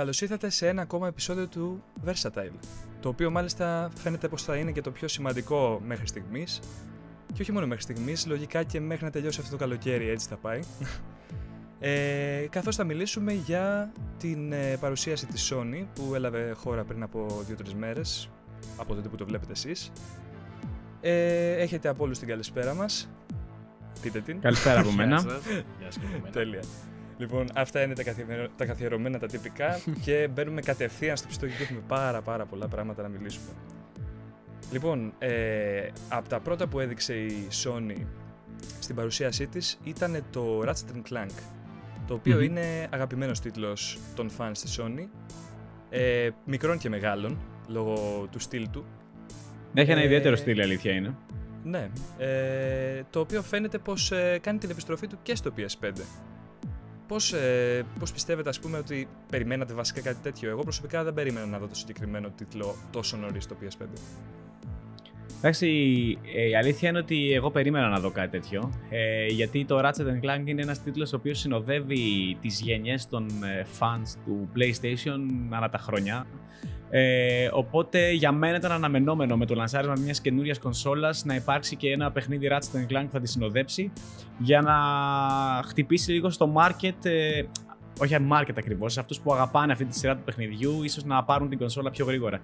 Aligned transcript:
Καλώς 0.00 0.20
ήρθατε 0.20 0.50
σε 0.50 0.68
ένα 0.68 0.82
ακόμα 0.82 1.06
επεισόδιο 1.06 1.48
του 1.48 1.82
Versatile. 2.06 2.52
Το 3.00 3.08
οποίο 3.08 3.30
μάλιστα 3.30 3.90
φαίνεται 3.94 4.28
πως 4.28 4.42
θα 4.42 4.56
είναι 4.56 4.70
και 4.72 4.80
το 4.80 4.90
πιο 4.90 5.08
σημαντικό 5.08 5.80
μέχρι 5.86 6.06
στιγμής. 6.06 6.60
Και 7.32 7.42
όχι 7.42 7.52
μόνο 7.52 7.66
μέχρι 7.66 7.82
στιγμής, 7.82 8.26
λογικά 8.26 8.62
και 8.62 8.80
μέχρι 8.80 9.04
να 9.04 9.10
τελειώσει 9.10 9.40
αυτό 9.40 9.52
το 9.52 9.56
καλοκαίρι 9.56 10.08
έτσι 10.08 10.28
θα 10.28 10.36
πάει. 10.36 10.60
Ε, 11.82 12.46
καθώς 12.50 12.76
θα 12.76 12.84
μιλήσουμε 12.84 13.32
για 13.32 13.92
την 14.18 14.52
ε, 14.52 14.76
παρουσίαση 14.80 15.26
της 15.26 15.52
Sony 15.52 15.86
που 15.94 16.14
έλαβε 16.14 16.52
χώρα 16.52 16.84
πριν 16.84 17.02
από 17.02 17.26
2-3 17.50 17.72
μέρες 17.78 18.30
από 18.76 18.94
τότε 18.94 19.08
που 19.08 19.16
το 19.16 19.24
βλέπετε 19.26 19.52
εσείς. 19.52 19.92
Ε, 21.00 21.52
έχετε 21.52 21.88
από 21.88 22.04
όλους 22.04 22.18
την 22.18 22.28
καλησπέρα 22.28 22.74
μας. 22.74 23.10
Πείτε 24.02 24.20
την. 24.20 24.40
Καλησπέρα 24.40 24.80
από 24.80 24.92
μένα. 24.98 25.20
Γεια 25.20 25.90
σας 25.90 25.98
και 25.98 26.06
από 26.06 26.18
μένα. 26.18 26.30
Τέλεια. 26.30 26.60
Λοιπόν, 27.20 27.46
αυτά 27.54 27.82
είναι 27.82 27.94
τα, 27.94 28.02
καθιερωμένα, 28.02 28.48
τα 28.56 28.66
καθιερωμένα, 28.66 29.18
τα 29.18 29.26
τυπικά 29.26 29.80
και 30.04 30.28
μπαίνουμε 30.32 30.60
κατευθείαν 30.60 31.16
στο 31.16 31.26
πιστό 31.26 31.46
γιατί 31.46 31.62
έχουμε 31.62 31.80
πάρα 31.88 32.22
πάρα 32.22 32.44
πολλά 32.44 32.68
πράγματα 32.68 33.02
να 33.02 33.08
μιλήσουμε. 33.08 33.50
Λοιπόν, 34.72 35.12
ε, 35.18 35.88
από 36.08 36.28
τα 36.28 36.40
πρώτα 36.40 36.66
που 36.66 36.80
έδειξε 36.80 37.14
η 37.14 37.48
Sony 37.64 38.04
στην 38.78 38.94
παρουσίασή 38.94 39.46
της 39.46 39.78
ήταν 39.84 40.24
το 40.30 40.62
Ratchet 40.66 41.12
Clank, 41.12 41.34
το 42.06 42.14
οποιο 42.14 42.36
Μμμ. 42.36 42.42
είναι 42.42 42.88
αγαπημένος 42.90 43.40
τίτλος 43.40 43.98
των 44.14 44.30
fans 44.38 44.52
της 44.52 44.80
Sony, 44.80 45.08
ε, 45.90 46.28
μικρών 46.44 46.78
και 46.78 46.88
μεγάλων, 46.88 47.38
λόγω 47.68 48.26
του 48.30 48.38
στυλ 48.38 48.70
του. 48.70 48.84
Έχει 49.74 49.90
ένα 49.90 50.00
Ε, 50.00 50.04
ιδιαίτερο 50.04 50.36
στυλ, 50.36 50.58
η 50.58 50.62
αλήθεια 50.62 50.92
είναι. 50.92 51.14
Ναι, 51.64 51.88
ε, 52.18 53.02
το 53.10 53.20
οποίο 53.20 53.42
φαίνεται 53.42 53.78
πως 53.78 54.12
ε, 54.12 54.38
κάνει 54.42 54.58
την 54.58 54.70
επιστροφή 54.70 55.06
του 55.06 55.18
και 55.22 55.34
στο 55.34 55.52
PS5. 55.56 55.90
Πώς, 57.10 57.32
ε, 57.32 57.84
πώς 57.98 58.12
πιστεύετε 58.12 58.48
ας 58.48 58.60
πούμε 58.60 58.78
ότι 58.78 59.08
περιμένατε 59.30 59.74
βασικά 59.74 60.00
κάτι 60.00 60.18
τέτοιο; 60.22 60.50
Εγώ 60.50 60.62
προσωπικά 60.62 61.04
δεν 61.04 61.14
περίμενα 61.14 61.46
να 61.46 61.58
δω 61.58 61.66
το 61.66 61.74
συγκεκριμένο 61.74 62.30
τίτλο 62.36 62.74
τόσο 62.90 63.16
νωρίς 63.16 63.44
στο 63.44 63.56
PS5. 63.60 63.86
Εντάξει, 65.38 65.68
ε, 66.34 66.48
η 66.48 66.56
αλήθεια 66.56 66.88
είναι 66.88 66.98
ότι 66.98 67.32
εγώ 67.32 67.50
περίμενα 67.50 67.88
να 67.88 67.98
δω 68.00 68.10
κάτι 68.10 68.30
τέτοιο. 68.30 68.72
Ε, 68.90 69.26
γιατί 69.26 69.64
το 69.64 69.78
Ratchet 69.78 70.24
Clank 70.24 70.42
είναι 70.44 70.62
ένας 70.62 70.82
τίτλος 70.82 71.12
ο 71.12 71.16
οποίος 71.16 71.38
συνοδεύει 71.38 72.36
τις 72.40 72.60
γενιές 72.60 73.08
των 73.08 73.26
ε, 73.44 73.66
fans 73.78 74.18
του 74.24 74.48
PlayStation 74.56 75.18
ανά 75.50 75.68
τα 75.68 75.78
χρόνια. 75.78 76.26
Ε, 76.90 77.48
οπότε 77.52 78.10
για 78.10 78.32
μένα 78.32 78.56
ήταν 78.56 78.72
αναμενόμενο 78.72 79.36
με 79.36 79.46
το 79.46 79.54
λανσάρισμα 79.54 79.94
μιας 79.98 80.20
καινούρια 80.20 80.56
κονσόλας 80.62 81.24
να 81.24 81.34
υπάρξει 81.34 81.76
και 81.76 81.90
ένα 81.90 82.12
παιχνίδι 82.12 82.48
Ratchet 82.50 82.92
Clank 82.92 83.04
που 83.04 83.12
θα 83.12 83.20
τη 83.20 83.28
συνοδέψει 83.28 83.92
για 84.38 84.60
να 84.60 84.74
χτυπήσει 85.62 86.12
λίγο 86.12 86.30
στο 86.30 86.52
market, 86.56 87.04
ε, 87.04 87.42
όχι 88.00 88.16
market 88.32 88.54
ακριβώς, 88.56 88.92
σε 88.92 89.00
αυτούς 89.00 89.20
που 89.20 89.32
αγαπάνε 89.32 89.72
αυτή 89.72 89.84
τη 89.84 89.98
σειρά 89.98 90.16
του 90.16 90.22
παιχνιδιού, 90.24 90.82
ίσως 90.82 91.04
να 91.04 91.24
πάρουν 91.24 91.48
την 91.48 91.58
κονσόλα 91.58 91.90
πιο 91.90 92.04
γρήγορα. 92.06 92.40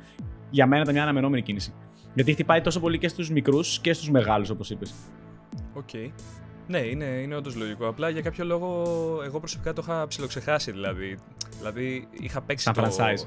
Για 0.50 0.66
μένα 0.66 0.82
ήταν 0.82 0.94
μια 0.94 1.02
αναμενόμενη 1.02 1.42
κίνηση. 1.42 1.72
Γιατί 2.14 2.32
χτυπάει 2.32 2.60
τόσο 2.60 2.80
πολύ 2.80 2.98
και 2.98 3.08
στους 3.08 3.30
μικρούς 3.30 3.80
και 3.80 3.92
στους 3.92 4.10
μεγάλους 4.10 4.50
όπως 4.50 4.70
είπες. 4.70 4.94
Οκ. 5.74 5.90
Ναι, 6.68 6.78
είναι, 6.78 7.04
είναι 7.04 7.36
όντως 7.36 7.54
λογικό. 7.56 7.88
Απλά 7.88 8.08
για 8.08 8.20
κάποιο 8.22 8.44
λόγο 8.44 8.82
εγώ 9.24 9.38
προσωπικά 9.38 9.72
το 9.72 9.82
είχα 9.84 10.06
ψιλοξεχάσει 10.06 10.70
δηλαδή. 10.70 11.18
Δηλαδή 11.58 12.08
είχα 12.20 12.40
παίξει 12.40 12.64
Σαν 12.64 12.74
το, 12.74 12.82
franchise. 12.82 13.26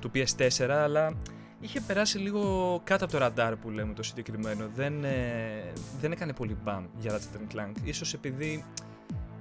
του 0.00 0.10
PS4, 0.14 0.68
αλλά 0.68 1.12
είχε 1.60 1.80
περάσει 1.80 2.18
λίγο 2.18 2.80
κάτω 2.84 3.04
από 3.04 3.12
το 3.12 3.18
ραντάρ 3.18 3.56
που 3.56 3.70
λέμε 3.70 3.92
το 3.94 4.02
συγκεκριμένο. 4.02 4.64
Δεν, 4.74 5.04
ε, 5.04 5.72
δεν 6.00 6.12
έκανε 6.12 6.32
πολύ 6.32 6.56
μπαμ 6.64 6.84
για 6.98 7.12
Ratchet 7.18 7.56
Clank. 7.56 7.72
Ίσως 7.84 8.14
επειδή 8.14 8.64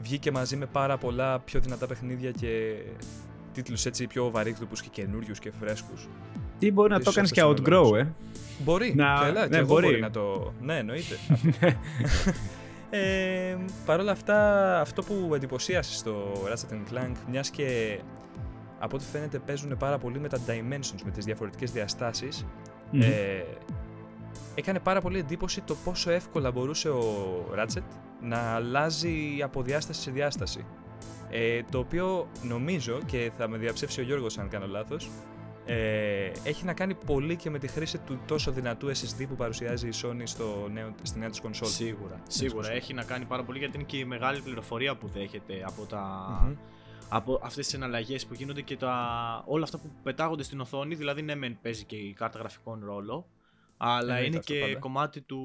βγήκε 0.02 0.31
μαζί 0.31 0.56
με 0.56 0.66
πάρα 0.66 0.97
πολλά 0.97 1.40
πιο 1.40 1.59
δυνατά 1.59 1.88
παιχνίδια 1.88 2.31
και 2.31 2.75
τίτλους 3.53 3.85
έτσι 3.85 4.07
πιο 4.07 4.29
βαρύγδουπους 4.31 4.81
και 4.81 4.90
καινούριους 4.91 5.40
και 5.40 5.52
φρέσκους. 5.59 6.07
Τι 6.59 6.72
μπορεί 6.72 6.90
να 6.90 6.96
το 6.96 7.02
Ίσως 7.02 7.16
κάνεις 7.16 7.31
και 7.31 7.41
αυτό 7.41 7.53
outgrow, 7.63 7.88
είναι 7.88 8.00
ε. 8.00 8.07
Μπορεί, 8.63 8.94
Να- 8.96 9.16
καλά, 9.19 9.41
ναι, 9.41 9.47
και 9.47 9.57
εγώ 9.57 9.68
μπορεί. 9.68 9.85
μπορεί 9.85 10.00
να 10.00 10.09
το... 10.12 10.53
Ναι, 10.62 10.78
εννοείται. 10.78 11.16
ε, 12.89 13.57
Παρ' 13.85 14.00
όλα 14.00 14.11
αυτά, 14.11 14.79
αυτό 14.81 15.01
που 15.03 15.31
εντυπωσίασε 15.35 15.94
στο 15.95 16.31
Ratchet 16.47 16.94
Clank, 16.94 17.16
μιας 17.29 17.50
και 17.50 18.00
από 18.79 18.95
ό,τι 18.95 19.05
φαίνεται 19.05 19.39
παίζουν 19.39 19.77
πάρα 19.77 19.97
πολύ 19.97 20.19
με 20.19 20.27
τα 20.27 20.38
dimensions, 20.47 21.01
με 21.05 21.11
τις 21.11 21.25
διαφορετικές 21.25 21.72
διαστάσεις, 21.72 22.45
Μμμ. 22.91 23.01
ε, 23.01 23.44
έκανε 24.55 24.79
πάρα 24.79 25.01
πολύ 25.01 25.19
εντύπωση 25.19 25.61
το 25.61 25.75
πόσο 25.83 26.11
εύκολα 26.11 26.51
μπορούσε 26.51 26.89
ο 26.89 27.03
Ratchet 27.57 27.83
να 28.22 28.38
αλλάζει 28.38 29.41
από 29.44 29.61
διάσταση 29.61 30.01
σε 30.01 30.11
διάσταση. 30.11 30.66
Ε, 31.29 31.61
το 31.72 31.79
οποίο 31.79 32.28
νομίζω, 32.41 32.99
και 33.05 33.31
θα 33.38 33.47
με 33.47 33.57
διαψεύσει 33.57 33.99
ο 33.99 34.03
Γιώργος 34.03 34.38
αν 34.38 34.49
κάνω 34.49 34.67
λάθος, 34.67 35.09
ε, 35.72 36.31
έχει 36.44 36.66
να 36.66 36.74
κάνει 36.74 36.96
πολύ 36.96 37.35
και 37.35 37.50
με 37.50 37.59
τη 37.59 37.68
χρήση 37.68 37.97
του 37.97 38.19
τόσο 38.28 38.52
δυνατού 38.52 38.88
SSD 38.88 39.25
που 39.28 39.35
παρουσιάζει 39.35 39.88
η 39.88 39.94
Sony 40.03 40.22
στο 40.24 40.68
νέο, 40.72 40.96
στη 41.02 41.19
νέα 41.19 41.30
της 41.30 41.40
κονσόλ. 41.41 41.68
Σίγουρα. 41.68 42.22
Σίγουρα 42.28 42.72
έχει 42.72 42.94
να 42.94 43.03
κάνει 43.03 43.25
πάρα 43.25 43.44
πολύ 43.44 43.59
γιατί 43.59 43.78
είναι 43.78 43.85
και 43.85 43.97
η 43.97 44.06
μεγάλη 44.06 44.41
πληροφορία 44.41 44.97
που 44.97 45.08
δέχεται 45.08 45.63
από, 45.66 45.85
τα... 45.85 46.02
Μμμ. 46.46 46.56
από 47.09 47.40
αυτές 47.44 47.66
τις 47.66 47.74
εναλλαγές 47.75 48.25
που 48.25 48.34
γίνονται 48.34 48.62
και 48.62 48.78
τα... 48.78 48.94
όλα 49.46 49.63
αυτά 49.63 49.78
που 49.78 49.91
πετάγονται 50.03 50.44
στην 50.44 50.59
οθόνη. 50.59 50.96
Δηλαδή, 50.96 51.22
ναι, 51.22 51.35
μεν 51.35 51.58
παίζει 51.62 51.84
και 51.84 51.96
η 51.96 52.13
κάρτα 52.13 52.40
γραφικών 52.40 52.85
ρόλο, 52.85 53.28
αλλά 53.78 54.00
Εννοείται 54.00 54.25
είναι 54.25 54.38
αυτό 54.38 54.53
και 54.53 54.59
πάντα. 54.59 54.79
κομμάτι 54.79 55.22
του, 55.22 55.41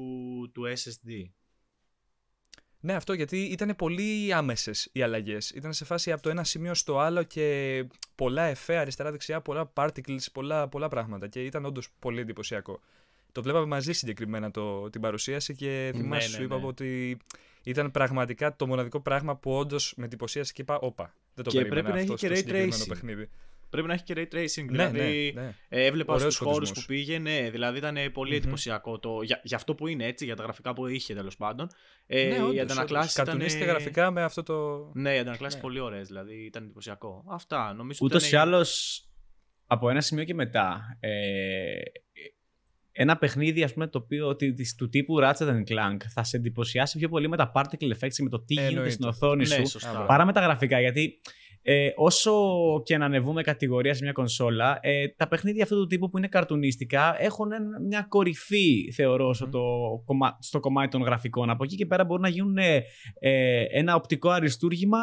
του 0.53 0.63
SSD. 0.75 1.29
Ναι, 2.85 2.93
αυτό 2.93 3.13
γιατί 3.13 3.41
ήταν 3.41 3.75
πολύ 3.75 4.33
άμεσες 4.33 4.89
οι 4.91 5.01
αλλαγές. 5.01 5.49
Ήταν 5.49 5.73
σε 5.73 5.85
φάση 5.85 6.11
από 6.11 6.21
το 6.21 6.29
ένα 6.29 6.43
σημείο 6.43 6.73
στο 6.73 6.99
άλλο 6.99 7.23
και 7.23 7.85
πολλά 8.15 8.43
εφέ 8.43 8.77
αριστερά-δεξιά, 8.77 9.41
πολλά 9.41 9.71
particles, 9.73 10.25
πολλά, 10.31 10.67
πολλά 10.67 10.87
πράγματα. 10.87 11.27
Και 11.27 11.43
ήταν 11.43 11.65
όντως 11.65 11.89
πολύ 11.99 12.19
εντυπωσιακό. 12.19 12.79
Το 13.31 13.41
βλέπαμε 13.41 13.65
μαζί 13.65 13.93
συγκεκριμένα 13.93 14.51
το, 14.51 14.89
την 14.89 15.01
παρουσίαση 15.01 15.55
και 15.55 15.91
θυμάσαι, 15.95 16.27
ναι, 16.27 16.33
σου 16.35 16.43
είπα 16.43 16.57
ναι. 16.57 16.65
ότι 16.65 17.17
ήταν 17.63 17.91
πραγματικά 17.91 18.55
το 18.55 18.67
μοναδικό 18.67 18.99
πράγμα 18.99 19.35
που 19.35 19.51
όντως 19.51 19.93
με 19.97 20.05
εντυπωσίασε 20.05 20.53
και 20.53 20.61
είπα: 20.61 20.79
Όπα, 20.79 21.13
δεν 21.33 21.43
το 21.43 21.49
Και 21.49 21.57
περίμενα 21.57 21.83
πρέπει 21.83 22.07
να 22.07 22.13
αυτό 22.13 22.13
έχει 22.13 22.17
στο 22.17 22.27
και 22.27 22.33
ray 22.33 22.37
συγκεκριμένο 22.37 22.83
tracing. 22.83 22.87
παιχνίδι. 22.87 23.29
Πρέπει 23.75 23.87
να 23.87 23.93
έχει 23.93 24.03
και 24.03 24.13
ray 24.17 24.35
tracing. 24.35 24.65
Ναι, 24.69 24.87
δηλαδή, 24.87 25.31
ναι, 25.35 25.41
ναι. 25.41 25.53
ε, 25.69 25.85
έβλεπα 25.85 26.13
Ωραίος 26.13 26.33
στους 26.33 26.47
χώρους 26.47 26.67
φωτισμός. 26.69 26.85
που 26.85 26.93
πήγαινε, 26.93 27.49
δηλαδή 27.49 27.77
ήταν 27.77 27.97
πολύ 28.13 28.29
Μμμ. 28.31 28.37
εντυπωσιακό 28.37 28.99
το, 28.99 29.21
για, 29.21 29.41
για 29.43 29.57
αυτό 29.57 29.75
που 29.75 29.87
είναι 29.87 30.05
έτσι, 30.05 30.25
για 30.25 30.35
τα 30.35 30.43
γραφικά 30.43 30.73
που 30.73 30.87
είχε 30.87 31.13
τέλος 31.13 31.37
πάντων. 31.37 31.67
Ε, 32.07 32.27
ναι, 32.27 32.35
οι 32.35 32.39
όντως, 32.39 32.61
αντανακλάσεις 32.61 32.87
όντως. 32.89 33.13
ήταν... 33.13 33.25
Καρτουνίστηκε 33.25 33.65
γραφικά 33.65 34.11
με 34.11 34.23
αυτό 34.23 34.43
το. 34.43 34.91
Ναι, 34.93 35.15
οι 35.15 35.17
αντανακλάσεις 35.17 35.55
Ναι. 35.55 35.61
πολύ 35.61 35.79
ωραίες, 35.79 36.07
δηλαδή 36.07 36.35
ήταν 36.45 36.63
εντυπωσιακό. 36.63 37.23
Αυτά 37.29 37.73
νομίζω 37.73 37.99
Ούτως 38.01 38.17
ότι 38.17 38.25
ή 38.25 38.29
ήταν- 38.37 38.47
άλλως, 38.47 39.01
από 39.67 39.89
ένα 39.89 40.01
σημείο 40.01 40.23
και 40.23 40.33
μετά, 40.33 40.97
ε, 40.99 41.09
ένα 42.97 43.17
παιχνίδι 43.17 43.63
ας 43.63 43.73
πούμε, 43.73 43.87
το 43.87 43.97
οποίο, 43.97 44.35
τη- 44.35 44.53
της- 44.53 44.75
του 44.75 44.89
τύπου 44.89 45.15
Ratchet 45.21 45.63
Clank 45.67 45.97
θα 46.13 46.23
σε 46.23 46.37
εντυπωσιάσει 46.37 46.97
πιο 46.97 47.09
πολύ 47.09 47.27
με 47.29 47.37
τα 47.37 47.51
particle 47.55 47.91
effects 47.99 48.13
και 48.15 48.23
με 48.23 48.29
το 48.29 48.39
τι 48.39 48.53
γίνεται 48.53 48.69
Εννοείται. 48.69 48.89
στην 48.91 49.05
οθόνη 49.07 49.47
Ναι, 49.47 49.55
σου 49.55 49.67
σωστά. 49.67 50.05
παρά 50.07 50.25
με 50.25 50.33
τα 50.33 50.41
γραφικά. 50.41 50.79
Γιατί 50.79 51.21
ε, 51.67 51.89
όσο 51.95 52.33
και 52.83 52.97
να 52.97 53.05
ανεβούμε 53.05 53.41
κατηγορία 53.41 53.93
σε 53.93 54.03
μια 54.03 54.11
κονσόλα, 54.11 54.79
ε, 54.81 55.07
τα 55.07 55.27
παιχνίδια 55.27 55.63
αυτού 55.63 55.75
του 55.75 55.87
τύπου 55.87 56.09
που 56.09 56.17
είναι 56.17 56.27
καρτουνίστικα 56.27 57.15
έχουν 57.19 57.51
ένα- 57.51 57.79
μια 57.87 58.05
κορυφή, 58.09 58.91
θεωρώ, 58.91 59.33
στο, 59.33 59.45
Μμμ. 59.45 59.51
το, 59.51 59.61
κομμά- 60.05 60.37
στο 60.39 60.59
κομμάτι 60.59 60.89
των 60.89 61.01
γραφικών. 61.01 61.49
Από 61.49 61.63
εκεί 61.63 61.75
και 61.75 61.85
πέρα 61.85 62.05
μπορούν 62.05 62.21
να 62.21 62.29
γίνουν 62.29 62.57
ε, 62.57 62.83
ε, 63.19 63.63
ένα 63.71 63.95
οπτικό 63.95 64.29
αριστούργημα 64.29 64.99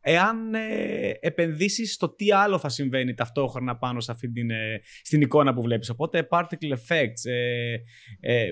εάν 0.00 0.54
ε, 0.54 1.12
επενδύσεις 1.20 1.94
στο 1.94 2.14
τι 2.14 2.32
άλλο 2.32 2.58
θα 2.58 2.68
συμβαίνει 2.68 3.14
ταυτόχρονα 3.14 3.76
πάνω 3.76 4.00
σε 4.00 4.12
αυτή 4.12 4.30
την, 4.30 4.50
ε, 4.50 4.80
στην 5.02 5.20
εικόνα 5.20 5.54
που 5.54 5.62
βλέπεις. 5.62 5.90
Οπότε 5.90 6.28
particle 6.30 6.72
effects 6.72 7.30
ε, 7.30 7.74
ε, 8.20 8.50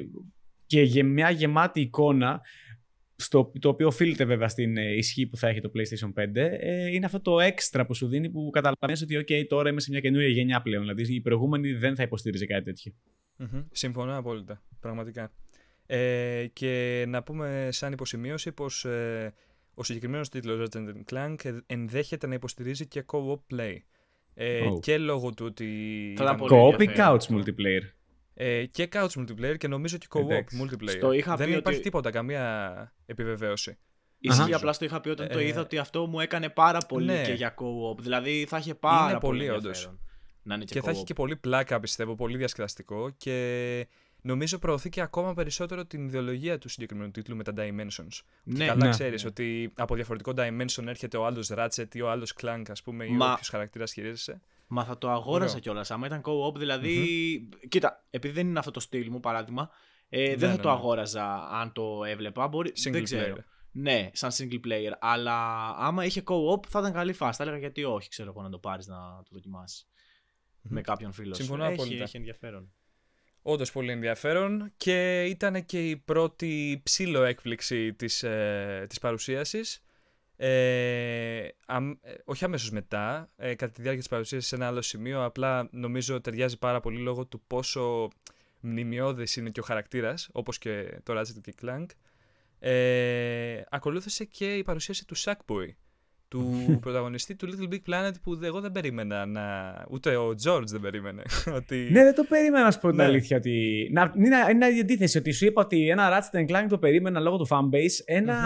και 0.67 0.83
γε, 0.83 1.03
μια 1.03 1.31
γεμάτη 1.31 1.81
εικόνα 1.81 2.41
στο, 3.21 3.53
το 3.61 3.69
οποίο 3.69 3.87
οφείλεται 3.87 4.25
βέβαια 4.25 4.49
στην 4.49 4.77
ε, 4.77 4.95
ισχύ 4.95 5.27
που 5.27 5.37
θα 5.37 5.49
έχει 5.49 5.61
το 5.61 5.71
PlayStation 5.75 6.23
5, 6.23 6.35
ε, 6.35 6.87
είναι 6.87 7.07
αυτό 7.07 7.21
το 7.21 7.41
έξτρα 7.41 7.87
που 7.87 7.95
σου 7.95 8.07
δίνει 8.09 8.31
που 8.31 8.51
καταλαβαίνεις 8.51 9.03
ότι 9.03 9.25
ok, 9.29 9.47
τώρα 9.49 9.71
είμαι 9.71 9.81
σε 9.81 9.91
μια 9.91 10.01
καινούρια 10.01 10.29
γενιά 10.29 10.63
πλέον. 10.63 10.83
Δηλαδή 10.83 11.15
η 11.15 11.21
προηγούμενη 11.21 11.73
δεν 11.73 11.97
θα 11.97 12.03
υποστήριζε 12.03 12.47
κάτι 12.47 12.65
τέτοιο. 12.65 12.93
Μμμ. 13.37 13.63
Συμφωνώ 13.73 14.17
απόλυτα, 14.17 14.63
πραγματικά. 14.81 15.33
Ε, 15.87 16.47
και 16.53 17.05
να 17.09 17.23
πούμε 17.23 17.69
σαν 17.73 17.93
υποσημείωση 17.93 18.53
πως 18.53 18.85
ε, 18.85 19.35
ο 19.75 19.83
συγκεκριμένος 19.83 20.29
τίτλος 20.29 20.69
Ratchet 20.71 21.13
Clank 21.13 21.35
ε, 21.45 21.57
ενδέχεται 21.67 22.27
να 22.27 22.35
υποστηρίζει 22.35 22.87
και 22.87 23.05
co-op 23.13 23.55
play. 23.55 23.77
Ε, 24.35 24.61
Oh. 24.71 24.81
Και 24.81 24.99
λόγω 24.99 25.31
του 25.35 25.45
ότι... 25.47 25.65
Θα 26.17 26.23
ήταν 26.25 26.37
ήταν- 26.37 26.49
πολύ 26.49 26.51
Co-op 26.63 26.81
ή 26.81 26.83
ενδιαφέρον 26.83 27.13
couch 27.13 27.17
αυτό. 27.17 27.35
multiplayer; 27.39 27.83
Ε, 28.41 28.67
και 28.67 28.89
couch 28.93 29.09
multiplayer 29.19 29.57
και 29.59 29.69
νομίζω 29.69 29.97
και 29.97 30.07
co-op 30.11 30.21
Εντάξει. 30.21 30.63
multiplayer. 30.63 30.89
Στο 30.91 31.13
είχα 31.13 31.37
Δεν 31.37 31.47
πει 31.47 31.53
υπάρχει 31.53 31.73
ότι- 31.79 31.83
τίποτα, 31.83 32.11
καμία 32.11 32.93
επιβεβαίωση. 33.07 33.79
Ισχύει, 34.19 34.43
Αχα. 34.43 34.57
απλά 34.57 34.73
στο 34.73 34.85
είχα 34.85 35.01
πει 35.01 35.09
όταν 35.09 35.29
το 35.29 35.39
Ε, 35.39 35.47
είδα 35.47 35.61
ότι 35.61 35.79
αυτό 35.79 36.07
μου 36.07 36.21
έκανε 36.21 36.49
πάρα 36.49 36.79
πολύ 36.89 37.07
ναι. 37.07 37.23
και 37.23 37.33
για 37.33 37.55
co-op. 37.59 37.99
Δηλαδή 37.99 38.47
θα 38.49 38.59
είχε 38.59 38.75
πάρα 38.75 39.11
Είναι 39.11 39.19
πολύ 39.21 39.39
πολύ, 39.39 39.51
όντως. 39.51 39.65
ενδιαφέρον 39.67 40.01
να 40.43 40.55
είναι 40.55 40.65
και, 40.65 40.75
Και 40.75 40.81
θα 40.81 40.91
έχει 40.91 41.01
co-op. 41.01 41.05
και 41.07 41.15
πολύ 41.15 41.37
πλάκα, 41.37 41.81
πιστεύω, 41.81 42.15
πολύ 42.15 42.37
διασκεδαστικό 42.37 43.11
και 43.17 43.87
νομίζω 44.23 44.59
προωθεί 44.59 44.89
και 44.89 45.01
ακόμα 45.01 45.35
περισσότερο 45.35 45.85
την 45.85 46.07
ιδεολογία 46.07 46.59
του 46.59 46.69
συγκεκριμένου 46.69 47.11
τίτλου 47.11 47.37
με 47.37 47.43
τα 47.45 47.53
Dimensions. 47.57 48.21
Ναι, 48.43 48.67
Καλά 48.67 48.85
ναι. 48.85 48.91
ξέρεις 48.91 49.25
ότι 49.25 49.73
από 49.77 49.95
διαφορετικό 49.95 50.33
Dimension 50.37 50.87
έρχεται 50.87 51.17
ο 51.17 51.27
άλλος 51.27 51.51
Ratchet 51.57 51.95
ή 51.95 52.01
ο 52.01 52.11
άλλος 52.11 52.35
Clank, 52.41 52.63
ας 52.71 52.83
πούμε, 52.83 53.05
ή 53.05 53.11
Μα- 53.11 53.33
όποιος 53.33 53.49
χαρακτήρας 53.49 53.93
χειρίζεσαι. 53.93 54.41
Μα 54.69 54.85
θα 54.85 54.99
το 54.99 55.11
αγόρασα 55.11 55.51
Ωραίο. 55.51 55.61
κιόλας. 55.61 55.91
Άμα 55.91 56.07
ήταν 56.07 56.23
co-op, 56.25 56.55
δηλαδη 56.55 57.49
Κοίτα, 57.69 58.05
επειδή 58.11 58.35
δεν 58.35 58.49
είναι 58.49 58.59
αυτό 58.59 58.71
το 58.71 58.81
στυλ 58.81 59.11
μου, 59.11 59.21
παράδειγμα, 59.21 59.71
ε, 60.09 60.25
δεν 60.25 60.39
Ναι, 60.39 60.47
θα 60.47 60.57
ναι, 60.57 60.57
το 60.57 60.69
ναι. 60.69 60.75
αγόραζα 60.75 61.49
αν 61.49 61.73
το 61.73 62.05
έβλεπα. 62.05 62.49
Μπορεί... 62.49 62.73
Single 62.85 62.91
δεν 62.91 63.05
ξέρω. 63.05 63.35
player. 63.35 63.45
Ναι, 63.73 64.11
σαν 64.13 64.31
single 64.33 64.67
player. 64.67 64.93
Αλλά 64.99 65.69
άμα 65.77 66.05
είχε 66.05 66.23
co-op 66.27 66.67
θα 66.69 66.79
ήταν 66.79 66.93
καλή 66.93 67.13
φάση. 67.13 67.37
Θα 67.37 67.43
έλεγα 67.43 67.59
γιατί 67.59 67.85
όχι, 67.85 68.09
ξέρω 68.09 68.31
εγώ, 68.31 68.43
να 68.43 68.51
το 68.51 68.59
πάρεις 68.59 68.87
να 68.87 68.97
το 68.97 69.29
δοκιμάσεις. 69.31 69.89
Με 70.63 70.81
κάποιον 70.81 71.13
φίλο. 71.13 71.35
σου. 71.35 71.43
Συμφωνώ 71.43 71.65
έχει, 71.65 71.73
απόλυτα. 71.73 72.03
έχει 72.03 72.17
ενδιαφέρον. 72.17 72.73
Όντως 73.43 73.73
πολύ 73.73 73.93
ενδιαφέρον 73.93 74.73
και 74.77 75.25
ήταν 75.25 75.65
και 75.65 75.89
η 75.89 75.97
πρώτη 75.97 76.81
ψήλο 76.85 77.23
έκπληξη 77.23 77.95
της, 77.95 78.23
ε, 78.23 78.87
της 78.89 78.99
παρουσίασης. 78.99 79.83
Ε, 80.41 81.49
αμ- 81.67 81.99
ε, 82.01 82.15
όχι 82.25 82.45
αμέσως 82.45 82.71
μετά, 82.71 83.31
ε, 83.37 83.55
κατά 83.55 83.73
τη 83.73 83.81
διάρκεια 83.81 84.03
της 84.03 84.11
παρουσίασης 84.11 84.49
σε 84.49 84.55
ένα 84.55 84.67
άλλο 84.67 84.83
σημείο, 84.83 85.25
απλά 85.25 85.69
νομίζω 85.71 86.21
ταιριάζει 86.21 86.59
πάρα 86.59 86.81
πολύ 86.81 86.99
λόγω 86.99 87.27
του 87.27 87.43
πόσο 87.47 88.09
μνημειώδης 88.61 89.37
είναι 89.37 89.51
και 89.51 89.61
ο 89.61 89.63
χαρακτήρας, 89.63 90.29
όπως 90.33 90.59
και 90.59 91.01
το 91.03 91.19
Ratchet 91.19 91.41
και 91.43 91.55
Clank. 91.63 91.87
Ε, 92.59 93.63
ακολούθησε 93.71 94.25
και 94.25 94.57
η 94.57 94.63
παρουσίαση 94.63 95.07
του 95.07 95.17
Sackboy, 95.17 95.69
του 96.29 96.55
πρωταγωνιστή 96.81 97.37
του 97.37 97.49
Little 97.49 97.73
Big 97.75 97.93
Planet 97.93 98.13
που 98.23 98.39
εγώ 98.43 98.61
δεν 98.61 98.73
περίμενα 98.73 99.27
να... 99.27 99.43
ούτε 99.91 100.17
ο 100.17 100.35
George 100.45 100.65
δεν 100.67 100.81
περίμενε. 100.81 101.23
ότι... 101.59 101.89
Ναι, 101.91 102.03
δεν 102.05 102.15
το 102.15 102.25
περίμενα 102.29 102.65
να 102.65 102.71
σου 102.71 102.79
πω 102.81 102.89
την 102.89 102.97
Ναι. 102.97 103.05
αλήθεια. 103.05 103.37
Ότι... 103.37 103.89
Να, 103.93 104.13
είναι, 104.17 104.37
είναι 104.51 104.67
η 104.67 104.81
αντίθεση 104.81 105.19
ότι 105.19 105.33
σου 105.33 105.45
είπα 105.47 105.63
ότι 105.63 105.89
ένα 105.89 106.09
Ratchet 106.33 106.51
Clank 106.51 106.67
το 106.69 106.79
περίμενα 106.79 107.21
λόγω 107.21 107.37
του 107.37 107.47
fanbase. 107.51 108.03
ενα 108.05 108.39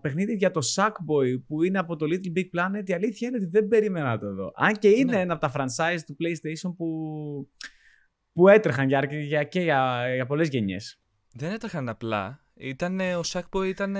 παιχνίδι 0.00 0.34
για 0.34 0.50
το 0.50 0.60
Sackboy 0.74 1.42
που 1.46 1.62
είναι 1.62 1.78
από 1.78 1.96
το 1.96 2.06
Little 2.08 2.38
Big 2.38 2.44
Planet. 2.60 2.88
Η 2.88 2.92
αλήθεια 2.92 3.28
είναι 3.28 3.36
ότι 3.36 3.46
δεν 3.46 3.68
περίμενα 3.68 4.08
να 4.08 4.18
το 4.18 4.34
δω. 4.34 4.52
Αν 4.56 4.72
και 4.72 4.88
είναι 4.88 5.12
Ναι. 5.12 5.20
ένα 5.20 5.32
από 5.32 5.48
τα 5.48 5.52
franchise 5.56 5.98
του 6.06 6.16
PlayStation 6.20 6.74
που, 6.76 6.88
που 8.32 8.48
έτρεχαν 8.48 8.88
για, 8.88 8.98
αρκε- 8.98 9.24
για, 9.26 9.42
και 9.44 9.60
για, 9.60 10.02
για 10.14 10.26
πολλές 10.26 10.48
γενιές. 10.48 11.00
Δεν 11.32 11.52
έτρεχαν 11.52 11.88
απλά. 11.88 12.42
Ήτανε, 12.60 13.16
ο 13.16 13.20
Sackboy 13.26 13.66
ήταν 13.66 13.96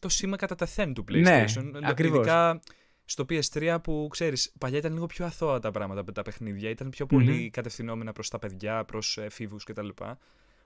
το 0.00 0.08
σήμα 0.08 0.36
κατά 0.36 0.54
τεθέν 0.54 0.94
του 0.94 1.04
Ναι, 1.10 1.44
PlayStation. 1.44 1.70
ακριβώς. 1.82 2.18
Ειδικά 2.18 2.60
στο 3.04 3.24
PS3 3.28 3.76
που 3.82 4.06
ξέρεις, 4.10 4.52
παλιά 4.58 4.78
ήταν 4.78 4.92
λίγο 4.92 5.06
πιο 5.06 5.24
αθώα 5.24 5.58
τα 5.58 5.70
πράγματα 5.70 6.02
με 6.06 6.12
τα 6.12 6.22
παιχνίδια. 6.22 6.70
Ήταν 6.70 6.90
πιο 6.90 7.06
πολύ 7.06 7.32
Μμμ. 7.32 7.48
κατευθυνόμενα 7.50 8.12
προς 8.12 8.28
τα 8.28 8.38
παιδιά, 8.38 8.84
προς 8.84 9.18
εφήβους 9.18 9.64
κτλ. 9.64 9.88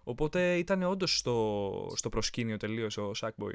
Οπότε 0.03 0.57
ήταν 0.57 0.83
όντως 0.83 1.19
στο, 1.19 1.71
στο 1.95 2.09
προσκήνιο 2.09 2.57
τελείως 2.57 2.97
ο 2.97 3.11
Sackboy. 3.21 3.53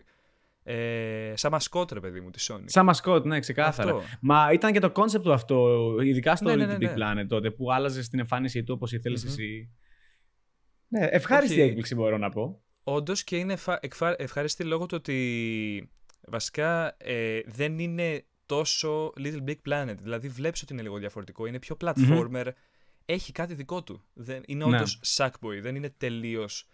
Ε, 0.66 1.34
σαν 1.36 1.52
μασκότ 1.52 1.92
ρε 1.92 2.00
παιδί 2.00 2.20
μου 2.22 2.30
της 2.30 2.52
Sony. 2.52 2.64
Σαν 2.66 2.86
μασκότ, 2.86 3.26
ναι, 3.26 3.40
ξεκάθαρα. 3.40 3.90
Αυτό. 3.96 4.04
Μα 4.22 4.52
ήταν 4.52 4.72
και 4.72 4.80
το 4.80 4.92
κόνσεπτ 4.92 5.24
του 5.24 5.34
αυτό, 5.34 5.80
ειδικά 6.04 6.36
στο 6.36 6.50
Ναι, 6.50 6.56
ναι, 6.56 6.64
Little 6.76 6.80
ναι, 6.80 6.92
Big 6.92 6.96
ναι. 6.98 7.22
Planet 7.24 7.26
τότε, 7.28 7.52
που 7.52 7.72
άλλαζες 7.74 8.10
την 8.10 8.20
εμφάνιση 8.20 8.64
του 8.64 8.74
όπως 8.76 8.92
ήθελες 8.92 9.24
Μμμ. 9.24 9.30
εσύ. 9.32 9.70
Ναι, 10.88 11.06
ευχάριστη 11.12 11.54
Όχι. 11.60 11.62
έκπληξη 11.68 11.96
μπορώ 11.96 12.18
να 12.18 12.30
πω. 12.30 12.62
Όντως 12.84 13.24
και 13.24 13.38
είναι 13.38 13.54
εφα- 13.54 13.80
εκφα- 13.82 14.22
ευχάριστη 14.22 14.64
λόγω 14.64 14.86
του 14.86 14.96
ότι 15.00 15.92
βασικά 16.28 16.96
ε, 17.00 17.42
δεν 17.46 17.80
είναι 17.80 18.26
τόσο 18.46 19.14
Little 19.18 19.44
Big 19.48 19.56
Planet. 19.70 19.96
Δηλαδή 20.02 20.28
βλέπεις 20.28 20.62
ότι 20.62 20.74
είναι 20.74 20.82
λίγο 20.82 20.98
διαφορετικό. 20.98 21.46
Είναι 21.46 21.60
πιο 21.60 21.78
platformer. 21.82 22.48
Έχει 23.06 23.32
κάτι 23.32 23.54
δικό 23.54 23.84
του. 23.84 24.04
Δεν, 24.14 24.44
είναι 24.46 24.66
Ναι. 24.66 24.76
όντως 24.76 25.00
Sackboy. 25.18 25.60
Δεν 25.62 25.76
είναι 25.76 25.90
τελείως 25.90 26.68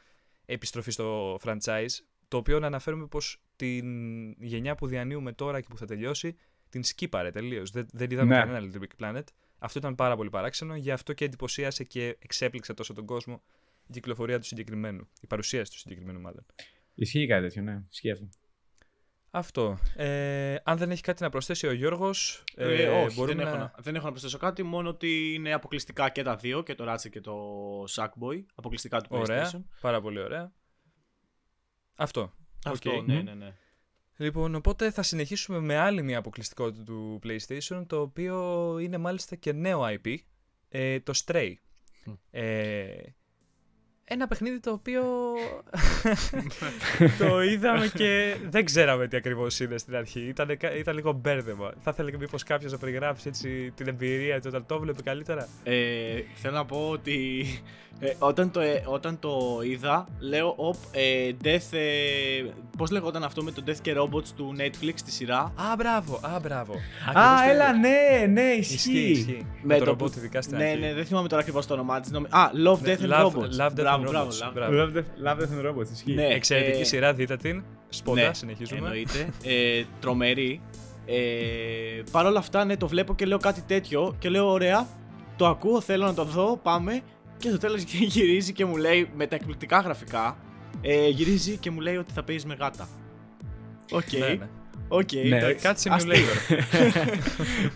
επιστροφή 0.46 0.92
στο 0.92 1.38
franchise. 1.44 1.96
Το 2.28 2.38
οποίο 2.38 2.60
να 2.60 2.68
αναφέρουμε 2.68 3.08
πως 3.08 3.42
την 3.56 4.32
γενιά 4.32 4.76
που 4.76 4.88
διανύουμε 4.88 5.32
τώρα 5.34 5.62
και 5.62 5.68
που 5.70 5.78
θα 5.78 5.86
τελειώσει 5.86 6.36
την 6.70 6.84
σκύπαρε 6.84 7.32
τελείως. 7.32 7.72
Δεν, 7.72 7.88
δεν 7.92 8.12
είδαμε 8.12 8.36
Ναι. 8.38 8.44
κανένα 8.44 8.68
Little 8.72 8.82
Big 8.84 9.06
Planet. 9.06 9.24
Αυτό 9.60 9.80
ήταν 9.80 9.96
πάρα 9.96 10.16
πολύ 10.16 10.30
παράξενο. 10.30 10.76
Γι' 10.76 10.92
αυτό 10.92 11.14
και 11.14 11.26
εντυπωσίασε 11.26 11.84
και 11.84 12.18
εξέπληξε 12.20 12.74
τόσο 12.74 12.94
τον 12.94 13.06
κόσμο 13.06 13.42
η 13.90 13.94
κυκλοφορία 13.94 14.40
του 14.40 14.46
συγκεκριμένου. 14.46 15.10
Η 15.22 15.28
παρουσίαση 15.28 15.72
του 15.72 15.78
συγκεκριμένου 15.78 16.22
μάλλον. 16.22 16.46
Ισχύει 16.94 17.28
κάτι 17.28 17.42
τέτοιο, 17.42 17.62
ναι. 17.62 17.84
Ισχύει 17.92 18.12
αυτό. 18.12 18.30
Αυτό. 19.32 19.80
Ε, 19.96 20.56
αν 20.64 20.78
δεν 20.78 20.92
έχει 20.92 21.02
κάτι 21.02 21.24
να 21.24 21.30
προσθέσει 21.30 21.68
ο 21.68 21.72
Γιώργος, 21.72 22.44
Ε, 22.56 22.84
ε, 22.84 22.88
όχι, 22.88 23.16
μπορούμε 23.16 23.36
δεν, 23.36 23.46
να... 23.46 23.50
έχω 23.50 23.58
να, 23.58 23.74
δεν 23.78 23.96
έχω 23.96 24.06
να 24.06 24.12
προσθέσω 24.12 24.38
κάτι. 24.38 24.64
Μόνο 24.64 24.90
ότι 24.90 25.34
είναι 25.34 25.54
αποκλειστικά 25.54 26.10
και 26.10 26.24
τα 26.24 26.36
δύο, 26.36 26.64
και 26.64 26.76
το 26.76 26.94
Ratchet 26.94 27.10
και 27.10 27.22
το 27.22 27.36
Sackboy. 27.84 28.44
Αποκλειστικά 28.56 29.02
του 29.02 29.10
Ωραία, 29.12 29.52
PlayStation. 29.52 29.62
πάρα 29.82 30.02
πολύ 30.02 30.20
ωραία. 30.20 30.54
Αυτό. 31.96 32.34
Αυτό, 32.66 32.92
Οκ. 32.92 33.08
ναι, 33.08 33.22
ναι, 33.22 33.34
ναι. 33.34 33.54
Λοιπόν, 34.18 34.56
οπότε 34.56 34.92
θα 34.92 35.04
συνεχίσουμε 35.04 35.60
με 35.60 35.76
άλλη 35.76 36.04
μια 36.04 36.18
αποκλειστικότητα 36.18 36.84
του 36.84 37.20
PlayStation, 37.24 37.84
το 37.88 38.02
οποίο 38.02 38.78
είναι 38.80 38.98
μάλιστα 38.98 39.36
και 39.36 39.52
νέο 39.52 39.82
IP, 39.84 40.16
ε, 40.70 41.00
το 41.00 41.14
Stray. 41.26 41.54
Μμ. 42.06 42.14
Ε, 42.32 43.16
ένα 44.12 44.28
παιχνίδι 44.28 44.60
το 44.60 44.72
οποίο 44.72 45.02
το 47.20 47.42
είδαμε 47.44 47.88
και 47.96 48.36
δεν 48.50 48.66
ξέραμε 48.66 49.08
τι 49.08 49.18
ακριβώς 49.18 49.60
είναι 49.60 49.78
στην 49.78 49.96
αρχή. 49.96 50.20
Ήταν, 50.20 50.58
ήταν 50.78 50.96
λίγο 50.96 51.12
μπέρδεμα. 51.12 51.72
Θα 51.82 51.92
ήθελε 51.94 52.12
μήπως 52.20 52.44
κάποιος 52.44 52.72
να 52.72 52.78
περιγράψει 52.78 53.28
έτσι 53.28 53.72
την 53.76 53.88
εμπειρία 53.88 54.36
του 54.42 54.46
όταν 54.48 54.66
το 54.66 54.80
βλέπει 54.80 55.04
καλύτερα. 55.04 55.48
Ε, 55.64 55.74
θέλω 56.36 56.56
να 56.56 56.66
πω 56.66 56.88
ότι 56.92 57.46
ε, 58.00 58.14
όταν, 58.20 58.52
το, 58.52 58.60
ε, 58.60 58.84
όταν 58.86 59.20
το 59.20 59.60
είδα, 59.64 60.08
λέω, 60.20 60.54
οπ, 60.58 60.76
ε, 60.92 61.32
Death, 61.44 61.78
ε, 61.78 62.50
πώς 62.78 62.92
λεγόταν 62.92 63.24
αυτό 63.24 63.44
με 63.44 63.52
το 63.52 63.64
Death 63.68 63.78
και 63.82 63.94
Robots 63.98 64.28
του 64.36 64.56
Netflix 64.60 64.94
τη 65.06 65.12
σειρά; 65.12 65.40
Α, 65.40 65.76
μπράβο, 65.78 66.20
α, 66.22 66.40
μπράβο. 66.42 66.74
Α, 67.14 67.50
έλα, 67.50 67.74
ναι, 67.74 68.26
ναι, 68.30 68.42
Ισχύει, 68.42 68.74
ισχύει. 68.76 69.10
ισχύει. 69.10 69.46
Με, 69.62 69.74
το 69.74 69.80
το 69.80 69.86
ρομπότ 69.86 70.12
που- 70.12 70.18
ειδικά 70.18 70.42
στην 70.42 70.58
Ναι, 70.58 70.64
αρχή. 70.64 70.80
ναι, 70.80 70.94
δεν 70.94 71.06
θυμάμαι 71.06 71.28
τώρα 71.28 71.42
ακριβώς 71.42 71.66
το 71.66 71.74
όνομά 71.74 72.00
της. 72.00 72.12
νομι- 72.12 72.34
Α, 72.34 72.50
Love, 72.66 72.80
Ναι, 72.80 72.96
Death 72.96 73.02
and 73.06 73.10
Love- 73.10 73.26
Robots. 73.26 73.40
Love, 73.60 73.68
Death 73.68 73.70
and 73.70 73.74
Μπράβο, 73.74 73.99
Robots. 74.02 74.10
μπράβο, 74.10 74.30
Μπράβο. 74.54 74.72
μπράβο. 74.72 74.92
Love 74.94 74.98
Death- 74.98 75.28
Love 75.28 75.42
Death 75.42 75.64
and 75.64 75.70
Robots, 75.72 75.92
ισχύει. 75.94 76.14
Ναι. 76.14 76.26
Εξαιρετική 76.28 76.82
ε, 76.82 76.84
σειρά, 76.84 77.14
δείτε 77.14 77.38
την. 77.38 77.64
Σποντά, 77.90 78.28
ναι, 78.28 78.34
συνεχίζουμε. 78.34 78.80
Εννοείται. 78.80 79.30
Ε, 79.44 79.84
τρομερή. 80.00 80.62
Ε, 81.06 81.16
Παρ' 82.12 82.26
όλα 82.26 82.40
αυτά, 82.40 82.66
ναι, 82.66 82.78
το 82.78 82.88
βλέπω 82.88 83.16
και 83.16 83.26
λέω 83.26 83.38
κάτι 83.38 83.62
τέτοιο 83.62 84.16
και 84.20 84.30
λέω: 84.30 84.52
Ωραία, 84.52 84.88
το 85.36 85.48
ακούω, 85.48 85.82
θέλω 85.82 86.06
να 86.06 86.14
το 86.14 86.24
δω, 86.24 86.60
πάμε. 86.64 87.02
Και 87.38 87.50
στο 87.50 87.58
τέλος 87.58 87.82
γυρίζει 88.14 88.54
και 88.54 88.66
μου 88.66 88.76
λέει 88.78 89.10
με 89.16 89.28
τα 89.28 89.36
εκπληκτικά 89.36 89.80
γραφικά. 89.80 90.38
Ε, 90.82 91.08
γυρίζει 91.08 91.58
και 91.58 91.72
μου 91.72 91.80
λέει 91.80 91.96
ότι 91.98 92.14
θα 92.14 92.24
παίζεις 92.24 92.46
με 92.46 92.56
γάτα. 92.60 92.88
Οκ. 93.92 94.12
Ναι, 94.20 94.28
ναι. 94.28 94.48
Οκ. 94.88 95.10
Ναι, 95.28 95.38
εντάξει, 95.38 95.66
Cat 95.68 95.92
αστείο. 95.92 96.14
Simulator. 96.14 96.60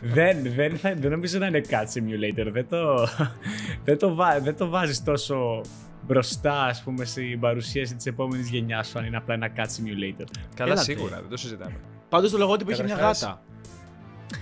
δεν, 0.16 0.38
δεν, 0.56 0.78
θα, 0.78 0.94
δεν 0.98 1.12
νομίζω 1.12 1.40
να 1.40 1.48
είναι 1.48 1.62
Cat 1.70 1.84
Simulator. 1.94 2.48
Δεν 2.52 2.68
το, 2.70 3.08
δεν 3.86 3.98
το, 3.98 4.16
βά, 4.16 4.40
δεν 4.40 4.58
το 4.58 4.70
βάζεις 4.70 5.04
τόσο 5.04 5.62
μπροστά, 6.08 6.64
ας 6.64 6.82
πούμε, 6.84 7.06
στην 7.06 7.40
παρουσίαση 7.40 7.96
της 7.96 8.06
επόμενης 8.06 8.50
γενιάς 8.50 8.88
σου, 8.88 9.00
αν 9.00 9.06
είναι 9.06 9.18
απλά 9.18 9.34
ένα 9.34 9.50
Cat 9.56 9.62
Simulator. 9.66 10.26
Καλά, 10.56 10.72
Έλατε. 10.72 10.94
σίγουρα, 10.94 11.16
δεν 11.20 11.30
το 11.30 11.38
συζητάμε. 11.38 11.76
Πάντως 12.10 12.32
το 12.32 12.38
λογότυπο 12.38 12.72
είχε 12.72 12.84
μια 12.84 12.94
Καταρχάς, 12.96 13.22
γάτα. 13.22 13.42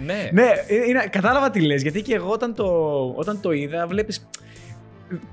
Ναι, 0.06 0.30
Ναι, 0.34 0.48
ε, 0.68 0.76
είναι, 0.88 1.08
κατάλαβα 1.12 1.50
τι 1.50 1.62
λες, 1.62 1.82
γιατί 1.82 2.02
και 2.02 2.14
εγώ 2.16 2.30
όταν 2.32 2.54
το, 2.54 2.66
όταν 3.16 3.40
το 3.42 3.52
είδα, 3.52 3.88
βλέπεις... 3.88 4.28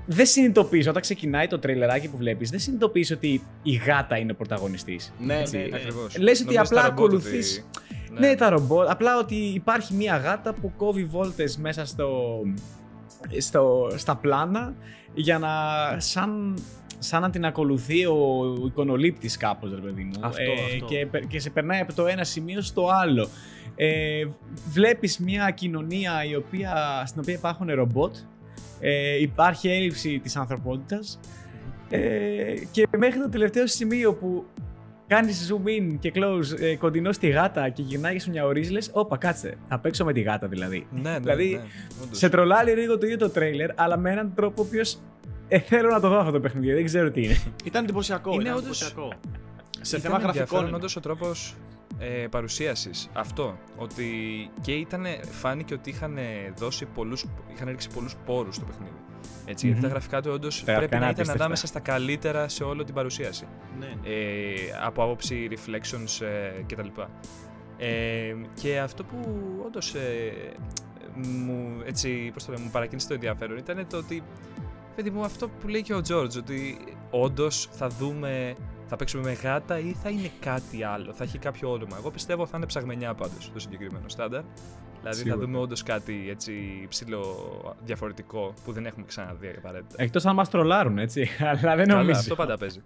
Δεν 0.05 0.25
συνειδητοποιείς, 0.25 0.87
όταν 0.87 1.01
ξεκινάει 1.01 1.47
το 1.47 1.59
τρέιλεράκι 1.59 2.07
που 2.09 2.17
βλέπεις, 2.17 2.49
δεν 2.49 2.59
συνειδητοποιείς 2.59 3.11
ότι 3.11 3.41
η 3.63 3.75
γάτα 3.75 4.17
είναι 4.17 4.31
ο 4.31 4.35
πρωταγωνιστής. 4.35 5.13
Ναι, 5.19 5.39
Έτσι. 5.39 5.57
ναι, 5.57 5.63
ναι. 5.63 5.75
ακριβώς. 5.75 6.17
Λες 6.17 6.39
ότι 6.41 6.45
Νομίζω 6.45 6.61
απλά 6.63 6.81
τα 6.81 6.87
ρομπότ 6.87 7.05
ακολουθείς- 7.05 7.65
ότι- 8.11 8.19
Ναι. 8.19 8.35
τα 8.35 8.49
ρομπότ. 8.49 8.89
Απλά 8.89 9.17
ότι 9.17 9.35
υπάρχει 9.35 9.93
μια 9.93 10.17
γάτα 10.17 10.53
που 10.53 10.71
κόβει 10.77 11.03
βόλτες 11.03 11.57
μέσα 11.57 11.85
στο, 11.85 12.39
στο, 13.37 13.91
στα 13.95 14.15
πλάνα 14.15 14.75
για 15.13 15.39
να 15.39 15.49
σαν, 15.99 16.57
σαν 16.99 17.21
να 17.21 17.29
την 17.29 17.45
ακολουθεί 17.45 18.05
ο, 18.05 18.39
ο 18.61 18.65
εικονολήπτης 18.65 19.37
κάπως, 19.37 19.71
ρε 19.73 19.81
παιδί 19.81 20.03
μου. 20.03 20.19
Αυτό, 20.21 20.51
αυτό. 20.51 20.85
Και, 20.85 21.05
πε- 21.05 21.27
και 21.27 21.39
σε 21.39 21.49
περνάει 21.49 21.79
από 21.79 21.93
το 21.93 22.07
ένα 22.07 22.23
σημείο 22.23 22.61
στο 22.61 22.87
άλλο. 22.87 23.27
Ε, 23.75 24.25
βλέπεις 24.69 25.17
μια 25.17 25.51
κοινωνία 25.51 26.23
η 26.23 26.35
οποία, 26.35 27.03
στην 27.05 27.21
οποία 27.21 27.33
υπάρχουν 27.33 27.73
ρομπότ. 27.73 28.15
Ε, 28.79 29.21
υπάρχει 29.21 29.69
έλλειψη 29.69 30.19
της 30.19 30.35
ανθρωπότητας. 30.35 31.19
Ε, 31.89 32.53
και 32.71 32.87
μέχρι 32.97 33.19
το 33.19 33.29
τελευταίο 33.29 33.67
σημείο 33.67 34.13
που 34.13 34.45
κάνεις 35.09 35.51
zoom 35.53 35.67
in 35.67 35.95
και 35.99 36.11
close 36.15 36.59
ε, 36.61 36.75
κοντινό 36.75 37.11
στη 37.11 37.27
γάτα 37.29 37.69
και 37.69 37.81
γυρνάει 37.81 38.13
και 38.13 38.19
σου 38.19 38.29
μια 38.29 38.45
ορίζει, 38.45 38.71
λε: 38.71 38.79
Όπα, 38.91 39.17
κάτσε. 39.17 39.57
Θα 39.67 39.79
παίξω 39.79 40.05
με 40.05 40.13
τη 40.13 40.21
γάτα 40.21 40.47
δηλαδή. 40.47 40.87
Ναι, 40.91 41.09
ναι, 41.09 41.19
Δηλαδή, 41.19 41.49
ναι, 41.55 41.61
όντως. 42.03 42.17
Σε 42.17 42.29
τρολάρει 42.29 42.71
λίγο 42.75 42.97
το 42.97 43.05
ίδιο 43.05 43.17
το 43.17 43.29
τρέιλερ, 43.29 43.69
αλλά 43.81 43.97
με 43.97 44.11
έναν 44.11 44.33
τρόπο 44.35 44.61
ο 44.61 44.65
οποίος 44.67 44.99
ε, 45.47 45.59
θέλω 45.59 45.89
να 45.89 45.99
το 45.99 46.09
δω 46.09 46.17
αυτό 46.19 46.31
το 46.31 46.39
παιχνίδι. 46.39 46.73
Δεν 46.73 46.85
ξέρω 46.85 47.11
τι 47.11 47.23
είναι. 47.23 47.37
Ήταν 47.63 47.83
εντυπωσιακό. 47.83 48.31
Είναι 48.33 48.41
ήταν 48.43 48.55
όντως- 48.57 48.81
εντυπωσιακό. 48.81 49.13
Σε 49.81 49.97
Ήταν 49.97 50.01
θέμα 50.11 50.13
γραφικών. 50.13 50.29
ενδιαφέρον 50.29 50.67
είναι. 50.67 50.75
όντως 50.75 50.95
ο 50.95 50.99
τρόπος 50.99 51.55
ε, 51.99 52.27
παρουσίασης. 52.29 53.09
Αυτό. 53.13 53.57
Ότι 53.77 54.05
και 54.61 54.71
ήταν, 54.71 55.05
φάνηκε 55.31 55.73
ότι 55.73 55.89
είχαν 55.89 56.17
δώσει 56.57 56.85
πολλούς, 56.85 57.25
είχαν 57.53 57.67
ρίξει 57.67 57.87
πολλούς 57.93 58.15
πόρους 58.25 58.55
στο 58.55 58.65
παιχνίδι. 58.65 58.91
Έτσι, 59.45 59.65
γιατί 59.65 59.79
Μμμ. 59.81 59.87
τα 59.87 59.93
γραφικά 59.93 60.21
του 60.21 60.31
όντως 60.33 60.55
γραφικά 60.55 60.77
πρέπει 60.77 60.95
είναι 60.95 61.05
να 61.05 61.09
ήταν 61.09 61.19
απίστευτα. 61.19 61.43
ανάμεσα 61.43 61.67
στα 61.67 61.79
καλύτερα 61.79 62.47
σε 62.47 62.63
όλη 62.63 62.83
την 62.83 62.93
παρουσίαση. 62.93 63.45
Ναι. 63.79 63.93
ε, 64.03 64.53
από 64.83 65.03
άποψη 65.03 65.47
reflections 65.51 66.25
ε, 66.25 66.63
κτλ. 66.67 66.87
Ε, 67.77 68.35
και 68.61 68.79
αυτό 68.79 69.03
που 69.03 69.17
όντως 69.65 69.93
ε, 69.93 70.31
μου, 71.15 71.81
έτσι, 71.85 72.31
πώς 72.33 72.45
το 72.45 72.51
λέμε, 72.51 72.63
μου 72.63 72.71
παρακίνησε 72.71 73.07
το 73.07 73.13
ενδιαφέρον 73.13 73.57
ήταν 73.57 73.87
το 73.89 73.97
ότι, 73.97 74.23
παιδί 74.95 75.09
μου, 75.09 75.23
αυτό 75.23 75.49
που 75.49 75.67
λέει 75.67 75.81
και 75.81 75.93
ο 75.93 76.01
Τζόρτζ, 76.01 76.37
ότι 76.37 76.79
όντως 77.09 77.69
θα 77.71 77.87
δούμε, 77.87 78.55
θα 78.87 78.95
παίξουμε 78.95 79.23
με 79.23 79.33
γάτα 79.33 79.79
ή 79.79 79.95
θα 80.03 80.09
είναι 80.09 80.31
κάτι 80.39 80.83
άλλο, 80.83 81.13
θα 81.13 81.23
έχει 81.23 81.37
κάποιο 81.37 81.71
όνομα. 81.71 81.97
Εγώ 81.99 82.11
πιστεύω 82.11 82.45
θα 82.45 82.57
είναι 82.57 82.65
ψαγμενιά 82.65 83.13
πάντως 83.13 83.51
το 83.53 83.59
συγκεκριμένο 83.59 84.09
στάνταρ. 84.09 84.43
Δηλαδή 84.99 85.17
Σίγουρα. 85.17 85.35
θα 85.35 85.41
δούμε 85.41 85.57
όντως 85.57 85.83
κάτι 85.83 86.27
έτσι 86.29 86.85
ψηλό 86.89 87.75
διαφορετικό 87.83 88.53
που 88.65 88.71
δεν 88.71 88.85
έχουμε 88.85 89.05
ξαναδεί 89.05 89.53
απαραίτητα. 89.57 90.03
Εκτός 90.03 90.25
αν 90.25 90.35
μας 90.35 90.49
τρολάρουν, 90.49 90.97
έτσι. 90.97 91.29
Αλλά 91.39 91.75
δεν 91.75 91.87
Καλά, 91.87 91.99
νομίζω. 91.99 92.19
αυτό 92.19 92.35
πάντα 92.35 92.57
παίζει. 92.57 92.81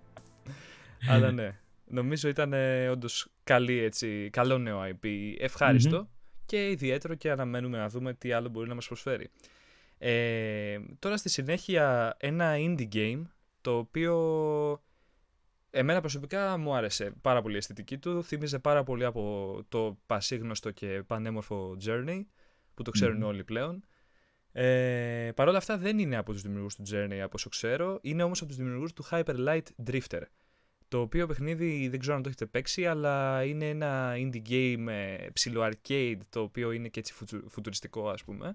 Αλλά 1.10 1.30
ναι. 1.30 1.58
Νομίζω 1.88 2.28
ήταν 2.28 2.52
όντως 2.90 3.28
καλή 3.44 3.78
έτσι, 3.78 4.30
καλό 4.32 4.58
νέο 4.58 4.80
IP, 4.82 5.06
ευχαριστο 5.38 6.08
και 6.46 6.70
ιδιαίτερο 6.70 7.14
και 7.14 7.30
αναμένουμε 7.30 7.78
να 7.78 7.88
δούμε 7.88 8.14
τι 8.14 8.32
άλλο 8.32 8.48
μπορεί 8.48 8.68
να 8.68 8.74
μας 8.74 8.86
προσφέρει. 8.86 9.30
Ε, 9.98 10.78
τώρα 10.98 11.16
στη 11.16 11.28
συνέχεια 11.28 12.16
ένα 12.18 12.54
indie 12.56 12.88
game 12.94 13.22
το 13.60 13.76
οποίο 13.76 14.14
εμένα 15.78 16.00
προσωπικά 16.00 16.56
μου 16.56 16.74
άρεσε 16.74 17.12
πάρα 17.20 17.42
πολύ 17.42 17.54
η 17.54 17.56
αισθητική 17.56 17.98
του, 17.98 18.24
θύμιζε 18.24 18.58
πάρα 18.58 18.82
πολύ 18.82 19.04
από 19.04 19.58
το 19.68 19.98
πασίγνωστο 20.06 20.70
και 20.70 21.02
πανέμορφο 21.06 21.76
Journey 21.86 22.20
που 22.74 22.82
το 22.82 22.90
ξέρουν 22.90 23.16
Μμμ. 23.16 23.24
όλοι 23.24 23.44
πλέον. 23.44 23.84
Ε, 24.52 25.30
Παρ' 25.34 25.48
όλα 25.48 25.58
αυτά 25.58 25.78
δεν 25.78 25.98
είναι 25.98 26.16
από 26.16 26.32
τους 26.32 26.42
δημιουργούς 26.42 26.74
του 26.74 26.82
Journey 26.92 27.18
από 27.22 27.32
όσο 27.34 27.48
ξέρω, 27.48 27.98
είναι 28.02 28.22
όμως 28.22 28.38
από 28.38 28.48
τους 28.48 28.56
δημιουργούς 28.58 28.92
του 28.92 29.04
Hyper 29.10 29.36
Light 29.46 29.62
Drifter. 29.90 30.22
Το 30.88 31.00
οποίο 31.00 31.26
παιχνίδι 31.26 31.88
δεν 31.88 32.00
ξέρω 32.00 32.16
αν 32.16 32.22
το 32.22 32.28
έχετε 32.28 32.46
παίξει, 32.46 32.86
αλλά 32.86 33.44
είναι 33.44 33.68
ένα 33.68 34.12
indie 34.16 34.42
game 34.48 34.86
ε, 34.88 35.26
ψηλό 35.32 35.70
arcade, 35.70 36.18
το 36.28 36.40
οποίο 36.40 36.72
είναι 36.72 36.88
και 36.88 37.00
έτσι 37.00 37.12
φουτσου- 37.12 37.50
φουτουριστικό 37.50 38.08
ας 38.08 38.24
πούμε. 38.24 38.52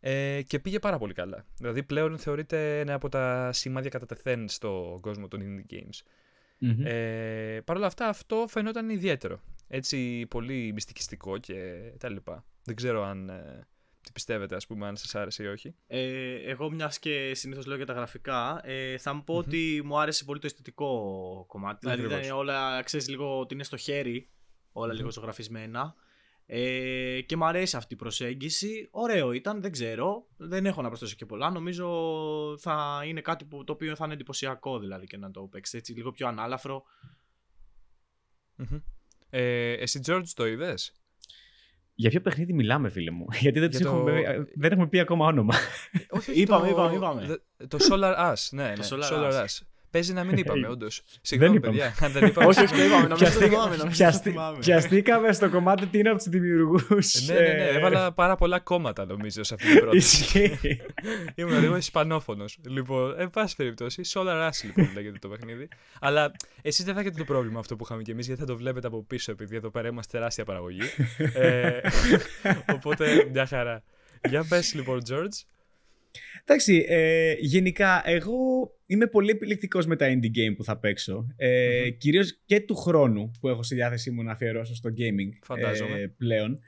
Ε, 0.00 0.42
και 0.42 0.58
πήγε 0.58 0.78
πάρα 0.78 0.98
πολύ 0.98 1.12
καλά. 1.12 1.44
Δηλαδή 1.56 1.82
πλέον 1.82 2.18
θεωρείται 2.18 2.80
ένα 2.80 2.94
από 2.94 3.08
τα 3.08 3.52
σημάδια 3.52 3.90
κατά 3.90 4.06
τεθέν 4.06 4.48
στον 4.48 5.00
κόσμο 5.00 5.28
των 5.28 5.40
indie 5.42 5.74
games. 5.74 6.00
Μμμ. 6.58 6.80
Ε, 6.86 7.60
Παρ' 7.64 7.76
όλα 7.76 7.86
αυτά 7.86 8.08
αυτό 8.08 8.44
φαινόταν 8.48 8.88
ιδιαίτερο. 8.90 9.40
Έτσι 9.68 10.26
πολύ 10.26 10.72
μυστικιστικό 10.72 11.38
και 11.38 11.80
τα 11.98 12.08
λοιπά. 12.08 12.44
Δεν 12.64 12.74
ξέρω 12.74 13.04
αν 13.04 13.28
ε, 13.28 13.66
τι 14.00 14.12
πιστεύετε 14.12 14.54
ας 14.56 14.66
πούμε 14.66 14.86
αν 14.86 14.96
σας 14.96 15.14
άρεσε 15.14 15.42
ή 15.42 15.46
όχι. 15.46 15.74
Ε, 15.86 16.34
εγώ 16.50 16.70
μιας 16.70 16.98
και 16.98 17.34
συνήθως 17.34 17.66
λέω 17.66 17.76
για 17.76 17.86
τα 17.86 17.92
γραφικά, 17.92 18.60
ε, 18.64 18.98
θα 18.98 19.12
μου 19.12 19.24
πω 19.24 19.32
Μμμ. 19.32 19.38
ότι 19.38 19.82
μου 19.84 19.98
άρεσε 19.98 20.24
πολύ 20.24 20.38
το 20.40 20.46
αισθητικό 20.46 21.44
κομμάτι. 21.48 21.78
Δηλαδή 21.80 22.02
Ακριβώς. 22.02 22.24
ήταν 22.26 22.38
όλα, 22.38 22.82
ξέρεις 22.82 23.08
λίγο 23.08 23.38
ότι 23.40 23.54
είναι 23.54 23.64
στο 23.64 23.76
χέρι, 23.76 24.28
όλα 24.72 24.86
Μμμ. 24.88 24.96
λίγο 24.96 25.10
ζωγραφισμένα. 25.10 25.94
Ε, 26.46 27.20
και 27.26 27.36
μου 27.36 27.44
αρέσει 27.44 27.76
αυτή 27.76 27.94
η 27.94 27.96
προσέγγιση. 27.96 28.88
Ωραίο 28.90 29.32
ήταν, 29.32 29.60
δεν 29.62 29.72
ξέρω. 29.72 30.26
Δεν 30.36 30.66
έχω 30.66 30.82
να 30.82 30.88
προσθέσω 30.88 31.14
και 31.14 31.26
πολλά. 31.26 31.50
Νομίζω 31.50 31.86
θα 32.58 33.02
είναι 33.06 33.20
κάτι 33.20 33.44
που, 33.44 33.64
το 33.64 33.72
οποίο 33.72 33.96
θα 33.96 34.04
είναι 34.04 34.14
εντυπωσιακό 34.14 34.78
δηλαδή 34.78 35.06
και 35.06 35.16
να 35.16 35.30
το 35.30 35.40
παίξει 35.42 35.76
έτσι, 35.76 35.92
λίγο 35.92 36.12
πιο 36.12 36.28
ανάλαφρο. 36.28 36.82
Μμμ. 38.56 38.78
Ε, 39.30 39.72
εσύ 39.72 40.00
George 40.06 40.28
το 40.34 40.46
είδες; 40.46 40.92
Για 41.94 42.10
ποιο 42.10 42.20
παιχνίδι 42.20 42.52
μιλάμε, 42.52 42.88
φίλε 42.90 43.10
μου; 43.10 43.26
Γιατί 43.40 43.58
δεν, 43.60 43.70
τους 43.70 43.78
Για 43.80 43.88
το- 43.90 43.96
έχουμε, 43.96 44.46
δεν 44.54 44.72
έχουμε 44.72 44.86
πει 44.88 45.00
ακόμα 45.00 45.26
όνομα. 45.26 45.54
όχι, 46.10 46.30
όχι, 46.30 46.40
Είπαμε, 46.40 46.66
το, 46.66 46.72
είπαμε, 46.72 46.94
είπαμε. 46.96 47.26
δε- 47.56 47.66
Το 47.66 47.78
Solar 47.90 48.16
Ash, 48.32 48.48
ναι, 48.50 48.68
ναι. 48.68 48.74
Το 48.74 48.82
Solar, 48.96 49.12
Solar 49.12 49.32
Ash. 49.44 49.58
Παίζει 49.94 50.12
να 50.12 50.24
μην 50.24 50.36
είπαμε, 50.36 50.68
όντως. 50.68 51.02
Συγγνώμη, 51.20 51.56
είπαμε. 51.56 51.76
παιδιά, 51.76 51.94
αν 52.00 52.12
δεν 52.12 52.24
είπαμε. 52.26 52.46
όχι, 52.46 52.60
όχι, 52.62 52.74
το 52.74 52.82
είπαμε. 52.84 53.06
Νομίζω 53.08 53.08
το 53.08 53.16
Πιαστήκα- 53.16 53.48
θυμάμαι. 53.48 53.76
νομίζω 53.76 53.84
το 53.84 53.90
πιαστή- 53.96 54.32
θυμάμαι. 54.32 54.58
Πιαστήκαμε 54.58 55.32
στο 55.32 55.50
κομμάτι 55.50 55.86
τι 55.86 55.98
είναι 55.98 56.08
από 56.08 56.18
τους 56.18 56.28
δημιουργούς. 56.28 57.26
ναι, 57.28 57.34
ναι, 57.34 57.40
ναι. 57.40 57.64
Έβαλα 57.64 58.12
πάρα 58.12 58.36
πολλά 58.36 58.60
κόμματα 58.60 59.04
νομίζω 59.04 59.42
σε 59.42 59.54
αυτή 59.54 59.66
την 59.70 59.80
πρόταση. 59.80 60.22
Ισχύει. 60.22 60.58
Ήμουν 61.34 61.60
λίγο 61.60 61.76
ισπανόφωνος. 61.76 62.58
Λοιπόν, 62.68 63.14
εν 63.18 63.30
πάση 63.30 63.56
περιπτώσει, 63.56 64.02
Solar 64.14 64.48
Ash 64.48 64.60
λοιπόν 64.64 64.90
λέγεται 64.94 65.18
το 65.18 65.28
παιχνίδι. 65.28 65.68
Αλλά 66.00 66.32
εσείς 66.62 66.84
δεν 66.84 66.94
θα 66.94 67.00
έχετε 67.00 67.18
το 67.18 67.24
πρόβλημα 67.24 67.58
αυτό 67.58 67.76
που 67.76 67.84
είχαμε 67.84 68.02
κι 68.02 68.10
εμείς, 68.10 68.26
γιατί 68.26 68.40
θα 68.40 68.46
το 68.46 68.56
βλέπετε 68.56 68.86
από 68.86 69.04
πίσω, 69.04 69.32
επειδή 69.32 69.56
εδώ 69.56 69.70
πέρα 69.70 69.88
είμαστε 69.88 70.16
τεράστια 70.18 70.44
παραγωγή. 70.44 70.80
ε, 71.34 71.70
οπότε 72.76 73.28
μια 73.32 73.46
χαρά. 73.46 73.82
Για 74.28 74.44
πες 74.48 74.74
λοιπόν, 74.74 75.00
George. 75.08 75.42
Εντάξει, 76.44 76.84
ε, 76.88 77.34
γενικά 77.38 78.02
εγώ 78.04 78.32
είμαι 78.86 79.06
πολύ 79.06 79.30
επιλεκτικός 79.30 79.86
με 79.86 79.96
τα 79.96 80.06
indie 80.08 80.26
game 80.38 80.54
που 80.56 80.64
θα 80.64 80.78
παίξω. 80.78 81.26
Ε, 81.36 81.80
Μμμ. 81.84 81.96
Κυρίως 81.96 82.42
και 82.44 82.60
του 82.60 82.74
χρόνου 82.74 83.30
που 83.40 83.48
έχω 83.48 83.62
στη 83.62 83.74
διάθεσή 83.74 84.10
μου 84.10 84.22
να 84.22 84.32
αφιερώσω 84.32 84.74
στο 84.74 84.90
gaming 84.90 85.38
Φαντάζομαι. 85.42 85.98
ε, 86.00 86.06
πλέον. 86.06 86.58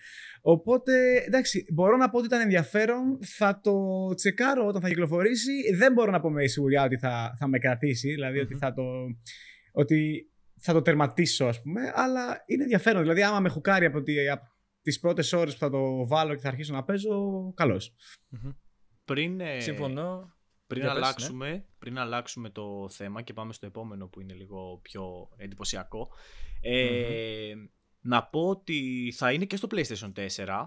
Οπότε, 0.41 0.93
εντάξει, 1.27 1.67
μπορώ 1.73 1.97
να 1.97 2.11
πω 2.11 2.17
ότι 2.19 2.27
ήταν 2.27 2.41
ενδιαφέρον. 2.41 3.19
Θα 3.23 3.61
το 3.63 3.75
τσεκάρω 4.15 4.67
όταν 4.67 4.81
θα 4.83 4.89
κυκλοφορήσει. 4.89 5.53
Δεν 5.75 5.93
μπορώ 5.93 6.11
να 6.11 6.21
πω 6.21 6.31
με 6.31 6.47
σιγουριά 6.47 6.85
ότι 6.85 6.97
θα, 6.99 7.37
θα 7.39 7.49
με 7.49 7.59
κρατήσει, 7.59 8.11
δηλαδή 8.11 8.39
ότι 8.39 8.53
Μμμ. 8.53 8.59
θα 8.59 8.73
το, 8.75 8.83
ότι 9.73 10.31
θα 10.61 10.73
το 10.73 10.83
τερματίσω, 10.83 11.45
ας 11.45 11.63
πούμε. 11.63 11.81
Αλλά 11.95 12.43
είναι 12.47 12.63
ενδιαφέρον. 12.63 13.03
Δηλαδή, 13.03 13.23
άμα 13.23 13.41
με 13.41 13.49
χουκάρει 13.49 13.85
από, 13.85 14.03
τη, 14.03 14.29
από 14.29 14.45
τις 14.83 14.99
πρώτες 15.01 15.33
ώρες 15.33 15.53
που 15.53 15.59
θα 15.59 15.71
το 15.71 16.07
βάλω 16.07 16.35
και 16.35 16.41
θα 16.41 16.49
αρχίσω 16.49 16.73
να 16.73 16.85
παίζω, 16.85 17.53
καλώς. 17.57 17.95
Πριν, 19.07 19.41
ε, 19.41 19.61
Συμφωνώ. 19.61 20.35
Πριν 20.67 20.81
Για 20.83 20.91
πες, 20.93 21.01
ναι. 21.01 21.07
αλλάξουμε, 21.07 21.65
πριν 21.79 21.99
αλλάξουμε 21.99 22.51
το 22.51 22.89
θέμα 22.91 23.23
και 23.23 23.33
πάμε 23.33 23.53
στο 23.53 23.67
επόμενο 23.67 24.07
που 24.09 24.21
είναι 24.21 24.35
λίγο 24.35 24.79
πιο 24.83 25.29
εντυπωσιακό. 25.37 26.09
Ε, 26.61 27.55
Να 28.01 28.23
πω 28.25 28.49
ότι 28.49 29.13
θα 29.17 29.33
είναι 29.33 29.45
και 29.45 29.57
στο 29.57 29.69
PlayStation 29.71 30.13
4. 30.37 30.67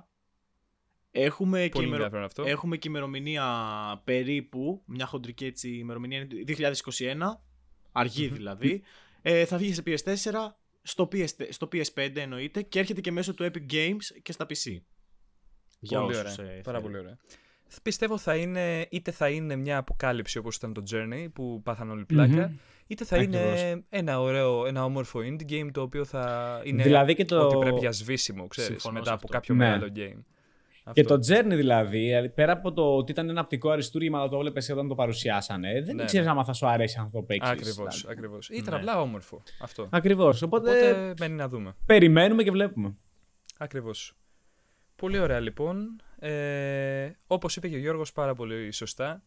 Έχουμε 1.12 1.64
και, 1.64 1.70
Πολύ 1.70 1.86
ημερο... 1.86 2.04
ενδιαφέρον 2.04 2.26
αυτό. 2.26 2.44
Έχουμε 2.44 2.78
και 2.78 2.88
ημερομηνία 2.88 3.46
περίπου, 4.04 4.82
μια 4.86 5.06
χοντρική 5.06 5.46
έτσι 5.46 5.70
ημερομηνία 5.70 6.18
είναι 6.20 6.44
2021, 7.00 7.16
αργη 7.92 8.28
Μμμ. 8.28 8.34
δηλαδή. 8.36 8.82
Ε, 9.22 9.46
θα 9.46 9.58
βγει 9.58 9.74
σε 9.74 9.84
PS4, 9.86 10.34
στο, 10.82 11.08
PS, 11.12 11.26
στο 11.50 11.68
PS5 11.72 12.16
εννοείται 12.16 12.62
και 12.62 12.80
έρχεται 12.80 13.02
και 13.02 13.12
μέσω 13.12 13.34
του 13.34 13.44
Epic 13.54 13.72
Games 13.74 14.04
και 14.22 14.32
στα 14.32 14.46
PC. 14.46 14.78
Για 15.80 16.00
Πολύ 16.02 16.16
όσους, 16.16 16.38
ωραία. 16.38 16.52
ε, 16.52 16.62
Πάρα 16.62 16.78
θέλουν. 16.78 16.82
πολύ 16.82 16.98
ωραία. 16.98 17.18
Πιστεύω 17.84 18.18
θα 18.18 18.36
είναι, 18.36 18.88
είτε 18.90 19.12
θα 19.12 19.30
είναι 19.30 19.56
μια 19.56 19.78
αποκάλυψη 19.78 20.38
όπως 20.38 20.56
ήταν 20.56 20.74
το 20.74 20.84
Journey 20.92 21.28
που 21.34 21.62
πάθαν 21.64 21.90
όλοι 21.90 22.06
πλάκα, 22.06 22.48
Μμμ. 22.48 22.56
είτε 22.88 23.06
θα 23.06 23.16
Ακριβώς. 23.16 23.62
είναι 23.62 23.84
ένα 23.90 24.20
ωραίο, 24.22 24.66
ένα 24.66 24.84
όμορφο 24.84 25.20
indie 25.20 25.52
game 25.52 25.70
το 25.72 25.82
οποίο 25.82 26.06
θα 26.06 26.62
είναι 26.64 26.84
Δηλαδή 26.84 27.16
και 27.16 27.26
το- 27.26 27.46
ότι 27.46 27.58
πρέπει 27.58 27.80
για 27.80 27.92
σβήσιμο, 27.92 28.48
ξέρεις, 28.48 28.70
Συμφωνώ 28.70 28.94
μετά 28.94 29.06
σε 29.06 29.14
από 29.14 29.22
αυτό. 29.26 29.38
κάποιο 29.38 29.56
Ναι. 29.56 29.66
μεγάλο 29.66 29.86
game. 29.96 30.24
Και 30.94 31.02
Αυτό. 31.02 31.20
το 31.20 31.28
Journey 31.28 31.46
δηλαδή, 31.56 31.98
δηλαδή, 32.00 32.30
πέρα 32.30 32.52
από 32.52 32.74
το 32.74 32.96
ότι 32.96 33.12
ήταν 33.12 33.30
ένα 33.30 33.42
οπτικό 33.42 33.70
αριστούργημα, 33.70 34.20
αλλά 34.20 34.30
το 34.30 34.36
έβλεπε 34.38 34.62
όταν 34.72 34.88
το 34.88 34.96
παρουσιάσανε, 34.96 35.82
δεν 35.82 35.96
Ναι, 35.96 36.06
ξέρεις 36.06 36.26
ναι. 36.26 36.32
άμα 36.32 36.44
θα 36.44 36.54
σου 36.54 36.68
αρέσει 36.68 36.98
αν 37.00 37.06
θα 37.06 37.12
το 37.12 37.22
παίξει. 37.22 37.52
Ακριβώς, 37.52 38.06
ακριβώς. 38.10 38.50
Ήταν 38.50 38.74
Ναι. 38.74 38.80
απλά 38.80 39.02
όμορφο 39.02 39.42
αυτό. 39.62 39.88
Ακριβώς. 39.92 40.42
Οπότε, 40.42 40.72
Οπότε 40.92 41.14
μένει 41.20 41.34
να 41.36 41.48
δούμε. 41.50 41.76
περιμένουμε 41.86 42.44
και 42.44 42.52
βλέπουμε. 42.52 42.96
Ακριβώς. 43.58 44.14
Πολύ 44.96 45.20
ωραία 45.20 45.40
λοιπόν. 45.40 46.02
Ε, 46.20 47.12
όπως 47.28 47.56
είπε 47.56 47.68
και 47.68 47.76
ο 47.76 47.80
Γιώργος 47.80 48.12
πάρα 48.12 48.36
πολύ 48.36 48.72
σωστά, 48.72 49.24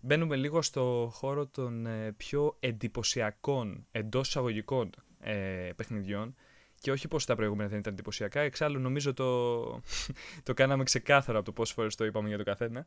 μπαίνουμε 0.00 0.36
λίγο 0.36 0.62
στο 0.62 1.10
χώρο 1.12 1.46
των 1.46 1.86
ε, 1.86 2.12
πιο 2.16 2.56
εντυπωσιακών 2.60 3.86
εντός 3.90 4.28
εισαγωγικών 4.28 4.90
ε, 5.20 5.70
παιχνιδιών 5.76 6.34
και 6.80 6.90
όχι 6.90 7.08
πως 7.08 7.24
τα 7.24 7.34
προηγούμενα 7.34 7.68
δεν 7.68 7.78
ήταν 7.78 7.92
εντυπωσιακά, 7.92 8.40
εξάλλου 8.40 8.80
νομίζω 8.80 9.14
το, 9.14 9.60
το 10.42 10.54
κάναμε 10.54 10.84
ξεκάθαρο 10.84 11.36
από 11.38 11.46
το 11.46 11.52
πόσες 11.52 11.74
φορές 11.74 11.94
το 11.94 12.04
είπαμε 12.04 12.28
για 12.28 12.38
το 12.38 12.44
καθένα. 12.44 12.86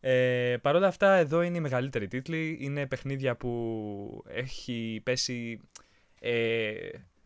Ε, 0.00 0.56
Παρ' 0.62 0.74
όλα 0.76 0.86
αυτά 0.86 1.14
εδώ 1.14 1.42
είναι 1.42 1.56
οι 1.56 1.60
μεγαλύτεροι 1.60 2.08
τίτλοι, 2.08 2.58
είναι 2.60 2.86
παιχνίδια 2.86 3.36
που 3.36 4.24
έχει 4.26 5.00
πέσει 5.04 5.60
ε, 6.20 6.74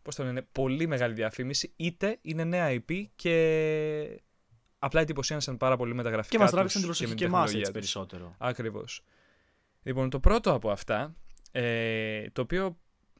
πώς 0.01 0.15
το 0.15 0.23
λένε, 0.23 0.41
πολύ 0.51 0.87
μεγάλη 0.87 1.13
διαφήμιση, 1.13 1.73
είτε 1.75 2.17
είναι 2.21 2.43
νέα 2.43 2.69
IP 2.69 3.03
και 3.15 4.21
απλά 4.79 5.01
εντυπωσίασαν 5.01 5.57
πάρα 5.57 5.77
πολύ 5.77 5.93
με 5.93 6.03
τα 6.03 6.09
γραφικά 6.09 6.35
Και 6.35 6.37
μας 6.37 6.45
τους 6.45 6.53
τράβηξαν 6.55 6.81
την 6.81 6.89
με 6.89 6.95
προσοχή 6.95 7.15
την 7.15 7.17
και 7.19 7.25
εμάς 7.25 7.51
τεχνολογία 7.51 7.69
έτσι 7.69 7.71
τους. 7.71 7.93
περισσότερο. 7.93 8.35
Ακριβώς. 8.37 9.01
Λοιπόν, 9.83 10.09
το 10.09 10.19
πρώτο 10.19 10.53
από 10.53 10.71
αυτά, 10.71 11.15
ε, 11.51 12.29
το 12.29 12.41
οποίο 12.41 12.77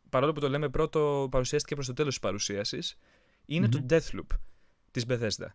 παρόλο 0.10 0.32
που 0.32 0.40
το 0.40 0.50
λέμε 0.50 0.70
πρώτο 0.70 1.28
παρουσιάστηκε 1.32 1.76
προς 1.76 1.88
το 1.88 1.94
τέλος 1.94 2.12
της 2.14 2.20
παρουσίασης, 2.20 2.98
είναι 3.46 3.70
το 3.70 3.86
Deathloop 3.90 4.38
της 4.92 5.06
Bethesda. 5.08 5.48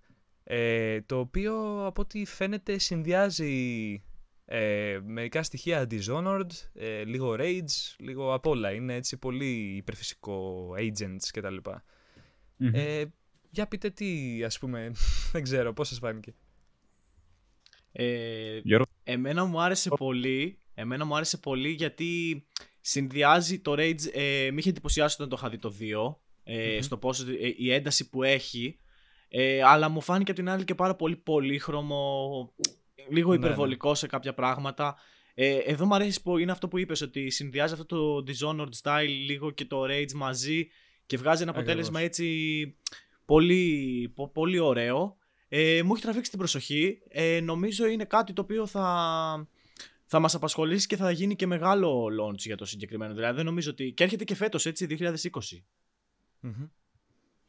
Ε, 0.45 1.01
το 1.01 1.19
οποίο 1.19 1.87
από 1.87 2.01
ό,τι 2.01 2.25
φαίνεται 2.25 2.79
συνδυάζει 2.79 4.03
ε, 4.45 4.99
μερικά 5.05 5.43
στοιχεία 5.43 5.87
Dishonored, 5.91 6.51
ε, 6.73 7.05
λίγο 7.05 7.35
Rage, 7.39 7.95
λίγο 7.99 8.35
απ' 8.35 8.47
όλα. 8.47 8.73
Είναι 8.73 8.95
έτσι 8.95 9.17
πολύ 9.17 9.77
υπερφυσικό 9.77 10.69
agents 10.79 11.29
κτλ. 11.33 11.57
Μμμ. 12.57 12.75
Ε, 12.75 13.05
για 13.51 13.67
πείτε 13.67 13.91
τι, 13.91 14.41
ας 14.45 14.59
πούμε, 14.59 14.93
δεν 15.33 15.43
ξέρω, 15.43 15.73
πώς 15.73 15.89
σας 15.89 15.99
φάνηκε. 15.99 16.35
Ε, 17.93 18.61
Γιώργο. 18.63 18.87
εμένα 19.03 19.45
μου 19.45 19.61
άρεσε 19.61 19.89
πολύ. 19.89 20.59
Εμένα 20.75 21.05
μου 21.05 21.17
άρεσε 21.17 21.39
πολύ 21.39 21.69
γιατί 21.69 22.43
συνδυάζει 22.81 23.59
το 23.61 23.73
Rage. 23.73 24.13
Ε, 24.13 24.49
με 24.53 24.59
είχε 24.59 24.69
εντυπωσιάσει 24.69 25.15
όταν 25.15 25.29
το 25.29 25.37
είχα 25.39 25.49
δει 25.49 25.59
το 25.59 25.75
2. 25.81 26.17
Ε, 26.45 26.75
Μμμ. 26.75 26.81
Στο 26.81 26.97
πόσο 26.97 27.31
ε, 27.31 27.55
η 27.57 27.73
ένταση 27.73 28.09
που 28.09 28.23
έχει. 28.23 28.79
Ε, 29.29 29.63
αλλά 29.63 29.89
μου 29.89 30.01
φάνηκε 30.01 30.31
από 30.31 30.41
την 30.41 30.49
άλλη 30.51 30.65
και 30.65 30.75
πάρα 30.75 30.95
πολύ 30.97 31.17
πολύχρωμο, 31.17 32.53
λίγο 33.11 33.31
Ναι, 33.31 33.37
υπερβολικό 33.37 33.95
σε 33.95 34.07
κάποια 34.07 34.35
πράγματα. 34.35 34.97
Ε, 35.35 35.57
εδώ 35.57 35.87
μου 35.87 35.95
αρέσει 35.95 36.23
που 36.23 36.39
είναι 36.39 36.53
αυτό 36.53 36.69
που 36.69 36.79
είπες, 36.79 37.01
ότι 37.01 37.31
συνδυάζει 37.31 37.73
αυτό 37.73 37.87
το 37.87 38.25
Dishonored 38.27 38.83
style 38.83 39.09
λίγο 39.27 39.51
και 39.51 39.65
το 39.65 39.85
Rage 39.85 40.13
μαζί 40.15 40.69
και 41.07 41.17
βγάζει 41.17 41.43
ένα 41.43 41.51
αποτέλεσμα 41.51 41.99
Ακριβώς. 41.99 42.19
έτσι 42.19 42.77
πολύ, 43.35 44.13
πο- 44.15 44.29
πολύ 44.29 44.59
ωραίο. 44.59 45.17
Ε, 45.49 45.83
μου 45.85 45.93
έχει 45.93 46.03
τραβήξει 46.03 46.31
την 46.31 46.39
προσοχή. 46.39 47.03
Ε, 47.09 47.41
νομίζω 47.43 47.87
είναι 47.87 48.05
κάτι 48.05 48.33
το 48.33 48.43
οποίο 48.43 48.67
θα, 48.67 49.49
θα 50.05 50.19
μας 50.19 50.35
απασχολήσει 50.35 50.87
και 50.87 50.97
θα 50.97 51.11
γίνει 51.11 51.37
και 51.37 51.47
μεγάλο 51.47 52.07
launch 52.21 52.39
για 52.39 52.57
το 52.57 52.65
συγκεκριμένο. 52.65 53.15
Δηλαδή 53.15 53.37
δεν 53.37 53.45
νομίζω 53.45 53.71
ότι... 53.71 53.93
Και 53.93 54.05
έρχεται 54.05 54.25
και 54.25 54.35
φέτος 54.35 54.67
έτσι, 54.67 54.87
2020. 54.91 55.63
Μμμ. 56.41 56.53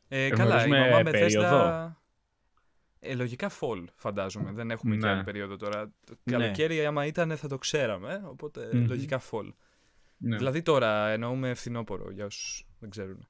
Ε, 0.07 0.29
καλά, 0.29 0.65
η 0.65 0.67
Γνωρίζουμε 0.67 0.89
μαμά 0.89 1.09
περίοδο; 1.11 1.47
Bethesda... 1.50 1.91
Ε, 3.00 3.15
λογικά 3.15 3.51
fall, 3.59 3.83
φαντάζομαι. 3.95 4.51
Δεν 4.51 4.71
έχουμε 4.71 4.95
και 4.95 5.05
Ναι. 5.05 5.11
άλλη 5.11 5.23
περίοδο 5.23 5.57
τώρα. 5.57 5.93
Το 6.05 6.15
Ναι. 6.23 6.38
Καλοκαίρι, 6.38 6.85
άμα 6.85 7.05
ήταν, 7.05 7.38
θα 7.38 7.47
το 7.47 7.57
ξέραμε. 7.57 8.21
Οπότε, 8.25 8.69
Μμμ. 8.73 8.85
λογικά 8.88 9.21
fall. 9.31 9.53
Ναι. 10.17 10.38
Δηλαδή 10.38 10.61
τώρα 10.61 11.09
εννοούμε 11.09 11.53
φθινόπωρο, 11.53 12.11
για 12.11 12.25
όσους 12.25 12.67
δεν 12.79 12.89
ξέρουν. 12.89 13.27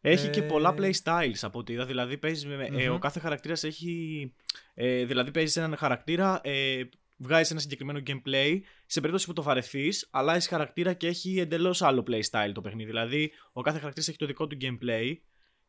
Έχει 0.00 0.30
και 0.30 0.40
Ε, 0.40 0.42
πολλά 0.42 0.74
play 0.78 0.92
styles 1.04 1.38
από 1.42 1.58
ό,τι 1.58 1.72
είδα. 1.72 1.86
Δηλαδή, 1.86 2.18
παίζεις 2.18 2.46
με, 2.46 2.68
ε, 2.72 2.88
ο 2.88 2.92
Μμμ. 2.92 2.98
κάθε 2.98 3.20
χαρακτήρας 3.20 3.64
έχει. 3.64 4.32
Ε, 4.74 5.04
δηλαδή, 5.04 5.30
παίζεις 5.30 5.56
έναν 5.56 5.76
χαρακτήρα, 5.76 6.40
ε, 6.44 6.82
βγάζεις 7.16 7.50
ένα 7.50 7.60
συγκεκριμένο 7.60 8.00
gameplay. 8.06 8.60
Σε 8.86 9.00
περίπτωση 9.00 9.26
που 9.26 9.32
το 9.32 9.42
βαρεθείς, 9.42 10.08
αλλάζεις 10.10 10.48
χαρακτήρα 10.48 10.92
και 10.92 11.06
έχει 11.06 11.38
εντελώς 11.40 11.82
άλλο 11.82 12.04
play 12.10 12.20
style 12.30 12.50
το 12.54 12.60
παιχνίδι. 12.60 12.90
Δηλαδή, 12.90 13.32
ο 13.52 13.60
κάθε 13.60 13.78
χαρακτήρας 13.78 14.08
έχει 14.08 14.18
το 14.18 14.26
δικό 14.26 14.46
του 14.46 14.56
gameplay. 14.60 15.14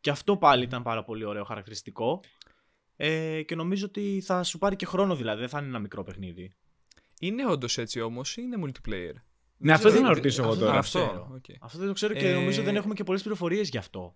Και 0.01 0.09
αυτό 0.09 0.37
πάλι 0.37 0.63
ήταν 0.63 0.83
πάρα 0.83 1.03
πολύ 1.03 1.25
ωραίο 1.25 1.43
χαρακτηριστικό. 1.43 2.23
Ε, 2.95 3.41
και 3.41 3.55
νομίζω 3.55 3.85
ότι 3.85 4.21
θα 4.25 4.43
σου 4.43 4.57
πάρει 4.57 4.75
και 4.75 4.85
χρόνο 4.85 5.15
δηλαδή, 5.15 5.39
δεν 5.39 5.49
θα 5.49 5.59
είναι 5.59 5.67
ένα 5.67 5.79
μικρό 5.79 6.03
παιχνίδι. 6.03 6.53
Είναι 7.19 7.47
όντως 7.47 7.77
έτσι 7.77 8.01
όμως 8.01 8.37
ή 8.37 8.41
είναι 8.45 8.57
multiplayer; 8.65 9.13
Ναι, 9.57 9.71
αυτό 9.71 9.87
ξέρω, 9.87 9.93
θέλω 10.03 10.07
να 10.07 10.13
δεν- 10.13 10.23
ρωτήσω 10.23 10.41
εγώ 10.41 10.51
αυτό 10.51 10.59
τώρα. 10.65 10.71
δεν 10.71 10.79
Αυτό. 10.81 10.99
ξέρω. 10.99 11.29
οκ. 11.35 11.43
Αυτό 11.59 11.77
δεν 11.77 11.87
το 11.87 11.93
ξέρω 11.93 12.13
και 12.13 12.27
Ε, 12.29 12.33
νομίζω 12.33 12.61
δεν 12.63 12.75
έχουμε 12.75 12.93
και 12.93 13.03
πολλές 13.03 13.21
πληροφορίες 13.21 13.69
γι' 13.69 13.77
αυτό. 13.77 14.15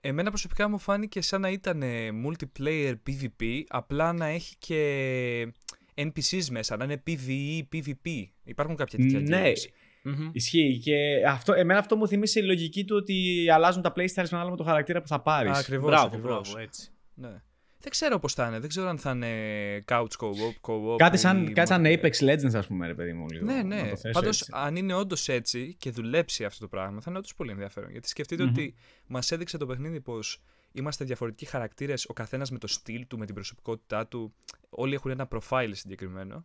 Εμένα 0.00 0.28
προσωπικά 0.28 0.68
μου 0.68 0.78
φάνηκε 0.78 1.20
σαν 1.20 1.40
να 1.40 1.48
ήταν 1.50 1.82
ε, 1.82 2.08
multiplayer 2.26 2.94
PvP, 3.06 3.62
απλά 3.68 4.12
να 4.12 4.26
έχει 4.26 4.54
και 4.58 5.52
NPCs 5.94 6.44
μέσα, 6.50 6.76
να 6.76 6.84
είναι 6.84 7.02
PvE, 7.06 7.62
PvP. 7.72 8.22
Υπάρχουν 8.44 8.76
κάποια 8.76 8.98
τέτοια 8.98 9.20
Ναι. 9.20 9.42
games. 9.52 9.68
Μμμ. 10.06 10.30
Ισχύει. 10.32 10.78
Και 10.78 10.94
αυτό, 11.28 11.52
εμένα 11.52 11.78
αυτό 11.78 11.96
μου 11.96 12.08
θυμίσει 12.08 12.38
η 12.38 12.42
λογική 12.42 12.84
του 12.84 12.96
ότι 12.96 13.46
αλλάζουν 13.52 13.82
τα 13.82 13.92
playstyles 13.96 14.26
ανάλογα 14.30 14.50
με 14.50 14.56
το 14.56 14.64
χαρακτήρα 14.64 15.00
που 15.00 15.08
θα 15.08 15.20
πάρεις. 15.20 15.58
Ακριβώς, 15.58 15.90
Μπράβο, 15.90 16.06
ακριβώς. 16.06 16.30
μπράβο, 16.50 16.58
έτσι. 16.58 16.90
Ναι. 17.14 17.42
Δεν 17.84 17.92
ξέρω 17.92 18.18
πώς 18.18 18.34
θα 18.34 18.46
είναι, 18.46 18.58
δεν 18.58 18.68
ξέρω 18.68 18.88
αν 18.88 18.98
θα 18.98 19.10
είναι 19.10 19.84
couch 19.88 20.06
co-op, 20.18 20.54
co-op 20.70 20.96
Κάτι 20.96 21.16
ή 21.16 21.18
σαν, 21.18 21.52
κάτι 21.52 21.68
σαν 21.68 21.82
multiplayer. 21.86 22.00
Apex 22.04 22.12
Legends, 22.28 22.54
ας 22.54 22.66
πούμε, 22.66 22.86
ρε 22.86 22.94
παιδί 22.94 23.12
μου. 23.12 23.26
Λίγο, 23.30 23.44
Ναι, 23.44 23.54
να 23.54 23.62
ναι. 23.62 23.88
το 23.88 23.96
θέσω 23.96 24.10
Πάντως, 24.20 24.40
έτσι. 24.40 24.52
αν 24.54 24.76
είναι 24.76 24.94
όντως 24.94 25.28
έτσι 25.28 25.74
και 25.78 25.90
δουλέψει 25.90 26.44
αυτό 26.44 26.60
το 26.60 26.68
πράγμα, 26.68 27.00
θα 27.00 27.04
είναι 27.08 27.18
όντως 27.18 27.34
πολύ 27.34 27.50
ενδιαφέρον. 27.50 27.90
Γιατί 27.90 28.08
σκεφτείτε 28.08 28.42
Μμμ. 28.42 28.50
ότι 28.50 28.74
μας 29.06 29.30
έδειξε 29.30 29.56
το 29.58 29.66
παιχνίδι 29.66 30.00
πως 30.00 30.42
είμαστε 30.72 31.04
διαφορετικοί 31.04 31.44
χαρακτήρες, 31.44 32.06
ο 32.08 32.12
καθένας 32.12 32.50
με 32.50 32.58
το 32.58 32.66
στυλ 32.66 33.06
του, 33.06 33.18
με 33.18 33.24
την 33.26 33.34
προσωπικότητά 33.34 34.06
του. 34.06 34.34
Όλοι 34.68 34.94
έχουν 34.94 35.10
ένα 35.10 35.28
profile 35.30 35.70
συγκεκριμένο. 35.72 36.44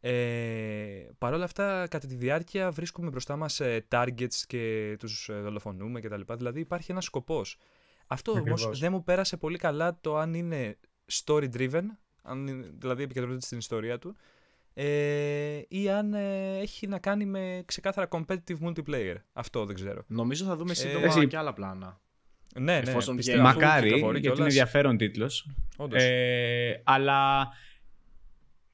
Ε, 0.00 0.12
Παρ' 1.18 1.32
όλα 1.32 1.44
αυτά, 1.44 1.86
κατά 1.90 2.06
τη 2.06 2.14
διάρκεια 2.14 2.70
βρίσκουμε 2.70 3.10
μπροστά 3.10 3.36
μας 3.36 3.60
targets 3.90 4.34
και 4.46 4.96
τους 4.98 5.30
δολοφονούμε 5.42 6.00
κτλ. 6.00 6.20
Δηλαδή 6.36 6.60
υπάρχει 6.60 6.90
ένας 6.90 7.04
σκοπός. 7.04 7.58
Αυτό 8.14 8.30
όμως 8.32 8.50
Ακριβώς. 8.50 8.78
δεν 8.78 8.92
μου 8.92 9.04
πέρασε 9.04 9.36
πολύ 9.36 9.58
καλά 9.58 9.98
το 10.00 10.16
αν 10.18 10.34
είναι 10.34 10.76
story 11.24 11.48
driven, 11.56 11.82
αν, 12.22 12.46
είναι- 12.46 12.70
δηλαδή 12.78 13.02
επικεντρώνεται 13.02 13.40
στην 13.44 13.58
ιστορία 13.58 13.98
του, 13.98 14.16
ε, 14.74 15.60
ή 15.68 15.90
αν 15.90 16.14
ε, 16.14 16.58
έχει 16.58 16.86
να 16.86 16.98
κάνει 16.98 17.24
με 17.24 17.62
ξεκάθαρα 17.66 18.08
competitive 18.10 18.58
multiplayer. 18.68 19.14
Αυτό 19.32 19.64
δεν 19.64 19.74
ξέρω. 19.74 20.02
Νομίζω 20.06 20.44
θα 20.44 20.56
δούμε 20.56 20.74
σύντομα 20.74 21.06
εσύ- 21.06 21.26
και 21.26 21.36
άλλα 21.36 21.52
πλάνα. 21.52 22.00
Ναι, 22.58 22.72
ναι, 22.72 22.78
Εφόσον 22.90 23.16
πιστεύω 23.16 23.38
βγαίνει. 23.38 23.54
αφού 23.56 23.60
Μακάρι, 23.60 23.82
κυκλοφορεί 23.88 24.10
γιατί 24.18 24.26
είναι 24.26 24.34
κιόλας, 24.36 24.54
ενδιαφέρον 24.54 24.96
τίτλος. 24.96 25.48
όντως. 25.76 26.02
Ε, 26.02 26.80
αλλά 26.84 27.48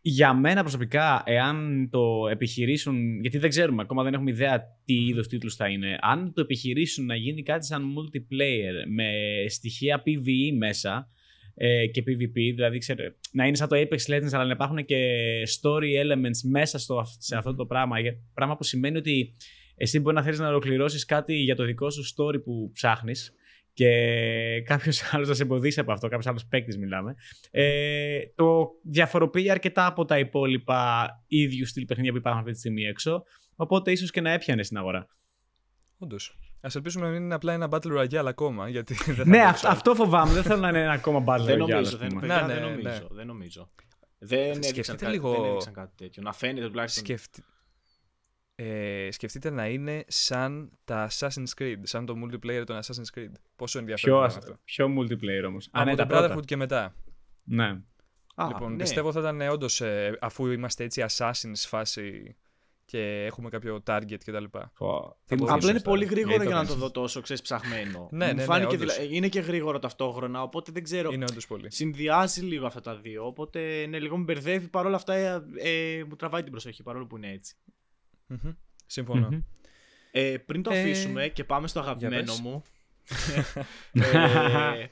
για 0.02 0.34
μένα 0.34 0.60
προσωπικά, 0.60 1.22
εάν 1.26 1.88
το 1.90 2.28
επιχειρήσουν. 2.30 3.20
Γιατί 3.20 3.38
δεν 3.38 3.50
ξέρουμε, 3.50 3.82
ακόμα 3.82 4.02
δεν 4.02 4.14
έχουμε 4.14 4.30
ιδέα 4.30 4.62
τι 4.84 4.94
είδος 4.94 5.28
τίτλους 5.28 5.54
θα 5.54 5.68
είναι. 5.68 5.98
Αν 6.00 6.32
το 6.32 6.40
επιχειρήσουν 6.40 7.04
να 7.06 7.14
γίνει 7.14 7.42
κάτι 7.42 7.66
σαν 7.66 7.82
multiplayer 7.96 8.86
με 8.94 9.10
στοιχεία 9.48 10.02
PvE 10.06 10.56
μέσα 10.56 11.08
ε, 11.54 11.86
και 11.86 12.02
PvP, 12.06 12.32
δηλαδή 12.32 12.78
ξέρετε, 12.78 13.16
να 13.32 13.46
είναι 13.46 13.56
σαν 13.56 13.68
το 13.68 13.76
Apex 13.76 14.14
Legends, 14.14 14.32
αλλά 14.32 14.44
να 14.44 14.52
υπάρχουν 14.52 14.84
και 14.84 15.06
story 15.60 16.04
elements 16.04 16.40
μέσα 16.50 16.78
στο, 16.78 17.02
σε 17.18 17.36
αυτό 17.36 17.54
το 17.54 17.66
πράγμα. 17.66 18.00
Για- 18.00 18.14
Πράγμα 18.34 18.56
που 18.56 18.64
σημαίνει 18.64 18.96
ότι 18.96 19.34
εσύ 19.74 20.00
μπορεί 20.00 20.16
να 20.16 20.22
θέλεις 20.22 20.38
να 20.38 20.48
ολοκληρώσεις 20.48 21.04
κάτι 21.04 21.34
για 21.34 21.56
το 21.56 21.64
δικό 21.64 21.90
σου 21.90 22.02
story 22.14 22.42
που 22.44 22.70
ψάχνεις 22.72 23.32
και 23.72 24.62
κάποιος 24.64 25.02
άλλος 25.14 25.28
να 25.28 25.35
σε 25.35 25.42
εμποδίσει 25.42 25.80
από 25.80 25.92
αυτό, 25.92 26.09
κάποιος 26.09 26.26
άλλος 26.26 26.46
παίκτης 26.46 26.78
μιλάμε. 26.78 27.14
Ε, 27.50 28.18
το 28.35 28.68
διαφοροποιεί 28.83 29.50
αρκετά 29.50 29.87
από 29.87 30.04
τα 30.04 30.18
υπόλοιπα 30.18 31.09
ίδιου 31.26 31.66
στυλ 31.66 31.85
παιχνίδια 31.85 32.12
που 32.12 32.18
υπάρχουν 32.18 32.40
αυτή 32.40 32.52
τη 32.52 32.59
στιγμή 32.59 32.83
έξω. 32.85 33.22
Οπότε 33.56 33.90
ίσως 33.92 34.11
και 34.11 34.20
να 34.20 34.30
έπιανε 34.30 34.62
στην 34.62 34.76
αγορά. 34.76 35.06
Όντως. 35.98 36.38
Ας 36.61 36.74
ελπίσουμε 36.74 37.06
να 37.06 37.11
μην 37.12 37.22
είναι 37.22 37.35
απλά 37.35 37.52
ένα 37.52 37.68
Battle 37.70 37.98
Royale 37.98 38.24
ακόμα, 38.26 38.68
γιατί 38.68 38.94
δεν 38.94 39.14
θα 39.14 39.24
ναι, 39.26 39.30
παίξω. 39.37 39.48
αυτό, 39.48 39.68
αυτό 39.68 39.94
φοβάμαι. 39.94 40.33
δεν 40.33 40.42
θέλω 40.42 40.61
να 40.61 40.68
είναι 40.68 40.83
ένα 40.83 40.92
ακόμα 40.92 41.24
Battle 41.26 41.44
δεν 41.44 41.54
Royale, 41.54 41.59
νομίζω, 41.68 41.76
ας 41.78 41.96
δεν, 41.96 42.09
πούμε. 42.09 42.20
παιδιά, 42.20 42.40
Ναι, 42.40 42.46
δεν 42.46 42.62
ναι, 42.62 42.68
νομίζω. 42.68 42.88
ναι. 42.88 42.98
Δεν 43.11 43.26
νομίζω. 43.26 43.70
Δεν 44.18 44.40
έδειξαν, 44.40 44.62
Σκεφτείτε 44.64 44.96
κάτι, 45.04 45.12
λίγο- 45.12 45.30
δεν 45.33 45.44
έδειξαν 45.44 45.72
κάτι 45.72 45.92
τέτοιο. 45.96 46.22
Να 46.22 46.33
φαίνεται 46.33 46.66
τουλάχιστον. 46.68 47.04
Σκεφτεί... 47.04 47.44
Ε, 48.62 49.09
σκεφτείτε 49.11 49.51
να 49.51 49.68
είναι 49.68 50.05
σαν 50.09 50.70
τα 50.85 51.09
Assassin's 51.11 51.62
Creed, 51.62 51.77
σαν 51.83 52.07
το 52.07 52.14
multiplayer 52.25 52.62
των 52.66 52.79
Assassin's 52.79 53.18
Creed. 53.18 53.33
Πόσο 53.57 53.79
ενδιαφέρον 53.79 54.16
Ποιο, 54.18 54.25
είναι 54.27 54.35
αυτό. 54.38 54.59
ποιο 54.64 54.87
multiplayer 54.99 55.46
όμως. 55.46 55.66
Α, 55.66 55.70
Από 55.73 55.85
ναι, 55.85 55.90
το 55.90 55.96
τα 55.96 56.07
πρώτα. 56.07 56.35
Brotherhood 56.37 56.44
και 56.44 56.57
μετά. 56.57 56.94
Ναι. 57.44 57.81
Α, 58.35 58.46
λοιπόν, 58.46 58.70
ναι. 58.70 58.77
πιστεύω 58.77 59.12
θα 59.12 59.20
ήταν 59.20 59.40
όντως 59.40 59.83
αφού 60.20 60.46
είμαστε 60.46 60.85
έτσι 60.85 61.05
Assassins 61.09 61.53
φάση 61.66 62.37
και 62.85 63.25
έχουμε 63.25 63.49
κάποιο 63.49 63.83
target 63.87 64.16
κτλ. 64.25 64.44
Πω, 64.44 64.51
Θα 64.51 65.16
τι 65.27 65.35
μου 65.35 65.37
μπορούσε 65.37 65.37
Απλά 65.37 65.55
είναι 65.55 65.61
θύμισες 65.61 65.83
πολύ 65.83 66.03
τώρα. 66.05 66.14
γρήγορο 66.14 66.31
Γιατί 66.37 66.46
για 66.46 66.55
το 66.57 66.61
να 66.61 66.66
το 66.66 66.73
κάνεις. 66.73 66.83
δω 66.83 66.90
τόσο, 66.90 67.20
ξέρεις, 67.20 67.42
ψαχμένο. 67.42 68.09
Ναι, 68.11 68.27
Μου 68.27 68.33
ναι, 68.33 68.33
ναι, 68.33 68.42
φάνηκε 68.42 68.75
όντως. 68.75 68.96
δηλα- 68.99 69.14
Είναι 69.14 69.29
και 69.29 69.40
γρήγορο 69.40 69.79
ταυτόχρονα, 69.79 70.42
οπότε 70.42 70.73
δεν 70.73 70.83
ξέρω. 70.83 71.12
Είναι 71.12 71.25
όντως 71.31 71.46
πολύ. 71.46 71.70
Συνδυάζει 71.73 72.40
λίγο 72.40 72.66
αυτά 72.66 72.81
τα 72.81 72.96
δύο. 72.96 73.27
Οπότε 73.27 73.87
ναι, 73.88 73.99
λίγο 73.99 74.16
με 74.16 74.25
μπερδεύει. 74.25 74.68
Παρ' 74.68 74.87
όλα 74.87 74.96
αυτά 74.96 75.14
ε, 75.14 75.42
ε, 75.59 76.05
μου 76.09 76.16
τραβάει 76.16 76.42
την 76.42 76.51
προσοχή 76.51 76.83
παρόλο 76.83 77.07
που 77.07 77.16
είναι 77.16 77.33
έτσι. 77.33 77.55
Μμμ. 78.30 78.52
Συμφωνώ. 78.86 79.28
Μμμ. 79.30 79.40
Ε, 80.10 80.36
πριν 80.46 80.62
το 80.62 80.72
Ε, 80.72 80.80
αφήσουμε 80.80 81.28
και 81.28 81.44
πάμε 81.44 81.68
στο 81.68 81.80
για 81.80 81.88
αγαπημένο 81.88 82.32
πες. 82.32 82.40
μου. 82.40 82.62
ε, 83.92 84.86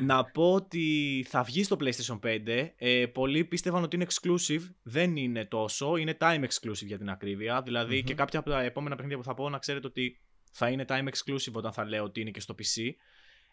να 0.00 0.24
πω 0.24 0.52
ότι 0.52 1.26
θα 1.28 1.42
βγει 1.42 1.62
στο 1.62 1.76
PlayStation 1.80 2.18
5. 2.20 2.68
Ε, 2.76 3.06
πολλοί 3.06 3.44
πίστευαν 3.44 3.82
ότι 3.82 3.96
είναι 3.96 4.06
exclusive. 4.08 4.62
Δεν 4.82 5.16
είναι 5.16 5.44
τόσο. 5.44 5.96
Είναι 5.96 6.16
time 6.20 6.44
exclusive 6.44 6.86
για 6.86 6.98
την 6.98 7.08
ακρίβεια. 7.08 7.62
δηλαδη 7.62 7.96
Μμμ. 7.96 8.04
και 8.04 8.14
κάποια 8.14 8.38
από 8.38 8.50
τα 8.50 8.62
επόμενα 8.62 8.94
παιχνίδια 8.94 9.18
που 9.18 9.24
θα 9.24 9.34
πω 9.34 9.48
να 9.48 9.58
ξέρετε 9.58 9.86
ότι 9.86 10.20
θα 10.52 10.68
είναι 10.68 10.84
time 10.88 11.04
exclusive 11.08 11.52
όταν 11.52 11.72
θα 11.72 11.84
λέω 11.84 12.04
ότι 12.04 12.20
είναι 12.20 12.30
και 12.30 12.40
στο 12.40 12.54
PC. 12.58 12.90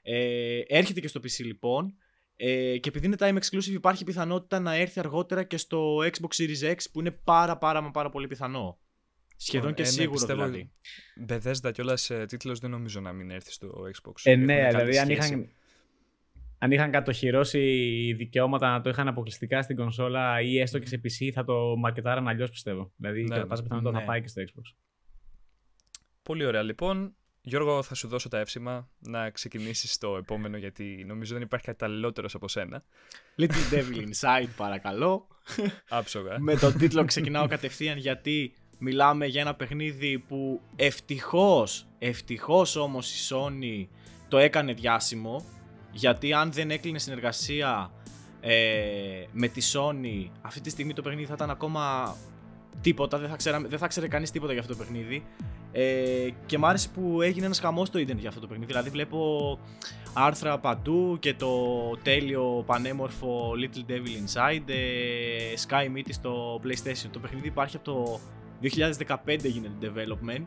Ε, 0.01 0.59
έρχεται 0.67 0.99
και 0.99 1.07
στο 1.07 1.19
PC 1.19 1.45
λοιπόν. 1.45 1.95
Ε, 2.35 2.77
και 2.77 2.89
επειδή 2.89 3.05
είναι 3.05 3.15
time 3.19 3.37
exclusive 3.37 3.73
υπάρχει 3.73 4.03
πιθανότητα 4.03 4.59
να 4.59 4.73
έρθει 4.73 4.99
αργότερα 4.99 5.43
και 5.43 5.57
στο 5.57 5.97
Xbox 5.97 6.35
Series 6.37 6.71
X 6.71 6.77
που 6.91 6.99
είναι 6.99 7.11
πάρα 7.11 7.57
πάρα 7.57 7.81
μα 7.81 7.91
πάρα 7.91 8.09
πολύ 8.09 8.27
πιθανό. 8.27 8.79
Σχεδόν 9.45 9.73
και 9.73 9.81
Ε, 9.81 9.85
ναι, 9.85 9.91
σίγουρο 9.91 10.11
πιστεύω 10.11 10.45
δηλαδή. 10.45 10.71
Bethesda 11.27 11.71
κιόλας 11.73 12.11
τίτλος 12.27 12.59
δεν 12.59 12.69
νομίζω 12.69 12.99
να 12.99 13.13
μην 13.13 13.31
έρθει 13.31 13.51
στο 13.51 13.67
Xbox. 14.01 14.13
Ε, 14.23 14.31
Έχουν 14.31 14.43
ναι, 14.45 14.55
καλή 14.55 14.69
δηλαδή 14.69 14.97
αν 14.97 15.05
σχέση. 15.05 15.27
είχαν, 15.33 15.49
αν 16.57 16.71
είχαν 16.71 16.91
κατοχυρώσει 16.91 17.59
δικαιώματα 18.17 18.71
να 18.71 18.81
το 18.81 18.89
είχαν 18.89 19.07
αποκλειστικά 19.07 19.61
στην 19.61 19.75
κονσόλα 19.75 20.41
ή 20.41 20.59
έστω 20.59 20.79
και 20.79 20.87
σε 20.87 21.01
PC, 21.03 21.29
θα 21.33 21.43
το 21.43 21.75
μαρκετάραν 21.77 22.27
αλλιώς 22.27 22.49
πιστεύω. 22.49 22.91
Δηλαδή, 22.95 23.21
Ναι, 23.21 23.27
κατά 23.27 23.41
ναι. 23.41 23.47
πάσα 23.47 23.61
πιθανότητα 23.63 23.91
Ναι. 23.91 23.99
θα 23.99 24.05
πάει 24.05 24.21
και 24.21 24.27
στο 24.27 24.41
Xbox. 24.41 24.75
Πολύ 26.23 26.45
ωραία. 26.45 26.61
Λοιπόν, 26.61 27.15
Γιώργο, 27.41 27.83
θα 27.83 27.95
σου 27.95 28.07
δώσω 28.07 28.29
τα 28.29 28.39
εύσημα 28.39 28.89
να 28.99 29.29
ξεκινήσεις 29.29 29.97
το 29.97 30.17
επόμενο 30.17 30.57
γιατί 30.57 31.03
νομίζω 31.07 31.33
δεν 31.33 31.41
υπάρχει 31.41 31.65
καταλληλότερο 31.65 32.27
από 32.33 32.47
σένα. 32.47 32.83
Little 33.37 33.73
Devil 33.73 34.07
Inside 34.09 34.47
παρακαλώ. 34.57 35.27
Άψογα. 35.89 36.39
Με 36.39 36.55
τον 36.55 36.77
τίτλο 36.77 37.05
ξεκινάω 37.05 37.47
κατευθείαν 37.47 37.97
γιατί 37.97 38.53
μιλάμε 38.83 39.25
για 39.25 39.41
ένα 39.41 39.55
παιχνίδι 39.55 40.19
που 40.19 40.61
ευτυχώς, 40.75 41.87
ευτυχώς 41.99 42.75
όμως 42.75 43.11
η 43.11 43.33
Sony 43.33 43.87
το 44.27 44.37
έκανε 44.37 44.73
διάσημο 44.73 45.45
γιατί 45.91 46.33
αν 46.33 46.51
δεν 46.51 46.71
έκλεινε 46.71 46.99
συνεργασία 46.99 47.91
ε, 48.41 48.53
με 49.31 49.47
τη 49.47 49.61
Sony 49.73 50.29
αυτή 50.41 50.61
τη 50.61 50.69
στιγμή 50.69 50.93
το 50.93 51.01
παιχνίδι 51.01 51.27
θα 51.27 51.33
ήταν 51.33 51.49
ακόμα 51.49 52.15
τίποτα, 52.81 53.17
δεν 53.17 53.29
θα, 53.29 53.35
ξέραμε, 53.35 53.67
δεν 53.67 53.79
θα 53.79 53.87
ξέρει 53.87 54.07
κανείς 54.07 54.31
τίποτα 54.31 54.51
για 54.51 54.61
αυτό 54.61 54.73
το 54.73 54.79
παιχνίδι. 54.83 55.25
Ε, 55.71 56.29
και 56.45 56.57
μ' 56.57 56.65
άρεσε 56.65 56.89
που 56.89 57.21
έγινε 57.21 57.45
ένας 57.45 57.59
χαμός 57.59 57.87
στο 57.87 57.97
Ιντερνετ 57.97 58.19
για 58.19 58.29
αυτό 58.29 58.41
το 58.41 58.47
παιχνίδι. 58.47 58.71
Δηλαδή, 58.71 58.89
βλέπω 58.89 59.59
άρθρα 60.13 60.59
παντού 60.59 61.17
και 61.19 61.33
το 61.33 61.53
τέλειο 62.03 62.63
πανέμορφο 62.65 63.51
Little 63.51 63.91
Devil 63.91 64.23
Inside, 64.25 64.69
ε, 64.69 65.53
Sky 65.67 65.97
Meet 65.97 66.07
στο 66.09 66.61
PlayStation. 66.63 67.09
Το 67.11 67.19
παιχνίδι 67.19 67.47
υπάρχει 67.47 67.75
από 67.75 67.85
το 67.85 68.19
2015 68.63 69.39
γίνεται 69.43 69.91
development. 69.91 70.45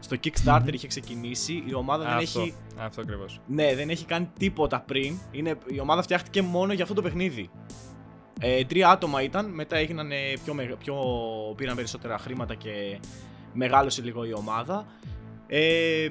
Στο 0.00 0.16
Kickstarter 0.24 0.72
είχε 0.72 0.86
ξεκινήσει. 0.86 1.62
Η 1.66 1.74
ομάδα 1.74 2.04
δεν 2.04 2.12
αυτό, 2.12 2.40
έχει. 2.40 2.54
Αυτό 2.76 3.00
ακριβώς. 3.00 3.40
Ναι, 3.46 3.74
δεν 3.74 3.90
έχει 3.90 4.04
κάνει 4.04 4.30
τίποτα 4.38 4.80
πριν. 4.80 5.14
Είναι, 5.30 5.54
η 5.66 5.80
ομάδα 5.80 6.02
φτιάχτηκε 6.02 6.42
μόνο 6.42 6.72
για 6.72 6.82
αυτό 6.82 6.94
το 6.94 7.02
παιχνίδι. 7.02 7.50
Ε, 8.40 8.64
τρία 8.64 8.88
άτομα 8.88 9.22
ήταν, 9.22 9.46
μετά 9.50 9.76
έγιναν 9.76 10.10
πιο, 10.44 10.76
πιο, 10.78 10.96
πήραν 11.56 11.76
περισσότερα 11.76 12.18
χρήματα 12.18 12.54
και 12.54 13.00
μεγάλωσε 13.52 14.02
λίγο 14.02 14.24
η 14.24 14.32
ομάδα. 14.34 14.86
Ε, 15.46 16.08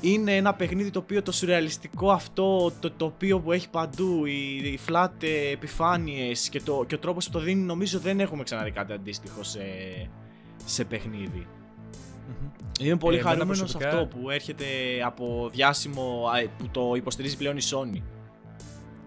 είναι 0.00 0.36
ένα 0.36 0.54
παιχνίδι 0.54 0.90
το 0.90 0.98
οποίο 0.98 1.22
το 1.22 1.32
σουρεαλιστικό 1.32 2.10
αυτό, 2.10 2.72
το 2.80 2.90
τοπίο 2.90 3.40
που 3.40 3.52
έχει 3.52 3.70
παντού, 3.70 4.24
οι, 4.24 4.56
οι 4.56 4.78
flat 4.88 5.22
επιφάνειες 5.52 6.48
και, 6.48 6.60
το, 6.60 6.84
και 6.86 6.94
ο 6.94 6.98
τρόπος 6.98 7.26
που 7.26 7.32
το 7.32 7.38
δίνει 7.38 7.62
νομίζω 7.62 7.98
δεν 7.98 8.20
έχουμε 8.20 8.42
ξαναδεί 8.42 8.70
κάτι 8.70 8.92
αντίστοιχο 8.92 9.42
σε, 9.42 9.60
σε 10.64 10.84
παιχνιδι 10.84 11.46
Είμαι 12.80 12.96
πολύ 12.96 13.16
ε, 13.16 13.20
χαρούμενος 13.20 13.58
προσωπικά... 13.58 13.88
αυτό 13.88 14.06
που 14.06 14.30
έρχεται 14.30 14.64
από 15.04 15.50
διάσημο 15.52 16.24
που 16.58 16.68
το 16.70 16.92
υποστηρίζει 16.96 17.36
πλέον 17.36 17.56
η 17.56 17.60
Sony. 17.70 18.02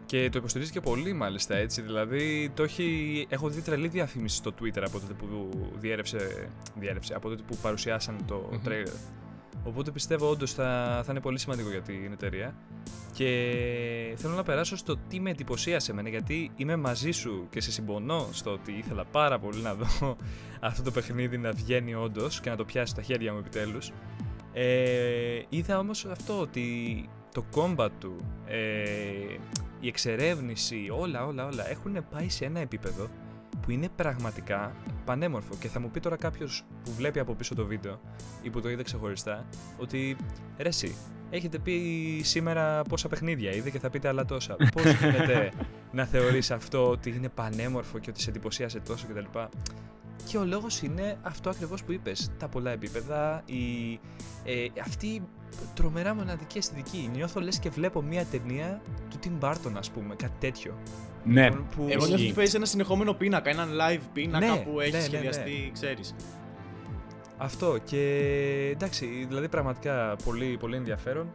Και 0.06 0.30
το 0.32 0.38
υποστηρίζει 0.38 0.72
και 0.72 0.82
πολύ 0.82 1.14
μάλιστα 1.14 1.56
έτσι. 1.56 1.82
Δηλαδή 1.82 2.52
το 2.54 2.64
έχει... 2.64 3.26
έχω 3.30 3.50
δει 3.50 3.62
τρελή 3.62 3.88
διαφήμιση 3.88 4.36
στο 4.36 4.52
Twitter 4.62 4.84
από 4.86 5.00
τότε 5.00 5.14
που 5.14 5.50
διέρευσε, 5.80 6.50
διέρευσε 6.76 7.14
από 7.14 7.30
τότε 7.30 7.44
που 7.48 7.58
παρουσιάσαν 7.62 8.16
το 8.28 8.50
mm 8.52 8.68
trailer. 8.68 8.94
Οπότε 9.64 9.92
πιστεύω 9.92 10.30
όντως 10.30 10.54
θα, 10.54 11.02
θα 11.06 11.12
είναι 11.12 11.20
πολύ 11.20 11.40
σημαντικό 11.40 11.70
για 11.70 11.82
την 11.82 12.12
εταιρεία. 12.12 12.56
Και 13.14 14.14
θέλω 14.18 14.34
να 14.34 14.44
περάσω 14.44 14.78
στο 14.78 14.98
τι 15.10 15.20
με 15.20 15.30
εντυπωσίασε 15.30 15.92
εμένα, 15.92 16.10
γιατί 16.10 16.52
είμαι 16.56 16.76
μαζί 16.76 17.12
σου 17.12 17.48
και 17.50 17.62
σε 17.62 17.72
συμπονώ 17.72 18.28
στο 18.32 18.52
ότι 18.52 18.72
ήθελα 18.72 19.06
πάρα 19.06 19.40
πολύ 19.40 19.62
να 19.62 19.74
δω 19.74 20.18
αυτό 20.60 20.84
το 20.84 20.92
παιχνίδι 20.92 21.38
να 21.38 21.52
βγαίνει 21.52 21.96
όντως 21.96 22.42
και 22.42 22.50
να 22.50 22.56
το 22.56 22.66
πιάσει 22.66 22.92
στα 22.92 23.02
χέρια 23.02 23.32
μου 23.34 23.38
επιτέλους. 23.38 23.92
Ε, 24.54 25.42
είδα 25.50 25.80
όμως 25.80 26.06
αυτό 26.06 26.40
ότι 26.40 26.66
το 27.34 27.46
combat 27.56 27.90
του, 28.00 28.16
ε, 28.46 28.60
η 29.80 29.88
εξερεύνηση, 29.88 30.88
όλα 30.92 31.26
όλα 31.26 31.46
όλα 31.46 31.70
έχουν 31.70 32.06
πάει 32.12 32.30
σε 32.30 32.46
ένα 32.46 32.60
επίπεδο 32.60 33.10
που 33.64 33.72
είναι 33.72 33.90
πραγματικά 33.96 34.76
πανέμορφο. 35.06 35.56
Και 35.60 35.68
θα 35.68 35.80
μου 35.80 35.90
πει 35.90 36.00
τώρα 36.00 36.16
κάποιος 36.16 36.64
που 36.84 36.92
βλέπει 36.92 37.20
από 37.20 37.34
πίσω 37.34 37.56
το 37.56 37.66
βίντεο 37.66 38.00
ή 38.42 38.50
που 38.50 38.62
το 38.62 38.70
είδε 38.70 38.84
ξεχωριστά, 38.84 39.46
ότι 39.78 40.16
ρε, 40.58 40.68
εσύ, 40.68 40.96
έχετε 41.30 41.60
πει 41.60 41.82
σήμερα 42.24 42.82
πόσα 42.82 43.08
παιχνίδια 43.08 43.52
είδε 43.52 43.70
και 43.70 43.80
θα 43.80 43.90
πείτε 43.90 44.08
άλλα 44.08 44.26
τόσα. 44.26 44.56
Πώς 44.76 44.84
γίνεται 44.84 45.52
να 45.92 46.06
θεωρείς 46.06 46.52
αυτό 46.52 46.90
ότι 46.90 47.10
είναι 47.10 47.30
πανέμορφο 47.30 48.00
και 48.00 48.10
ότι 48.10 48.22
σε 48.22 48.30
εντυπωσίασε 48.30 48.80
τόσο 48.80 49.08
κτλ. 49.08 49.40
Και 50.26 50.38
ο 50.38 50.46
λόγος 50.46 50.82
είναι 50.82 51.18
αυτό 51.22 51.50
ακριβώς 51.50 51.84
που 51.84 51.92
είπες, 51.92 52.32
τα 52.40 52.48
πολλά 52.48 52.72
επίπεδα, 52.72 53.42
η, 53.46 53.94
ε, 54.44 54.66
αυτή 54.82 55.22
τρομερά 55.74 56.16
μοναδική 56.16 56.58
αισθητική. 56.58 57.10
Νιώθω 57.14 57.42
λες 57.42 57.60
και 57.60 57.70
βλέπω 57.70 58.02
μια 58.02 58.26
ταινία 58.26 58.82
του 59.10 59.20
Tim 59.24 59.46
Burton 59.46 59.74
ας 59.78 59.92
πούμε, 59.92 60.16
κάτι 60.16 60.34
τέτοιο. 60.40 60.78
Ναι. 61.24 61.50
Που... 61.52 61.86
Εγώ 61.90 62.06
νιώθω 62.06 62.24
ότι 62.24 62.34
παίζει 62.34 62.56
ένα 62.56 62.66
συνεχόμενο 62.66 63.14
πίνακα, 63.14 63.50
έναν 63.50 63.70
live 63.70 64.02
πίνακα 64.14 64.46
ναι, 64.46 64.58
που 64.58 64.80
έχεις 64.80 64.94
ναι, 64.94 65.00
ναι, 65.00 65.06
σχεδιαστεί, 65.06 65.62
ναι, 65.66 65.72
ξέρεις. 65.74 66.16
Αυτό 67.38 67.78
και 67.84 68.08
εντάξει, 68.74 69.26
δηλαδή 69.28 69.48
πραγματικά 69.48 70.16
πολύ, 70.24 70.58
πολύ 70.60 70.76
ενδιαφέρον. 70.76 71.34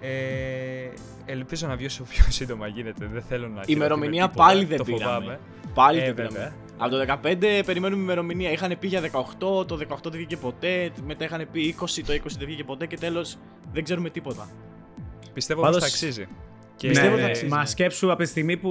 Ε, 0.00 0.90
ελπίζω 1.24 1.66
να 1.66 1.76
βιώσω 1.76 2.02
πιο 2.02 2.24
σύντομα 2.28 2.66
γίνεται. 2.66 3.06
Δεν 3.12 3.22
θέλω 3.22 3.48
να. 3.48 3.60
Η 3.60 3.64
ημερομηνία 3.66 4.28
πάλι 4.28 4.64
δεν 4.64 4.82
πήραμε. 4.84 5.38
Πάλι 5.74 5.98
ε, 5.98 6.04
δεν 6.04 6.14
πήραμε. 6.14 6.54
Από 6.78 6.90
το 6.90 7.18
15 7.22 7.62
περιμένουμε 7.66 8.02
ημερομηνία. 8.02 8.50
Είχαν 8.50 8.76
πει 8.78 8.86
για 8.86 9.00
18, 9.00 9.38
το 9.38 9.78
18 9.88 9.96
δεν 10.02 10.12
βγήκε 10.12 10.36
ποτέ. 10.36 10.90
Μετά 11.06 11.24
είχαν 11.24 11.48
πει 11.52 11.74
20, 11.80 12.02
το 12.06 12.12
20 12.12 12.18
δεν 12.38 12.46
βγήκε 12.46 12.64
ποτέ. 12.64 12.86
Και 12.86 12.96
τέλος 12.96 13.38
δεν 13.72 13.84
ξέρουμε 13.84 14.10
τίποτα. 14.10 14.48
Πιστεύω 15.32 15.60
Πάντως... 15.60 15.78
πως 15.78 15.88
θα 15.88 15.94
αξίζει. 15.94 16.28
Και 16.76 16.88
Πιστεύω 16.88 17.16
ναι, 17.16 17.22
ναι, 17.22 17.48
Μα 17.48 17.66
σκέψου 17.66 18.12
από 18.12 18.22
τη 18.22 18.28
στιγμή 18.28 18.56
που 18.56 18.70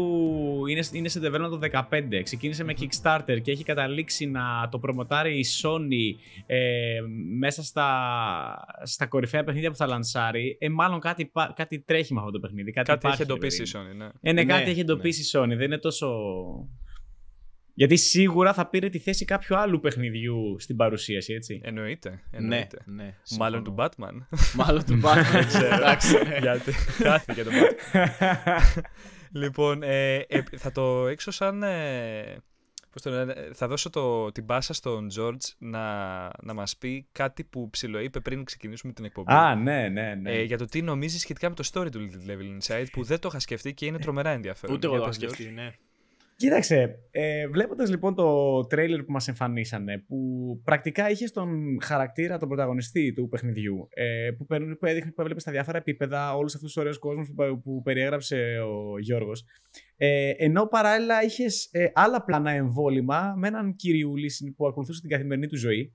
είναι, 0.68 0.84
είναι 0.92 1.08
σε 1.08 1.20
development 1.24 1.60
το 1.60 1.86
15, 1.92 2.22
ξεκίνησε 2.24 2.64
με 2.64 2.74
Kickstarter 2.80 3.42
και 3.42 3.52
έχει 3.52 3.64
καταλήξει 3.64 4.26
να 4.26 4.68
το 4.72 4.80
προμοτάρει 4.80 5.40
η 5.40 5.46
Sony 5.62 6.22
ε, 6.46 7.00
μέσα 7.40 7.64
στα, 7.64 7.88
στα 8.84 9.06
κορυφαία 9.06 9.44
παιχνίδια 9.44 9.70
που 9.70 9.76
θα 9.76 9.88
λανσάρει, 9.88 10.58
ε, 10.60 10.70
μάλλον 10.70 11.00
κάτι, 11.00 11.32
κάτι 11.56 11.80
τρέχει 11.80 12.14
με 12.14 12.20
αυτό 12.20 12.32
το 12.32 12.40
παιχνίδι. 12.40 12.72
Κάτι, 12.72 12.88
κάτι 12.88 13.00
υπάρχει, 13.00 13.22
έχει 13.22 13.32
εντοπίσει 13.32 13.62
η 13.62 13.66
Sony, 13.74 13.96
ναι. 13.96 14.10
Ε, 14.22 14.32
ναι, 14.34 14.46
κάτι 14.46 14.70
έχει 14.70 14.80
εντοπίσει 14.80 15.22
η 15.22 15.26
Sony, 15.32 15.56
δεν 15.58 15.62
είναι 15.62 15.78
τόσο 15.78 16.08
γιατί 17.74 17.96
σίγουρα 17.96 18.54
θα 18.54 18.70
πήρε 18.70 18.90
τη 18.90 19.00
θέση 19.00 19.26
κάποιου 19.26 19.58
άλλου 19.58 19.80
παιχνιδιού 19.80 20.56
στην 20.60 20.76
παρουσίαση, 20.76 21.34
έτσι. 21.34 21.62
Εννοείται. 21.64 22.24
εννοείται. 22.32 22.78
Ναι, 22.86 23.04
ναι, 23.04 23.16
Μάλλον 23.38 23.64
του 23.64 23.76
Batman. 23.78 24.28
Μάλλον 24.56 24.86
του 24.86 25.00
Batman, 25.04 25.32
δεν 25.32 25.48
ξέρω. 25.48 25.76
Γιατί 26.42 26.72
χάθηκε 26.72 27.44
το 27.44 27.52
Batman. 27.52 28.82
λοιπόν, 29.42 29.84
ε, 29.84 30.16
ε, 30.16 30.44
θα 30.58 30.72
το 30.72 31.08
έξω 31.08 31.32
σαν... 31.32 31.64
Ε, 31.64 32.38
πώς 32.92 33.02
το 33.02 33.10
λένε, 33.10 33.50
θα 33.54 33.68
δώσω 33.68 33.90
το, 33.90 34.32
την 34.32 34.46
πάσα 34.46 34.74
στον 34.74 35.08
George 35.18 35.54
να, 35.58 36.24
να 36.42 36.54
μας 36.54 36.78
πει 36.78 37.08
κάτι 37.12 37.44
που 37.44 37.70
ψιλοείπε 37.70 38.20
πριν 38.20 38.44
ξεκινήσουμε 38.44 38.94
την 38.94 39.06
εκπομπή. 39.06 39.34
Α, 39.34 39.56
ναι, 39.56 39.90
ναι, 39.90 40.16
ναι. 40.16 40.32
Ε, 40.32 40.44
για 40.44 40.58
το 40.58 40.66
τι 40.66 40.82
νομίζεις 40.82 41.22
σχετικά 41.22 41.50
με 41.50 41.56
το 41.56 41.70
story 41.74 41.92
του 41.92 42.10
Little 42.10 42.32
Level 42.32 42.58
Inside 42.58 42.86
που 42.92 43.04
δεν 43.04 43.20
το 43.20 43.28
είχα 43.32 43.40
σκεφτεί 43.40 43.74
και 43.74 43.86
είναι 43.86 44.00
τρομερά 44.00 44.30
ενδιαφέρον. 44.30 44.76
Ούτε 44.76 44.88
εγώ 44.88 44.96
το 44.96 45.02
είχα 45.02 45.12
σκεφτεί, 45.12 45.52
ναι. 45.52 45.74
Κοίταξε, 46.44 47.00
ε, 47.12 47.48
βλέποντας 47.48 47.90
λοιπόν 47.90 48.16
το 48.16 48.60
τρέιλερ 48.66 49.04
που 49.04 49.12
μας 49.12 49.28
εμφανίσανε, 49.28 49.98
που 50.08 50.18
πρακτικά 50.64 51.10
είχε 51.10 51.28
στον 51.28 51.78
χαρακτήρα, 51.82 52.38
τον 52.38 52.48
πρωταγωνιστή 52.48 53.14
του 53.14 53.28
παιχνιδιού, 53.30 53.88
ε, 53.94 54.32
που, 54.38 54.46
που 54.80 54.86
έδειχνε 54.86 55.12
που 55.12 55.22
έβλεπε 55.22 55.40
στα 55.40 55.52
διάφορα 55.52 55.78
επίπεδα 55.78 56.36
όλους 56.36 56.56
αυτούς 56.56 56.74
τους 56.74 56.82
ωραίους 56.82 57.00
κόσμους 57.00 57.32
που, 57.36 57.62
που 57.62 57.82
περιέγραψε 57.82 58.60
ο 58.60 59.00
Γιώργος, 59.00 59.46
ε, 59.98 60.32
ενώ 60.38 60.66
παράλληλα 60.66 61.24
είχες 61.24 61.70
ε, 61.72 61.92
άλλα 61.94 62.24
πλάνα 62.24 62.52
εμβόλυμα 62.52 63.34
με 63.38 63.48
έναν 63.48 63.76
κυριούλη 63.76 64.32
που 64.56 64.68
ακολουθούσε 64.68 65.02
την 65.02 65.10
καθημερινή 65.10 65.48
του 65.48 65.58
ζωή. 65.58 65.94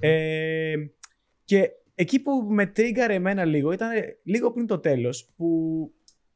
Ε, 0.00 0.74
και 1.44 1.70
εκεί 1.94 2.22
που 2.22 2.46
με 2.50 2.66
τρίγκαρε 2.66 3.14
εμένα 3.14 3.44
λίγο 3.44 3.72
ήταν 3.72 3.90
λίγο 4.22 4.52
πριν 4.52 4.66
το 4.66 4.78
τέλος, 4.78 5.32
που 5.36 5.46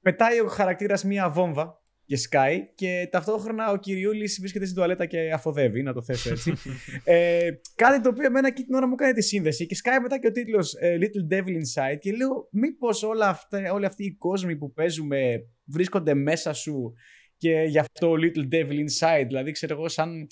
πετάει 0.01 0.40
ο 0.40 0.47
χαρακτήρας 0.47 1.05
μία 1.05 1.31
βόμβα 1.31 1.83
και 2.07 2.19
Sky 2.31 2.59
και 2.75 3.09
ταυτόχρονα 3.11 3.71
ο 3.71 3.77
Κυριούλης 3.77 4.38
βρίσκεται 4.40 4.64
στην 4.64 4.77
τουαλέτα 4.77 5.07
και 5.07 5.31
αφοδεύει, 5.33 5.83
να 5.83 5.93
το 5.93 6.03
θέσω 6.03 6.31
έτσι. 6.31 6.53
ε, 7.05 7.49
κάτι 7.75 8.01
το 8.01 8.09
οποίο 8.09 8.25
εμένα 8.25 8.47
εκεί 8.47 8.62
την 8.62 8.75
ώρα 8.75 8.88
μου 8.88 8.95
κάνει 8.95 9.12
τη 9.12 9.23
σύνδεση 9.23 9.67
και 9.67 9.77
Sky 9.85 9.99
μετά 10.03 10.19
και 10.19 10.27
ο 10.27 10.33
τίτλος 10.33 10.75
ε, 10.75 10.99
Little 11.01 11.35
Devil 11.35 11.49
Inside 11.49 11.99
και 12.01 12.12
λέω 12.12 12.49
μήπως 12.51 13.03
όλα 13.03 13.29
αυτά, 13.29 13.73
όλοι 13.73 13.87
αυτοί 13.87 14.05
οι 14.05 14.14
κόσμοι 14.14 14.57
που 14.57 14.73
παίζουμε 14.73 15.47
βρίσκονται 15.64 16.14
μέσα 16.14 16.53
σου 16.53 16.93
και 17.37 17.64
γι' 17.69 17.79
αυτό 17.79 18.12
Little 18.12 18.55
Devil 18.55 18.79
Inside, 18.79 19.25
δηλαδή 19.27 19.53
ξέρω 19.53 19.75
εγώ 19.75 19.88
σαν 19.88 20.27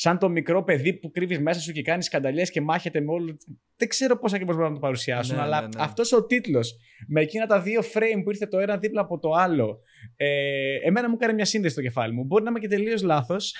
σαν 0.00 0.18
το 0.18 0.28
μικρό 0.28 0.64
παιδί 0.64 0.92
που 0.92 1.10
κρύβεις 1.10 1.38
μέσα 1.40 1.60
σου 1.60 1.72
και 1.72 1.82
κάνεις 1.82 2.04
σκανταλιές 2.04 2.50
και 2.50 2.60
μάχεται 2.60 3.00
με 3.00 3.12
όλο. 3.12 3.36
Δεν 3.76 3.88
ξέρω 3.88 4.18
πώς 4.18 4.32
ακριβώς 4.32 4.54
μπορούν 4.54 4.70
να 4.70 4.74
το 4.74 4.80
παρουσιάσουν, 4.80 5.36
ναι, 5.36 5.42
αλλά 5.42 5.60
ναι, 5.60 5.66
ναι. 5.66 5.82
αυτός 5.82 6.12
ο 6.12 6.26
τίτλος 6.26 6.76
με 7.06 7.20
εκείνα 7.20 7.46
τα 7.46 7.60
δύο 7.60 7.80
frame 7.80 8.20
που 8.24 8.30
ήρθε 8.30 8.46
το 8.46 8.58
ένα 8.58 8.76
δίπλα 8.76 9.00
από 9.00 9.18
το 9.18 9.30
άλλο. 9.30 9.80
Ε, 10.16 10.76
εμένα 10.82 11.08
μου 11.08 11.14
έκανε 11.18 11.32
μια 11.32 11.44
σύνδεση 11.44 11.72
στο 11.72 11.82
κεφάλι 11.82 12.14
μου. 12.14 12.24
Μπορεί 12.24 12.44
να 12.44 12.50
είμαι 12.50 12.58
και 12.58 12.68
τελείως 12.68 13.02
λάθος, 13.02 13.54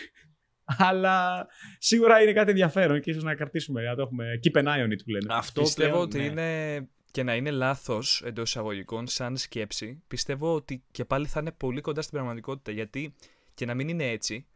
αλλά 0.88 1.46
σίγουρα 1.78 2.22
είναι 2.22 2.32
κάτι 2.32 2.50
ενδιαφέρον 2.50 3.00
και 3.00 3.10
ίσως 3.10 3.22
να 3.22 3.34
κρατήσουμε, 3.34 3.82
να 3.82 3.94
το 3.94 4.02
έχουμε 4.02 4.40
keep 4.42 4.58
an 4.58 4.64
eye 4.64 4.86
on 4.86 4.92
it 4.92 5.02
που 5.04 5.10
λένε. 5.10 5.26
Αυτό 5.28 5.60
πιστεύω 5.60 6.00
ότι 6.00 6.18
ναι. 6.18 6.24
είναι 6.24 6.88
και 7.10 7.22
να 7.22 7.34
είναι 7.34 7.50
λάθος 7.50 8.22
εντός 8.26 8.48
εισαγωγικών, 8.48 9.06
σαν 9.06 9.36
σκέψη, 9.36 10.02
πιστεύω 10.08 10.54
ότι 10.54 10.82
και 10.90 11.04
πάλι 11.04 11.26
θα 11.26 11.40
είναι 11.40 11.52
πολύ 11.52 11.80
κοντά 11.80 12.02
στην 12.02 12.14
πραγματικότητα. 12.14 12.70
Γιατί 12.72 13.14
και 13.54 13.66
να 13.66 13.74
μην 13.74 13.88
είναι 13.88 14.10
έτσι, 14.10 14.46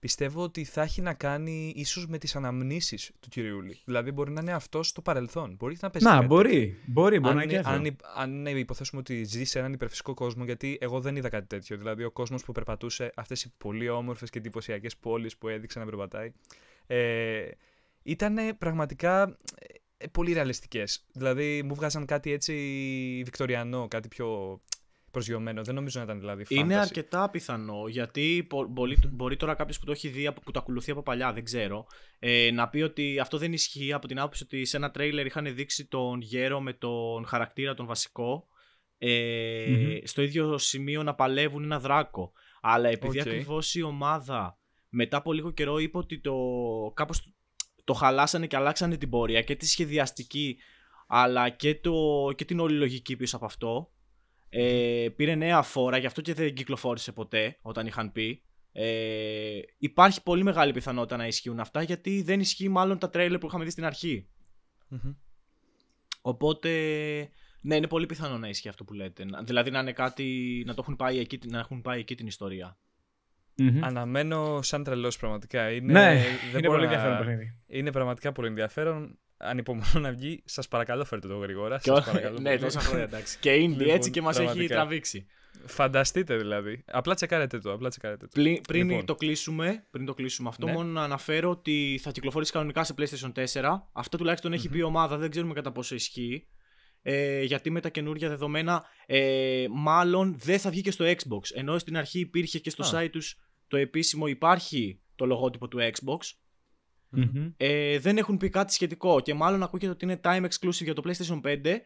πιστεύω 0.00 0.42
ότι 0.42 0.64
θα 0.64 0.82
έχει 0.82 1.00
να 1.00 1.14
κάνει 1.14 1.72
ίσως 1.76 2.06
με 2.06 2.18
τις 2.18 2.36
αναμνήσεις 2.36 3.10
του 3.20 3.28
κυριούλη. 3.28 3.78
Δηλαδή 3.84 4.10
μπορεί 4.10 4.30
να 4.30 4.40
είναι 4.40 4.52
αυτός 4.52 4.88
στο 4.88 5.02
παρελθόν. 5.02 5.56
Μπορεί 5.58 5.76
να 5.80 5.90
πέσει. 5.90 6.04
Να, 6.04 6.22
μπορεί. 6.22 6.76
Μπορεί, 6.86 7.18
μπορεί 7.18 7.30
αν, 7.30 7.36
να 7.36 7.42
είναι 7.42 7.62
αν, 7.64 7.96
αν, 8.14 8.46
αν 8.46 8.56
υποθέσουμε 8.56 9.00
ότι 9.00 9.24
ζει 9.24 9.44
σε 9.44 9.58
έναν 9.58 9.72
υπερφυσικό 9.72 10.14
κόσμο, 10.14 10.44
γιατί 10.44 10.78
εγώ 10.80 11.00
δεν 11.00 11.16
είδα 11.16 11.28
κάτι 11.28 11.46
τέτοιο. 11.46 11.76
Δηλαδή 11.76 12.04
ο 12.04 12.10
κόσμος 12.10 12.44
που 12.44 12.52
περπατούσε, 12.52 13.12
αυτές 13.16 13.42
οι 13.42 13.52
πολύ 13.58 13.88
όμορφες 13.88 14.30
και 14.30 14.38
εντυπωσιακές 14.38 14.96
πόλεις 14.96 15.36
που 15.36 15.48
έδειξε 15.48 15.78
να 15.78 15.84
περπατάει, 15.84 16.32
ε, 16.86 17.48
ήταν 18.02 18.36
πραγματικά 18.58 19.36
ε, 19.96 20.06
πολύ 20.06 20.32
ρεαλιστικές. 20.32 21.04
Δηλαδή 21.12 21.62
μου 21.62 21.74
βγάζαν 21.74 22.06
κάτι 22.06 22.32
έτσι 22.32 22.52
βικτοριανό, 23.24 23.88
κάτι 23.88 24.08
πιο 24.08 24.60
προσγειωμένο. 25.10 25.62
Δεν 25.62 25.74
νομίζω 25.74 25.98
να 25.98 26.04
ήταν 26.04 26.18
δηλαδή 26.18 26.44
fantasy. 26.48 26.54
Είναι 26.54 26.76
αρκετά 26.76 27.30
πιθανό 27.30 27.88
γιατί 27.88 28.46
μπορεί, 28.68 28.98
μπορεί 29.10 29.36
τώρα 29.36 29.54
κάποιος 29.54 29.78
που 29.78 29.84
το 29.84 29.92
έχει 29.92 30.08
δει, 30.08 30.32
που 30.44 30.50
το 30.50 30.58
ακολουθεί 30.58 30.90
από 30.90 31.02
παλιά, 31.02 31.32
δεν 31.32 31.44
ξέρω, 31.44 31.86
ε, 32.18 32.50
να 32.50 32.68
πει 32.68 32.82
ότι 32.82 33.18
αυτό 33.18 33.38
δεν 33.38 33.52
ισχύει 33.52 33.92
από 33.92 34.06
την 34.06 34.18
άποψη 34.18 34.42
ότι 34.42 34.64
σε 34.64 34.76
ένα 34.76 34.90
τρέιλερ 34.90 35.26
είχαν 35.26 35.54
δείξει 35.54 35.86
τον 35.86 36.20
γέρο 36.20 36.60
με 36.60 36.72
τον 36.72 37.26
χαρακτήρα 37.26 37.74
τον 37.74 37.86
βασικό 37.86 38.46
ε, 38.98 39.98
στο 40.04 40.22
ίδιο 40.22 40.58
σημείο 40.58 41.02
να 41.02 41.14
παλεύουν 41.14 41.64
ένα 41.64 41.80
δράκο. 41.80 42.32
Αλλά 42.60 42.88
επειδή 42.88 43.18
okay. 43.18 43.26
ακριβώς 43.26 43.74
η 43.74 43.82
ομάδα 43.82 44.58
μετά 44.88 45.16
από 45.16 45.32
λίγο 45.32 45.50
καιρό 45.50 45.78
είπε 45.78 45.98
ότι 45.98 46.20
το 46.20 46.34
κάπως 46.94 47.32
το 47.84 47.92
χαλάσανε 47.92 48.46
και 48.46 48.56
αλλάξανε 48.56 48.96
την 48.96 49.10
πορεία 49.10 49.42
και 49.42 49.56
τη 49.56 49.66
σχεδιαστική 49.66 50.56
αλλά 51.12 51.48
και, 51.48 51.74
το, 51.74 51.92
και 52.36 52.44
την 52.44 52.60
όλη 52.60 52.76
λογική 52.76 53.16
πίσω 53.16 53.36
από 53.36 53.44
αυτό. 53.44 53.90
Ε, 54.50 55.08
πήρε 55.16 55.34
νέα 55.34 55.62
φόρα, 55.62 55.96
γι' 55.96 56.06
αυτό 56.06 56.20
και 56.20 56.34
δεν 56.34 56.54
κυκλοφόρησε 56.54 57.12
ποτέ 57.12 57.58
όταν 57.62 57.86
είχαν 57.86 58.12
πει. 58.12 58.42
Ε, 58.72 59.60
υπάρχει 59.78 60.22
πολύ 60.22 60.42
μεγάλη 60.42 60.72
πιθανότητα 60.72 61.16
να 61.16 61.26
ισχύουν 61.26 61.60
αυτά 61.60 61.82
γιατί 61.82 62.22
δεν 62.22 62.40
ισχύει 62.40 62.68
μάλλον 62.68 62.98
τα 62.98 63.10
τρέιλερ 63.10 63.38
που 63.38 63.46
είχαμε 63.46 63.64
δει 63.64 63.70
στην 63.70 63.84
αρχη 63.84 64.28
Οπότε, 66.20 66.70
ναι, 67.60 67.76
είναι 67.76 67.86
πολύ 67.86 68.06
πιθανό 68.06 68.38
να 68.38 68.48
ισχύει 68.48 68.68
αυτό 68.68 68.84
που 68.84 68.92
λέτε. 68.92 69.24
Δηλαδή 69.44 69.70
να 69.70 69.80
είναι 69.80 69.92
κάτι, 69.92 70.62
να 70.66 70.74
το 70.74 70.80
έχουν 70.82 70.96
πάει 70.96 71.18
εκεί, 71.18 71.38
να 71.46 71.58
έχουν 71.58 71.80
πάει 71.80 72.00
εκεί 72.00 72.14
την 72.14 72.26
ιστορία. 72.26 72.78
Αναμένω 73.80 74.62
σαν 74.62 74.84
τρελός 74.84 75.18
πραγματικά. 75.18 75.70
Είναι, 75.70 75.92
ναι, 75.92 76.24
είναι 76.56 76.66
πολύ 76.66 76.84
ενδιαφέρον 76.84 77.18
παιχνίδι. 77.18 77.58
Είναι 77.66 77.92
πραγματικά 77.92 78.32
πολύ 78.32 78.48
ενδιαφέρον 78.48 79.18
ανυπομονώ 79.40 79.86
να 79.94 80.12
βγει. 80.12 80.42
Σας 80.44 80.68
παρακαλώ, 80.68 81.04
φέρτε 81.04 81.28
το 81.28 81.36
γρήγορα. 81.36 81.78
Σας 81.78 82.04
παρακαλώ, 82.04 82.38
ναι, 82.38 82.58
τόσα 82.58 82.80
χρόνια 82.80 83.04
εντάξει. 83.04 83.38
και 83.38 83.50
είναι 83.50 83.76
λοιπόν, 83.76 83.94
έτσι 83.94 84.10
και 84.10 84.22
μας 84.22 84.38
έχει 84.38 84.66
τραβήξει. 84.66 85.26
Φανταστείτε 85.66 86.36
δηλαδή. 86.36 86.84
Απλά 86.86 87.14
τσεκάρετε 87.14 87.58
το. 87.58 87.72
Απλά 87.72 87.88
τσεκάρετε 87.88 88.26
το. 88.26 88.32
Πριν, 88.34 88.60
πριν, 88.60 88.88
λοιπόν. 88.88 89.04
το 89.04 89.14
κλείσουμε, 89.14 89.86
πριν 89.90 90.06
το 90.06 90.14
κλείσουμε 90.14 90.48
αυτό, 90.48 90.66
ναι. 90.66 90.72
μόνο 90.72 90.90
να 90.90 91.02
αναφέρω 91.02 91.50
ότι 91.50 92.00
θα 92.02 92.10
κυκλοφορήσει 92.10 92.52
κανονικά 92.52 92.84
σε 92.84 92.94
PlayStation 92.98 93.32
4. 93.52 93.78
Αυτό 93.92 94.16
τουλάχιστον 94.16 94.52
έχει 94.52 94.68
πει 94.68 94.78
η 94.78 94.82
ομάδα, 94.82 95.16
δεν 95.16 95.30
ξέρουμε 95.30 95.54
κατά 95.54 95.72
πόσο 95.72 95.94
ισχύει. 95.94 96.46
Ε, 97.02 97.42
γιατί 97.42 97.70
με 97.70 97.80
τα 97.80 97.88
καινούργια 97.88 98.28
δεδομένα 98.28 98.84
ε, 99.06 99.66
μάλλον 99.70 100.34
δεν 100.38 100.58
θα 100.58 100.70
βγει 100.70 100.80
και 100.80 100.90
στο 100.90 101.04
Xbox. 101.04 101.40
Ενώ 101.54 101.78
στην 101.78 101.96
αρχή 101.96 102.18
υπήρχε 102.18 102.58
και 102.58 102.70
στο 102.70 102.84
site 102.92 103.08
τους 103.12 103.38
το 103.68 103.76
επίσημο 103.76 104.26
υπάρχει 104.26 105.00
το 105.16 105.26
λογότυπο 105.26 105.68
του 105.68 105.78
Xbox 105.78 106.18
mm 107.16 107.52
Ε, 107.56 107.98
δεν 107.98 108.18
έχουν 108.18 108.36
πει 108.36 108.48
κάτι 108.48 108.72
σχετικό 108.72 109.20
και 109.20 109.34
μάλλον 109.34 109.62
ακούγεται 109.62 109.92
ότι 109.92 110.04
είναι 110.04 110.20
time 110.22 110.42
exclusive 110.42 110.82
για 110.82 110.94
το 110.94 111.02
PlayStation 111.04 111.40
5 111.44 111.76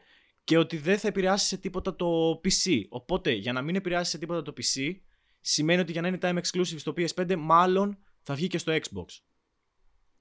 και 0.44 0.58
ότι 0.58 0.76
δεν 0.76 0.98
θα 0.98 1.08
επηρεάσει 1.08 1.46
σε 1.46 1.56
τίποτα 1.56 1.96
το 1.96 2.40
PC. 2.44 2.80
Οπότε 2.88 3.30
για 3.32 3.52
να 3.52 3.62
μην 3.62 3.74
επηρεάσει 3.74 4.10
σε 4.10 4.18
τίποτα 4.18 4.42
το 4.42 4.52
PC 4.56 4.94
σημαίνει 5.40 5.80
ότι 5.80 5.92
για 5.92 6.00
να 6.00 6.08
είναι 6.08 6.18
time 6.20 6.36
exclusive 6.36 6.76
στο 6.76 6.94
PS5 6.96 7.36
μάλλον 7.38 7.98
θα 8.22 8.34
βγει 8.34 8.46
και 8.46 8.58
στο 8.58 8.72
Xbox. 8.72 9.04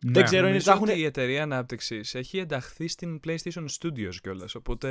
Ναι, 0.06 0.12
δεν 0.12 0.24
ξέρω, 0.24 0.48
είναι 0.48 0.62
έχουν... 0.66 0.90
ότι 0.90 1.00
η 1.00 1.04
εταιρεία 1.04 1.44
ανάπτυξης 1.44 2.16
έχει 2.16 2.38
ενταχθεί 2.38 2.88
στην 2.88 3.20
PlayStation 3.28 3.66
Studios 3.80 4.16
κιόλας. 4.22 4.56
Οπότε 4.56 4.90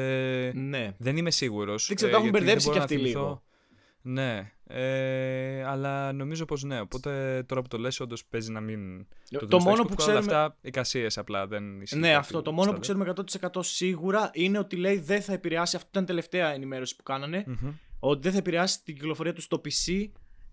ναι. 0.55 0.95
δεν 0.99 1.17
είμαι 1.17 1.31
σίγουρος. 1.31 1.87
Δεν 1.87 1.97
ξέρω, 1.97 2.13
ε, 2.13 2.17
έχουν 2.17 2.31
μπερδέψει 2.31 2.71
κι 2.71 2.79
αυτοί 2.79 2.97
λίγο. 2.97 3.43
Ναι, 4.03 4.53
ε, 4.67 5.65
αλλά 5.65 6.13
νομίζω 6.13 6.45
πως 6.45 6.63
ναι. 6.63 6.81
Οπότε 6.81 7.43
τώρα 7.49 7.63
που 7.63 7.69
το 7.69 7.79
λες 7.79 8.01
όντως 8.01 8.25
παίζει 8.25 8.51
να 8.51 8.61
μην 8.61 9.07
το, 9.31 9.47
το 9.47 9.61
μόνο 9.61 9.85
που 9.85 9.95
ξέρουμε... 9.95 10.19
αυτά 10.19 10.57
εικασίες 10.61 11.19
απλά 11.19 11.47
δεν 11.47 11.81
ισχύει. 11.81 11.99
Ναι, 11.99 12.15
αυτό. 12.15 12.43
Το 12.43 12.53
μόνο 12.53 12.73
που 12.73 12.81
ξέρουμε 12.81 13.13
100% 13.43 13.49
σίγουρα 13.59 14.31
είναι 14.33 14.59
ότι 14.59 14.77
λέει 14.77 14.99
δεν 14.99 15.23
θα 15.23 15.33
επηρεάσει, 15.33 15.77
αυτή 15.77 15.89
ήταν 15.91 16.03
η 16.03 16.07
τελευταία 16.07 16.53
ενημέρωση 16.53 16.97
που 16.97 17.03
κανανε 17.03 17.45
ότι 17.99 18.21
δεν 18.23 18.33
θα 18.33 18.39
επηρεάσει 18.39 18.83
την 18.83 18.95
κυκλοφορία 18.95 19.33
τους 19.33 19.45
στο 19.45 19.61
PC 19.65 20.09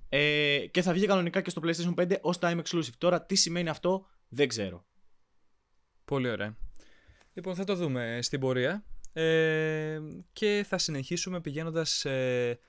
ε, 0.09 0.65
και 0.71 0.81
θα 0.81 0.93
βγει 0.93 1.05
κανονικά 1.05 1.41
και 1.41 1.49
στο 1.49 1.61
PlayStation 1.65 1.93
5 1.95 2.15
ως 2.21 2.37
time 2.39 2.61
exclusive. 2.61 2.93
Τώρα 2.97 3.25
τι 3.25 3.35
σημαίνει 3.35 3.69
αυτό 3.69 4.05
δεν 4.29 4.47
ξέρω. 4.47 4.85
Πολύ 6.05 6.29
ωραία. 6.29 6.57
Λοιπόν 7.33 7.55
θα 7.55 7.63
το 7.63 7.75
δούμε 7.75 8.19
στην 8.21 8.39
πορεία 8.39 8.83
ε, 9.13 9.99
και 10.33 10.65
θα 10.67 10.77
συνεχίσουμε 10.77 11.41
πηγαίνοντας... 11.41 12.05
Ε, 12.05 12.59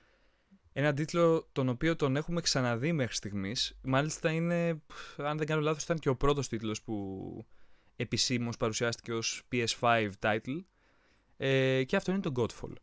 ένα 0.73 0.93
τίτλο 0.93 1.49
τον 1.51 1.69
οποίο 1.69 1.95
τον 1.95 2.15
έχουμε 2.15 2.41
ξαναδεί 2.41 2.91
μέχρι 2.93 3.15
στιγμής. 3.15 3.77
Μάλιστα 3.81 4.31
είναι, 4.31 4.81
αν 5.17 5.37
δεν 5.37 5.47
κάνω 5.47 5.61
λάθος, 5.61 5.83
ήταν 5.83 5.97
και 5.97 6.09
ο 6.09 6.15
πρώτος 6.15 6.47
τίτλος 6.47 6.81
που 6.81 7.45
επισήμως 7.95 8.57
παρουσιάστηκε 8.57 9.13
ως 9.13 9.43
PS5 9.51 10.09
title. 10.19 10.63
Ε, 11.37 11.83
και 11.83 11.95
αυτό 11.95 12.11
είναι 12.11 12.21
το 12.21 12.31
Godfall. 12.35 12.73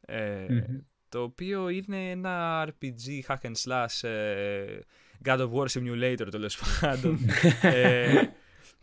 Ε, 0.00 0.46
Το 1.08 1.22
οποίο 1.22 1.68
είναι 1.68 2.10
ένα 2.10 2.64
RPG 2.68 3.20
hack 3.26 3.50
and 3.50 3.54
slash 3.64 4.08
ε, 4.08 4.78
God 5.24 5.38
of 5.38 5.50
War 5.52 5.66
Simulator 5.66 6.28
τέλος 6.30 6.58
πάντων. 6.80 7.18
ε, 7.62 8.28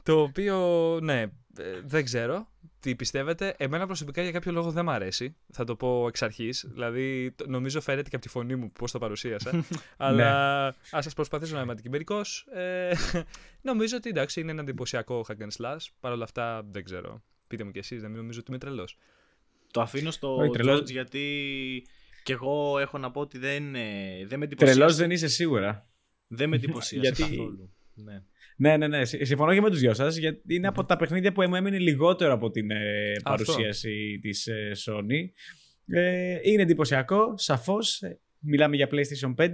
το 0.04 0.22
οποίο, 0.22 0.58
ναι, 1.02 1.22
ε, 1.58 1.82
δεν 1.84 2.04
ξέρω 2.04 2.48
τι 2.80 2.96
πιστεύετε. 2.96 3.56
Εμένα 3.58 3.86
προσωπικά 3.86 4.22
για 4.22 4.32
κάποιο 4.32 4.52
λόγο 4.52 4.72
δεν 4.72 4.86
μ' 4.86 4.90
αρέσει. 4.90 5.36
Θα 5.52 5.64
το 5.64 5.76
πω 5.76 6.08
εξ 6.08 6.22
αρχής. 6.22 6.66
Δηλαδή, 6.70 7.36
νομίζω 7.48 7.82
φαίνεται 7.82 8.10
και 8.10 8.16
από 8.16 8.26
τη 8.26 8.32
φωνή 8.32 8.56
μου 8.56 8.72
πώς 8.72 8.92
το 8.92 9.00
παρουσίασα. 9.00 9.66
αλλά 9.98 10.68
ας 10.68 11.04
σας 11.04 11.14
προσπαθήσω 11.14 11.56
να 11.56 11.62
είμαι 11.62 11.72
αντικειμενικός. 11.72 12.48
Ε, 12.54 12.92
νομίζω 13.70 13.98
ότι 13.98 14.10
εντάξει, 14.10 14.40
είναι 14.40 14.52
ένα 14.52 14.62
εντυπωσιακό 14.62 15.26
hack 15.28 15.44
and 15.44 15.62
slash. 15.62 15.86
Παρ' 16.00 16.12
όλα 16.12 16.24
αυτά, 16.24 16.64
δεν 16.72 16.84
ξέρω. 16.84 17.24
Πείτε 17.48 17.64
μου 17.64 17.72
κι 17.72 17.80
εσείς, 17.80 18.02
δεν 18.02 18.12
νομίζω 18.12 18.40
ότι 18.40 18.50
είμαι 18.50 18.60
τρελός. 18.60 18.98
Το 19.72 19.82
αφήνω 19.82 20.12
στο 20.12 20.38
George 20.58 20.86
γιατί 20.86 21.24
και 22.24 22.34
εγώ 22.34 22.80
έχω 22.80 22.98
να 22.98 23.12
πω 23.12 23.22
ότι 23.22 23.38
δεν, 23.38 23.76
ε, 23.76 24.26
δεν 24.26 24.40
με 24.40 24.46
εντυπωσίασε. 24.46 24.80
Τρελός 24.80 24.96
δεν 24.96 25.12
είσαι 25.12 25.28
σίγουρα. 25.28 25.90
Δεν 26.28 26.50
με 26.50 26.56
εντυπωσίασε 26.56 27.00
γιατί... 27.14 27.22
καθόλου. 27.22 27.74
Ναι. 27.94 28.24
Ναι, 28.58 28.78
ναι, 28.78 28.88
ναι. 28.88 29.06
Συμφωνώ 29.06 29.54
και 29.54 29.62
με 29.62 29.70
τους 29.70 29.80
δυο 29.80 29.94
σας. 29.94 30.16
Γιατί 30.16 30.56
είναι 30.56 30.68
από 30.68 30.86
τα 30.86 30.96
παιχνίδια 30.96 31.32
που 31.32 31.44
μου 31.48 31.56
έμεινε 31.56 31.80
λιγότερο 31.80 32.34
από 32.34 32.50
την 32.50 32.72
ε, 32.72 33.14
παρουσίαση 33.24 34.20
της 34.22 34.48
ε, 34.48 34.72
Sony. 34.86 35.30
Ε, 35.86 36.38
είναι 36.42 36.62
εντυπωσιακό, 36.62 37.34
σαφώς. 37.38 38.02
Μιλάμε 38.46 38.76
για 38.76 38.90
PlayStation 38.92 39.36
5, 39.44 39.50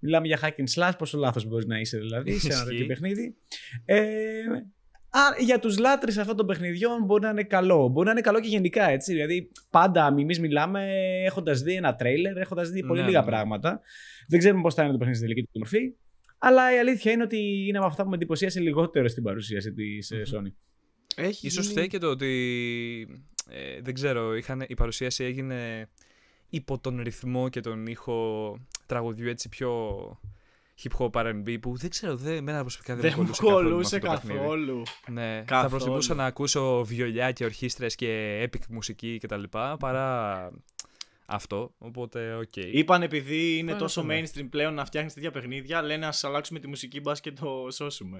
μιλάμε 0.00 0.26
για 0.26 0.38
hack 0.42 0.60
and 0.60 0.74
slash, 0.74 0.92
πόσο 0.98 1.18
λάθος 1.18 1.46
μπορείς 1.46 1.66
να 1.66 1.78
είσαι 1.78 1.98
δηλαδή 1.98 2.38
σε 2.38 2.52
ένα 2.52 2.64
τέτοιο 2.64 2.86
παιχνίδι. 2.86 3.36
Ε, 3.84 4.00
α, 5.10 5.20
για 5.38 5.58
τους 5.58 5.78
λάτρεις 5.78 6.18
αυτών 6.18 6.36
των 6.36 6.46
παιχνιδιών 6.46 7.04
μπορεί 7.04 7.22
να 7.22 7.30
είναι 7.30 7.42
καλό. 7.42 7.88
Μπορεί 7.88 8.06
να 8.06 8.12
είναι 8.12 8.20
καλό 8.20 8.40
και 8.40 8.48
γενικά 8.48 8.88
έτσι. 8.88 9.12
Δηλαδή 9.12 9.50
πάντα 9.70 10.14
εμείς 10.18 10.40
μιλάμε 10.40 10.86
έχοντας 11.24 11.62
δει 11.62 11.74
ένα 11.74 11.94
τρέιλερ, 11.94 12.36
έχοντας 12.36 12.70
δει 12.70 12.86
πολύ 12.86 13.00
ναι, 13.00 13.06
λίγα 13.06 13.20
ναι. 13.20 13.26
πράγματα. 13.26 13.80
Δεν 14.28 14.38
ξέρουμε 14.38 14.62
πώς 14.62 14.74
θα 14.74 14.82
είναι 14.82 14.92
το 14.92 14.98
παιχνίδι 14.98 15.18
στην 15.18 15.28
τελική 15.28 15.48
του 15.52 15.58
μορφή. 15.58 15.94
Αλλά 16.44 16.74
η 16.74 16.78
αλήθεια 16.78 17.12
είναι 17.12 17.22
ότι 17.22 17.66
είναι 17.68 17.78
από 17.78 17.86
αυτά 17.86 18.02
που 18.02 18.08
με 18.08 18.14
εντυπωσίασε 18.14 18.60
λιγότερο 18.60 19.08
στην 19.08 19.22
παρουσίαση 19.22 19.72
της 19.72 20.10
ε, 20.10 20.22
Sony. 20.32 20.52
Έχει 21.16 21.46
Ίσως 21.46 21.66
γίνει... 21.66 21.86
και 21.86 21.98
το 21.98 22.06
ότι 22.06 22.28
ε, 23.48 23.80
δεν 23.80 23.94
ξέρω, 23.94 24.36
είχαν, 24.36 24.64
η 24.68 24.74
παρουσίαση 24.74 25.24
έγινε 25.24 25.88
υπό 26.48 26.78
τον 26.78 27.00
ρυθμό 27.00 27.48
και 27.48 27.60
τον 27.60 27.86
ήχο 27.86 28.58
τραγουδιού 28.86 29.28
έτσι 29.28 29.48
πιο 29.48 29.98
hip 30.82 30.98
hop 30.98 31.10
R&B 31.10 31.56
που 31.60 31.76
δεν 31.76 31.90
ξέρω, 31.90 32.16
δεν, 32.16 32.34
εμένα 32.34 32.60
προσωπικά 32.60 32.96
δεν, 32.96 33.10
δεν 33.10 33.26
μου 33.26 33.30
κολούσε 33.36 33.98
καθόλου. 33.98 34.82
Ναι, 35.10 35.42
καθόλου. 35.46 35.70
θα 35.70 35.76
προτιμούσα 35.76 36.14
να 36.14 36.24
ακούσω 36.24 36.84
βιολιά 36.84 37.32
και 37.32 37.44
ορχήστρες 37.44 37.94
και 37.94 38.42
epic 38.42 38.66
μουσική 38.68 39.18
κτλ. 39.22 39.42
παρά 39.78 40.50
αυτό. 41.32 41.74
Οπότε, 41.78 42.34
OK. 42.34 42.52
Okay. 42.56 42.68
Είπαν 42.72 43.02
επειδή 43.02 43.58
είναι 43.58 43.74
τόσο 43.74 44.06
mainstream 44.10 44.46
πλέον 44.50 44.74
να 44.74 44.84
φτιάχνεις 44.84 45.14
τέτοια 45.14 45.30
παιχνίδια, 45.30 45.82
λένε 45.82 46.06
ας 46.06 46.24
αλλάξουμε 46.24 46.58
τη 46.58 46.68
μουσική 46.68 47.00
μπας 47.00 47.20
και 47.20 47.32
το 47.32 47.70
σώσουμε. 47.70 48.18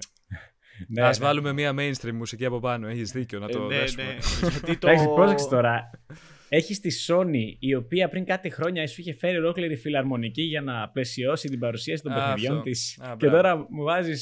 ναι, 0.87 1.01
ας 1.01 1.19
ναι. 1.19 1.25
βάλουμε 1.25 1.53
μια 1.53 1.73
mainstream 1.77 2.11
μουσική 2.13 2.45
από 2.45 2.59
πάνω. 2.59 2.87
Έχεις 2.87 3.11
δίκιο 3.11 3.39
να 3.39 3.47
το 3.47 3.63
ε, 3.63 3.67
ναι, 3.67 3.77
δέσουμε. 3.77 4.03
Ναι. 4.03 4.49
Γιατί 4.49 4.77
το... 4.77 5.13
πρόσεξε 5.15 5.47
τώρα. 5.49 5.89
Έχεις 6.49 6.79
τη 6.79 6.89
Sony, 7.07 7.55
η 7.59 7.75
οποία 7.75 8.09
πριν 8.09 8.25
κάτι 8.25 8.49
χρόνια 8.49 8.87
σου 8.87 9.01
είχε 9.01 9.13
φέρει 9.13 9.37
ολόκληρη 9.37 9.75
φιλαρμονική 9.75 10.41
για 10.41 10.61
να 10.61 10.89
πλαισιώσει 10.89 11.47
την 11.47 11.59
παρουσίαση 11.59 12.03
των 12.03 12.13
παιχνιδιών 12.13 12.61
της. 12.61 12.99
Και 13.17 13.29
τώρα 13.29 13.57
μου 13.69 13.83
βάζει. 13.83 14.13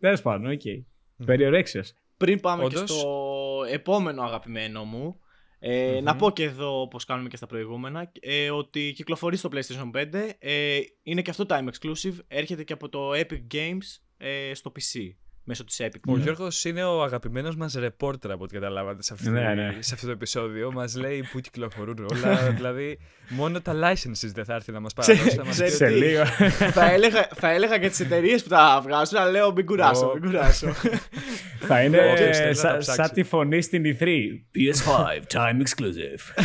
Τέλος 0.00 0.22
πάντων, 0.22 0.50
OK. 0.50 0.60
Okay. 0.64 0.84
Περί 1.24 1.47
ορέξεως. 1.47 1.92
Πριν 2.16 2.40
πάμε 2.40 2.64
Όντως... 2.64 2.80
και 2.80 2.86
στο 2.86 3.30
επόμενο 3.72 4.22
αγαπημένο 4.22 4.84
μου, 4.84 5.20
ε, 5.58 6.00
Να 6.02 6.16
πω 6.16 6.30
και 6.30 6.42
εδώ, 6.42 6.80
όπως 6.80 7.04
κάνουμε 7.04 7.28
και 7.28 7.36
στα 7.36 7.46
προηγούμενα, 7.46 8.12
ε, 8.20 8.50
ότι 8.50 8.92
κυκλοφορεί 8.94 9.36
στο 9.36 9.48
PlayStation 9.52 9.90
5. 9.94 10.36
Ε, 10.38 10.78
είναι 11.02 11.22
και 11.22 11.30
αυτό 11.30 11.44
time 11.48 11.68
exclusive. 11.68 12.14
Έρχεται 12.28 12.64
και 12.64 12.72
από 12.72 12.88
το 12.88 13.10
Epic 13.12 13.46
Games 13.54 14.00
ε, 14.16 14.54
στο 14.54 14.72
PC. 14.74 15.14
Μέσω 15.48 15.64
της 15.64 15.80
Epic. 15.82 16.00
Ο 16.06 16.16
Γιώργος 16.18 16.64
είναι 16.64 16.84
ο 16.84 17.02
αγαπημένος 17.02 17.56
μας 17.56 17.74
ρεπόρτερ 17.74 18.30
από 18.30 18.44
ό,τι 18.44 18.54
καταλάβατε 18.54 19.02
σε, 19.02 19.12
αυτή, 19.14 19.30
Ναι, 19.30 19.54
ναι. 19.54 19.76
σε 19.78 19.94
αυτό 19.94 20.06
το 20.06 20.12
επεισόδιο. 20.12 20.72
Μας 20.72 20.96
λέει 20.96 21.24
πού 21.32 21.40
κυκλοφορούν 21.40 22.06
όλα. 22.10 22.36
δηλαδή, 22.56 22.98
μόνο 23.28 23.60
τα 23.60 23.72
licenses 23.74 24.30
δεν 24.34 24.44
θα 24.44 24.54
έρθει 24.54 24.72
να 24.72 24.80
μας 24.80 24.92
παραδώσει. 24.92 25.36
να 25.36 25.44
μας 25.44 25.56
πει 25.56 25.64
ξέρετε 25.64 25.76
Σε 25.76 25.84
ότι- 25.84 25.94
τι. 25.94 25.98
λίγο. 26.06 26.24
θα, 26.70 26.90
έλεγα, 26.90 27.28
θα 27.34 27.50
έλεγα 27.50 27.78
και 27.78 27.88
τις 27.88 28.00
εταιρείες 28.00 28.42
που 28.42 28.48
τα 28.48 28.80
βγάζουν, 28.84 29.18
αλλά 29.18 29.30
λέω 29.30 29.52
μην 29.52 29.66
κουράσω, 29.66 30.06
Ω. 30.06 30.12
μην 30.12 30.22
κουράσω. 30.30 30.72
Θα 31.68 31.82
είναι 31.82 31.98
Όποιος 32.12 32.36
θέλει 32.36 32.48
να 32.48 32.54
σα- 32.54 32.68
τα 32.72 32.76
ψάξει. 32.78 33.02
σαν 33.02 33.10
τη 33.14 33.22
φωνή 33.22 33.62
στην 33.62 33.82
E 33.84 34.02
E3. 34.02 34.06
PS5, 34.54 35.38
time 35.38 35.62
exclusive. 35.62 36.44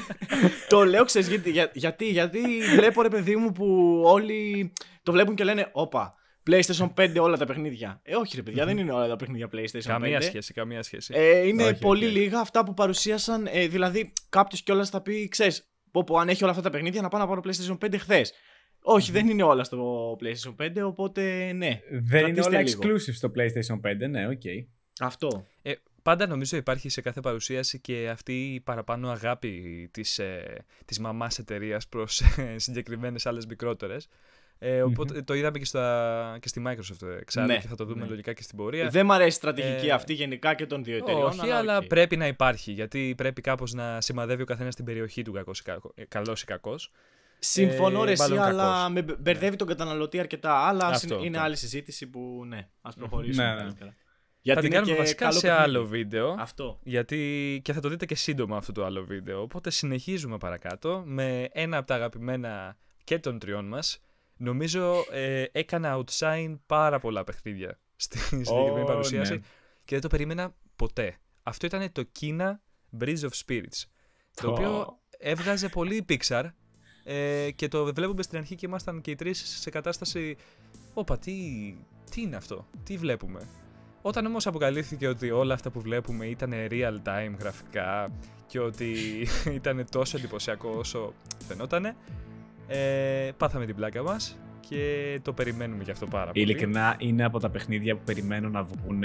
το 0.68 0.84
λέω, 0.84 1.04
ξέρεις 1.04 1.28
γιατί, 1.28 1.50
για- 1.50 1.70
γιατί, 1.74 2.04
γιατί 2.10 2.40
βλέπω 2.76 3.02
ρε 3.02 3.08
παιδί 3.08 3.36
μου 3.36 3.52
που 3.52 4.00
όλοι 4.04 4.72
το 5.02 5.12
βλέπουν 5.12 5.34
και 5.34 5.44
λένε 5.44 5.68
Όπα, 5.72 6.14
PlayStation 6.50 6.88
5 6.94 7.16
όλα 7.20 7.36
τα 7.36 7.46
παιχνίδια. 7.46 8.00
Ε, 8.02 8.14
όχι 8.14 8.36
ρε 8.36 8.42
παιδιά, 8.42 8.64
δεν 8.64 8.78
είναι 8.78 8.92
όλα 8.92 9.08
τα 9.08 9.16
παιχνίδια 9.16 9.48
PlayStation 9.52 9.78
5. 9.78 9.80
Καμία 9.86 10.20
σχέση, 10.20 10.52
καμία 10.52 10.82
σχέση. 10.82 11.14
Ε, 11.16 11.46
είναι 11.46 11.64
Όχι, 11.64 11.78
πολύ 11.78 12.04
όχι. 12.06 12.14
λίγα 12.14 12.40
αυτά 12.40 12.64
που 12.64 12.74
παρουσίασαν. 12.74 13.46
Ε, 13.50 13.66
δηλαδή, 13.66 14.12
κάποιος 14.28 14.62
κιόλας 14.62 14.90
θα 14.90 15.02
πει, 15.02 15.28
ξέρεις, 15.28 15.68
πω, 15.90 16.04
πω, 16.04 16.18
αν 16.18 16.28
έχει 16.28 16.42
όλα 16.42 16.50
αυτά 16.50 16.62
τα 16.62 16.70
παιχνίδια 16.70 17.02
να 17.02 17.08
πάω 17.08 17.20
να 17.20 17.26
πάρω 17.26 17.42
PlayStation 17.44 17.78
5 17.78 17.98
χθες. 17.98 18.32
Όχι, 18.80 19.12
δεν 19.12 19.28
είναι 19.28 19.42
όλα 19.42 19.64
στο 19.64 20.10
PlayStation 20.20 20.66
5, 20.66 20.82
οπότε 20.82 21.52
ναι. 21.52 21.80
Δεν 21.90 22.20
είναι 22.26 22.32
Κρατήστε 22.40 22.48
όλα 22.56 22.60
λίγο. 22.60 22.82
exclusive 22.82 23.14
στο 23.14 23.30
PlayStation 23.36 24.04
5, 24.04 24.08
ναι, 24.08 24.26
οκ. 24.28 24.42
Αυτό. 25.00 25.46
Ε, 25.62 25.72
πάντα 26.02 26.26
νομίζω 26.26 26.56
υπάρχει 26.56 26.88
σε 26.88 27.00
κάθε 27.00 27.20
παρουσίαση 27.20 27.80
και 27.80 28.08
αυτή 28.08 28.54
η 28.54 28.60
παραπάνω 28.60 29.10
αγάπη 29.10 29.88
της, 29.92 30.18
ε, 30.18 30.64
της 30.84 30.98
μαμάς 30.98 31.38
εταιρείας 31.38 31.88
προς 31.88 32.20
ε, 32.20 32.58
συγκεκριμένες 32.58 33.26
άλλες 33.26 33.46
μικρότερες. 33.46 34.08
Ε, 34.58 34.82
οπότε 34.82 35.22
το 35.22 35.34
είδαμε 35.34 35.58
και, 35.58 35.64
στα, 35.64 36.36
και 36.40 36.48
στη 36.48 36.62
Microsoft 36.66 37.08
εξάλλου 37.20 37.46
Ναι, 37.46 37.58
και 37.58 37.66
θα 37.66 37.74
το 37.76 37.84
δούμε 37.84 38.02
ναι. 38.02 38.08
λογικά 38.08 38.32
και 38.32 38.42
στην 38.42 38.56
πορεία. 38.56 38.88
Δεν 38.88 39.06
μ' 39.06 39.12
αρέσει 39.12 39.28
η 39.28 39.30
στρατηγική 39.30 39.86
Ε, 39.86 39.90
αυτή 39.92 40.12
γενικά 40.12 40.54
και 40.54 40.66
των 40.66 40.84
δύο 40.84 40.96
εταιριών. 40.96 41.24
Όχι, 41.26 41.50
αλλά 41.50 41.76
οκ. 41.78 41.84
πρέπει 41.86 42.16
να 42.16 42.26
υπάρχει 42.26 42.72
γιατί 42.72 43.14
πρέπει 43.16 43.40
κάπως 43.40 43.72
να 43.72 44.00
σημαδεύει 44.00 44.42
ο 44.42 44.44
καθένας 44.44 44.74
την 44.74 44.84
περιοχή 44.84 45.22
του 45.22 45.32
κακός 45.32 45.58
ή, 45.58 45.62
κακό, 45.62 45.92
ε, 45.94 46.04
καλός 46.04 46.42
ή 46.42 46.44
κακός. 46.44 46.90
Συμφωνώ 47.38 48.02
ε, 48.02 48.04
ρε 48.04 48.10
εσύ, 48.12 48.22
μάλλον 48.22 48.38
αλλά 48.44 48.62
κακός. 48.64 48.92
με 48.92 49.02
μπε- 49.02 49.18
μπερδεύει 49.20 49.56
τον 49.56 49.66
καταναλωτή 49.66 50.18
αρκετά. 50.18 50.66
Αλλά 50.68 50.86
Αυτό, 50.86 51.14
είναι 51.18 51.26
αυτό. 51.36 51.40
άλλη 51.40 51.56
συζήτηση 51.56 52.06
που 52.06 52.42
ναι, 52.46 52.68
ας 52.82 52.94
προχωρήσουμε 52.94 53.44
Ναι, 53.44 53.50
ναι. 53.54 53.58
καλύτερα. 53.60 53.94
θα 54.42 54.54
την 54.54 54.64
είναι 54.64 54.68
κάνουμε 54.74 54.92
και 54.92 54.98
βασικά 54.98 55.24
καλό 55.26 55.38
σε 55.38 55.46
παιχνίδι. 55.46 55.62
άλλο 55.64 55.84
βίντεο. 55.86 56.36
Αυτό. 56.38 56.78
Γιατί 56.82 57.60
και 57.64 57.72
θα 57.72 57.80
το 57.80 57.88
δείτε 57.88 58.06
και 58.06 58.14
σύντομα 58.14 58.56
αυτό 58.56 58.72
το 58.72 58.84
άλλο 58.84 59.04
βίντεο. 59.04 59.40
Οπότε 59.42 59.70
συνεχίζουμε 59.70 60.38
παρακάτω 60.38 61.02
με 61.06 61.48
ένα 61.52 61.76
από 61.76 61.86
τα 61.86 61.94
αγαπημένα 61.94 62.76
και 63.04 63.18
των 63.18 63.38
τριών 63.38 63.64
μας. 63.68 64.00
Νομίζω 64.36 65.04
ε, 65.10 65.44
έκανα 65.52 65.98
outshine 66.04 66.58
πάρα 66.66 66.98
πολλά 66.98 67.24
παιχνίδια 67.24 67.80
στη 67.96 68.18
συγκεκριμένη 68.18 68.80
Ω, 68.80 68.84
παρουσίαση 68.84 69.32
ναι. 69.32 69.40
και 69.84 69.94
δεν 69.94 70.00
το 70.00 70.08
περίμενα 70.08 70.54
ποτέ. 70.76 71.16
Αυτό 71.42 71.66
ήταν 71.66 71.92
το 71.92 72.04
Kina 72.20 72.52
Bridge 73.00 73.20
of 73.20 73.30
Spirits. 73.46 73.84
Το 74.34 74.48
Ω. 74.48 74.52
οποίο 74.52 75.00
έβγαζε 75.18 75.68
πολύ 75.68 76.04
Pixar 76.08 76.50
ε, 77.04 77.50
και 77.50 77.68
το 77.68 77.94
βλέπουμε 77.94 78.22
στην 78.22 78.38
αρχή 78.38 78.54
και 78.54 78.66
ήμασταν 78.66 79.00
και 79.00 79.10
οι 79.10 79.14
τρεις 79.14 79.60
σε 79.60 79.70
κατάσταση 79.70 80.36
«Όπα, 80.94 81.18
τι, 81.18 81.32
τι 82.10 82.20
είναι 82.20 82.36
αυτό, 82.36 82.68
τι 82.84 82.96
βλέπουμε». 82.96 83.48
Όταν 84.02 84.26
όμως 84.26 84.46
αποκαλύφθηκε 84.46 85.08
ότι 85.08 85.30
όλα 85.30 85.54
αυτά 85.54 85.70
που 85.70 85.80
βλέπουμε 85.80 86.26
ήταν 86.26 86.52
real 86.70 87.02
time 87.04 87.34
γραφικά 87.38 88.12
και 88.46 88.60
ότι 88.60 88.94
ήταν 89.60 89.86
τόσο 89.90 90.16
εντυπωσιακό 90.16 90.70
όσο 90.70 91.14
φαινότανε, 91.48 91.96
ε, 92.66 93.30
πάθαμε 93.36 93.66
την 93.66 93.74
πλάκα 93.74 94.02
μας 94.02 94.38
και 94.68 95.18
το 95.22 95.32
περιμένουμε 95.32 95.82
γι' 95.82 95.90
αυτό 95.90 96.06
πάρα 96.06 96.30
πολύ. 96.32 96.44
Ειλικρινά 96.44 96.96
είναι 96.98 97.24
από 97.24 97.38
τα 97.40 97.50
παιχνίδια 97.50 97.96
που 97.96 98.02
περιμένω 98.04 98.48
να 98.48 98.62
βγουν 98.62 99.02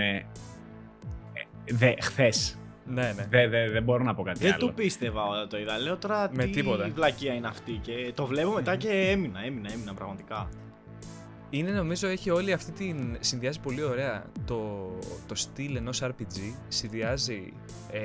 χθες. 2.02 2.56
Ναι, 2.86 3.14
ναι. 3.16 3.28
Δεν 3.30 3.50
δε, 3.50 3.70
δεν 3.70 3.84
μπορώ 3.84 4.04
να 4.04 4.14
πω 4.14 4.24
κάτι 4.24 4.40
Δεν 4.40 4.54
άλλο. 4.54 4.66
το 4.66 4.72
πίστευα 4.72 5.26
όταν 5.28 5.50
το 5.50 5.58
είδα. 5.58 5.78
Λέω 5.78 5.98
τώρα 5.98 6.30
Με 6.34 6.44
τι 6.44 6.50
τίποτα. 6.50 6.90
βλακεία 6.94 7.34
είναι 7.34 7.48
αυτή. 7.48 7.72
Και 7.72 8.12
το 8.16 8.26
βλέπω 8.26 8.52
μετά 8.52 8.76
και 8.76 8.90
έμεινα, 8.90 9.46
έμεινα, 9.46 9.72
έμεινα 9.72 9.94
πραγματικά. 9.94 10.50
Είναι 11.50 11.72
νομίζω 11.72 12.08
έχει 12.08 12.30
όλη 12.30 12.54
αυτή 12.54 12.72
την. 12.72 13.18
συνδυάζει 13.20 13.60
πολύ 13.60 13.84
ωραία 13.84 14.26
το, 14.46 14.90
το 15.28 15.36
στυλ 15.36 15.76
ενός 15.76 16.04
RPG. 16.04 16.54
Συνδυάζει 16.68 17.54
ε, 17.92 18.00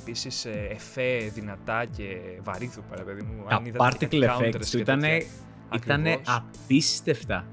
επίσης 0.00 0.44
ε, 0.44 0.68
εφέ 0.70 1.30
δυνατά 1.34 1.84
και 1.96 2.16
βαρύθου 2.42 2.82
παραπέδι 2.90 3.22
μου. 3.22 3.44
Τα 3.48 3.56
Αν 3.56 3.64
είδατε 3.64 3.96
και 3.96 4.06
particle 4.06 4.20
κάτι 4.26 4.38
counters 4.38 4.54
effects 4.56 4.64
του 4.70 4.76
και 4.76 4.78
ήταν 4.78 5.00
τέτοια. 5.00 5.26
ήτανε 5.76 6.10
Ακριβώς. 6.10 6.42
απίστευτα. 6.64 7.46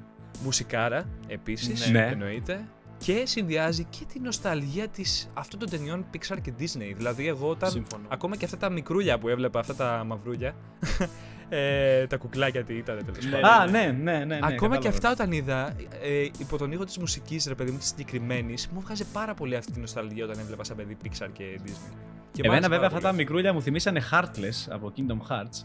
Μουσικάρα 0.44 1.06
επίσης, 1.28 1.90
Ναι. 1.92 2.08
εννοείται. 2.12 2.68
Και 2.98 3.22
συνδυάζει 3.26 3.84
και 3.84 4.06
τη 4.14 4.20
νοσταλγία 4.20 4.88
της 4.88 5.30
αυτών 5.34 5.60
των 5.60 5.70
ταινιών 5.70 6.06
Pixar 6.14 6.38
και 6.42 6.54
Disney. 6.60 6.94
Δηλαδή 6.96 7.28
εγώ 7.28 7.50
όταν 7.50 7.70
Σύμφωνο. 7.72 8.08
ακόμα 8.10 8.36
και 8.36 8.46
αυτά 8.46 8.58
τα 8.58 8.70
μικρούλια 8.70 9.20
που 9.20 9.30
έβλεπα, 9.30 9.60
αυτά 9.60 9.76
τα 9.76 10.04
μαυρούλια, 10.08 10.56
ε, 11.50 12.08
τα 12.08 12.18
κουκλάκια 12.18 12.64
τι 12.64 12.74
ήταν 12.74 13.06
τέλος 13.06 13.26
Ναι, 13.26 13.32
πάντων. 13.32 13.50
Α, 13.50 13.66
ναι, 13.66 13.86
ναι, 14.02 14.12
ναι. 14.18 14.26
ναι 14.26 14.36
Ακόμα 14.42 14.50
και 14.52 14.58
κατάλαβα. 14.58 14.90
αυτά 14.90 15.12
όταν 15.12 15.32
είδα, 15.32 15.76
ε, 16.02 16.22
υπό 16.40 16.58
τον 16.58 16.72
ήχο 16.72 16.84
της 16.84 16.98
μουσικής, 16.98 17.46
ρε 17.48 17.56
παιδί 17.56 17.72
μου, 17.72 17.78
της 17.78 17.88
συγκεκριμένης, 17.88 18.68
μου 18.68 18.82
βγάζει 18.82 19.06
πάρα 19.06 19.34
πολύ 19.34 19.56
αυτή 19.56 19.72
τη 19.72 19.80
νοσταλγία 19.80 20.26
όταν 20.26 20.40
έβλεπα 20.40 20.64
σαν 20.64 20.76
παιδί 20.76 20.98
Pixar 21.04 21.28
και 21.34 21.60
Disney. 21.66 21.94
Και 22.34 22.42
μ' 22.42 22.46
Εμένα 22.46 22.52
άρεσε 22.54 22.70
βέβαια 22.70 22.78
πάρα 22.78 22.86
αυτά 22.88 23.00
τα 23.00 23.08
πολύ. 23.10 23.18
μικρούλια 23.24 23.54
μου 23.54 23.62
θυμίσανε 23.62 24.02
Heartless 24.12 24.68
από 24.74 24.92
Kingdom 24.98 25.32
Hearts. 25.32 25.64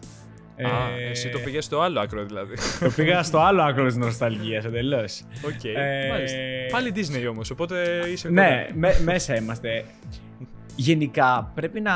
Α, 0.66 0.90
Ε, 1.00 1.10
εσύ 1.10 1.28
το 1.28 1.38
πήγες 1.38 1.64
στο 1.64 1.80
άλλο 1.80 2.00
άκρο 2.00 2.24
δηλαδή. 2.24 2.54
Το 2.80 2.90
πήγα 2.96 3.22
στο 3.22 3.38
άλλο 3.38 3.62
άκρο 3.62 3.86
της 3.86 3.96
νοσταλγίας 3.96 4.64
εντελώς. 4.64 5.22
Οκ, 5.46 5.64
Ε, 5.64 6.08
μάλιστα. 6.10 6.38
Πάλι 6.70 6.92
Disney 6.94 7.26
όμως, 7.30 7.50
οπότε 7.50 8.04
είσαι 8.12 8.28
Ναι, 8.30 8.66
με- 8.74 9.00
μέσα 9.04 9.36
είμαστε. 9.36 9.84
Γενικά 10.76 11.52
πρέπει 11.54 11.80
να. 11.80 11.92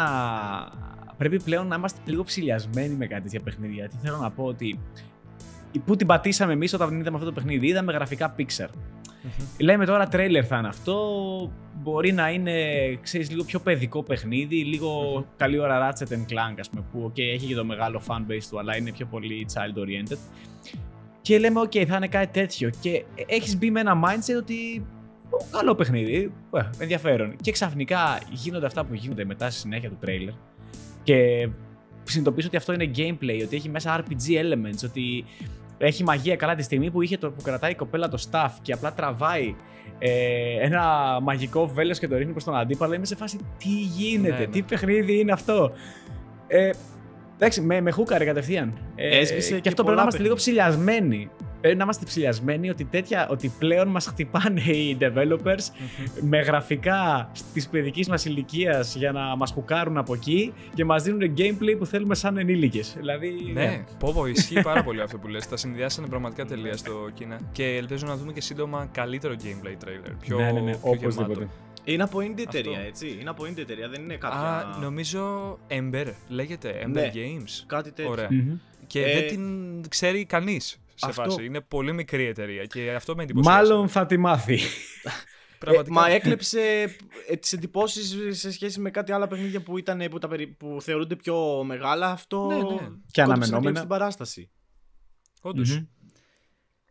Πρέπει 1.16 1.42
πλέον 1.42 1.66
να 1.66 1.74
είμαστε 1.76 2.00
λίγο 2.04 2.22
ψυλλιασμένοι 2.24 2.94
με 2.94 3.06
κάτι 3.06 3.22
τέτοια 3.22 3.40
παιχνίδια. 3.40 3.88
Τι 3.88 3.96
θέλω 4.02 4.16
να 4.16 4.30
πω 4.30 4.44
ότι. 4.44 4.78
Πού 5.84 5.96
την 5.96 6.06
πατήσαμε 6.06 6.52
εμείς 6.52 6.72
όταν 6.72 7.00
είδαμε 7.00 7.16
αυτό 7.16 7.28
το 7.28 7.32
παιχνίδι, 7.32 7.66
είδαμε 7.66 7.92
γραφικά 7.92 8.34
Pixar. 8.38 8.68
Λέμε 9.58 9.86
τώρα 9.86 10.06
τρέιλερ 10.06 10.46
θα 10.46 10.58
είναι 10.58 10.68
αυτό. 10.68 10.96
Μπορεί 11.82 12.12
να 12.12 12.30
είναι, 12.30 12.54
ξέρεις, 13.02 13.30
λίγο 13.30 13.44
πιο 13.44 13.58
παιδικό 13.60 14.02
παιχνίδι, 14.02 14.64
λίγο 14.64 15.24
καλή 15.36 15.58
ώρα 15.58 15.90
Ratchet 15.90 16.12
Clank, 16.12 16.54
ας 16.58 16.70
πούμε, 16.70 16.84
που 16.92 17.10
okay, 17.10 17.32
έχει 17.34 17.46
και 17.46 17.54
το 17.54 17.64
μεγάλο 17.64 18.02
fanbase 18.08 18.44
του, 18.50 18.58
αλλά 18.58 18.76
είναι 18.76 18.92
πιο 18.92 19.06
πολύ 19.06 19.46
child 19.52 19.78
oriented. 19.78 20.18
Και 21.22 21.38
λέμε, 21.38 21.60
ok, 21.60 21.84
θα 21.84 21.96
είναι 21.96 22.08
κάτι 22.08 22.40
τέτοιο. 22.40 22.70
Και 22.80 23.04
έχεις 23.26 23.58
μπει 23.58 23.70
με 23.70 23.80
ένα 23.80 24.00
mindset 24.04 24.36
ότι 24.36 24.86
«Ω, 25.30 25.44
καλό 25.50 25.74
παιχνίδι, 25.74 26.32
ε, 26.52 26.62
ενδιαφέρον. 26.78 27.36
Και 27.40 27.52
ξαφνικά 27.52 28.20
γίνονται 28.30 28.66
αυτά 28.66 28.84
που 28.84 28.94
γίνονται 28.94 29.24
μετά 29.24 29.50
στη 29.50 29.60
συνέχεια 29.60 29.88
του 29.88 29.96
τρέιλερ. 30.00 30.32
Και 31.02 31.48
συνειδητοποιήσω 32.04 32.46
ότι 32.48 32.56
αυτό 32.56 32.72
είναι 32.72 32.90
gameplay, 32.96 33.40
ότι 33.44 33.56
έχει 33.56 33.68
μέσα 33.68 34.04
RPG 34.04 34.30
elements, 34.42 34.84
ότι 34.84 35.24
έχει 35.86 36.04
μαγεία 36.04 36.36
καλά 36.36 36.54
τη 36.54 36.62
στιγμή 36.62 36.90
που, 36.90 37.02
είχε 37.02 37.16
το, 37.18 37.30
που 37.30 37.42
κρατάει 37.42 37.70
η 37.70 37.74
κοπέλα 37.74 38.08
το 38.08 38.26
staff 38.30 38.50
και 38.62 38.72
απλά 38.72 38.92
τραβάει 38.92 39.54
ε, 39.98 40.10
ένα 40.60 40.82
μαγικό 41.22 41.66
βέλος 41.66 41.98
και 41.98 42.08
το 42.08 42.16
ρίχνει 42.16 42.32
προς 42.32 42.44
τον 42.44 42.56
αντίπαλο. 42.56 42.94
Είμαι 42.94 43.06
σε 43.06 43.16
φάση 43.16 43.38
τι 43.58 43.68
γίνεται, 43.68 44.32
Ναι, 44.32 44.38
ναι. 44.38 44.46
τι 44.46 44.62
παιχνίδι 44.62 45.18
είναι 45.18 45.32
αυτό; 45.32 45.72
Ε, 46.46 46.70
εντάξει, 47.36 47.60
με, 47.60 47.80
με 47.80 47.90
χούκαρε 47.90 48.24
κατευθείαν. 48.24 48.72
Ε, 48.94 49.18
Έσβησε 49.18 49.54
και, 49.54 49.60
και 49.60 49.68
αυτό 49.68 49.82
πρέπει 49.84 49.84
πολλά 49.84 49.94
να 49.96 50.02
είμαστε 50.02 50.22
λίγο 50.22 50.34
παιχνίδια. 50.34 50.66
ψηλιασμένοι. 50.66 51.30
Πρέπει 51.62 51.76
να 51.76 51.82
είμαστε 51.82 52.04
ψηλιασμένοι 52.04 52.70
ότι, 52.70 52.84
τέτοια, 52.84 53.28
ότι 53.28 53.52
πλέον 53.58 53.88
μας 53.88 54.06
χτυπάνε 54.06 54.60
οι 54.60 54.96
developers 55.00 55.90
με 56.20 56.38
γραφικά 56.40 57.30
της 57.52 57.68
παιδικής 57.68 58.08
μας 58.08 58.24
ηλικίας 58.24 58.94
για 58.96 59.12
να 59.12 59.36
μας 59.36 59.50
χουκάρουν 59.50 59.96
από 59.96 60.14
εκεί 60.14 60.52
και 60.74 60.84
μας 60.84 61.02
δίνουν 61.02 61.34
gameplay 61.36 61.74
που 61.78 61.86
θέλουμε 61.86 62.14
σαν 62.14 62.36
ενήλικες. 62.36 62.94
Δηλαδή. 62.96 63.50
Ναι, 63.52 63.84
πω 63.98 64.12
πω, 64.12 64.26
ισχύει 64.26 64.60
πάρα 64.62 64.82
πολύ 64.88 65.00
αυτό 65.00 65.18
που 65.18 65.28
λες. 65.28 65.48
Τα 65.48 65.56
συνδυάσανε 65.56 66.06
πραγματικά 66.06 66.44
τελεία 66.44 66.76
στο 66.76 67.08
Κίνα. 67.14 67.40
Και 67.52 67.64
ελπίζω 67.76 68.06
να 68.06 68.16
δούμε 68.16 68.32
και 68.32 68.40
σύντομα 68.40 68.88
καλύτερο 68.92 69.34
gameplay 69.42 69.84
trailer. 69.86 70.10
Πιο, 70.20 70.36
ναι, 70.38 70.52
ναι, 70.52 70.60
ναι, 70.60 70.70
πιο 70.70 70.78
οπωσδήποτε. 70.82 71.32
γεμάτο. 71.32 71.50
Είναι 71.84 72.02
από 72.02 72.18
indie 72.18 72.38
εταιρεία, 72.46 72.72
Αυτό. 72.76 72.86
έτσι. 72.88 73.16
Είναι 73.20 73.30
από 73.30 73.44
indie 73.44 73.58
εταιρεία, 73.58 73.88
δεν 73.88 74.02
είναι 74.02 74.16
κάποια. 74.16 74.38
Α, 74.40 74.78
νομίζω 74.80 75.52
Ember 75.68 76.06
λέγεται. 76.28 76.82
Ember 76.86 76.90
Ναι. 76.90 77.10
Games. 77.14 77.62
Κάτι 77.66 77.92
τέτοιο. 77.92 78.10
Ωραία. 78.10 78.28
Μμμ. 78.30 78.54
Και 78.86 79.02
Ε, 79.02 79.12
δεν 79.14 79.28
την 79.28 79.42
ξέρει 79.88 80.24
κανείς 80.24 80.81
σε 80.94 81.06
αυτό. 81.08 81.22
φάση. 81.22 81.44
Είναι 81.44 81.60
πολύ 81.60 81.92
μικρή 81.92 82.24
εταιρεία 82.26 82.64
και 82.64 82.92
αυτό 82.92 83.14
με 83.16 83.22
εντυπωσιάζει. 83.22 83.58
Μάλλον 83.68 83.88
θα 83.88 84.06
τη 84.06 84.16
μάθει. 84.16 84.58
Πραγματικά. 85.58 86.00
Ε, 86.00 86.02
μα 86.08 86.14
έκλεψε 86.14 86.60
ε, 87.28 87.36
τις 87.36 87.52
εντυπώσεις 87.52 88.38
σε 88.40 88.52
σχέση 88.52 88.80
με 88.80 88.90
κάτι 88.90 89.12
άλλα 89.12 89.26
παιχνίδια 89.26 89.60
που, 89.62 89.78
ήταν, 89.78 90.02
που, 90.10 90.18
τα, 90.18 90.28
περι- 90.28 90.56
που 90.56 90.78
θεωρούνται 90.80 91.16
πιο 91.16 91.64
μεγάλα. 91.64 92.10
Αυτό. 92.10 92.46
Ναι, 92.46 92.54
ναι. 92.54 92.62
Και 92.62 92.66
κόντεψε 92.72 93.16
να 93.16 93.22
αναμενόμενα. 93.24 93.60
κλέψει 93.60 93.80
την 93.80 93.88
παράσταση. 93.88 94.50
Όντως. 95.40 95.70
Μμμ. 95.78 95.86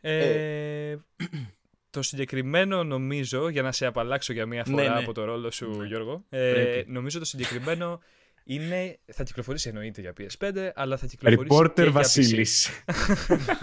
Ε, 0.01 0.97
το 1.89 2.01
συγκεκριμένο 2.01 2.83
νομίζω, 2.83 3.49
για 3.49 3.61
να 3.61 3.71
σε 3.71 3.85
απαλλάξω 3.85 4.33
για 4.33 4.45
μία 4.45 4.63
φορά 4.65 4.83
Ναι, 4.83 4.89
ναι. 4.89 4.95
από 4.97 5.13
το 5.13 5.23
ρόλο 5.23 5.51
σου 5.51 5.69
Ναι. 5.69 5.85
Γιώργο, 5.87 6.25
ε, 6.29 6.51
Πρέπει. 6.51 6.91
νομίζω 6.91 7.19
το 7.19 7.25
συγκεκριμένο 7.25 7.99
είναι, 8.43 8.97
θα 9.11 9.23
κυκλοφορήσει 9.23 9.69
εννοείται 9.69 10.01
για 10.01 10.13
PS5, 10.19 10.69
αλλά 10.75 10.97
θα 10.97 11.05
κυκλοφορήσει 11.05 11.55
Reporter 11.59 11.73
και 11.73 11.81
για 11.81 11.89
PC. 11.91 11.93
Βασίλης. 11.93 12.69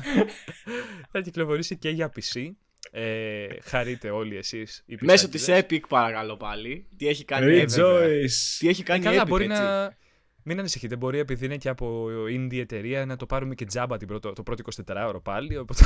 θα 1.13 1.21
κυκλοφορήσει 1.21 1.77
και 1.77 1.89
για 1.91 2.13
PC. 2.17 2.51
Ε, 2.91 3.47
χαρείτε 3.65 4.11
όλοι 4.11 4.37
εσείς. 4.37 4.83
οι 4.87 4.97
Μέσω 5.01 5.29
πισάκιδες. 5.29 5.67
τη 5.67 5.77
Epic, 5.77 5.89
παρακαλώ 5.89 6.37
πάλι. 6.37 6.87
Τι 6.97 7.09
έχει 7.09 7.25
κάνει 7.25 7.57
η 7.57 7.65
Epic. 7.69 7.79
Rejoice! 7.81 8.57
Τι 8.59 8.69
έχει 8.69 8.81
Ε, 8.81 8.85
κάνει 8.85 9.01
η 9.01 9.05
καλά, 9.05 9.23
Epic, 9.23 9.27
μπορεί 9.29 9.45
έτσι. 9.45 9.61
να. 9.63 9.97
Μην 10.43 10.59
ανησυχείτε, 10.59 10.97
μπορεί 10.97 11.19
επειδή 11.19 11.45
είναι 11.45 11.57
και 11.57 11.69
από 11.69 12.07
indie 12.31 12.59
εταιρεία 12.59 13.07
να 13.07 13.17
το 13.17 13.27
πάρουμε 13.27 13.55
και 13.55 13.65
τζάμπα 13.65 13.97
την 13.97 14.09
πρώτο, 14.09 14.33
το 14.33 14.43
πρώτο 14.43 14.63
24ωρο 14.87 15.23
πάλι. 15.23 15.57
Οπότε... 15.57 15.85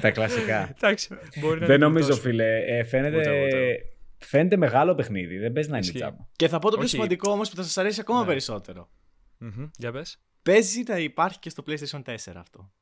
Τα 0.00 0.10
κλασικά. 0.10 0.74
Εντάξει, 0.76 1.08
μπορεί 1.40 1.60
να 1.60 1.66
Δεν 1.66 1.78
το 1.80 1.86
νομίζω, 1.86 2.06
γλιτώσουμε. 2.06 2.30
φίλε. 2.32 2.78
Ε, 2.78 2.84
φαίνεται, 2.84 3.16
Ούτε 3.18 3.36
εγώ, 3.36 3.44
ούτε 3.46 3.56
εγώ. 3.56 3.72
Φαίνεται 4.20 4.56
μεγάλο 4.56 4.94
παιχνίδι. 4.94 5.38
Δεν 5.38 5.52
παίζει 5.52 5.68
να 5.70 5.76
είναι 5.76 5.84
Ισχύει. 5.86 5.98
τζάμπα. 5.98 6.16
Και 6.36 6.48
θα 6.48 6.58
πω 6.58 6.70
το 6.70 6.76
πιο 6.76 6.84
Όχι. 6.84 6.94
σημαντικό 6.94 7.30
όμως 7.30 7.50
που 7.50 7.56
θα 7.56 7.62
σας 7.62 7.78
αρέσει 7.78 8.00
ακόμα 8.00 8.20
Ναι. 8.20 8.26
περισσότερο. 8.26 8.90
Μμμ, 9.38 9.66
Για 9.78 9.92
πες. 9.92 10.20
Παίζει 10.42 10.82
να 10.88 10.98
υπάρχει 10.98 11.38
και 11.38 11.50
στο 11.50 11.62
PlayStation 11.66 12.02
4 12.04 12.40
αυτό. 12.40 12.72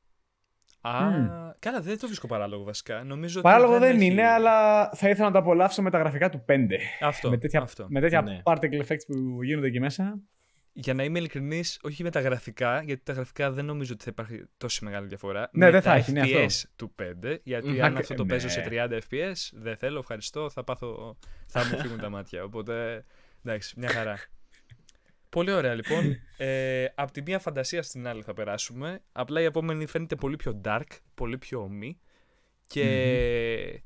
Α, 0.81 1.09
Μμ. 1.09 1.27
καλά, 1.59 1.81
δεν 1.81 1.99
το 1.99 2.05
βρίσκω 2.07 2.27
παράλογο 2.27 2.63
βασικά. 2.63 3.03
Νομίζω 3.03 3.41
Παράλογο 3.41 3.71
ότι 3.75 3.83
δεν 3.85 3.95
έχει- 3.95 4.05
είναι, 4.05 4.25
αλλά 4.27 4.89
θα 4.93 5.09
ήθελα 5.09 5.25
να 5.25 5.31
το 5.33 5.39
απολαύσω 5.39 5.81
με 5.81 5.89
τα 5.89 5.97
γραφικά 5.97 6.29
του 6.29 6.43
5. 6.47 6.79
Αυτό. 7.01 7.29
με 7.29 7.37
τέτοια, 7.37 7.61
αυτό. 7.61 7.85
με 7.89 7.99
τέτοια 7.99 8.21
Ναι. 8.21 8.41
particle 8.43 8.81
effects 8.85 9.05
που 9.07 9.43
γίνονται 9.43 9.67
εκεί 9.67 9.79
μέσα. 9.79 10.19
Για 10.81 10.93
να 10.93 11.03
είμαι 11.03 11.19
ειλικρινής, 11.19 11.79
όχι 11.81 12.03
με 12.03 12.09
τα 12.09 12.19
γραφικά, 12.19 12.81
γιατί 12.83 13.03
τα 13.03 13.13
γραφικά 13.13 13.51
δεν 13.51 13.65
νομίζω 13.65 13.93
ότι 13.93 14.03
θα 14.03 14.09
υπάρχει 14.11 14.43
τόση 14.57 14.83
μεγάλη 14.83 15.07
διαφορά. 15.07 15.49
Ναι, 15.51 15.65
με 15.65 15.71
δεν 15.71 15.81
τα 15.81 15.89
θα 15.89 15.95
έχει, 15.95 16.11
ναι, 16.11 16.21
FPS 16.25 16.45
αυτό. 16.45 16.69
του 16.75 16.95
5, 17.23 17.37
γιατί 17.43 17.67
Μμμ. 17.67 17.83
αν 17.83 17.95
Α, 17.95 17.99
αυτό 17.99 18.13
το 18.13 18.23
ναι. 18.23 18.29
παίζω 18.29 18.49
σε 18.49 18.67
30 18.69 18.99
FPS, 19.09 19.33
δεν 19.53 19.77
θέλω, 19.77 19.99
ευχαριστώ, 19.99 20.49
θα 20.49 20.63
πάθω, 20.63 21.17
θα 21.47 21.65
μου 21.65 21.77
φύγουν 21.77 21.97
τα 21.97 22.09
μάτια. 22.09 22.43
Οπότε, 22.43 23.05
εντάξει, 23.43 23.73
μια 23.77 23.89
χαρά. 23.89 24.19
Πολύ 25.29 25.51
ωραία 25.51 25.73
λοιπόν. 25.73 26.17
Ε, 26.37 26.85
από 26.95 27.11
τη 27.11 27.21
μία 27.21 27.39
φαντασία 27.39 27.83
στην 27.83 28.07
άλλη 28.07 28.23
θα 28.23 28.33
περάσουμε. 28.33 29.01
Απλά 29.11 29.41
η 29.41 29.43
επόμενη 29.43 29.85
φαίνεται 29.85 30.15
πολύ 30.15 30.35
πιο 30.35 30.61
dark, 30.65 30.87
πολύ 31.13 31.37
πιο 31.37 31.61
ομή. 31.61 31.99
Και 32.67 33.83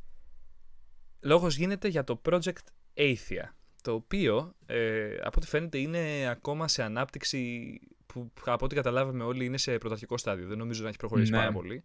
λόγος 1.19 1.55
γίνεται 1.55 1.87
για 1.87 2.03
το 2.03 2.21
Project 2.25 2.65
Athia. 2.93 3.47
Το 3.83 3.93
οποίο, 3.93 4.55
ε, 4.65 5.15
από 5.15 5.33
ό,τι 5.37 5.47
φαίνεται, 5.47 5.77
είναι 5.77 6.27
ακόμα 6.29 6.67
σε 6.67 6.83
ανάπτυξη 6.83 7.79
που 8.05 8.31
από 8.45 8.65
ό,τι 8.65 8.75
καταλάβαμε 8.75 9.23
όλοι 9.23 9.45
είναι 9.45 9.57
σε 9.57 9.77
πρωταρχικό 9.77 10.17
στάδιο. 10.17 10.47
Δεν 10.47 10.57
νομίζω 10.57 10.83
να 10.83 10.87
έχει 10.89 10.97
προχωρήσει 10.97 11.31
Ναι. 11.31 11.37
πάρα 11.37 11.51
πολύ. 11.51 11.83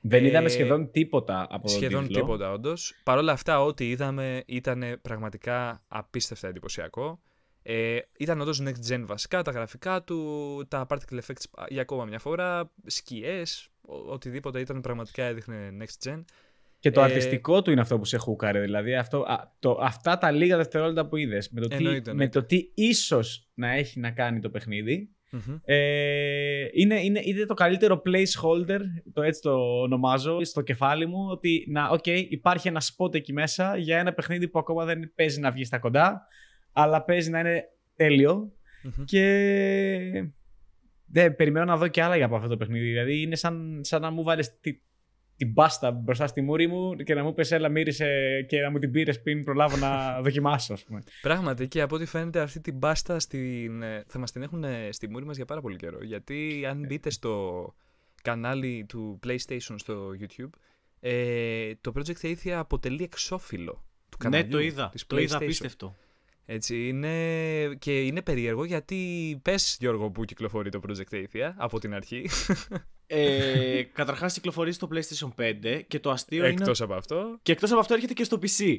Δεν 0.00 0.24
Ε, 0.24 0.26
είδαμε 0.26 0.48
σχεδόν 0.48 0.90
τίποτα 0.90 1.46
από 1.50 1.66
τον 1.66 1.76
Σχεδόν 1.76 2.06
τίτλο. 2.06 2.20
τίποτα, 2.20 2.52
όντως. 2.52 2.94
Παρ' 3.04 3.18
όλα 3.18 3.32
αυτά, 3.32 3.62
ό,τι 3.62 3.90
είδαμε 3.90 4.42
ήταν 4.46 4.98
πραγματικά 5.02 5.84
απίστευτα 5.88 6.48
εντυπωσιακό. 6.48 7.20
Ε, 7.62 7.98
ήταν 8.18 8.40
όντως 8.40 8.62
next 8.64 8.92
gen 8.92 9.02
βασικά, 9.06 9.42
τα 9.42 9.50
γραφικά 9.50 10.02
του, 10.02 10.64
τα 10.68 10.86
particle 10.88 11.18
effects 11.26 11.64
για 11.68 11.80
ακόμα 11.82 12.04
μια 12.04 12.18
φορά, 12.18 12.72
σκιές, 12.86 13.68
οτιδήποτε 13.86 14.60
ήταν 14.60 14.80
πραγματικά 14.80 15.24
έδειχνε 15.24 15.76
next 15.80 16.08
gen. 16.08 16.24
Και 16.78 16.90
το 16.90 17.00
Ε, 17.00 17.04
αρτιστικό 17.04 17.62
του 17.62 17.70
είναι 17.70 17.80
αυτό 17.80 17.98
που 17.98 18.04
σε 18.04 18.16
χούκαρε. 18.16 18.60
Δηλαδή 18.60 18.94
αυτό, 18.94 19.18
α, 19.20 19.54
το, 19.58 19.78
αυτά 19.82 20.18
τα 20.18 20.30
λίγα 20.30 20.56
δευτερόλεπτα 20.56 21.06
που 21.08 21.16
είδες. 21.16 21.50
Με, 21.50 21.60
το 21.60 21.68
τι- 21.68 21.74
Εννοείται, 21.74 22.00
με 22.04 22.10
εννοείται. 22.10 22.40
το 22.40 22.46
τι 22.46 22.70
ίσως 22.74 23.48
να 23.54 23.70
έχει 23.72 24.00
να 24.00 24.10
κάνει 24.10 24.40
το 24.40 24.50
παιχνίδι. 24.50 25.10
Μμμ. 25.30 25.56
Ε, 25.64 26.66
είναι, 26.72 27.00
είναι, 27.04 27.20
είναι 27.24 27.44
το 27.46 27.54
καλύτερο 27.54 28.02
placeholder, 28.06 28.80
το 29.12 29.22
έτσι 29.22 29.40
το 29.40 29.80
ονομάζω, 29.82 30.44
στο 30.44 30.60
κεφάλι 30.62 31.06
μου, 31.06 31.26
ότι 31.30 31.66
να, 31.68 31.90
okay, 31.92 32.24
υπάρχει 32.28 32.68
ένα 32.68 32.82
spot 32.96 33.14
εκεί 33.14 33.32
μέσα 33.32 33.76
για 33.76 33.98
ένα 33.98 34.12
παιχνίδι 34.12 34.48
που 34.48 34.58
ακόμα 34.58 34.84
δεν 34.84 35.12
παίζει 35.14 35.40
να 35.40 35.50
βγει 35.50 35.64
στα 35.64 35.78
κοντά, 35.78 36.26
αλλά 36.72 37.02
παίζει 37.02 37.30
να 37.30 37.40
είναι 37.40 37.64
τέλειο 37.96 38.52
Μμμ. 38.82 39.04
και 39.04 39.22
δεν 41.06 41.36
περιμένω 41.36 41.64
να 41.64 41.76
δω 41.76 41.88
και 41.88 42.02
άλλα 42.02 42.16
για 42.16 42.24
από 42.26 42.36
αυτό 42.36 42.48
το 42.48 42.56
παιχνίδι. 42.56 42.86
Δηλαδή 42.86 43.20
είναι 43.22 43.36
σαν, 43.36 43.80
σαν 43.84 44.00
να 44.02 44.10
μου 44.10 44.22
βάλεις 44.22 44.60
τη, 44.60 44.72
την 45.36 45.50
μπάστα 45.52 45.90
μπροστά 45.90 46.26
στη 46.26 46.40
μούρη 46.40 46.66
μου 46.66 46.94
και 46.96 47.14
να 47.14 47.22
μου 47.22 47.34
πες 47.34 47.50
έλα 47.50 47.68
μύρισε 47.68 48.06
και 48.48 48.60
να 48.60 48.70
μου 48.70 48.78
την 48.78 48.90
πήρες 48.90 49.22
πριν 49.22 49.44
προλάβω 49.44 49.76
να 49.76 49.88
δοκιμάσω, 50.24 50.72
ας 50.72 50.84
πούμε. 50.84 51.02
Πράγματι 51.22 51.68
και 51.68 51.80
από 51.80 51.94
ό,τι 51.94 52.04
φαίνεται 52.06 52.40
αυτή 52.40 52.60
την 52.60 52.78
πάστα 52.78 53.18
στην, 53.18 53.82
ε, 53.82 54.04
θα 54.06 54.18
μας 54.18 54.32
την 54.32 54.42
έχουν 54.42 54.64
ε, 54.64 54.88
στη 54.92 55.08
μούρη 55.08 55.24
μας 55.24 55.36
για 55.36 55.44
πάρα 55.44 55.60
πολύ 55.60 55.76
καιρό. 55.76 55.98
Γιατί 56.02 56.64
αν 56.68 56.84
μπείτε 56.86 57.10
στο 57.10 57.74
κανάλι 58.22 58.84
του 58.88 59.18
PlayStation 59.26 59.74
στο 59.76 60.10
YouTube, 60.20 60.50
ε, 61.00 61.72
το 61.80 61.92
Project 61.96 62.26
Athia 62.26 62.50
αποτελεί 62.50 63.02
εξώφυλλο 63.02 63.84
του 64.08 64.16
Ναι, 64.22 64.30
καναλιού 64.30 64.50
το 64.50 64.60
είδα. 64.60 64.88
της 64.88 65.06
Το 65.06 65.18
είδα 65.18 65.36
PlayStation. 65.38 65.42
απίστευτο. 65.42 65.96
Έτσι 66.48 66.88
είναι 66.88 67.14
και 67.78 68.00
είναι 68.02 68.22
περίεργο 68.22 68.64
γιατί 68.64 69.38
πες 69.42 69.76
Γιώργο 69.80 70.10
που 70.10 70.24
κυκλοφορεί 70.24 70.70
το 70.70 70.80
Project 70.88 71.14
Athia 71.14 71.52
από 71.56 71.78
την 71.78 71.94
αρχή, 71.94 72.28
Ε, 73.06 73.82
Καταρχάς 73.82 74.32
κυκλοφορεί 74.32 74.72
στο 74.72 74.88
PlayStation 74.94 75.28
5 75.36 75.82
και 75.88 76.00
το 76.00 76.10
αστείο 76.10 76.44
είναι. 76.44 76.52
εκτός 76.52 76.80
από 76.80 76.94
αυτό. 76.94 77.38
Και 77.42 77.52
εκτός 77.52 77.70
από 77.70 77.80
αυτό 77.80 77.94
έρχεται 77.94 78.12
και 78.12 78.24
στο 78.24 78.38
PC. 78.42 78.78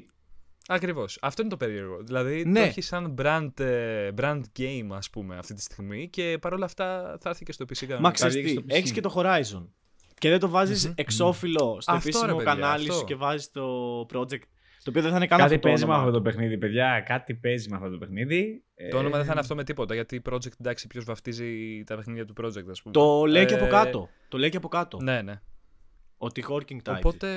Ακριβώς, 0.69 1.17
αυτό 1.21 1.41
είναι 1.41 1.51
το 1.51 1.57
περίεργο. 1.57 1.97
Δηλαδή 2.03 2.45
Ναι. 2.45 2.59
το 2.59 2.65
έχει 2.65 2.81
σαν 2.81 3.15
brand, 3.21 3.59
ε, 3.59 4.09
brand 4.21 4.41
game 4.59 4.87
ας 4.91 5.09
πούμε 5.09 5.37
αυτή 5.37 5.53
τη 5.53 5.61
στιγμή 5.61 6.09
και 6.09 6.37
παρόλα 6.41 6.65
αυτά 6.65 7.17
θα 7.21 7.29
έρθει 7.29 7.43
και 7.45 7.51
στο 7.51 7.65
PC 7.65 7.85
κανονικά. 7.85 8.01
Μα 8.01 8.09
βγει 8.09 8.17
ξέρει 8.29 8.43
και 8.43 8.49
στο 8.51 8.61
τι, 8.61 8.67
PC. 8.73 8.77
έχει 8.77 8.91
και 8.93 9.01
το 9.01 9.13
Horizon. 9.15 9.67
Και 10.17 10.29
δεν 10.29 10.39
το 10.39 10.49
βάζεις 10.49 10.85
Μμμ. 10.85 10.93
εξώφυλλο 10.95 11.77
στο 11.81 11.91
Αυτό, 11.91 11.93
επίσημο 12.09 12.25
ρε 12.25 12.33
παιδιά, 12.37 12.53
κανάλι 12.53 12.83
αυτό. 12.87 12.93
σου 12.99 13.05
και 13.05 13.15
βάζεις 13.15 13.51
το 13.51 13.99
project. 14.13 14.41
Το 14.83 14.89
οποίο 14.89 15.01
δεν 15.01 15.11
θα 15.11 15.17
είναι 15.17 15.27
καν 15.27 15.39
κάτι 15.39 15.53
αυτό 15.53 15.61
το 15.61 15.67
παίζει 15.67 15.85
με 15.85 15.91
όνομα. 15.91 16.07
αυτό 16.07 16.17
το 16.17 16.21
παιχνίδι, 16.23 16.57
παιδιά. 16.57 17.03
Κάτι 17.05 17.33
παίζει 17.33 17.69
με 17.69 17.75
αυτό 17.75 17.89
το 17.89 17.97
παιχνίδι. 17.97 18.63
Το 18.91 18.97
όνομα 18.97 19.15
δεν 19.15 19.25
θα 19.25 19.31
είναι 19.31 19.39
Ε, 19.39 19.41
αυτό 19.41 19.55
με 19.55 19.63
τίποτα, 19.63 19.93
γιατί 19.93 20.21
project, 20.29 20.59
εντάξει, 20.59 20.87
ποιος 20.87 21.03
βαφτίζει 21.05 21.83
τα 21.83 21.95
παιχνίδια 21.95 22.25
του 22.25 22.33
project, 22.41 22.69
ας 22.69 22.81
πούμε. 22.81 22.93
Το 22.93 23.25
λέει 23.25 23.45
και 23.45 23.53
από 23.53 23.65
Ε, 23.65 23.69
κάτω. 23.69 24.09
Το 24.27 24.37
λέει 24.37 24.49
και 24.49 24.57
από 24.57 24.67
κάτω. 24.67 24.97
Ναι, 25.01 25.21
ναι. 25.21 25.41
Ότι 26.17 26.43
Horking 26.49 26.77
Type. 26.83 26.95
Οπότε 26.97 27.27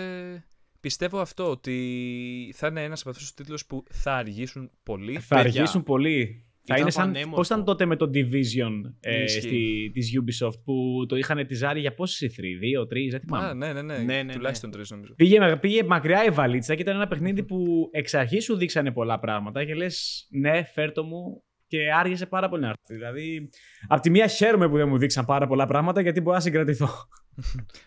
πιστεύω 0.80 1.20
αυτό, 1.20 1.50
ότι 1.50 2.52
θα 2.56 2.66
είναι 2.66 2.84
ένας 2.84 3.00
από 3.00 3.10
αυτούς 3.10 3.24
τους 3.24 3.34
τίτλους 3.34 3.66
που 3.66 3.84
θα 3.90 4.14
αργήσουν 4.14 4.70
πολύ. 4.82 5.18
Θα 5.18 5.36
παιδιά, 5.36 5.60
αργήσουν 5.60 5.82
πολύ. 5.82 6.44
Θα 6.64 6.74
ήταν 6.74 6.80
είναι 6.80 6.90
σαν. 6.90 7.04
πανέμορφο. 7.04 7.36
Πώς 7.36 7.46
ήταν 7.46 7.64
τότε 7.64 7.86
με 7.86 7.96
το 7.96 8.10
Division 8.14 8.92
ε, 9.00 9.22
Ισχύει. 9.22 9.40
στη, 9.40 9.90
της 9.94 10.12
Ubisoft 10.20 10.60
που 10.64 11.04
το 11.08 11.16
είχαν 11.16 11.46
τυζάρει 11.46 11.80
για 11.80 11.94
πόσες 11.94 12.20
ηθροί, 12.20 12.54
δύο, 12.54 12.86
τρεις, 12.86 13.10
δεν 13.10 13.20
θυμάμαι. 13.20 13.46
Α, 13.46 13.54
ναι, 13.54 13.72
ναι, 13.72 13.82
ναι. 13.82 13.98
Ναι, 13.98 14.22
ναι, 14.22 14.32
Τουλάχιστον 14.32 14.70
τρεις 14.70 14.90
νομίζω. 14.90 15.14
Πήγε, 15.14 15.38
με- 15.38 15.56
πήγε 15.58 15.82
μακριά 15.84 16.24
η 16.24 16.30
βαλίτσα 16.30 16.74
και 16.74 16.82
ήταν 16.82 16.94
ένα 16.96 17.08
παιχνίδι 17.08 17.42
που 17.42 17.88
εξ 17.92 18.14
αρχής 18.14 18.44
σου 18.44 18.56
δείξανε 18.56 18.92
πολλά 18.92 19.18
πράγματα 19.18 19.64
και 19.64 19.74
λες, 19.74 20.26
ναι, 20.30 20.64
φέρτο 20.64 21.04
μου 21.04 21.42
και 21.70 21.92
άργησε 21.92 22.26
πάρα 22.26 22.48
πολύ 22.48 22.62
να 22.62 22.68
έρθει. 22.68 22.94
Δηλαδή, 22.94 23.48
απ' 23.88 24.00
τη 24.00 24.10
μία 24.10 24.26
χαίρομαι 24.26 24.68
που 24.68 24.76
δεν 24.76 24.88
μου 24.88 24.98
δείξαν 24.98 25.24
πάρα 25.24 25.46
πολλά 25.46 25.66
πράγματα 25.66 26.00
γιατί 26.00 26.20
μπορώ 26.20 26.36
να 26.36 26.42
συγκρατηθώ. 26.42 26.88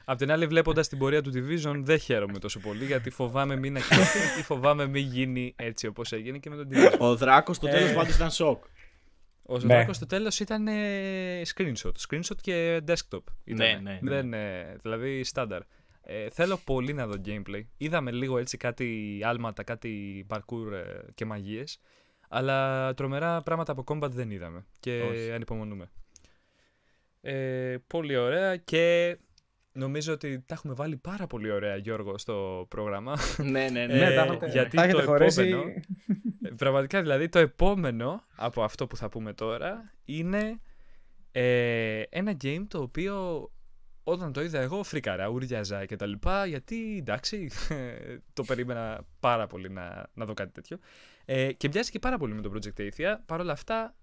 Απ' 0.05 0.17
την 0.17 0.31
άλλη, 0.31 0.45
βλέποντας 0.47 0.87
την 0.87 0.97
πορεία 0.97 1.21
του 1.21 1.31
Division, 1.33 1.75
δεν 1.83 1.97
χαίρομαι 1.99 2.39
τόσο 2.39 2.59
πολύ 2.59 2.85
γιατί 2.85 3.09
φοβάμαι 3.09 3.55
μην 3.55 3.77
ακυρωθεί 3.77 4.39
ή 4.39 4.43
φοβάμαι 4.43 4.87
μην 4.87 5.05
γίνει 5.05 5.53
έτσι 5.55 5.87
όπως 5.87 6.11
έγινε 6.11 6.37
και 6.37 6.49
με 6.49 6.55
τον 6.55 6.67
Division. 6.71 6.97
Ο 6.99 7.15
Δράκος 7.15 7.55
στο 7.55 7.67
Ε. 7.67 7.71
τέλος 7.71 7.93
πάντως 7.93 8.15
ήταν 8.15 8.31
σοκ. 8.31 8.63
Ο 9.45 9.53
Ναι. 9.53 9.59
Ζωδράκος 9.59 9.95
στο 9.95 10.05
τέλος 10.05 10.39
ήταν 10.39 10.67
ε, 10.67 11.41
screenshot. 11.55 11.91
Screenshot 12.07 12.37
και 12.41 12.81
desktop. 12.87 13.23
Ήτανε. 13.43 13.79
Ναι, 13.81 13.91
ναι, 13.91 13.99
ναι. 14.01 14.09
Δεν, 14.15 14.33
ε, 14.33 14.75
δηλαδή 14.81 15.23
στάνταρ. 15.23 15.61
Ε, 16.01 16.29
θέλω 16.29 16.59
πολύ 16.65 16.93
να 16.93 17.07
δω 17.07 17.21
gameplay. 17.25 17.61
Είδαμε 17.77 18.11
λίγο 18.11 18.37
έτσι 18.37 18.57
κάτι 18.57 19.19
άλματα, 19.23 19.63
κάτι 19.63 20.25
parkour 20.29 20.71
ε, 20.73 21.11
και 21.15 21.25
μαγείες. 21.25 21.79
Αλλά 22.35 22.93
τρομερά 22.93 23.41
πράγματα 23.41 23.71
από 23.71 23.83
combat 23.87 24.09
δεν 24.09 24.31
είδαμε. 24.31 24.65
Και 24.79 25.01
Όχι. 25.11 25.31
ανυπομονούμε. 25.31 25.89
Ε, 27.21 27.75
πολύ 27.87 28.15
ωραία 28.15 28.55
και 28.57 29.17
νομίζω 29.71 30.13
ότι 30.13 30.39
τα 30.45 30.53
έχουμε 30.53 30.73
βάλει 30.73 30.97
πάρα 30.97 31.27
πολύ 31.27 31.51
ωραία 31.51 31.75
Γιώργο 31.75 32.17
στο 32.17 32.65
πρόγραμμα. 32.69 33.17
ναι, 33.37 33.69
ναι, 33.69 33.81
Ε, 33.81 33.85
ναι. 33.85 33.93
ναι, 33.93 34.15
τα 34.15 34.21
έχετε, 34.23 34.47
γιατί 34.49 34.75
τα 34.75 34.83
έχετε 34.83 34.99
το 34.99 35.05
χωρέσει. 35.05 35.41
επόμενο- 35.41 35.69
Ε, 36.41 36.49
Πραγματικά 36.57 37.01
δηλαδή 37.01 37.29
το 37.29 37.39
επόμενο 37.39 38.23
από 38.35 38.63
αυτό 38.63 38.87
που 38.87 38.97
θα 38.97 39.09
πούμε 39.09 39.33
τώρα 39.33 39.91
είναι 40.05 40.59
ε, 41.31 42.01
ένα 42.09 42.31
game 42.43 42.63
το 42.67 42.81
οποίο 42.81 43.49
όταν 44.03 44.33
το 44.33 44.41
είδα 44.41 44.59
εγώ 44.59 44.83
φρίκαρα, 44.83 45.27
ούριαζα 45.27 45.85
και 45.85 45.95
τα 45.95 46.05
λοιπά 46.05 46.45
γιατί 46.45 46.97
εντάξει 46.97 47.49
το 48.33 48.43
περίμενα 48.43 49.05
πάρα 49.19 49.47
πολύ 49.47 49.69
να, 49.69 50.09
να 50.13 50.25
δω 50.25 50.33
κάτι 50.33 50.51
τέτοιο. 50.51 50.77
Ε, 51.25 51.53
και 51.53 51.69
μοιάζει 51.73 51.91
και 51.91 51.99
πάρα 51.99 52.17
πολύ 52.17 52.33
με 52.33 52.41
το 52.41 52.51
Project 52.53 52.79
Athia. 52.81 53.15
Παρ' 53.25 53.39
όλα 53.39 53.51
αυτά 53.51 53.95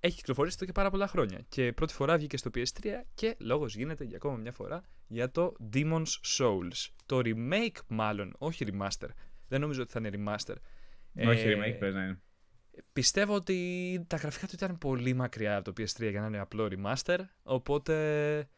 έχει 0.00 0.16
κυκλοφορήσει 0.16 0.56
εδώ 0.56 0.66
και 0.66 0.72
πάρα 0.72 0.90
πολλά 0.90 1.06
χρόνια. 1.06 1.44
Και 1.48 1.72
πρώτη 1.72 1.92
φορά 1.92 2.16
βγήκε 2.16 2.36
στο 2.36 2.50
PS3 2.54 2.86
και 3.14 3.36
λόγος 3.38 3.76
γίνεται 3.76 4.04
για 4.04 4.16
ακόμα 4.16 4.36
μια 4.36 4.52
φορά 4.52 4.82
για 5.06 5.30
το 5.30 5.52
Demon's 5.72 6.38
Souls. 6.38 6.88
Το 7.06 7.20
remake 7.24 7.76
μάλλον, 7.86 8.34
όχι 8.38 8.66
remaster. 8.70 9.08
Δεν 9.48 9.60
νομίζω 9.60 9.82
ότι 9.82 9.92
θα 9.92 9.98
είναι 9.98 10.10
remaster. 10.12 10.54
Όχι, 11.28 11.48
Ε, 11.48 11.54
remake 11.56 11.76
παίζει 11.78 11.96
να 11.96 12.02
είναι. 12.02 12.22
Πιστεύω 12.92 13.34
ότι 13.34 14.04
τα 14.06 14.16
γραφικά 14.16 14.46
του 14.46 14.52
ήταν 14.54 14.78
πολύ 14.78 15.14
μακριά 15.14 15.56
από 15.56 15.72
το 15.72 15.82
PS3 15.82 16.10
για 16.10 16.20
να 16.20 16.26
είναι 16.26 16.38
απλό 16.38 16.68
remaster. 16.70 17.18
Οπότε, 17.42 18.48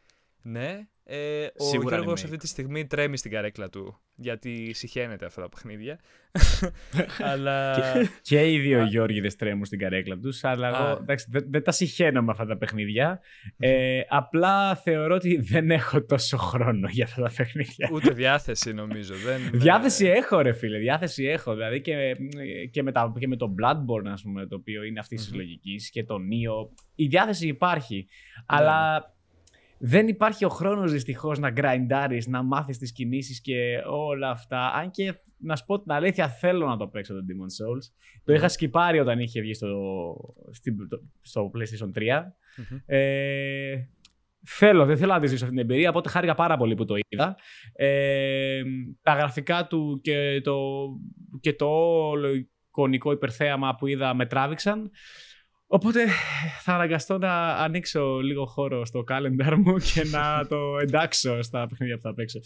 ναι, 0.42 0.88
Ε, 1.04 1.46
ο 1.56 1.64
Σίγουρα 1.64 1.96
Γιώργος 1.96 2.20
remake. 2.20 2.24
αυτή 2.24 2.36
τη 2.36 2.46
στιγμή 2.46 2.86
τρέμει 2.86 3.16
στην 3.16 3.30
καρέκλα 3.30 3.68
του 3.68 4.00
γιατί 4.14 4.72
συχαίνεται 4.74 5.26
αυτά 5.26 5.42
τα 5.42 5.48
παιχνίδια. 5.48 5.98
Αλλά 7.32 7.76
Και 8.22 8.52
οι 8.52 8.58
δύο 8.58 8.84
Γιώργηδε 8.84 9.28
τρέμουν 9.38 9.64
στην 9.64 9.78
καρέκλα 9.78 10.18
τους, 10.18 10.44
αλλά 10.44 10.68
Α. 10.68 10.88
εγώ 10.90 10.98
εντάξει, 11.00 11.26
δεν, 11.30 11.44
δεν 11.48 11.62
τα 11.62 11.72
συχαίνω 11.72 12.22
με 12.22 12.30
αυτά 12.30 12.46
τα 12.46 12.56
παιχνίδια. 12.56 13.20
Ε, 13.58 14.00
απλά 14.08 14.74
θεωρώ 14.74 15.14
ότι 15.14 15.36
δεν 15.40 15.70
έχω 15.70 16.04
τόσο 16.04 16.36
χρόνο 16.36 16.88
για 16.88 17.04
αυτά 17.04 17.22
τα 17.22 17.30
παιχνίδια. 17.36 17.90
ούτε 17.92 18.10
διάθεση 18.10 18.72
νομίζω. 18.72 19.14
Δεν, 19.14 19.60
Διάθεση 19.60 20.06
έχω, 20.06 20.40
ρε 20.40 20.52
φίλε. 20.52 20.78
Διάθεση 20.78 21.24
έχω. 21.24 21.52
Δηλαδή 21.54 21.80
και, 21.80 22.16
και, 22.70 22.82
με, 22.82 22.92
τα, 22.92 23.12
και 23.18 23.26
με 23.28 23.36
το 23.36 23.54
Bloodborne, 23.60 24.08
ας 24.12 24.22
πούμε, 24.22 24.46
το 24.46 24.56
οποίο 24.56 24.82
είναι 24.82 25.00
αυτή 25.00 25.16
τη 25.16 25.28
Μμμ. 25.30 25.36
λογική 25.36 25.76
και 25.90 26.04
το 26.04 26.14
Neo. 26.14 26.68
Η 26.94 27.06
διάθεση 27.06 27.46
υπάρχει. 27.46 27.96
Ναι, 27.96 28.42
Αλλά 28.46 29.10
δεν 29.84 30.08
υπάρχει 30.08 30.44
ο 30.44 30.48
χρόνος 30.48 30.92
δυστυχώς 30.92 31.38
να 31.38 31.50
γκραϊντάρεις, 31.50 32.26
να 32.26 32.42
μάθεις 32.42 32.78
τις 32.78 32.92
κινήσεις 32.92 33.40
και 33.40 33.82
όλα 33.90 34.30
αυτά. 34.30 34.72
Αν 34.72 34.90
και 34.90 35.14
να 35.38 35.56
σου 35.56 35.64
πω 35.64 35.80
την 35.82 35.92
αλήθεια, 35.92 36.28
θέλω 36.28 36.66
να 36.66 36.76
το 36.76 36.88
παίξω 36.88 37.14
το 37.14 37.20
Demon 37.20 37.44
Souls. 37.64 37.92
Το 38.24 38.32
είχα 38.32 38.48
σκυπάρει 38.48 38.98
όταν 39.00 39.18
είχε 39.18 39.40
βγει 39.40 39.54
στο, 39.54 39.68
στην- 40.52 40.88
το- 40.88 41.02
στο 41.20 41.50
PlayStation 41.54 41.90
3. 41.98 42.22
Μμμ. 42.56 42.78
Ε, 42.86 43.88
θέλω, 44.46 44.84
δεν 44.86 44.96
θέλω 44.96 45.12
να 45.12 45.20
τη 45.20 45.26
ζήσω 45.26 45.44
αυτή 45.44 45.56
την 45.56 45.64
εμπειρία, 45.64 45.88
οπότε 45.90 46.08
χάρηκα 46.08 46.34
πάρα 46.34 46.56
πολύ 46.56 46.74
που 46.74 46.84
το 46.84 46.94
είδα. 47.08 47.36
Ε, 47.72 48.62
τα 49.02 49.12
γραφικά 49.14 49.66
του 49.66 50.00
και 50.02 50.40
το, 50.44 50.60
και 51.40 51.52
το 51.52 51.66
όλο 52.08 52.28
εικονικό 52.68 53.12
υπερθέαμα 53.12 53.74
που 53.74 53.86
είδα 53.86 54.14
με 54.14 54.26
τράβηξαν. 54.26 54.90
Οπότε 55.74 56.06
θα 56.60 56.74
αναγκαστώ 56.74 57.18
να 57.18 57.48
ανοίξω 57.48 58.20
λίγο 58.20 58.46
χώρο 58.46 58.84
στο 58.84 59.04
calendar 59.08 59.54
μου 59.56 59.78
και 59.78 60.04
να 60.04 60.46
το 60.46 60.78
εντάξω 60.78 61.42
στα 61.42 61.66
παιχνίδια 61.66 61.96
που 61.96 62.02
θα 62.02 62.14
παίξω. 62.14 62.40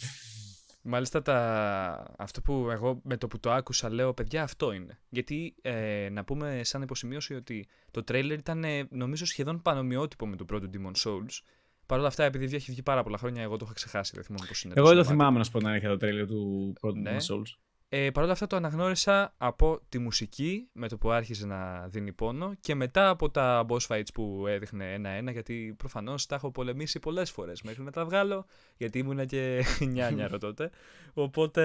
Μάλιστα 0.81 1.21
τα... 1.21 2.13
αυτό 2.17 2.41
που 2.41 2.67
εγώ 2.71 3.01
με 3.03 3.17
το 3.17 3.27
που 3.27 3.39
το 3.39 3.51
άκουσα 3.51 3.93
λέω 3.93 4.13
παιδιά 4.13 4.43
αυτό 4.43 4.71
είναι. 4.71 4.99
Γιατί 5.09 5.55
ε, 5.61 6.09
να 6.11 6.23
πούμε 6.23 6.61
σαν 6.63 6.81
υποσημείωση 6.81 7.33
ότι 7.33 7.67
το 7.91 8.03
τρέιλερ 8.03 8.37
ήταν 8.37 8.63
ε, 8.63 8.87
νομίζω 8.89 9.25
σχεδόν 9.25 9.61
πανομοιότυπο 9.61 10.27
με 10.27 10.35
το 10.35 10.45
πρώτο 10.45 10.69
Demon 10.73 11.07
Souls. 11.07 11.41
Παρ' 11.85 11.99
όλα 11.99 12.07
αυτά 12.07 12.23
επειδή 12.23 12.55
έχει 12.55 12.71
βγει 12.71 12.83
πάρα 12.83 13.03
πολλά 13.03 13.17
χρόνια 13.17 13.41
εγώ 13.41 13.57
το 13.57 13.63
είχα 13.65 13.73
ξεχάσει, 13.73 14.11
δεν 14.15 14.23
θυμάμαι 14.23 14.45
πώς 14.47 14.63
είναι. 14.63 14.73
Εγώ 14.77 14.87
δεν 14.87 14.97
το 14.97 15.03
σινεμάτικο. 15.03 15.23
θυμάμαι 15.23 15.37
να 15.37 15.43
σου 15.43 15.51
πω 15.51 15.59
να 15.59 15.75
έχει 15.75 15.85
το 15.85 15.97
τρέλιο 15.97 16.27
του 16.27 16.73
πρώτου 16.79 16.99
Ναι. 16.99 17.15
Demon 17.17 17.33
Souls. 17.33 17.66
Ε, 17.89 18.11
Παρ' 18.11 18.23
όλα 18.23 18.31
αυτά 18.31 18.47
το 18.47 18.55
αναγνώρισα 18.55 19.33
από 19.37 19.79
τη 19.89 19.99
μουσική 19.99 20.69
με 20.71 20.87
το 20.87 20.97
που 20.97 21.11
άρχιζε 21.11 21.45
να 21.45 21.87
δίνει 21.87 22.13
πόνο 22.13 22.53
και 22.59 22.75
μετά 22.75 23.09
από 23.09 23.29
τα 23.29 23.65
boss 23.69 23.87
fights 23.87 24.13
που 24.13 24.47
έδειχνε 24.47 24.93
ένα-ένα 24.93 25.31
γιατί 25.31 25.75
προφανώς 25.77 26.25
τα 26.25 26.35
έχω 26.35 26.51
πολεμήσει 26.51 26.99
πολλές 26.99 27.31
φορές 27.31 27.61
μέχρι 27.61 27.83
να 27.83 27.91
τα 27.91 28.05
βγάλω 28.05 28.45
γιατί 28.77 28.99
ήμουνα 28.99 29.25
και 29.25 29.63
νιάνιαρο 29.91 30.37
τότε. 30.37 30.69
Οπότε 31.13 31.61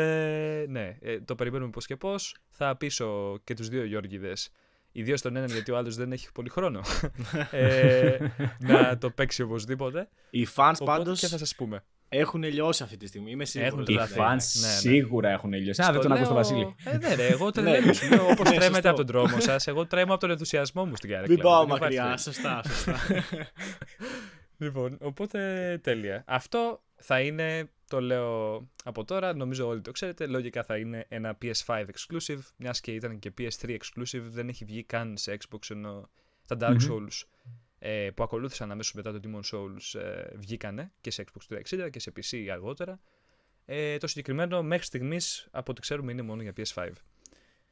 ναι, 0.68 0.96
ε, 1.00 1.20
το 1.20 1.34
περιμένουμε 1.34 1.70
πώς 1.70 1.86
και 1.86 1.96
πώς. 1.96 2.36
Θα 2.48 2.76
πείσω 2.76 3.38
και 3.44 3.54
τους 3.54 3.68
δύο 3.68 3.84
Γιώργιδες 3.84 4.50
Ιδίως 4.92 5.20
τον 5.20 5.36
έναν 5.36 5.48
γιατί 5.48 5.70
ο 5.70 5.76
άλλος 5.76 5.96
δεν 5.96 6.12
έχει 6.12 6.32
πολύ 6.32 6.48
χρόνο. 6.48 6.80
ε, 7.50 8.18
να 8.58 8.98
το 8.98 9.10
παίξει 9.10 9.42
οπωσδήποτε. 9.42 10.08
Οι 10.30 10.46
fans 10.54 10.72
Οπότε 10.80 10.84
πάντως 10.84 11.20
και 11.20 11.26
θα 11.26 11.38
σας 11.38 11.54
πούμε. 11.54 11.84
Έχουν 12.12 12.42
λιώσει 12.42 12.82
αυτή 12.82 12.96
τη 12.96 13.06
στιγμή. 13.06 13.30
Είμαι 13.30 13.44
σίγουρος. 13.44 13.72
Έχουν 13.72 13.82
Οι 13.82 13.84
δηλαδή, 13.84 14.12
fans 14.16 14.20
ναι, 14.60 14.66
ναι. 14.66 14.72
σίγουρα 14.78 15.28
έχουν 15.30 15.52
ελειώσει. 15.52 15.82
Α, 15.82 15.84
δεν 15.84 15.94
Στο 15.94 16.02
τον 16.02 16.12
άκουσα 16.12 16.26
τον 16.34 16.34
λέω- 16.34 16.42
Βασίλη. 16.44 16.74
Ε, 16.84 17.08
ναι, 17.08 17.14
ρε, 17.14 17.26
εγώ 17.26 17.50
τρελαίνω. 17.52 17.92
σου 17.92 18.08
λέω, 18.08 18.22
Όπως 18.28 18.50
Ναι, 18.50 18.56
τρέμετε 18.56 18.64
σωστό. 18.72 18.88
από 18.88 18.96
τον 18.96 19.06
δρόμο 19.06 19.40
σας, 19.40 19.66
εγώ 19.66 19.86
τρέμω 19.86 20.12
από 20.12 20.20
τον 20.20 20.30
ενθουσιασμό 20.30 20.84
μου 20.84 20.96
στην 20.96 21.10
καρέκλα. 21.10 21.34
Μην 21.34 21.42
πάω 21.42 21.62
μου, 21.62 21.68
δεν 21.68 21.76
υπάρχει 21.76 21.98
μακριά. 21.98 22.02
περίπτωση. 22.02 22.32
Σωστά, 22.32 22.62
σωστά. 22.68 22.96
Λοιπόν, 24.58 24.98
οπότε 25.00 25.78
τέλεια. 25.82 26.24
Αυτό 26.26 26.82
θα 26.96 27.20
είναι, 27.20 27.70
το 27.88 28.00
λέω 28.00 28.56
από 28.84 29.04
τώρα, 29.04 29.34
νομίζω 29.34 29.66
όλοι 29.66 29.80
το 29.80 29.90
ξέρετε, 29.92 30.26
λογικά 30.26 30.62
θα 30.64 30.76
είναι 30.76 31.04
ένα 31.08 31.38
PS5 31.42 31.84
exclusive, 31.84 32.38
μιας 32.56 32.80
και 32.80 32.92
ήταν 32.92 33.18
και 33.18 33.32
PS3 33.38 33.68
exclusive, 33.70 34.22
δεν 34.22 34.48
έχει 34.48 34.64
βγει 34.64 34.84
καν 34.84 35.16
σε 35.16 35.36
Xbox 35.38 35.70
ενώ 35.70 36.08
τα 36.46 36.56
Dark 36.60 36.76
Μμμ. 36.82 36.86
Souls 36.90 37.22
ε, 37.84 38.10
που 38.14 38.22
ακολούθησαν 38.22 38.70
αμέσως 38.70 38.92
μετά 38.92 39.12
το 39.12 39.20
Demon 39.24 39.40
Souls 39.52 40.00
ε, 40.00 40.36
βγήκανε 40.36 40.92
και 41.00 41.10
σε 41.10 41.24
Xbox 41.26 41.56
360 41.56 41.90
και 41.90 42.00
σε 42.00 42.12
PC 42.16 42.48
αργότερα. 42.52 43.00
Ε, 43.64 43.96
το 43.96 44.06
συγκεκριμένο 44.06 44.62
μέχρι 44.62 44.84
στιγμής 44.84 45.48
από 45.50 45.70
ό,τι 45.70 45.80
ξέρουμε 45.80 46.12
είναι 46.12 46.22
μόνο 46.22 46.42
για 46.42 46.52
PS5. 46.56 46.90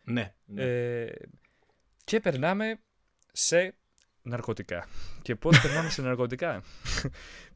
ναι. 0.04 0.34
ναι. 0.46 0.62
Ε, 0.62 1.12
και 2.04 2.20
περνάμε 2.20 2.80
σε 3.32 3.74
ναρκωτικά. 4.22 4.86
Και 5.22 5.36
πώς 5.36 5.60
περνάμε 5.62 5.90
σε 5.90 6.02
ναρκωτικά; 6.02 6.62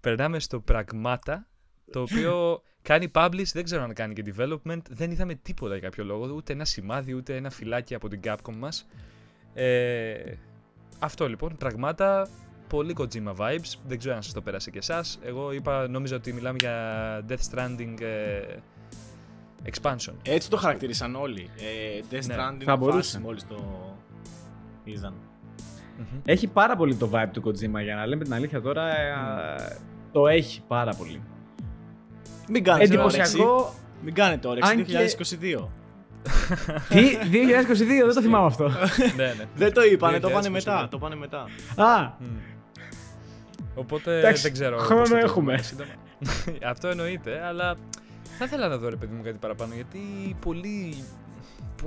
περνάμε 0.00 0.38
στο 0.38 0.61
Πραγμάτα, 0.61 1.48
το 1.90 2.00
οποίο 2.00 2.62
κάνει 2.82 3.11
publish, 3.14 3.50
δεν 3.52 3.64
ξέρω 3.64 3.82
αν 3.82 3.92
κάνει 3.94 4.14
και 4.14 4.34
development, 4.36 4.82
δεν 4.88 5.11
είδαμε 5.11 5.34
τίποτα 5.34 5.76
για 5.76 5.88
κάποιο 5.88 6.05
λόγο, 6.05 6.34
ούτε 6.34 6.52
ένα 6.52 6.64
σημάδι, 6.64 7.14
ούτε 7.14 7.36
ένα 7.36 7.50
φυλάκι 7.50 7.94
από 7.94 8.09
την 8.09 8.20
Capcom 8.24 8.55
μας. 8.57 8.86
Ε, 9.55 10.34
αυτό 10.99 11.28
λοιπόν, 11.28 11.57
Πραγμάτα, 11.57 12.28
πολύ 12.68 12.95
Kojima 12.99 13.34
vibes, 13.36 13.74
δεν 13.86 13.99
ξέρω 13.99 14.14
αν 14.14 14.22
σας 14.22 14.32
το 14.32 14.40
πέρασε 14.40 14.70
και 14.70 14.78
εσάς. 14.78 15.18
Εγώ 15.24 15.53
είπα, 15.53 15.88
νόμιζα 15.88 16.16
ότι 16.16 16.32
μιλάμε 16.32 16.57
για 16.61 16.76
Death 17.28 17.55
Stranding 17.55 18.01
ε, 18.01 18.40
expansion. 19.72 20.12
Έτσι 20.22 20.51
το 20.51 20.57
χαρακτήρισαν 20.57 21.14
όλοι. 21.16 21.49
Ε, 21.57 22.01
Death 22.11 22.26
Ναι. 22.26 22.34
Stranding 22.38 22.62
Θα 22.64 22.76
μπορούσε. 22.76 22.99
φάση 22.99 23.18
μόλις 23.18 23.47
το 23.47 23.57
είδαν. 24.84 25.14
Μμμ. 25.99 26.20
Έχει 26.24 26.47
πάρα 26.47 26.76
πολύ 26.76 26.95
το 26.95 27.11
vibe 27.12 27.28
του 27.32 27.42
Kojima 27.47 27.82
για 27.82 27.95
να 27.95 28.07
λέμε 28.07 28.24
την 28.24 28.34
αλήθεια 28.34 28.61
τώρα. 28.61 28.88
ε, 28.99 29.78
Το 30.12 30.26
έχει 30.28 30.62
πάρα 30.68 30.95
πολύ. 30.95 31.20
Μην 32.49 32.64
κάνετε 32.64 32.99
όρεξη. 32.99 33.18
Εντυπωσιακό. 33.20 33.74
Μην 34.03 34.14
κάνετε 34.14 34.49
όρεξη. 34.49 34.70
Αν 34.72 34.84
και- 34.84 34.92
2022. 34.92 35.68
Τι, 36.89 37.16
2022, 37.22 38.05
δεν 38.05 38.14
το 38.14 38.22
θυμάμαι 38.22 38.47
αυτό. 38.47 38.68
ναι, 39.16 39.35
ναι. 39.39 39.45
Δεν 39.57 39.72
το 39.72 39.83
είπανε, 39.83 40.20
το 40.20 40.29
2022. 40.29 40.33
πάνε 40.33 40.49
μετά. 40.49 40.89
Το 40.91 40.99
πάνε 40.99 41.14
μετά. 41.14 41.39
Α, 41.77 42.11
Μμ. 42.18 42.25
Οπότε 43.75 44.18
Εντάξει, 44.18 44.43
δεν 44.43 44.53
ξέρω. 44.53 44.77
χρόνο 44.79 45.01
πώς 45.01 45.09
θα 45.09 45.18
το 45.18 45.25
έχουμε. 45.25 45.53
δούμε 45.53 45.62
σύντομα. 45.62 45.91
Αυτό 46.70 46.89
εννοείται, 46.89 47.45
αλλά 47.47 47.77
θα 48.39 48.45
ήθελα 48.45 48.68
να 48.68 48.77
δω 48.77 48.89
ρε 48.89 48.97
παιδί 48.97 49.14
μου 49.14 49.22
κάτι 49.22 49.37
παραπάνω 49.41 49.75
γιατί 49.75 49.99
πολύ. 50.41 51.05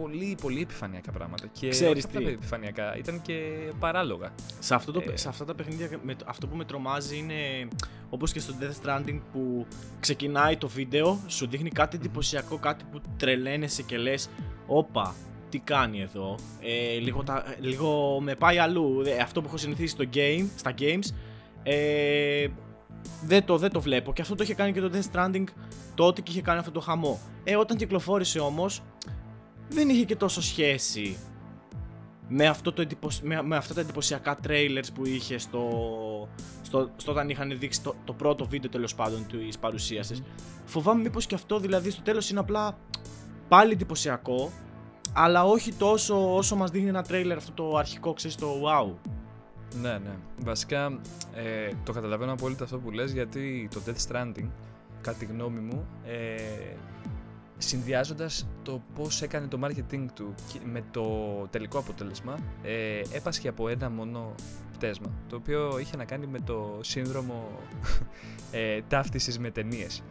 Πολύ, 0.01 0.37
πολύ 0.41 0.61
επιφανειακά 0.61 1.11
πράγματα. 1.11 1.47
Και 1.47 1.67
Ξέρεις 1.69 1.95
όχι 2.05 2.05
απλά 2.17 2.27
τι. 2.27 2.33
επιφανειακά, 2.33 2.97
ήταν 2.97 3.21
και 3.21 3.33
παράλογα. 3.79 4.31
Σε, 4.59 4.75
αυτό 4.75 4.91
το, 4.91 5.01
Ε. 5.11 5.17
σε 5.17 5.29
αυτά 5.29 5.45
τα 5.45 5.55
παιχνίδια, 5.55 5.89
με, 6.03 6.15
το- 6.15 6.25
αυτό 6.27 6.47
που 6.47 6.55
με 6.55 6.65
τρομάζει 6.65 7.17
είναι 7.17 7.67
όπως 8.09 8.31
και 8.31 8.39
στο 8.39 8.53
Death 8.59 8.85
Stranding 8.87 9.19
που 9.31 9.65
ξεκινάει 9.99 10.57
το 10.57 10.67
βίντεο, 10.67 11.19
σου 11.27 11.47
δείχνει 11.47 11.69
κάτι 11.69 11.95
εντυπωσιακό, 11.95 12.57
κάτι 12.57 12.83
που 12.91 13.01
τρελαίνεσαι 13.17 13.81
και 13.83 13.97
λες 13.97 14.29
«Όπα, 14.67 15.15
τι 15.49 15.59
κάνει 15.59 16.01
εδώ, 16.01 16.35
ε, 16.61 16.97
λίγο, 16.99 17.23
τα, 17.23 17.43
λίγο 17.59 18.19
με 18.21 18.35
πάει 18.35 18.57
αλλού, 18.57 19.01
Ε, 19.05 19.17
αυτό 19.21 19.41
που 19.41 19.47
έχω 19.47 19.57
συνηθίσει 19.57 19.87
στο 19.91 20.03
game, 20.13 20.45
στα 20.55 20.73
games, 20.79 21.13
ε, 21.63 22.47
δεν, 23.23 23.45
το, 23.45 23.57
δεν 23.57 23.71
το 23.71 23.81
βλέπω 23.81 24.13
και 24.13 24.21
αυτό 24.21 24.35
το 24.35 24.43
είχε 24.43 24.53
κάνει 24.53 24.71
και 24.71 24.81
το 24.81 24.89
Death 24.93 25.15
Stranding 25.15 25.43
τότε 25.95 26.21
και 26.21 26.31
είχε 26.31 26.41
κάνει 26.41 26.59
αυτό 26.59 26.71
το 26.71 26.79
χαμό. 26.79 27.19
Ε, 27.43 27.55
όταν 27.55 27.77
κυκλοφόρησε 27.77 28.39
όμως, 28.39 28.81
δεν 29.69 29.89
είχε 29.89 30.03
και 30.03 30.15
τόσο 30.15 30.41
σχέση 30.41 31.17
με, 32.27 32.47
αυτό 32.47 32.73
το 32.73 32.81
εντυπωσ... 32.81 33.21
με, 33.21 33.41
με 33.41 33.55
αυτά 33.55 33.73
τα 33.73 33.81
εντυπωσιακά 33.81 34.37
trailers 34.47 34.87
που 34.93 35.07
είχε 35.07 35.37
στο, 35.37 35.69
στο, 36.61 36.89
στο 36.95 37.11
όταν 37.11 37.29
είχαν 37.29 37.59
δείξει 37.59 37.81
το, 37.81 37.95
το 38.03 38.13
πρώτο 38.13 38.45
βίντεο 38.45 38.69
τέλος 38.69 38.95
πάντων 38.95 39.25
της 39.27 39.57
παρουσίασης. 39.57 40.21
Φοβάμαι 40.65 41.01
μήπως 41.01 41.25
και 41.25 41.35
αυτό 41.35 41.59
δηλαδή 41.59 41.89
στο 41.89 42.01
τέλος 42.01 42.29
είναι 42.29 42.39
απλά 42.39 42.77
πάλι 43.47 43.71
εντυπωσιακό, 43.71 44.51
αλλά 45.13 45.43
όχι 45.43 45.73
τόσο 45.73 46.35
όσο 46.35 46.55
μας 46.55 46.71
δείχνει 46.71 46.89
ένα 46.89 47.05
trailer 47.09 47.35
αυτό 47.37 47.51
το 47.51 47.77
αρχικό, 47.77 48.13
ξέρεις, 48.13 48.35
το 48.35 48.47
wow. 48.65 48.93
Ναι, 49.81 49.91
ναι. 49.91 50.15
Βασικά 50.43 50.99
ε, 51.35 51.71
το 51.83 51.91
καταλαβαίνω 51.91 52.31
απόλυτα 52.31 52.63
αυτό 52.63 52.77
που 52.77 52.91
λες 52.91 53.11
γιατί 53.11 53.67
το 53.73 53.81
Death 53.85 54.11
Stranding, 54.11 54.49
κατά 55.01 55.17
τη 55.17 55.25
γνώμη 55.25 55.59
μου, 55.59 55.87
ε, 56.05 56.75
συνδυάζοντας 57.57 58.47
το 58.63 58.81
πώς 58.95 59.21
έκανε 59.21 59.47
το 59.47 59.59
marketing 59.63 60.05
του 60.13 60.33
και- 60.53 60.59
με 60.65 60.83
το 60.91 61.05
τελικό 61.49 61.77
αποτέλεσμα, 61.77 62.37
ε, 62.63 63.01
έπασχε 63.13 63.47
από 63.47 63.69
ένα 63.69 63.89
μόνο 63.89 64.33
πτέσμα, 64.73 65.07
το 65.29 65.35
οποίο 65.35 65.79
είχε 65.79 65.97
να 65.97 66.05
κάνει 66.05 66.27
με 66.27 66.39
το 66.39 66.79
σύνδρομο 66.81 67.49
ε, 68.51 68.81
ταύτισης 68.87 69.39
με 69.39 69.51
ταινίες, 69.51 70.03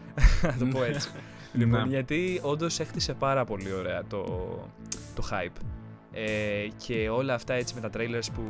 να 0.42 0.56
το 0.58 0.64
πω 0.66 0.82
έτσι. 0.84 1.08
λοιπόν, 1.52 1.80
Ναι. 1.82 1.88
γιατί 1.88 2.40
όντως 2.42 2.80
έχτισε 2.80 3.14
πάρα 3.14 3.44
πολύ 3.44 3.72
ωραία 3.72 4.04
το, 4.04 4.24
το 5.14 5.28
hype. 5.30 5.60
Ε, 6.12 6.66
και 6.86 7.08
όλα 7.08 7.34
αυτά 7.34 7.54
έτσι 7.54 7.74
με 7.74 7.80
τα 7.80 7.90
trailers 7.96 8.26
που 8.34 8.42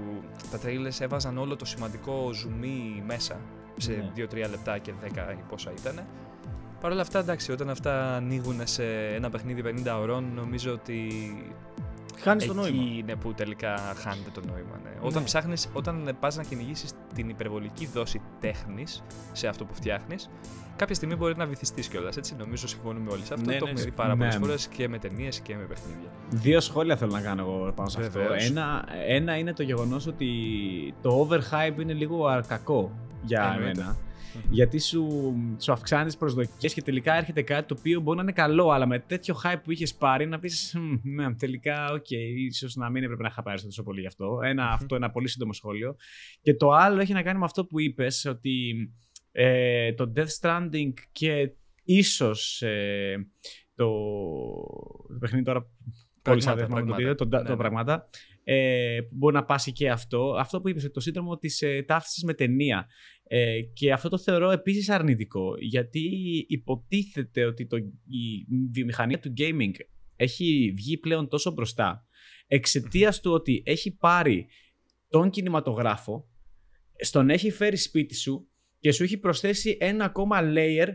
τα 0.51 0.59
trailers 0.65 1.01
έβαζαν 1.01 1.39
όλο 1.39 1.57
το 1.57 1.65
σημαντικό 1.65 2.31
zoom 2.31 2.67
μέσα 3.07 3.37
σε 3.77 3.91
Ναι. 3.93 4.13
2-3 4.15 4.49
λεπτά 4.51 4.79
και 4.79 4.93
10 5.03 5.33
ή 5.33 5.43
πόσα 5.49 5.73
ήταν. 5.79 6.05
Παρ' 6.81 6.93
όλα 6.93 7.01
αυτά, 7.01 7.19
εντάξει, 7.19 7.53
όταν 7.53 7.71
αυτά 7.71 8.15
ανοίγουν 8.15 8.61
σε 8.65 8.85
ένα 9.15 9.31
παιχνίδι 9.31 9.63
50 9.87 9.99
ωρών, 10.01 10.25
νομίζω 10.35 10.73
ότι 10.73 11.09
χάνεις 12.21 12.45
Εκεί 12.45 12.55
το 12.55 12.61
νόημα. 12.61 12.83
είναι 12.99 13.15
που 13.17 13.33
τελικά 13.35 13.77
χάνεται 13.77 14.31
το 14.35 14.41
νόημα. 14.47 14.81
Ναι. 14.85 14.91
Όταν 15.01 15.19
Ναι. 15.19 15.25
ψάχνεις, 15.25 15.69
όταν 15.73 16.17
πας 16.21 16.37
να 16.37 16.43
κυνηγήσεις 16.43 16.91
την 17.15 17.29
υπερβολική 17.29 17.87
δόση 17.87 18.21
τέχνης 18.41 19.03
σε 19.33 19.47
αυτό 19.49 19.65
που 19.65 19.75
φτιάχνεις, 19.75 20.31
κάποια 20.77 20.95
στιγμή 20.95 21.15
μπορεί 21.17 21.37
να 21.37 21.47
βυθιστείς 21.47 21.89
κιόλας, 21.89 22.17
έτσι. 22.17 22.35
Νομίζω 22.39 22.67
συμφωνούμε 22.69 23.11
όλοι 23.11 23.25
σε 23.25 23.35
αυτό. 23.35 23.51
Ναι, 23.51 23.59
το 23.59 23.65
ναι, 23.65 23.71
έχουμε 23.71 23.73
δει 23.73 23.81
συμφωνώ. 23.81 23.97
πάρα 24.09 24.15
Ναι. 24.15 24.19
πολλές 24.19 24.37
φορές 24.37 24.67
και 24.69 24.89
με 24.89 24.99
ταινίες 24.99 25.41
και 25.41 25.57
με 25.57 25.63
παιχνίδια. 25.65 26.09
Δύο 26.31 26.61
σχόλια 26.61 26.97
θέλω 26.97 27.13
να 27.13 27.21
κάνω 27.21 27.43
εγώ 27.43 27.73
πάνω 27.77 27.89
σε 27.89 28.01
αυτό. 28.01 28.11
Βεβαίως. 28.19 28.51
Ένα, 28.51 28.85
ένα 29.09 29.37
είναι 29.39 29.53
το 29.53 29.63
γεγονός 29.63 30.07
ότι 30.07 30.29
το 31.03 31.29
overhype 31.31 31.81
είναι 31.81 31.93
λίγο 31.93 32.27
α- 32.27 32.41
κακό 32.49 32.93
για 33.23 33.53
Εννοείται. 33.57 33.97
Εμένα. 34.37 34.55
Γιατί 34.55 34.79
σου, 34.79 35.35
σου 35.59 35.73
αυξάνεις 35.73 36.13
τις 36.13 36.19
προσδοκίες 36.19 36.75
και 36.75 36.83
τελικά 36.83 37.15
έρχεται 37.15 37.43
κάτι 37.43 37.69
το 37.69 37.77
οποίο 37.79 38.01
μπορεί 38.01 38.17
να 38.17 38.23
είναι 38.23 38.33
καλό, 38.33 38.71
αλλά 38.71 38.87
με 38.87 38.99
τέτοιο 38.99 39.37
hype 39.45 39.61
που 39.65 39.71
είχες 39.71 39.95
πάρει 39.95 40.27
να 40.27 40.39
πεις: 40.39 40.77
Ναι, 41.03 41.35
τελικά, 41.35 41.91
οκ, 41.93 42.11
ίσως 42.11 42.77
να 42.77 42.91
μην 42.91 43.03
έπρεπε 43.03 43.23
να 43.23 43.29
είχα 43.29 43.43
πάρει 43.43 43.63
τόσο 43.63 43.83
πολύ 43.83 44.01
γι' 44.01 44.07
αυτό. 44.07 44.41
Ένα, 44.43 44.71
αυτό 44.71 44.95
ένα 44.95 45.11
πολύ 45.11 45.29
σύντομο 45.29 45.53
σχόλιο. 45.53 45.97
Και 46.43 46.55
το 46.55 46.71
άλλο 46.71 47.01
έχει 47.01 47.13
να 47.13 47.23
κάνει 47.23 47.39
με 47.39 47.45
αυτό 47.45 47.67
που 47.67 47.81
είπες, 47.81 48.25
ότι 48.25 48.75
ε, 49.33 49.93
το 49.93 50.13
Death 50.17 50.41
Stranding 50.41 50.93
και 51.13 51.51
ίσως 51.85 52.63
ε, 52.63 53.27
το, 53.75 53.89
το 55.09 55.19
παιχνίδι 55.21 55.45
τώρα. 55.45 55.71
Πολύ 56.23 56.43
Πραγμάτα, 56.43 56.59
σαν 56.59 56.69
το 56.69 56.75
πραγμάτα. 56.75 57.03
είδα, 57.03 57.15
το, 57.15 57.25
Ναι, 57.25 57.43
το 57.43 57.51
ναι. 57.51 57.57
πράγματα. 57.57 58.09
Ε, 58.45 58.99
που 59.09 59.15
μπορεί 59.17 59.35
να 59.35 59.45
πάσει 59.45 59.73
και 59.73 59.91
αυτό. 59.91 60.37
Αυτό 60.39 60.61
που 60.61 60.69
είπες, 60.69 60.85
ότι 60.85 60.93
το 60.93 61.01
σύνδρομο 61.01 61.37
της 61.37 61.63
ε, 61.63 61.83
ταύτισης 61.83 62.25
με 62.25 62.35
ταινία. 62.35 62.87
Ε, 63.29 63.61
και 63.61 63.93
αυτό 63.93 64.09
το 64.09 64.19
θεωρώ 64.19 64.51
επίσης 64.51 64.89
αρνητικό, 64.89 65.55
γιατί 65.59 66.09
υποτίθεται 66.49 67.45
ότι 67.45 67.67
το, 67.67 67.77
η 67.77 68.47
βιομηχανία 68.73 69.19
του 69.19 69.33
gaming 69.39 69.73
έχει 70.17 70.73
βγει 70.77 70.99
πλέον 70.99 71.29
τόσο 71.29 71.51
μπροστά 71.51 72.07
εξαιτίας 72.47 73.21
του 73.21 73.33
ότι 73.33 73.63
έχει 73.67 73.97
πάρει 73.97 74.47
τον 75.09 75.31
κινηματογράφο, 75.31 76.29
στον 77.01 77.31
έχει 77.31 77.51
φέρει 77.51 77.77
σπίτι 77.77 78.15
σου 78.15 78.49
και 78.79 78.93
σου 78.93 79.03
έχει 79.03 79.19
προσθέσει 79.19 79.77
ένα 79.81 80.05
ακόμα 80.05 80.39
layer 80.43 80.89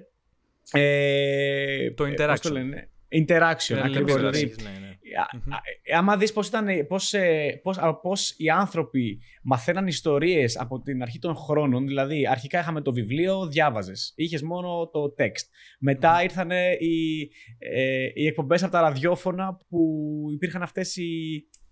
ε, 0.72 1.92
Το 1.92 2.06
ε, 2.06 2.14
πώς 2.14 2.40
interaction. 2.42 2.52
λένε, 2.52 2.90
interaction, 3.10 3.74
Ναι, 3.74 3.82
ακριβώς. 3.82 4.16
λέμε 4.16 4.30
Δηλαδή, 4.30 4.56
Ναι, 4.64 4.70
ναι. 4.70 4.91
Α- 5.14 5.38
Μμμ. 5.38 5.54
α- 5.54 5.62
ε, 5.84 5.96
άμα 5.96 6.18
δεις 6.18 6.34
πώς, 6.34 6.48
ήταν, 6.48 6.68
πώς, 6.88 7.14
ε, 7.14 7.60
πώς, 7.64 7.78
α, 7.78 7.96
πώς 7.96 8.34
οι 8.38 8.50
άνθρωποι 8.50 9.20
μαθαίναν 9.44 9.88
ιστορίες 9.88 10.58
από 10.60 10.82
την 10.82 11.02
αρχή 11.02 11.20
των 11.20 11.36
χρόνων, 11.36 11.88
δηλαδή 11.88 12.28
αρχικά 12.28 12.60
είχαμε 12.60 12.82
το 12.82 12.94
βιβλίο, 12.94 13.48
διάβαζες, 13.48 14.14
είχες 14.16 14.42
μόνο 14.42 14.90
το 14.94 15.14
text. 15.18 15.46
Μετά 15.80 16.24
ήρθαν 16.24 16.50
οι, 16.80 17.30
ε, 17.60 18.10
οι 18.14 18.26
εκπομπές 18.28 18.64
από 18.64 18.72
τα 18.72 18.82
ραδιόφωνα 18.82 19.58
που 19.70 19.90
υπήρχαν 20.34 20.62
αυτές 20.62 20.96
οι... 20.96 21.10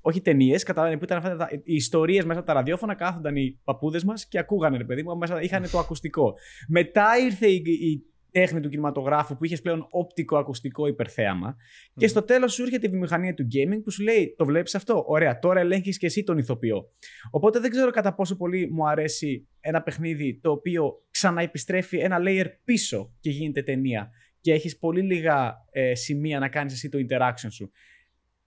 Όχι 0.01 0.21
ταινίες, 0.21 0.63
καταλαβαίνετε 0.63 1.05
που 1.05 1.13
ήταν 1.13 1.31
αυτά 1.31 1.45
τα, 1.45 1.61
οι 1.63 1.73
ιστορίες 1.75 2.25
μέσα 2.25 2.39
από 2.39 2.47
τα 2.47 2.53
ραδιόφωνα. 2.53 2.95
Κάθονταν 2.95 3.35
οι 3.35 3.59
παππούδες 3.63 4.03
μας 4.03 4.27
και 4.27 4.39
ακούγανε, 4.39 4.77
ρε 4.77 4.83
παιδί 4.83 5.03
μου, 5.03 5.17
μέσα 5.17 5.41
είχαν 5.41 5.69
το 5.71 5.79
ακουστικό. 5.79 6.33
Μετά 6.67 7.07
ήρθε 7.23 7.47
η, 7.47 7.63
η 7.65 8.03
τέχνη 8.31 8.59
του 8.59 8.69
κινηματογράφου 8.69 9.37
που 9.37 9.45
είχες 9.45 9.61
πλέον 9.61 9.87
όπτικο-ακουστικό 9.89 10.87
υπερθέαμα. 10.87 11.55
Και 11.95 12.07
στο 12.07 12.21
τέλος 12.21 12.53
σου 12.53 12.63
έρχεται 12.63 12.87
η 12.87 12.89
βιομηχανία 12.89 13.33
του 13.33 13.43
gaming 13.43 13.81
που 13.83 13.91
σου 13.91 14.03
λέει: 14.03 14.35
Το 14.37 14.45
βλέπεις 14.45 14.75
αυτό; 14.75 15.03
Ωραία, 15.07 15.39
τώρα 15.39 15.59
ελέγχεις 15.59 15.97
και 15.97 16.05
εσύ 16.05 16.23
τον 16.23 16.37
ηθοποιό. 16.37 16.91
Οπότε 17.31 17.59
δεν 17.59 17.69
ξέρω 17.69 17.91
κατά 17.91 18.13
πόσο 18.13 18.35
πολύ 18.35 18.69
μου 18.71 18.87
αρέσει 18.87 19.47
ένα 19.59 19.81
παιχνίδι 19.81 20.39
το 20.41 20.51
οποίο 20.51 20.91
ξαναεπιστρέφει 21.11 21.97
ένα 21.97 22.17
layer 22.19 22.45
πίσω 22.63 23.15
και 23.19 23.29
γίνεται 23.29 23.63
ταινία. 23.63 24.09
Και 24.41 24.53
έχεις 24.53 24.77
πολύ 24.77 25.01
λίγα 25.01 25.55
ε, 25.71 25.95
σημεία 25.95 26.39
να 26.39 26.49
κάνεις 26.49 26.73
εσύ 26.73 26.89
το 26.89 26.97
interaction 26.97 27.47
σου. 27.49 27.71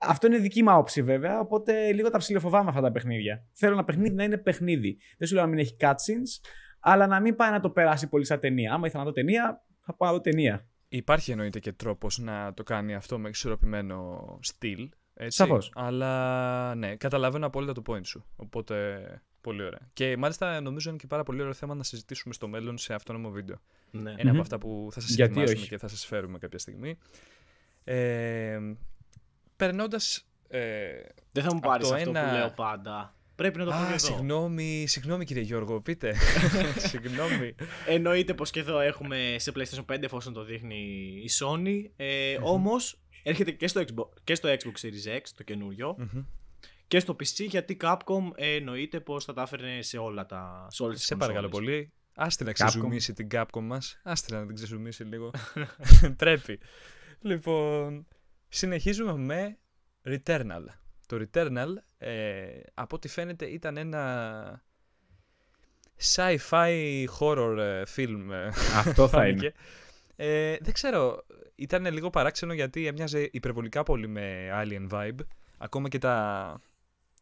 Αυτό 0.05 0.26
είναι 0.26 0.39
δική 0.39 0.62
μου 0.62 0.70
άποψη 0.70 1.03
βέβαια, 1.03 1.41
οπότε 1.41 1.93
λίγο 1.93 2.11
τα 2.11 2.18
ψιλοφοβάμαι 2.18 2.68
αυτά 2.68 2.80
τα 2.80 2.93
παιχνίδια. 2.93 3.47
Θέλω 3.53 3.72
ένα 3.72 3.85
παιχνίδι 3.85 4.14
να 4.14 4.24
είναι 4.24 4.39
παιχνίδι. 4.39 4.99
Δεν 5.18 5.28
σου 5.28 5.35
λέω 5.35 5.43
να 5.43 5.49
μην 5.49 5.59
έχει 5.59 5.76
cutscenes, 5.80 6.49
αλλά 6.80 7.07
να 7.07 7.20
μην 7.20 7.37
πάει 7.37 7.51
να 7.51 7.61
το 7.61 7.70
περάσει 7.70 8.09
πολύ 8.09 8.24
σαν 8.24 8.41
ταινία. 8.41 8.72
Άμα 8.72 8.87
ήθελα 8.87 9.03
να 9.03 9.09
δω 9.09 9.14
ταινία, 9.14 9.64
θα 9.85 9.95
πάω 9.95 10.09
να 10.09 10.14
δω 10.16 10.20
ταινία. 10.20 10.66
Υπάρχει 10.89 11.30
εννοείται 11.30 11.59
και 11.61 11.72
τρόπος 11.72 12.18
να 12.18 12.55
το 12.55 12.62
κάνει 12.62 12.95
αυτό 12.95 13.18
με 13.18 13.28
εξορροπημένο 13.28 14.26
στυλ. 14.43 14.89
Έτσι. 15.14 15.37
Σαφώς. 15.37 15.70
Αλλά 15.74 16.74
ναι, 16.74 16.97
καταλαβαίνω 16.97 17.47
απόλυτα 17.47 17.72
το 17.72 17.83
point 17.87 18.07
σου. 18.07 18.24
Οπότε 18.37 19.05
πολύ 19.41 19.62
ωραία. 19.62 19.91
Και 19.93 20.16
μάλιστα 20.16 20.61
νομίζω 20.61 20.89
είναι 20.91 20.99
και 20.99 21.07
πάρα 21.07 21.22
πολύ 21.22 21.41
ωραίο 21.41 21.53
θέμα 21.53 21.74
να 21.74 21.83
συζητήσουμε 21.83 22.35
στο 22.35 22.49
μέλλον 22.49 22.78
σε 22.78 22.95
αυτόνομο 22.95 23.30
βίντεο. 23.30 23.57
Ναι. 23.91 24.11
Ένα 24.11 24.22
Μμμ. 24.22 24.28
από 24.30 24.41
αυτά 24.41 24.59
που 24.59 24.89
θα 24.93 25.01
σας 25.01 25.11
Γιατί 25.11 25.30
ετοιμάσουμε 25.33 25.59
όχι; 25.61 25.68
και 25.68 25.78
θα 25.78 25.89
σας 25.89 26.07
φέρουμε 26.07 26.39
κάποια 26.39 26.59
στιγμή. 26.59 26.99
Ε, 27.85 28.59
περνώντας... 29.57 30.26
Ε, 30.49 30.91
Δεν 31.33 31.43
θα 31.45 31.51
μου 31.53 31.59
Από 31.59 31.68
πάρεις 31.68 31.89
το 31.89 31.95
αυτό 31.95 32.11
ένα- 32.11 32.28
που 32.28 32.35
λέω 32.35 32.51
πάντα. 32.51 33.14
Πρέπει 33.43 33.59
να 33.59 33.64
το 33.64 33.70
πω 33.70 33.76
και 33.76 33.82
α, 33.82 33.86
εδώ. 33.86 33.99
συγγνώμη, 33.99 34.84
συγγνώμη 34.86 35.24
κύριε 35.24 35.43
Γιώργο, 35.43 35.80
πείτε. 35.80 36.14
συγγνώμη. 36.90 37.55
Εννοείται 37.86 38.34
πως 38.34 38.51
και 38.51 38.61
εδώ 38.61 38.80
έχουμε 38.80 39.36
σε 39.38 39.53
PlayStation 39.55 39.84
5 39.95 40.03
εφόσον 40.03 40.32
το 40.32 40.45
δείχνει 40.45 40.76
η 41.24 41.30
Sony. 41.38 41.90
Ε, 41.97 42.36
Όμως 42.43 43.01
έρχεται 43.22 43.51
και 43.51 43.66
στο, 43.68 43.80
Xbox, 43.80 44.09
και 44.24 44.34
στο 44.34 44.49
Xbox 44.49 44.86
Series 44.86 45.16
X 45.16 45.20
το 45.36 45.43
καινούριο 45.43 45.95
Μμμ. 45.99 46.22
και 46.86 46.99
στο 47.01 47.16
PC 47.20 47.47
γιατί 47.49 47.76
Capcom 47.80 48.30
ε, 48.34 48.55
εννοείται 48.55 49.01
πως 49.01 49.24
θα 49.24 49.32
τα 49.32 49.43
έφερνε 49.43 49.82
σε 49.82 49.99
όλα 49.99 50.26
τα 50.26 50.66
σε 50.70 50.82
όλες 50.82 50.97
τις 50.97 51.07
Σε 51.07 51.16
παρακαλώ 51.16 51.49
κονσόλες. 51.49 51.74
πολύ. 51.76 51.93
Άστε 52.14 52.45
να 52.45 52.53
ξεζουμίσει 52.53 53.12
την 53.12 53.28
Capcom 53.30 53.61
μας. 53.62 54.01
Άστε 54.03 54.34
να 54.36 54.47
την 54.47 54.55
ξεζουμίσει 54.55 55.05
λίγο. 55.05 55.30
Πρέπει. 56.16 56.59
Λοιπόν, 57.20 58.07
συνεχίζουμε 58.49 59.16
με 59.16 59.59
Returnal. 60.05 60.64
Το 61.07 61.26
Returnal, 61.32 61.68
ε, 61.98 62.44
από 62.74 62.96
ό,τι 62.96 63.09
φαίνεται, 63.09 63.46
ήταν 63.46 63.76
ένα 63.76 64.62
sci-fi 66.14 67.05
horror 67.18 67.57
ε, 67.59 67.82
film. 67.96 68.28
ε, 68.30 68.46
Αυτό 68.76 69.09
θα 69.09 69.18
φάνηκε. 69.18 69.44
είναι. 69.44 69.55
Ε, 70.16 70.57
δεν 70.61 70.72
ξέρω, 70.72 71.26
ήταν 71.55 71.86
λίγο 71.92 72.11
παράξενο 72.11 72.53
γιατί 72.53 72.86
έμοιαζε 72.86 73.28
υπερβολικά 73.32 73.82
πολύ 73.82 74.07
με 74.09 74.50
Alien 74.62 74.88
vibe. 74.90 75.18
Ακόμα 75.59 75.88
και 75.88 75.98
τα, 75.98 76.61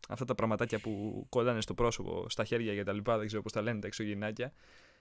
αυτά 0.08 0.24
τα 0.24 0.34
πραγματάκια 0.34 0.78
που 0.78 1.26
κολλάνε 1.28 1.60
στο 1.60 1.74
πρόσωπο, 1.74 2.26
στα 2.28 2.44
χέρια 2.44 2.74
και 2.74 2.82
τα 2.82 2.92
λοιπά, 2.92 3.18
δεν 3.18 3.26
ξέρω 3.26 3.42
πώς 3.42 3.52
τα 3.52 3.62
λένε, 3.62 3.80
τα 3.80 3.86
εξωγεννάκια. 3.86 4.52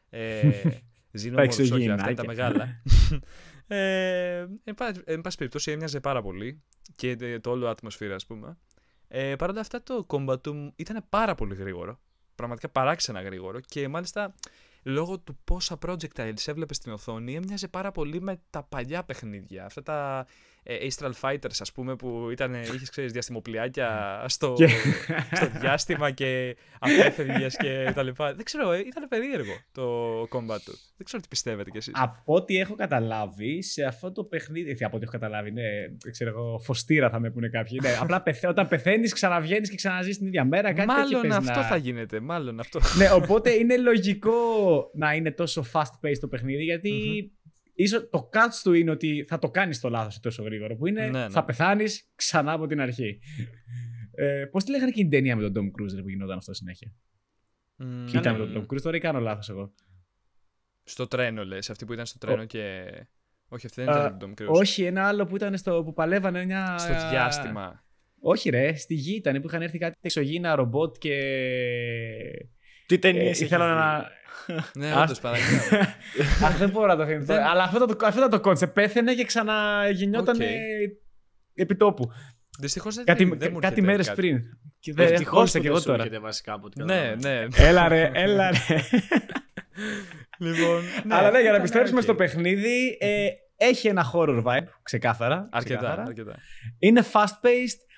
Ε, 0.09 0.41
Xenomorphs, 1.21 1.49
όχι, 1.49 1.61
αυτά 1.61 1.77
είναι 1.77 1.95
τα 1.95 2.09
εξωγεννάκια. 2.09 2.23
μεγάλα. 2.25 2.81
ε, 3.67 4.47
εν, 4.63 4.73
πάση- 4.75 5.01
εν 5.05 5.21
πάση 5.21 5.37
περιπτώσει 5.37 5.71
έμοιαζε 5.71 5.99
πάρα 5.99 6.21
πολύ 6.21 6.61
και 6.95 7.15
τε- 7.15 7.41
το 7.41 7.49
όλο 7.49 7.67
ατμοσφαίρα 7.67 8.15
ας 8.15 8.25
πούμε. 8.25 8.57
Ε, 9.11 9.35
Παρ' 9.35 9.49
όλα 9.49 9.59
αυτά 9.59 9.83
το 9.83 10.05
combat 10.09 10.41
του 10.41 10.73
ήταν 10.75 11.05
πάρα 11.09 11.35
πολύ 11.35 11.55
γρήγορο. 11.55 11.99
Πραγματικά 12.35 12.69
παράξενα 12.69 13.21
γρήγορο 13.21 13.59
και 13.59 13.87
μάλιστα 13.87 14.33
λόγω 14.83 15.19
του 15.19 15.37
πόσα 15.43 15.77
projectiles 15.85 16.45
έβλεπες 16.45 16.77
στην 16.77 16.91
οθόνη 16.91 17.35
έμοιαζε 17.35 17.67
πάρα 17.67 17.91
πολύ 17.91 18.21
με 18.21 18.41
τα 18.49 18.63
παλιά 18.63 19.03
παιχνίδια. 19.03 19.65
Αυτά 19.65 19.83
τα 19.83 20.25
ε, 20.63 20.75
Astral 20.87 21.11
Fighters 21.21 21.57
ας 21.59 21.71
πούμε 21.71 21.95
που 21.95 22.29
ήταν, 22.31 22.53
είχες 22.53 22.89
ξέρεις 22.89 23.11
διαστημοπλιάκια 23.11 24.23
στο, 24.27 24.53
Και- 24.57 24.67
στο 25.35 25.47
διάστημα 25.59 26.11
και 26.11 26.55
απέφευγες 26.79 27.57
και 27.57 27.91
τα 27.95 28.03
λοιπά. 28.03 28.33
Δεν 28.33 28.45
ξέρω, 28.45 28.71
ε, 28.71 28.79
ήταν 28.79 29.07
περίεργο 29.07 29.53
το 29.71 30.21
combat 30.21 30.59
του. 30.65 30.73
Δεν 30.97 31.05
ξέρω 31.05 31.21
τι 31.21 31.27
πιστεύετε 31.27 31.69
κι 31.69 31.77
εσείς. 31.77 31.93
Από 31.97 32.21
ό,τι 32.25 32.57
έχω 32.57 32.75
καταλάβει, 32.75 33.61
σε 33.63 33.83
αυτό 33.83 34.11
το 34.11 34.23
παιχνίδι. 34.23 34.73
Τι 34.73 34.85
από 34.85 34.95
ό,τι 34.95 35.03
έχω 35.03 35.13
καταλάβει, 35.13 35.51
ναι, 35.51 35.61
ξέρω 36.11 36.29
εγώ, 36.29 36.59
φωστήρα 36.59 37.09
θα 37.09 37.19
με 37.19 37.31
πούνε 37.31 37.49
κάποιοι. 37.49 37.79
Ναι, 37.81 37.97
απλά 38.01 38.21
πεθα... 38.21 38.49
όταν 38.49 38.67
πεθαίνεις, 38.67 39.13
ξαναβγαίνεις 39.13 39.69
και 39.69 39.75
ξαναζείς 39.75 40.17
την 40.17 40.27
ίδια 40.27 40.45
μέρα. 40.45 40.73
Κάτι 40.73 40.87
τέτοιο 40.87 41.03
Μάλλον 41.03 41.21
παίζει 41.21 41.37
αυτό 41.37 41.59
να... 41.59 41.65
θα 41.67 41.75
γίνεται, 41.75 42.19
μάλλον 42.19 42.59
αυτό. 42.59 42.79
ναι, 42.97 43.11
οπότε 43.11 43.51
είναι 43.53 43.77
λογικό 43.77 44.31
να 44.93 45.13
είναι 45.13 45.31
τόσο 45.31 45.65
fast 45.73 46.07
paced 46.07 46.17
το 46.19 46.27
παιχνίδι, 46.27 46.63
γιατί 46.63 46.91
ίσως 47.83 48.09
το 48.09 48.29
catch 48.33 48.59
του 48.63 48.73
είναι 48.73 48.91
ότι 48.91 49.25
θα 49.27 49.39
το 49.39 49.49
κάνεις 49.49 49.79
το 49.79 49.89
λάθος 49.89 50.19
τόσο 50.19 50.43
γρήγορο. 50.43 50.75
Που 50.75 50.87
είναι 50.87 51.07
Ναι, 51.07 51.19
ναι. 51.19 51.29
θα 51.29 51.45
πεθάνεις 51.45 52.09
ξανά 52.15 52.51
από 52.51 52.67
την 52.67 52.81
αρχή. 52.81 53.19
ε, 54.11 54.45
Πώς 54.51 54.63
τη 54.63 54.71
λέγανε 54.71 54.91
και 54.91 55.01
την 55.01 55.09
ταινία 55.09 55.35
με 55.35 55.49
τον 55.49 55.53
Tom 55.55 55.81
Cruise 55.81 55.95
ρε, 55.95 56.01
που 56.01 56.09
γινόταν 56.09 56.37
αυτό 56.37 56.53
συνέχεια; 56.53 56.93
Μμμ, 57.75 58.07
Ήταν 58.07 58.33
ναι. 58.37 58.45
με 58.45 58.53
τον 58.53 58.65
Tom 58.69 58.73
Cruise, 58.73 58.81
τώρα 58.81 58.95
ή 58.97 58.99
κάνω 58.99 59.19
λάθος 59.19 59.49
εγώ. 59.49 59.73
Στο 60.83 61.07
τρένο 61.07 61.45
λες, 61.45 61.69
αυτή 61.69 61.85
που 61.85 61.93
ήταν 61.93 62.05
στο 62.05 62.17
τρένο 62.17 62.45
και... 62.45 62.85
Όχι, 63.47 63.65
αυτή 63.65 63.83
δεν 63.83 63.93
Α, 63.93 63.99
ήταν 63.99 64.19
τον 64.19 64.33
Tom 64.37 64.41
Cruise. 64.41 64.47
Όχι, 64.59 64.83
ένα 64.83 65.07
άλλο 65.07 65.25
που 65.25 65.35
ήταν 65.35 65.57
στο, 65.57 65.83
που 65.83 65.93
παλεύανε 65.93 66.45
μια. 66.45 66.77
Στο 66.77 67.09
διάστημα. 67.09 67.83
Όχι, 68.19 68.49
ρε, 68.49 68.75
στη 68.75 68.93
γη 68.93 69.15
ήταν 69.15 69.41
που 69.41 69.47
είχαν 69.47 69.61
έρθει 69.61 69.77
κάτι 69.77 69.97
εξωγήινα 70.01 70.55
ρομπότ 70.55 70.95
και. 70.97 71.15
Τι 72.89 72.95
Ε, 72.95 72.97
ταινίες 72.97 73.39
ήθελα 73.39 73.65
έχει 73.65 73.75
να. 73.75 73.99
δει; 73.99 74.79
ναι, 74.79 74.91
Ας- 74.91 75.01
όντως, 75.03 75.19
παρακαλώ. 75.19 75.57
Αχ, 76.45 76.57
δεν 76.57 76.69
μπορώ 76.69 76.87
να 76.87 76.95
το 76.95 77.05
θυμηθώ. 77.05 77.33
Δεν- 77.33 77.43
Αλλά 77.43 77.63
αυτό 77.63 77.75
ήταν 77.83 77.97
το, 77.97 78.05
αυτό 78.05 78.19
ήταν 78.19 78.29
το 78.31 78.39
κόνσεπτ. 78.39 78.73
Πέθαινε 78.73 79.13
και 79.13 79.23
ξαναγεννιόταν 79.25 80.35
Οκ. 80.35 80.41
επί 81.53 81.75
τόπου. 81.75 82.11
Δυστυχώς 82.59 82.95
δεν, 82.95 83.05
Κάτι, 83.05 83.23
δεν 83.23 83.31
μου 83.33 83.37
κάτι 83.39 83.65
έρχεται 83.65 83.81
μέρες 83.81 84.07
κάτι. 84.07 84.21
πριν. 84.21 84.39
Και 84.79 84.93
δεν 84.93 85.05
Ευτυχώς 85.05 85.33
κόλλησα 85.33 85.57
που 85.57 85.63
κι 85.63 85.67
δεν 85.67 85.71
εγώ 85.71 85.79
σου 85.79 85.85
τώρα. 85.85 86.03
έρχεται 86.03 86.19
βασικά 86.19 86.53
από 86.53 86.65
ό,τι 86.65 86.83
Ναι, 86.83 86.93
καταλαβαίνω. 86.93 87.47
ναι. 87.57 87.67
Έλα 87.67 87.87
ρε, 87.87 88.11
έλα 88.13 88.49
ρε. 88.51 88.57
λοιπόν, 90.45 90.81
Αλλά 91.09 91.21
ναι, 91.21 91.27
για 91.29 91.31
να 91.31 91.39
ήταν 91.39 91.55
επιστρέψουμε 91.55 91.97
οκ. 91.97 92.03
στο 92.03 92.15
παιχνίδι, 92.15 92.97
ε, 92.99 93.27
έχει 93.57 93.87
ένα 93.87 94.11
horror 94.13 94.43
vibe, 94.43 94.63
ξεκάθαρα. 94.83 95.49
Αρκετά, 95.51 95.75
ξεκάθαρα. 95.79 96.01
αρκετά. 96.07 96.35
Είναι 96.79 97.03
fast 97.13 97.45
paced. 97.45 97.79
Μ, 97.87 97.88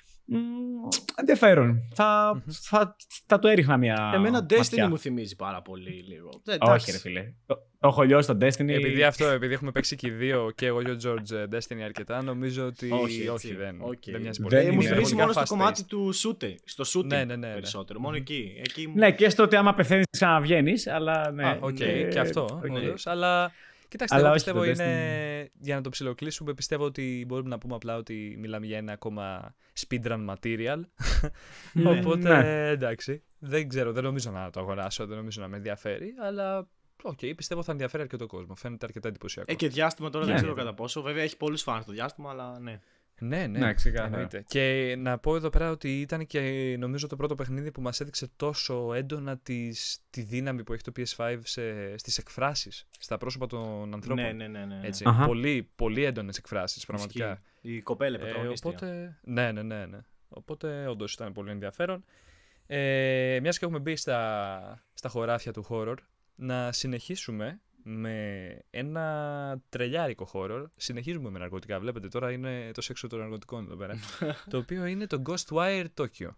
ενδιαφέρον. 1.16 1.82
Θα, 1.94 2.42
θα, 2.48 2.96
θα 3.26 3.40
το 3.40 3.48
έριχνα 3.48 3.78
μια. 3.78 4.12
Εμένα 4.16 4.46
Destiny 4.50 4.58
ματιά. 4.58 4.90
μου 4.90 4.98
θυμίζει 4.98 5.36
πάρα 5.36 5.62
πολύ 5.62 5.90
λίγο. 6.08 6.30
Ε, 6.48 6.52
Όχι, 6.52 6.60
εντάξει. 6.62 6.92
ρε 6.92 6.98
φίλε. 6.98 7.34
Το, 7.46 7.56
το 7.80 7.88
έχω 7.88 8.02
λιώσει 8.04 8.28
το 8.28 8.38
Destiny. 8.46 8.68
Επειδή 8.70 9.04
αυτό, 9.04 9.26
επειδή 9.28 9.54
έχουμε 9.54 9.72
παίξει 9.72 9.96
και 9.96 10.08
οι 10.08 10.12
δύο 10.12 10.52
και 10.56 10.66
εγώ 10.66 10.84
και 10.84 10.92
ο 10.92 10.98
George 11.04 11.32
ε, 11.32 11.44
Destiny 11.52 11.82
αρκετά, 11.86 12.22
νομίζω 12.24 12.66
ότι 12.66 12.92
Όχι, 12.92 13.04
όχι, 13.04 13.28
έτσι. 13.28 13.56
δεν, 13.56 13.78
Οκ. 13.82 13.94
δεν 14.06 14.22
μοιάζει 14.22 14.42
Δεν 14.42 14.50
πολύ. 14.50 14.62
Ε, 14.62 14.72
μου 14.72 14.82
είναι 14.82 14.90
θυμίζει 14.90 15.02
πολύ 15.02 15.16
μόνο 15.16 15.32
στο 15.32 15.42
fast-paced. 15.42 15.46
κομμάτι 15.48 15.84
του 15.84 16.14
shooting. 16.16 16.56
Στο 16.66 16.84
shooting 17.00 17.06
Ναι, 17.06 17.18
ναι, 17.24 17.36
ναι, 17.36 17.48
ναι. 17.48 17.54
περισσότερο. 17.54 18.00
Μόνο 18.00 18.16
εκεί. 18.16 18.56
εκεί 18.66 18.88
μου- 18.88 18.96
Ναι, 18.98 19.12
και 19.12 19.30
στο 19.30 19.44
ότι 19.44 19.56
άμα 19.56 19.74
πεθαίνεις 19.74 20.06
ξαναβγαίνεις, 20.10 20.88
αλλά 20.88 21.32
ναι. 21.32 21.48
Α, 21.48 21.58
οκ, 21.62 21.80
Ε, 21.80 22.04
και 22.04 22.20
αυτό, 22.20 22.44
οκ. 22.66 22.72
όντως, 22.76 23.08
αλλά... 23.08 23.52
Κοιτάξτε, 23.92 24.16
Αλλά 24.18 24.26
εγώ 24.26 24.36
όχι, 24.36 24.44
πιστεύω 24.44 24.66
το 24.66 24.84
είναι. 24.84 25.50
Για 25.60 25.76
να 25.76 25.82
το 25.82 25.90
ψιλοκλείσουμε, 25.90 26.54
πιστεύω 26.54 26.84
ότι 26.84 27.24
μπορούμε 27.28 27.50
να 27.50 27.58
πούμε 27.58 27.76
απλά 27.76 27.96
ότι 27.96 28.36
μιλάμε 28.40 28.66
για 28.66 28.78
ένα 28.78 28.92
ακόμα 28.94 29.56
speedrun 29.88 30.26
material. 30.30 30.82
Ναι. 31.74 31.90
Οπότε 32.00 32.42
Ναι. 32.42 32.68
εντάξει. 32.68 33.24
Δεν 33.40 33.68
ξέρω, 33.68 33.92
δεν 33.92 34.04
νομίζω 34.04 34.32
να 34.32 34.50
το 34.50 34.60
αγοράσω, 34.60 35.06
δεν 35.06 35.18
νομίζω 35.18 35.42
να 35.42 35.48
με 35.48 35.58
ενδιαφέρει, 35.58 36.14
αλλά 36.22 36.68
οκ, 37.04 37.20
πιστεύω 37.36 37.64
θα 37.64 37.72
ενδιαφέρει 37.72 38.04
αρκετό 38.04 38.26
κόσμο. 38.28 38.56
Φαίνεται 38.56 38.86
αρκετά 38.86 39.08
εντυπωσιακό. 39.08 39.52
Ε, 39.52 39.56
και 39.56 39.68
διάστημα 39.68 40.10
τώρα 40.10 40.26
δεν 40.26 40.34
Ναι. 40.34 40.40
ξέρω 40.40 40.56
κατά 40.56 40.74
πόσο. 40.74 41.02
Βέβαια 41.02 41.24
έχει 41.24 41.38
πολλούς 41.38 41.62
φαν 41.62 41.84
το 41.86 41.92
διάστημα, 41.92 42.30
αλλά 42.30 42.60
ναι. 42.60 42.80
Ναι, 43.24 43.48
ναι, 43.48 43.60
Ναι, 43.60 43.74
ξεκάθαρα. 43.74 44.14
εννοείται. 44.14 44.44
Και 44.48 44.96
να 44.98 45.18
πω 45.18 45.36
εδώ 45.36 45.50
πέρα 45.50 45.70
ότι 45.72 46.02
ήταν 46.02 46.26
και 46.26 46.76
νομίζω 46.80 47.08
το 47.08 47.16
πρώτο 47.16 47.36
παιχνίδι 47.36 47.72
που 47.72 47.82
μας 47.82 48.00
έδειξε 48.00 48.28
τόσο 48.36 48.94
έντονα 48.94 49.38
τις, 49.38 50.00
τη 50.10 50.22
δύναμη 50.22 50.64
που 50.64 50.74
έχει 50.74 50.82
το 50.84 50.92
PS5 50.98 51.38
σε, 51.44 51.98
στις 51.98 52.18
εκφράσεις, 52.18 52.88
στα 53.00 53.18
πρόσωπα 53.18 53.48
των 53.48 53.94
ανθρώπων. 53.94 54.24
Ναι, 54.24 54.32
ναι, 54.32 54.48
ναι. 54.48 54.66
ναι. 54.66 54.80
Έτσι, 54.84 55.04
Αχα. 55.08 55.26
πολύ, 55.26 55.70
πολύ 55.76 56.04
έντονες 56.04 56.38
εκφράσεις, 56.38 56.86
πραγματικά. 56.86 57.32
Ισχύει. 57.62 57.78
Η 57.78 57.82
κοπέλα 57.82 58.16
Ε, 58.18 58.20
πρωταγωνίστρια. 58.20 58.72
οπότε, 58.76 59.18
ναι, 59.24 59.52
ναι, 59.52 59.62
ναι, 59.62 59.86
ναι. 59.86 60.00
Οπότε 60.30 60.88
όντως 60.88 61.14
ήταν 61.14 61.34
πολύ 61.34 61.52
ενδιαφέρον. 61.52 62.04
Ε, 62.68 63.38
μιας 63.42 63.60
και 63.60 63.66
έχουμε 63.66 63.80
μπει 63.80 63.96
στα, 63.96 64.86
στα 64.94 65.10
χωράφια 65.10 65.52
του 65.54 65.66
horror, 65.70 65.96
να 66.36 66.72
συνεχίσουμε 66.72 67.62
με 67.84 68.58
ένα 68.70 69.62
τρελιάρικο 69.70 70.28
horror. 70.34 70.64
Συνεχίζουμε 70.76 71.30
με 71.30 71.40
ναρκωτικά. 71.40 71.80
Βλέπετε 71.80 72.08
τώρα 72.08 72.32
είναι 72.32 72.72
το 72.74 72.82
σεξο 72.82 73.08
των 73.08 73.20
ναρκωτικών 73.20 73.66
εδώ 73.66 73.76
πέρα. 73.76 73.96
το 74.50 74.58
οποίο 74.58 74.86
είναι 74.86 75.08
το 75.08 75.22
Ghostwire 75.26 75.86
Tokyo. 75.98 76.30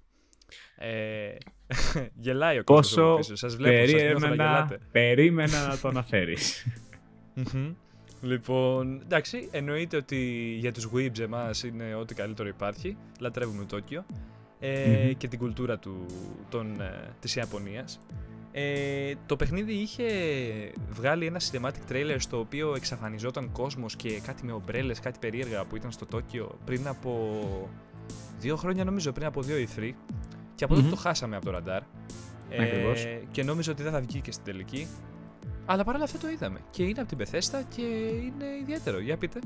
Ε, 0.75 1.35
γελάει 2.25 2.59
ο 2.59 2.63
κόσμος 2.63 2.89
Πόσο 2.89 3.03
από 3.03 3.17
πίσω. 3.17 3.35
Σας 3.35 3.55
βλέπω, 3.55 3.87
σας 3.87 4.01
νιώθω 4.01 4.13
να 4.13 4.19
περίμενα, 4.19 4.53
γελάτε. 4.53 4.79
περίμενα 4.91 5.67
να 5.67 5.77
το 5.77 5.87
αναφέρεις. 5.87 6.67
Μμμ. 7.53 7.73
Λοιπόν, 8.21 9.01
εντάξει, 9.01 9.49
εννοείται 9.51 9.97
ότι 9.97 10.17
για 10.59 10.71
τους 10.71 10.89
Weebs 10.95 11.19
εμάς 11.19 11.63
είναι 11.63 11.95
ό,τι 11.95 12.15
καλύτερο 12.15 12.47
υπάρχει. 12.47 12.97
Λατρεύουμε 13.19 13.65
Τόκιο 13.65 14.05
ε, 14.65 15.03
Μμμ. 15.05 15.11
και 15.17 15.27
την 15.27 15.39
κουλτούρα 15.39 15.77
του, 15.77 16.05
των, 16.49 16.81
ε, 16.81 17.13
της 17.19 17.35
Ιαπωνίας. 17.35 17.99
Ε, 18.51 19.13
το 19.25 19.35
παιχνίδι 19.35 19.73
είχε 19.73 20.05
βγάλει 20.89 21.25
ένα 21.25 21.39
cinematic 21.51 21.91
trailer 21.91 22.15
στο 22.17 22.39
οποίο 22.39 22.75
εξαφανιζόταν 22.75 23.51
κόσμος 23.51 23.95
και 23.95 24.19
κάτι 24.19 24.45
με 24.45 24.51
ομπρέλες, 24.51 24.99
κάτι 24.99 25.19
περίεργα 25.19 25.65
που 25.65 25.75
ήταν 25.75 25.91
στο 25.91 26.05
Τόκιο 26.05 26.57
πριν 26.65 26.87
από 26.87 27.39
δύο 28.39 28.55
χρόνια 28.55 28.83
νομίζω, 28.83 29.11
πριν 29.11 29.25
από 29.25 29.41
δύο 29.41 29.57
ή 29.57 29.67
τρει. 29.75 29.95
Και 30.55 30.63
από 30.63 30.73
τότε 30.73 30.85
Μμμ. 30.85 30.93
το 30.93 30.99
χάσαμε 30.99 31.35
από 31.35 31.45
το 31.45 31.51
ραντάρ. 31.51 31.81
Ακριβώς. 32.59 33.05
και 33.31 33.43
νόμιζα 33.43 33.71
ότι 33.71 33.83
δεν 33.83 33.91
θα 33.91 33.99
βγει 33.99 34.21
και 34.21 34.31
στην 34.31 34.43
τελική. 34.43 34.87
Αλλά 35.65 35.83
παρόλα 35.83 36.03
αυτά 36.03 36.17
το 36.17 36.29
είδαμε. 36.29 36.59
Και 36.71 36.83
είναι 36.83 37.01
από 37.01 37.15
την 37.15 37.17
Bethesda 37.17 37.61
και 37.75 37.81
είναι 38.07 38.45
ιδιαίτερο. 38.61 38.99
Για 38.99 39.17
πείτε. 39.17 39.39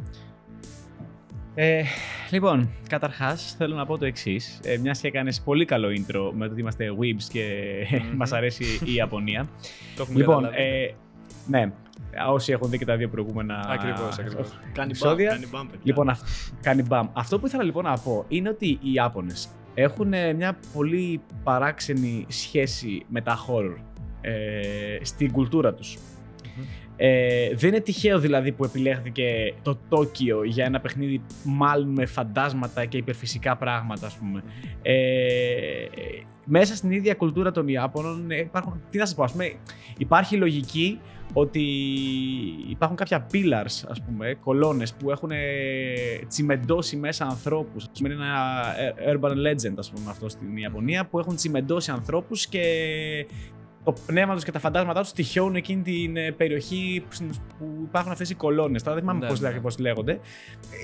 Ε, 1.60 1.84
λοιπόν, 2.32 2.70
καταρχάς 2.90 3.56
θέλω 3.58 3.76
να 3.76 3.86
πω 3.86 3.98
το 3.98 4.06
εξής. 4.06 4.60
Ε, 4.64 4.78
Μιας 4.78 5.00
και 5.00 5.08
έκανες 5.08 5.42
πολύ 5.42 5.66
καλό 5.66 5.88
intro 5.90 6.32
με 6.34 6.46
το 6.46 6.52
ότι 6.52 6.62
είμαστε 6.62 6.86
weebs 7.00 7.24
και 7.32 7.44
Μμμ. 7.92 8.16
μας 8.18 8.32
αρέσει 8.32 8.64
η 8.86 8.94
Ιαπωνία. 8.94 9.48
Το 9.96 10.02
έχουμε 10.02 10.18
λοιπόν, 10.20 10.36
καταλάβει. 10.44 10.62
ε, 10.64 10.94
ναι, 11.48 11.72
όσοι 12.30 12.52
έχουν 12.52 12.70
δει 12.70 12.78
και 12.78 12.86
τα 12.86 12.96
δύο 12.98 13.10
προηγούμενα 13.10 13.66
Ακριβώς, 13.68 14.18
ακριβώς. 14.20 14.48
Κάνει 14.50 14.72
μπαμ, 14.74 14.86
επεισόδια. 14.90 15.30
κάνει 15.30 15.48
μπαμ, 15.52 15.66
παιδιά. 15.68 15.82
Λοιπόν, 15.84 16.10
αυ- 16.10 16.24
κάνει 16.62 16.82
μπαμ. 16.82 17.08
Αυτό 17.14 17.40
που 17.40 17.46
ήθελα 17.48 17.64
λοιπόν 17.64 17.84
να 17.84 17.98
πω 17.98 18.26
είναι 18.28 18.50
ότι 18.50 18.68
οι 18.68 18.92
Ιάπωνες 18.94 19.48
έχουν 19.74 20.14
ε, 20.14 20.34
μια 20.34 20.58
πολύ 20.74 21.22
παράξενη 21.44 22.26
σχέση 22.30 23.06
με 23.08 23.22
τα 23.22 23.38
horror 23.48 23.76
ε, 24.22 24.32
στην 25.02 25.32
κουλτούρα 25.32 25.74
τους. 25.74 25.98
Μμμ. 27.00 27.06
Ε, 27.10 27.50
δεν 27.56 27.70
είναι 27.70 27.80
τυχαίο 27.80 28.20
δηλαδή 28.20 28.52
που 28.52 28.64
επιλέχθηκε 28.64 29.54
το 29.62 29.78
Τόκιο 29.90 30.44
για 30.44 30.66
ένα 30.66 30.80
παιχνίδι 30.80 31.22
μάλλον 31.44 31.88
με 31.88 32.06
φαντάσματα 32.06 32.86
και 32.86 32.98
υπερφυσικά 32.98 33.56
πράγματα 33.58 34.06
ας 34.06 34.18
πούμε. 34.18 34.44
Ε, 34.82 34.96
μέσα 36.48 36.76
στην 36.76 36.92
ίδια 36.92 37.14
κουλτούρα 37.14 37.52
των 37.52 37.68
Ιάπωνων 37.68 38.32
ε, 38.32 38.38
υπάρχουν, 38.38 38.82
τι 38.90 38.98
να 38.98 39.06
σας 39.06 39.16
πω, 39.16 39.24
ας 39.24 39.32
πούμε, 39.32 39.54
υπάρχει 39.98 40.36
λογική 40.36 41.00
ότι 41.34 41.64
υπάρχουν 42.70 42.98
κάποια 42.98 43.28
pillars, 43.32 43.86
ας 43.88 44.02
πούμε, 44.06 44.34
κολόνες 44.34 44.94
που 44.94 45.12
έχουν 45.12 45.32
ε, 45.32 45.38
τσιμεντώσει 46.28 46.96
μέσα 46.96 47.26
ανθρώπους. 47.26 47.84
Ας 47.84 48.00
πούμε, 48.00 48.14
είναι 48.14 48.24
ένα 48.24 48.76
ε, 48.80 49.14
urban 49.14 49.32
legend, 49.32 49.74
ας 49.78 49.92
πούμε, 49.92 50.10
αυτό 50.10 50.30
στην 50.30 50.58
Ιαπωνία, 50.58 51.06
που 51.06 51.20
έχουν 51.20 51.36
τσιμεντώσει 51.36 51.92
ανθρώπους 51.92 52.48
και 52.48 52.64
το 53.94 54.02
πνεύμα 54.06 54.34
τους 54.34 54.44
και 54.44 54.52
τα 54.52 54.60
φαντάσματά 54.60 55.02
τους 55.02 55.12
τυχαίνουν 55.12 55.56
εκείνη 55.56 55.82
την 55.82 56.18
ε, 56.18 56.32
περιοχή 56.32 57.04
που, 57.08 57.14
στην- 57.16 57.30
που 57.58 57.66
υπάρχουν 57.84 58.12
αυτές 58.12 58.30
οι 58.30 58.36
κολόνες. 58.36 58.84
Τώρα 58.84 58.96
δεν 58.96 59.04
θυμάμαι 59.04 59.20
Ναι, 59.26 59.28
πώς, 59.32 59.40
ναι. 59.40 59.50
λέγ- 59.50 59.60
πώς 59.62 59.78
λέγονται. 59.78 60.12
Ε, 60.12 60.18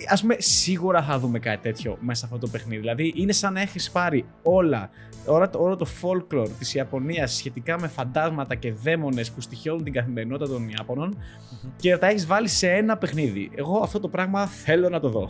Ας 0.09 0.21
πούμε, 0.21 0.35
σίγουρα 0.39 1.03
θα 1.03 1.19
δούμε 1.19 1.39
κάτι 1.39 1.61
τέτοιο 1.61 1.97
μέσα 1.99 2.19
σε 2.19 2.33
αυτό 2.33 2.45
το 2.45 2.51
παιχνίδι. 2.51 2.79
Δηλαδή, 2.81 3.13
είναι 3.15 3.31
σαν 3.31 3.53
να 3.53 3.61
έχεις 3.61 3.91
πάρει 3.91 4.25
όλα, 4.43 4.89
όλα 5.25 5.49
το, 5.49 5.59
όλο 5.61 5.75
το 5.75 5.85
folklore 6.01 6.49
της 6.59 6.73
Ιαπωνίας 6.73 7.33
σχετικά 7.33 7.79
με 7.79 7.87
φαντάσματα 7.87 8.55
και 8.55 8.73
δαίμονες 8.73 9.31
που 9.31 9.41
στοιχιώνουν 9.41 9.83
την 9.83 9.93
καθημερινότητα 9.93 10.49
των 10.51 10.69
Ιάπωνων 10.69 11.07
Μμμ. 11.07 11.69
και 11.75 11.97
τα 11.97 12.07
έχεις 12.07 12.25
βάλει 12.25 12.47
σε 12.47 12.69
ένα 12.71 12.97
παιχνίδι. 12.97 13.51
Εγώ 13.55 13.77
αυτό 13.83 13.99
το 13.99 14.07
πράγμα 14.07 14.45
θέλω 14.47 14.89
να 14.89 14.99
το 14.99 15.09
δω. 15.09 15.29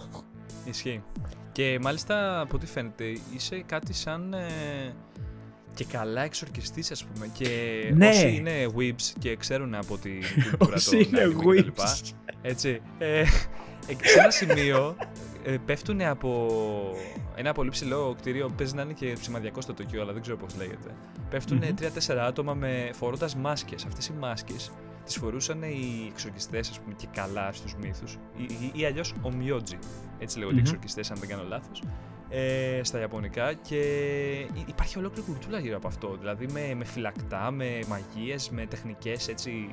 Ισχύει. 0.66 1.04
Και 1.52 1.80
μάλιστα 1.82 2.40
από 2.42 2.56
ό,τι 2.56 2.66
φαίνεται 2.66 3.04
είσαι 3.36 3.64
κάτι 3.66 3.94
σαν 3.94 4.34
ε, 4.34 4.94
και 5.74 5.86
καλά 5.86 6.22
εξορκιστής 6.24 6.92
ας 6.92 7.04
πούμε 7.06 7.28
και 7.34 7.48
Ναι. 7.96 8.08
όσοι 8.10 8.36
είναι 8.36 8.52
weebs 8.78 9.14
και 9.20 9.36
ξέρουν 9.36 9.76
από 9.76 9.98
την 9.98 10.22
κουλτούρα 10.48 10.76
Όσοι 10.76 10.90
των 10.90 11.00
είναι 11.00 11.24
anime 11.26 11.40
και 11.40 11.46
τα 11.46 11.54
λοιπά, 11.54 11.98
weebs. 11.98 12.12
έτσι, 12.42 12.82
ε, 12.98 13.20
ε, 13.20 13.26
σε 14.04 14.20
ένα 14.20 14.30
σημείο 14.30 14.96
ε, 15.44 15.56
πέφτουν 15.66 16.02
από 16.02 16.50
ένα 17.36 17.54
πολύ 17.54 17.70
ψηλό 17.70 18.16
κτίριο, 18.20 18.50
παίζει 18.58 18.76
να 18.76 18.82
είναι 18.82 18.94
και 18.94 19.16
σημαδιακό 19.22 19.62
στο 19.62 19.74
Τοκίο, 19.74 20.02
αλλά 20.02 20.14
δεν 20.14 20.22
ξέρω 20.22 20.38
πώς 20.38 20.56
λέγεται. 20.58 20.90
Πέφτουν 21.30 21.58
Μμμ. 21.58 21.74
τρία-τέσσερα 21.76 22.26
άτομα 22.26 22.54
με, 22.54 22.90
φορώντας 22.94 23.36
μάσκες. 23.36 23.86
Αυτές 23.86 24.08
οι 24.08 24.14
μάσκες 24.20 24.72
τις 25.06 25.18
φορούσαν 25.18 25.62
οι 25.64 26.08
εξορκιστές, 26.12 26.70
ας 26.70 26.80
πούμε, 26.80 26.94
και 26.98 27.08
καλά 27.14 27.50
στους 27.54 27.76
μύθους. 27.76 28.18
Ή, 28.38 28.44
ή, 28.44 28.72
ή 28.82 28.86
αλλιώς 28.86 29.14
ομοιότζι. 29.22 29.78
Έτσι 30.20 30.38
λέγονται 30.38 30.56
οι 30.56 30.60
Μμμ. 30.60 30.66
εξορκιστές, 30.66 31.12
αν 31.12 31.18
δεν 31.20 31.30
κάνω 31.30 31.44
λάθος. 31.48 31.82
Ε, 32.36 32.80
στα 32.84 33.00
Ιαπωνικά 33.00 33.54
και 33.54 33.78
υ- 34.54 34.70
υπάρχει 34.70 34.98
ολόκληρη 34.98 35.28
κουλτούρα 35.28 35.60
γύρω 35.60 35.76
από 35.78 35.88
αυτό. 35.88 36.16
Δηλαδή 36.20 36.46
με, 36.52 36.74
με 36.76 36.86
φυλακτά, 36.86 37.52
με 37.52 37.80
μαγείες, 37.88 38.50
με 38.50 38.66
τεχνικές 38.66 39.28
έτσι 39.28 39.70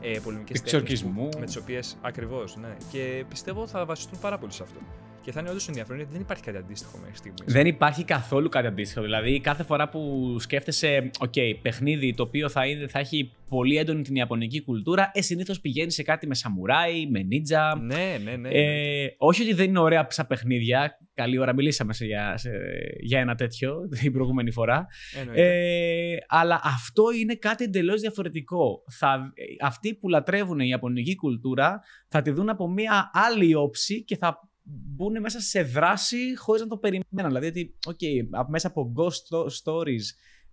ε, 0.00 0.18
πολεμικές 0.18 0.60
τέχνες 0.62 0.72
Εξορκισμού. 0.72 1.28
που- 1.28 1.38
με 1.38 1.46
τις 1.46 1.56
οποίες 1.56 1.96
ακριβώς, 2.00 2.56
ναι. 2.56 2.76
Και 2.92 3.24
πιστεύω 3.28 3.66
θα 3.66 3.84
βασιστούν 3.84 4.18
πάρα 4.20 4.38
πολύ 4.38 4.52
σε 4.52 4.62
αυτό. 4.62 4.78
Και 5.22 5.32
θα 5.32 5.40
είναι 5.40 5.50
όντως 5.50 5.68
ενδιαφέρον 5.68 5.96
γιατί 5.96 6.12
δεν 6.12 6.20
υπάρχει 6.20 6.42
κάτι 6.42 6.56
αντίστοιχο 6.56 6.98
μέχρι 6.98 7.16
στιγμής. 7.16 7.52
Δεν 7.52 7.66
υπάρχει 7.66 8.04
καθόλου 8.04 8.48
κάτι 8.48 8.66
αντίστοιχο. 8.66 9.02
Δηλαδή, 9.02 9.40
κάθε 9.40 9.62
φορά 9.62 9.88
που 9.88 10.36
σκέφτεσαι, 10.38 11.10
OK, 11.18 11.58
παιχνίδι 11.62 12.14
το 12.14 12.22
οποίο 12.22 12.48
θα, 12.48 12.66
είναι, 12.66 12.88
θα 12.88 12.98
έχει 12.98 13.32
πολύ 13.48 13.76
έντονη 13.76 14.02
την 14.02 14.14
Ιαπωνική 14.14 14.62
κουλτούρα, 14.62 15.10
ε, 15.14 15.22
συνήθως 15.22 15.60
πηγαίνεις 15.60 15.94
σε 15.94 16.02
κάτι 16.02 16.26
με 16.26 16.34
σαμουράι, 16.34 17.06
με 17.06 17.22
νίτζα. 17.22 17.78
Ναι, 17.78 18.18
ναι, 18.24 18.36
ναι. 18.36 18.48
Ε, 18.48 19.14
όχι 19.18 19.42
ότι 19.42 19.52
δεν 19.52 19.68
είναι 19.68 19.78
ωραία 19.78 20.06
σαν 20.10 20.26
παιχνίδια. 20.26 20.98
Καλή 21.14 21.38
ώρα 21.38 21.54
μιλήσαμε 21.54 21.92
σε, 21.92 22.04
για, 22.04 22.36
σε, 22.36 22.50
για 23.00 23.20
ένα 23.20 23.34
τέτοιο 23.34 23.76
την 24.00 24.12
προηγούμενη 24.12 24.50
φορά. 24.50 24.86
εννοείται. 25.20 25.42
Ε, 26.12 26.16
αλλά 26.28 26.60
αυτό 26.64 27.02
είναι 27.20 27.34
κάτι 27.34 27.64
εντελώς 27.64 28.00
διαφορετικό. 28.00 28.82
Θα, 28.98 29.32
ε, 29.34 29.66
αυτοί 29.66 29.94
που 29.94 30.08
λατρεύουν 30.08 30.58
η 30.60 30.68
Ιαπωνική 30.68 31.14
κουλτούρα 31.14 31.80
θα 32.08 32.22
τη 32.22 32.30
δουν 32.30 32.48
από 32.48 32.68
μια 32.68 33.10
άλλη 33.12 33.54
όψη 33.54 34.04
και 34.04 34.16
θα 34.16 34.47
μπουν 34.70 35.20
μέσα 35.20 35.40
σε 35.40 35.62
δράση 35.62 36.36
χωρίς 36.36 36.60
να 36.62 36.68
το 36.68 36.76
περιμένουν. 36.76 37.40
Δηλαδή, 37.40 37.46
ότι, 37.46 37.78
okay, 37.86 38.44
μέσα 38.48 38.68
από 38.68 38.92
ghost 38.96 39.36
sto- 39.36 39.46
stories 39.62 40.04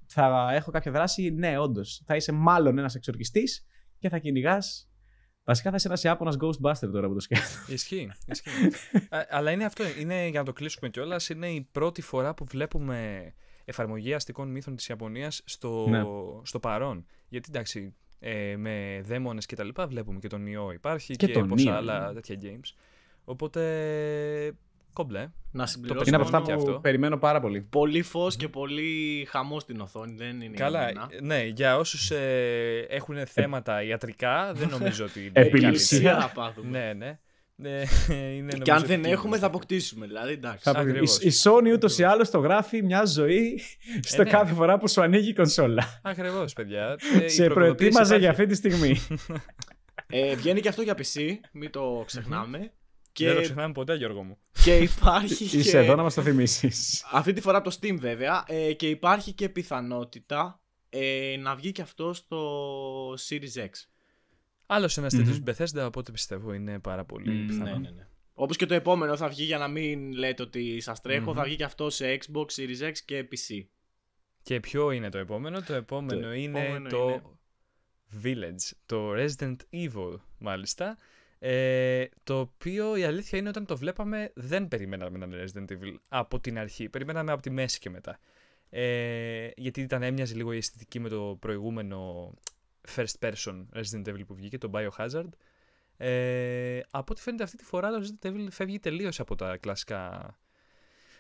θα 0.07 0.49
έχω 0.53 0.71
κάποια 0.71 0.91
δράση. 0.91 1.29
Ναι, 1.29 1.57
όντως. 1.57 2.01
Θα 2.05 2.15
είσαι 2.15 2.31
μάλλον 2.31 2.77
ένας 2.77 2.95
εξορκιστή 2.95 3.43
και 3.99 4.09
θα 4.09 4.17
κυνηγάς. 4.17 4.89
Βασικά 5.43 5.69
θα 5.69 5.75
είσαι 5.75 5.87
ένας 5.87 6.03
Ιάπωνας 6.03 6.37
Ghostbuster 6.39 6.89
τώρα 6.91 7.07
που 7.07 7.13
το 7.13 7.19
σκέφτομαι. 7.19 7.73
Ισχύει. 7.73 8.09
ισχύει. 8.27 8.49
Α, 9.09 9.25
αλλά 9.29 9.51
είναι 9.51 9.65
αυτό. 9.65 9.83
Είναι, 9.99 10.27
για 10.27 10.39
να 10.39 10.45
το 10.45 10.53
κλείσουμε 10.53 10.89
κιόλας, 10.89 11.29
είναι 11.29 11.47
η 11.49 11.67
πρώτη 11.71 12.01
φορά 12.01 12.33
που 12.33 12.45
βλέπουμε 12.45 13.33
εφαρμογή 13.65 14.13
αστικών 14.13 14.51
μύθων 14.51 14.75
της 14.75 14.87
Ιαπωνίας 14.87 15.41
στο, 15.45 15.85
Ναι. 15.89 16.01
στο 16.43 16.59
παρόν. 16.59 17.05
Γιατί 17.27 17.49
εντάξει, 17.51 17.95
ε, 18.19 18.55
με 18.57 19.01
δαίμονες 19.03 19.45
και 19.45 19.55
τα 19.55 19.63
λοιπά 19.63 19.87
βλέπουμε 19.87 20.19
και 20.19 20.27
τον 20.27 20.45
ιό 20.47 20.71
υπάρχει 20.71 21.15
Και 21.15 21.25
και, 21.27 21.33
τον 21.33 21.47
πόσα 21.47 21.71
Neo, 21.71 21.75
άλλα 21.75 22.07
ναι. 22.07 22.13
τέτοια 22.13 22.37
games. 22.41 22.73
Οπότε 23.25 23.61
Κόμπλε. 24.93 25.27
Να 25.51 25.65
συμπληρώσω 25.65 26.03
Είναι 26.07 26.15
από 26.15 26.25
αυτά 26.25 26.39
μόνο 26.39 26.49
και 26.51 26.57
που 26.63 26.67
αυτό. 26.69 26.79
περιμένω 26.81 27.17
πάρα 27.17 27.39
πολύ. 27.39 27.61
Πολύ 27.61 28.01
φως 28.01 28.35
και 28.35 28.47
πολύ 28.47 29.25
χαμό 29.29 29.59
στην 29.59 29.79
οθόνη. 29.79 30.15
Δεν 30.17 30.41
είναι 30.41 30.55
Καλά, 30.57 30.91
για 30.91 31.07
μένα. 31.11 31.25
ναι, 31.25 31.43
για 31.43 31.77
όσους 31.77 32.11
έχουν 32.87 33.25
θέματα 33.25 33.83
ιατρικά, 33.83 34.51
δεν 34.55 34.69
νομίζω 34.69 35.05
ότι. 35.05 35.19
είναι 35.19 35.31
Επιληψία. 35.33 35.99
καλύτερη. 35.99 36.19
να 36.21 36.29
πάθουμε. 36.43 36.69
Ναι, 36.79 36.93
ναι. 36.93 37.19
Ναι, 37.57 37.69
είναι 38.35 38.51
Και 38.51 38.57
νομίζω 38.57 38.73
αν 38.73 38.83
δεν 38.85 38.99
ότι- 38.99 39.09
έχουμε, 39.09 39.37
θα 39.37 39.45
αποκτήσουμε. 39.45 40.05
Δηλαδή, 40.07 40.31
εντάξει. 40.33 40.59
Θα 40.63 40.71
πω- 40.73 40.79
Ακριβώς. 40.79 41.19
η, 41.21 41.27
η 41.27 41.31
Sony 41.43 41.73
ούτως 41.73 41.97
ή 41.97 42.03
άλλως 42.03 42.29
το 42.29 42.39
γράφει 42.39 42.81
μια 42.83 43.05
ζωή 43.05 43.61
στο 44.01 44.23
ναι. 44.23 44.29
κάθε 44.29 44.53
φορά 44.53 44.77
που 44.77 44.87
σου 44.87 45.01
ανοίγει 45.01 45.29
η 45.29 45.33
κονσόλα. 45.33 45.99
Ακριβώς, 46.03 46.53
παιδιά. 46.53 46.95
Ε, 47.19 47.23
η 47.25 47.29
Σε 47.29 47.43
προβολοποίηση 47.45 47.53
προετοίμαζε 47.53 48.17
για 48.17 48.29
υπάρχει. 48.29 48.41
αυτή 48.41 48.45
τη 48.45 48.55
στιγμή. 48.55 48.95
Ε, 50.07 50.35
βγαίνει 50.35 50.59
και 50.61 50.67
αυτό 50.69 50.81
για 50.81 50.93
PC, 50.97 51.19
μην 51.51 51.71
το 51.71 52.03
ξεχνάμε. 52.05 52.71
Δεν 53.23 53.33
το 53.33 53.37
και, 53.39 53.43
ξεχνάμε 53.43 53.73
ποτέ, 53.73 53.95
Γιώργο 53.95 54.23
μου. 54.23 54.37
και 54.63 54.77
υπάρχει. 54.77 55.43
Είσαι 55.57 55.71
και... 55.71 55.77
εδώ 55.77 55.95
να 55.95 56.03
μας 56.03 56.13
το 56.13 56.21
θυμίσεις. 56.21 57.05
Αυτή 57.11 57.33
τη 57.33 57.41
φορά 57.41 57.57
από 57.57 57.69
το 57.69 57.77
Steam 57.81 57.95
βέβαια. 57.99 58.43
Ε, 58.47 58.73
και 58.73 58.89
υπάρχει 58.89 59.33
και 59.33 59.49
πιθανότητα 59.49 60.59
ε, 60.89 61.35
να 61.39 61.55
βγει 61.55 61.71
και 61.71 61.81
αυτό 61.81 62.13
στο 62.13 63.11
Series 63.13 63.55
X. 63.63 63.69
Άλλος 64.65 64.97
ένας 64.97 65.13
Μμμ. 65.13 65.23
τέτοιο 65.23 65.43
Bethesda, 65.45 65.85
οπότε 65.87 66.11
πιστεύω 66.11 66.53
είναι 66.53 66.79
πάρα 66.79 67.05
πολύ 67.05 67.31
Μμμ, 67.31 67.47
πιθανό. 67.47 67.71
Ναι, 67.71 67.77
ναι, 67.77 67.89
ναι. 67.89 68.07
Όπως 68.33 68.55
και 68.57 68.65
το 68.65 68.73
επόμενο 68.73 69.17
θα 69.17 69.27
βγει 69.27 69.43
για 69.43 69.57
να 69.57 69.67
μην 69.67 70.11
λέτε 70.11 70.43
ότι 70.43 70.79
σας 70.81 71.01
τρέχω, 71.01 71.29
Μμμ. 71.31 71.37
θα 71.37 71.43
βγει 71.43 71.55
και 71.55 71.63
αυτό 71.63 71.89
σε 71.89 72.17
Xbox, 72.21 72.45
Series 72.45 72.89
X 72.89 72.91
και 73.05 73.27
PC. 73.31 73.65
Και 74.41 74.59
ποιο 74.59 74.91
είναι 74.91 75.09
το 75.09 75.17
επόμενο, 75.17 75.61
το 75.61 75.73
επόμενο 75.73 76.21
Το 76.21 76.33
είναι 76.33 76.59
επόμενο 76.59 76.89
το 76.89 77.09
είναι- 77.09 77.21
Village, 78.23 78.71
το 78.85 79.11
Resident 79.13 79.55
Evil 79.73 80.19
μάλιστα, 80.37 80.97
ε, 81.47 82.09
το 82.23 82.39
οποίο 82.39 82.95
η 82.95 83.03
αλήθεια 83.03 83.39
είναι 83.39 83.49
όταν 83.49 83.65
το 83.65 83.77
βλέπαμε 83.77 84.31
δεν 84.35 84.67
περιμέναμε 84.67 85.17
να 85.17 85.25
είναι 85.25 85.43
Resident 85.45 85.71
Evil 85.71 85.95
από 86.07 86.39
την 86.39 86.57
αρχή, 86.57 86.89
περιμέναμε 86.89 87.31
από 87.31 87.41
τη 87.41 87.49
μέση 87.49 87.79
και 87.79 87.89
μετά. 87.89 88.19
Ε, 88.69 89.49
γιατί 89.55 89.81
ήταν 89.81 90.03
έμοιαζε 90.03 90.35
λίγο 90.35 90.53
η 90.53 90.57
αισθητική 90.57 90.99
με 90.99 91.09
το 91.09 91.37
προηγούμενο 91.39 92.33
first 92.95 93.19
person 93.19 93.65
Resident 93.73 94.07
Evil 94.07 94.25
που 94.27 94.35
βγήκε, 94.35 94.57
το 94.57 94.71
Biohazard. 94.73 95.29
Ε, 95.97 96.79
από 96.89 97.11
ό,τι 97.11 97.21
φαίνεται 97.21 97.43
αυτή 97.43 97.57
τη 97.57 97.63
φορά 97.63 97.89
το 97.89 98.03
Resident 98.03 98.27
Evil 98.27 98.47
φεύγει 98.49 98.79
τελείως 98.79 99.19
από 99.19 99.35
τα 99.35 99.57
κλασικά 99.57 100.35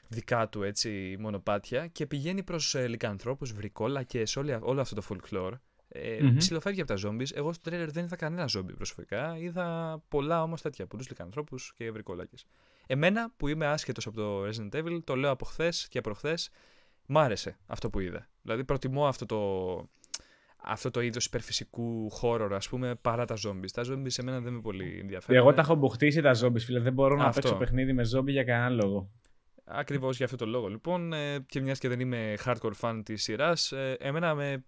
δικά 0.07 0.49
του 0.49 0.63
έτσι 0.63 1.15
μονοπάτια 1.19 1.87
και 1.87 2.05
πηγαίνει 2.05 2.43
προς 2.43 2.75
ε, 2.75 2.87
λικανθρώπους, 2.87 3.53
βρικόλακες, 3.53 4.35
όλη, 4.35 4.57
όλο 4.61 4.81
αυτό 4.81 4.95
το 4.95 5.03
folklore. 5.09 5.53
Ε, 6.01 6.23
Μμμ. 6.23 6.35
Ψιλοφεύγει 6.35 6.81
από 6.81 6.95
τα 6.95 7.09
zombies. 7.09 7.35
Εγώ 7.35 7.53
στο 7.53 7.69
τρέλερ 7.69 7.91
δεν 7.91 8.03
είδα 8.03 8.15
κανένα 8.15 8.49
zombie 8.57 8.75
προσωπικά. 8.75 9.37
Είδα 9.37 9.97
πολλά 10.07 10.43
όμως 10.43 10.61
τέτοια, 10.61 10.87
πολλούς 10.87 11.09
λικανθρώπους 11.09 11.73
και 11.75 11.91
βρικόλακες. 11.91 12.45
Εμένα 12.87 13.31
που 13.37 13.47
είμαι 13.47 13.65
άσχετος 13.65 14.07
από 14.07 14.15
το 14.15 14.43
Resident 14.45 14.75
Evil, 14.75 14.99
το 15.03 15.15
λέω 15.15 15.31
από 15.31 15.45
χθες 15.45 15.87
και 15.89 16.01
προχθές, 16.01 16.49
μ' 17.05 17.17
άρεσε 17.17 17.57
αυτό 17.65 17.89
που 17.89 17.99
είδα. 17.99 18.29
Δηλαδή 18.41 18.63
προτιμώ 18.63 19.07
αυτό 19.07 19.25
το, 19.25 19.39
αυτό 20.57 20.91
το 20.91 21.01
είδος 21.01 21.25
υπερφυσικού 21.25 22.11
horror 22.21 22.49
ας 22.51 22.69
πούμε 22.69 22.95
παρά 22.95 23.25
τα 23.25 23.35
zombies. 23.45 23.69
Τα 23.73 23.83
zombies 23.89 24.05
σε 24.05 24.23
μένα 24.23 24.39
δεν 24.39 24.53
με 24.53 24.61
πολύ 24.61 24.97
ενδιαφέρουν. 25.01 25.41
Εγώ 25.41 25.53
τα 25.53 25.61
έχω 25.61 25.75
μπουχτίσει 25.75 26.21
τα 26.21 26.35
zombies, 26.41 26.59
φίλε. 26.59 26.79
Δεν 26.79 26.93
μπορώ 26.93 27.15
να 27.15 27.25
Αυτό. 27.25 27.41
παίξω 27.41 27.57
παιχνίδι 27.57 27.93
με 27.93 28.03
zombie 28.15 28.29
για 28.29 28.43
κανέναν 28.43 28.73
λόγο. 28.73 29.09
Ακριβώς 29.67 30.15
για 30.15 30.25
αυτό 30.25 30.37
το 30.37 30.45
λόγο. 30.45 30.67
Λοιπόν, 30.67 31.13
ε, 31.13 31.39
και 31.45 31.61
μιας 31.61 31.79
και 31.79 31.87
δεν 31.87 31.99
είμαι 31.99 32.33
hardcore 32.45 32.71
fan 32.81 33.01
της 33.05 33.23
σειράς, 33.23 33.71
ε, 33.71 33.97
εμένα 33.99 34.35
με... 34.35 34.63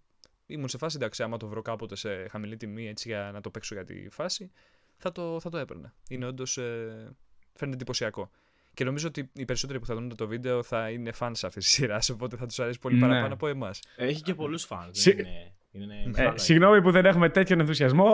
ήμουν 0.48 0.68
σε 0.68 0.78
φάση 0.78 0.96
εντάξει, 0.96 1.24
άμα 1.24 1.38
το 1.38 1.48
βρω 1.48 1.62
κάποτε 1.62 1.96
σε 1.96 2.28
χαμηλή 2.28 2.58
τιμή 2.58 2.88
έτσι 2.88 3.08
για 3.10 3.30
να 3.34 3.42
το 3.42 3.50
παίξω 3.50 3.74
για 3.76 3.84
τη 3.84 4.10
φάση, 4.10 4.52
θα 4.98 5.12
το, 5.12 5.40
θα 5.40 5.50
το 5.50 5.58
έπαιρνα. 5.58 5.94
Είναι 6.10 6.26
όντως. 6.26 6.58
Ε, 6.58 7.16
φαίνεται 7.54 7.76
εντυπωσιακό. 7.78 8.32
Και 8.74 8.84
νομίζω 8.84 9.08
ότι 9.08 9.30
οι 9.34 9.46
περισσότεροι 9.46 9.80
που 9.80 9.86
θα 9.86 9.94
δουν 9.96 10.16
το 10.16 10.28
βίντεο 10.28 10.64
θα 10.64 10.90
είναι 10.90 11.12
fans 11.20 11.32
αυτής 11.44 11.54
της 11.54 11.68
σειράς, 11.72 12.10
οπότε 12.10 12.36
θα 12.36 12.46
τους 12.46 12.60
αρέσει 12.60 12.80
πολύ 12.80 12.96
Ναι. 12.96 13.02
παραπάνω 13.08 13.34
από 13.34 13.48
εμάς. 13.48 13.80
Έχει 13.96 14.22
και 14.22 14.34
πολλούς 14.34 14.68
fans. 14.70 14.90
Συ- 14.92 15.16
δεν 15.16 15.26
είναι, 15.26 15.52
είναι 15.72 16.02
Ε, 16.04 16.08
μεγάλο. 16.10 16.38
συγγνώμη 16.38 16.82
που 16.82 16.92
δεν 16.92 17.06
έχουμε 17.06 17.30
τέτοιον 17.30 17.60
ενθουσιασμό. 17.60 18.14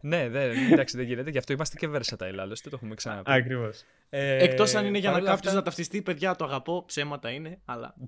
ναι, 0.00 0.28
δεν, 0.28 0.72
εντάξει, 0.72 0.96
δεν 0.96 1.06
γίνεται. 1.06 1.30
Γι' 1.30 1.38
αυτό 1.38 1.52
είμαστε 1.52 1.76
και 1.76 1.88
versatile, 1.94 2.36
άλλωστε 2.38 2.68
το 2.70 2.76
έχουμε 2.76 2.94
ξαναπεί. 2.94 3.32
Ακριβώς. 3.32 3.84
Ε, 4.08 4.42
Εκτός 4.44 4.74
αν 4.74 4.86
είναι 4.86 4.98
για 4.98 5.08
να 5.10 5.14
παρόλα 5.14 5.30
κάποιος 5.34 5.46
αυτά- 5.46 5.58
να 5.58 5.62
ταυτιστεί, 5.64 6.02
παιδιά, 6.02 6.36
το 6.36 6.44
αγαπώ. 6.44 6.84
Ψέματα 6.86 7.30
είναι, 7.30 7.58
αλλά. 7.64 7.94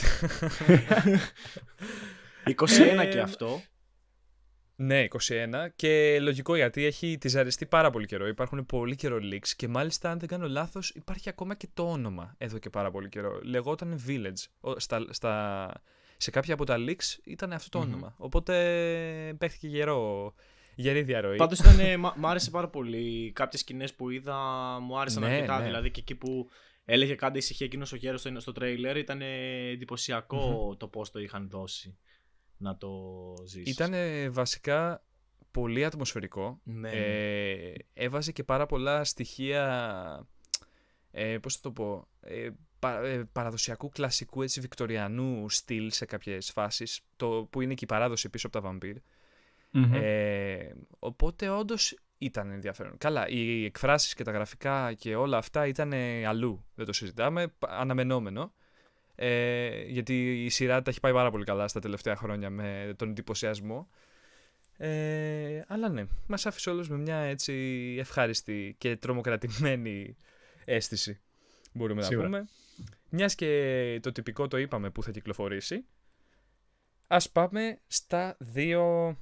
21 2.54 3.08
και 3.10 3.20
αυτό. 3.20 3.60
Ναι, 4.78 5.04
21 5.10 5.18
και 5.76 6.18
λογικό 6.20 6.56
γιατί 6.56 6.84
έχει 6.84 7.18
της 7.18 7.32
ζαριστεί 7.32 7.66
πάρα 7.66 7.90
πολύ 7.90 8.06
καιρό. 8.06 8.26
Υπάρχουν 8.26 8.66
πολύ 8.66 8.94
καιρό 8.96 9.18
leaks 9.22 9.48
και 9.56 9.68
μάλιστα 9.68 10.10
αν 10.10 10.18
δεν 10.18 10.28
κάνω 10.28 10.48
λάθος 10.48 10.90
υπάρχει 10.90 11.28
ακόμα 11.28 11.54
και 11.54 11.68
το 11.74 11.90
όνομα 11.90 12.34
εδώ 12.38 12.58
και 12.58 12.70
πάρα 12.70 12.90
πολύ 12.90 13.08
καιρό. 13.08 13.40
Λεγόταν 13.42 14.00
Village. 14.08 14.44
Ο- 14.60 14.78
Στα, 14.78 15.06
στα, 15.10 15.70
σε 16.16 16.30
κάποια 16.30 16.54
από 16.54 16.64
τα 16.64 16.76
leaks 16.78 17.18
ήταν 17.24 17.52
αυτό 17.52 17.78
το 17.78 17.84
Μμμ. 17.84 17.92
όνομα. 17.92 18.14
Οπότε 18.18 18.54
παίχτηκε 19.38 19.66
γερό, 19.68 20.34
γερή 20.74 21.02
διαρροή. 21.02 21.36
Πάντως 21.36 21.58
ήταν. 21.58 22.00
μ' 22.00 22.06
μ' 22.16 22.26
άρεσε 22.26 22.50
πάρα 22.50 22.68
πολύ. 22.68 23.32
Κάποιες 23.34 23.60
σκηνές 23.60 23.94
που 23.94 24.10
είδα 24.10 24.36
μου 24.82 24.98
άρεσαν 25.00 25.22
Ναι, 25.22 25.28
αρκετά. 25.34 25.58
ναι. 25.58 25.64
Δηλαδή 25.64 25.90
και 25.90 26.00
εκεί 26.00 26.14
που 26.14 26.48
έλεγε 26.84 27.14
κάντε 27.14 27.38
ησυχία 27.38 27.66
εκείνο 27.66 27.86
ο 27.92 27.96
γέρος 27.96 28.20
στο, 28.20 28.40
στο 28.40 28.52
τρέιλερ 28.52 28.96
ήταν 28.96 29.20
εντυπωσιακό 29.72 30.76
το 30.78 30.88
πώς 30.88 31.10
το 31.10 31.18
είχαν 31.20 31.48
δώσει 31.48 31.98
να 32.56 32.76
το 32.76 33.34
ζήσεις. 33.46 33.72
Ήταν 33.72 33.92
βασικά 34.32 35.02
πολύ 35.50 35.84
ατμοσφαιρικό. 35.84 36.60
Ναι. 36.62 36.90
Ε, 36.90 37.74
έβαζε 37.94 38.32
και 38.32 38.44
πάρα 38.44 38.66
πολλά 38.66 39.04
στοιχεία, 39.04 40.26
ε, 41.10 41.38
πώς 41.38 41.54
θα 41.54 41.60
το 41.62 41.70
πω, 41.72 42.08
ε, 42.20 42.48
πα- 42.78 43.02
ε, 43.04 43.28
παραδοσιακού 43.32 43.88
κλασικού 43.88 44.42
έτσι 44.42 44.60
βικτοριανού 44.60 45.48
στυλ 45.50 45.90
σε 45.90 46.04
κάποιες 46.04 46.50
φάσεις, 46.50 47.00
το, 47.16 47.48
που 47.50 47.60
είναι 47.60 47.74
και 47.74 47.84
η 47.84 47.88
παράδοση 47.88 48.28
πίσω 48.28 48.46
από 48.46 48.60
τα 48.60 48.68
βαμπύρ. 48.68 48.96
Ε, 49.94 50.72
οπότε 50.98 51.48
όντως 51.48 51.98
ήταν 52.18 52.50
ενδιαφέρον. 52.50 52.98
Καλά, 52.98 53.28
οι 53.28 53.64
εκφράσεις 53.64 54.14
και 54.14 54.24
τα 54.24 54.30
γραφικά 54.30 54.92
και 54.92 55.14
όλα 55.14 55.36
αυτά 55.36 55.66
ήταν 55.66 55.92
ε, 55.92 56.26
αλλού, 56.26 56.64
δεν 56.74 56.86
το 56.86 56.92
συζητάμε, 56.92 57.48
πα- 57.48 57.68
αναμενόμενο. 57.70 58.52
Ε, 59.16 59.82
γιατί 59.82 60.44
η 60.44 60.48
σειρά 60.48 60.82
τα 60.82 60.90
έχει 60.90 61.00
πάει 61.00 61.12
πάρα 61.12 61.30
πολύ 61.30 61.44
καλά 61.44 61.68
στα 61.68 61.80
τελευταία 61.80 62.16
χρόνια 62.16 62.50
με 62.50 62.94
τον 62.96 63.08
εντυπωσιασμό. 63.08 63.88
Ε, 64.76 65.62
αλλά 65.66 65.88
ναι, 65.88 66.04
μας 66.26 66.46
άφησε 66.46 66.70
όλους 66.70 66.88
με 66.88 66.96
μια 66.96 67.16
έτσι 67.16 67.52
ευχάριστη 67.98 68.74
και 68.78 68.96
τρομοκρατημένη 68.96 70.16
αίσθηση, 70.64 71.20
μπορούμε 71.72 72.02
Σίγουρα. 72.02 72.28
να 72.28 72.38
πούμε. 72.38 72.48
Μιας 73.08 73.34
και 73.34 73.98
το 74.02 74.12
τυπικό 74.12 74.48
το 74.48 74.56
είπαμε 74.58 74.90
που 74.90 75.02
θα 75.02 75.10
κυκλοφορήσει, 75.10 75.84
ας 77.06 77.30
πάμε 77.30 77.78
στα 77.86 78.36
δύο, 78.38 79.16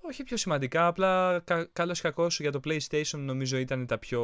όχι 0.00 0.24
πιο 0.24 0.36
σημαντικά, 0.36 0.86
απλά 0.86 1.40
κα, 1.44 1.64
καλώς 1.72 1.98
ή 1.98 2.02
κακώς 2.02 2.40
για 2.40 2.52
το 2.52 2.60
PlayStation 2.64 3.18
νομίζω 3.18 3.58
ήταν 3.58 3.86
τα 3.86 3.98
πιο, 3.98 4.22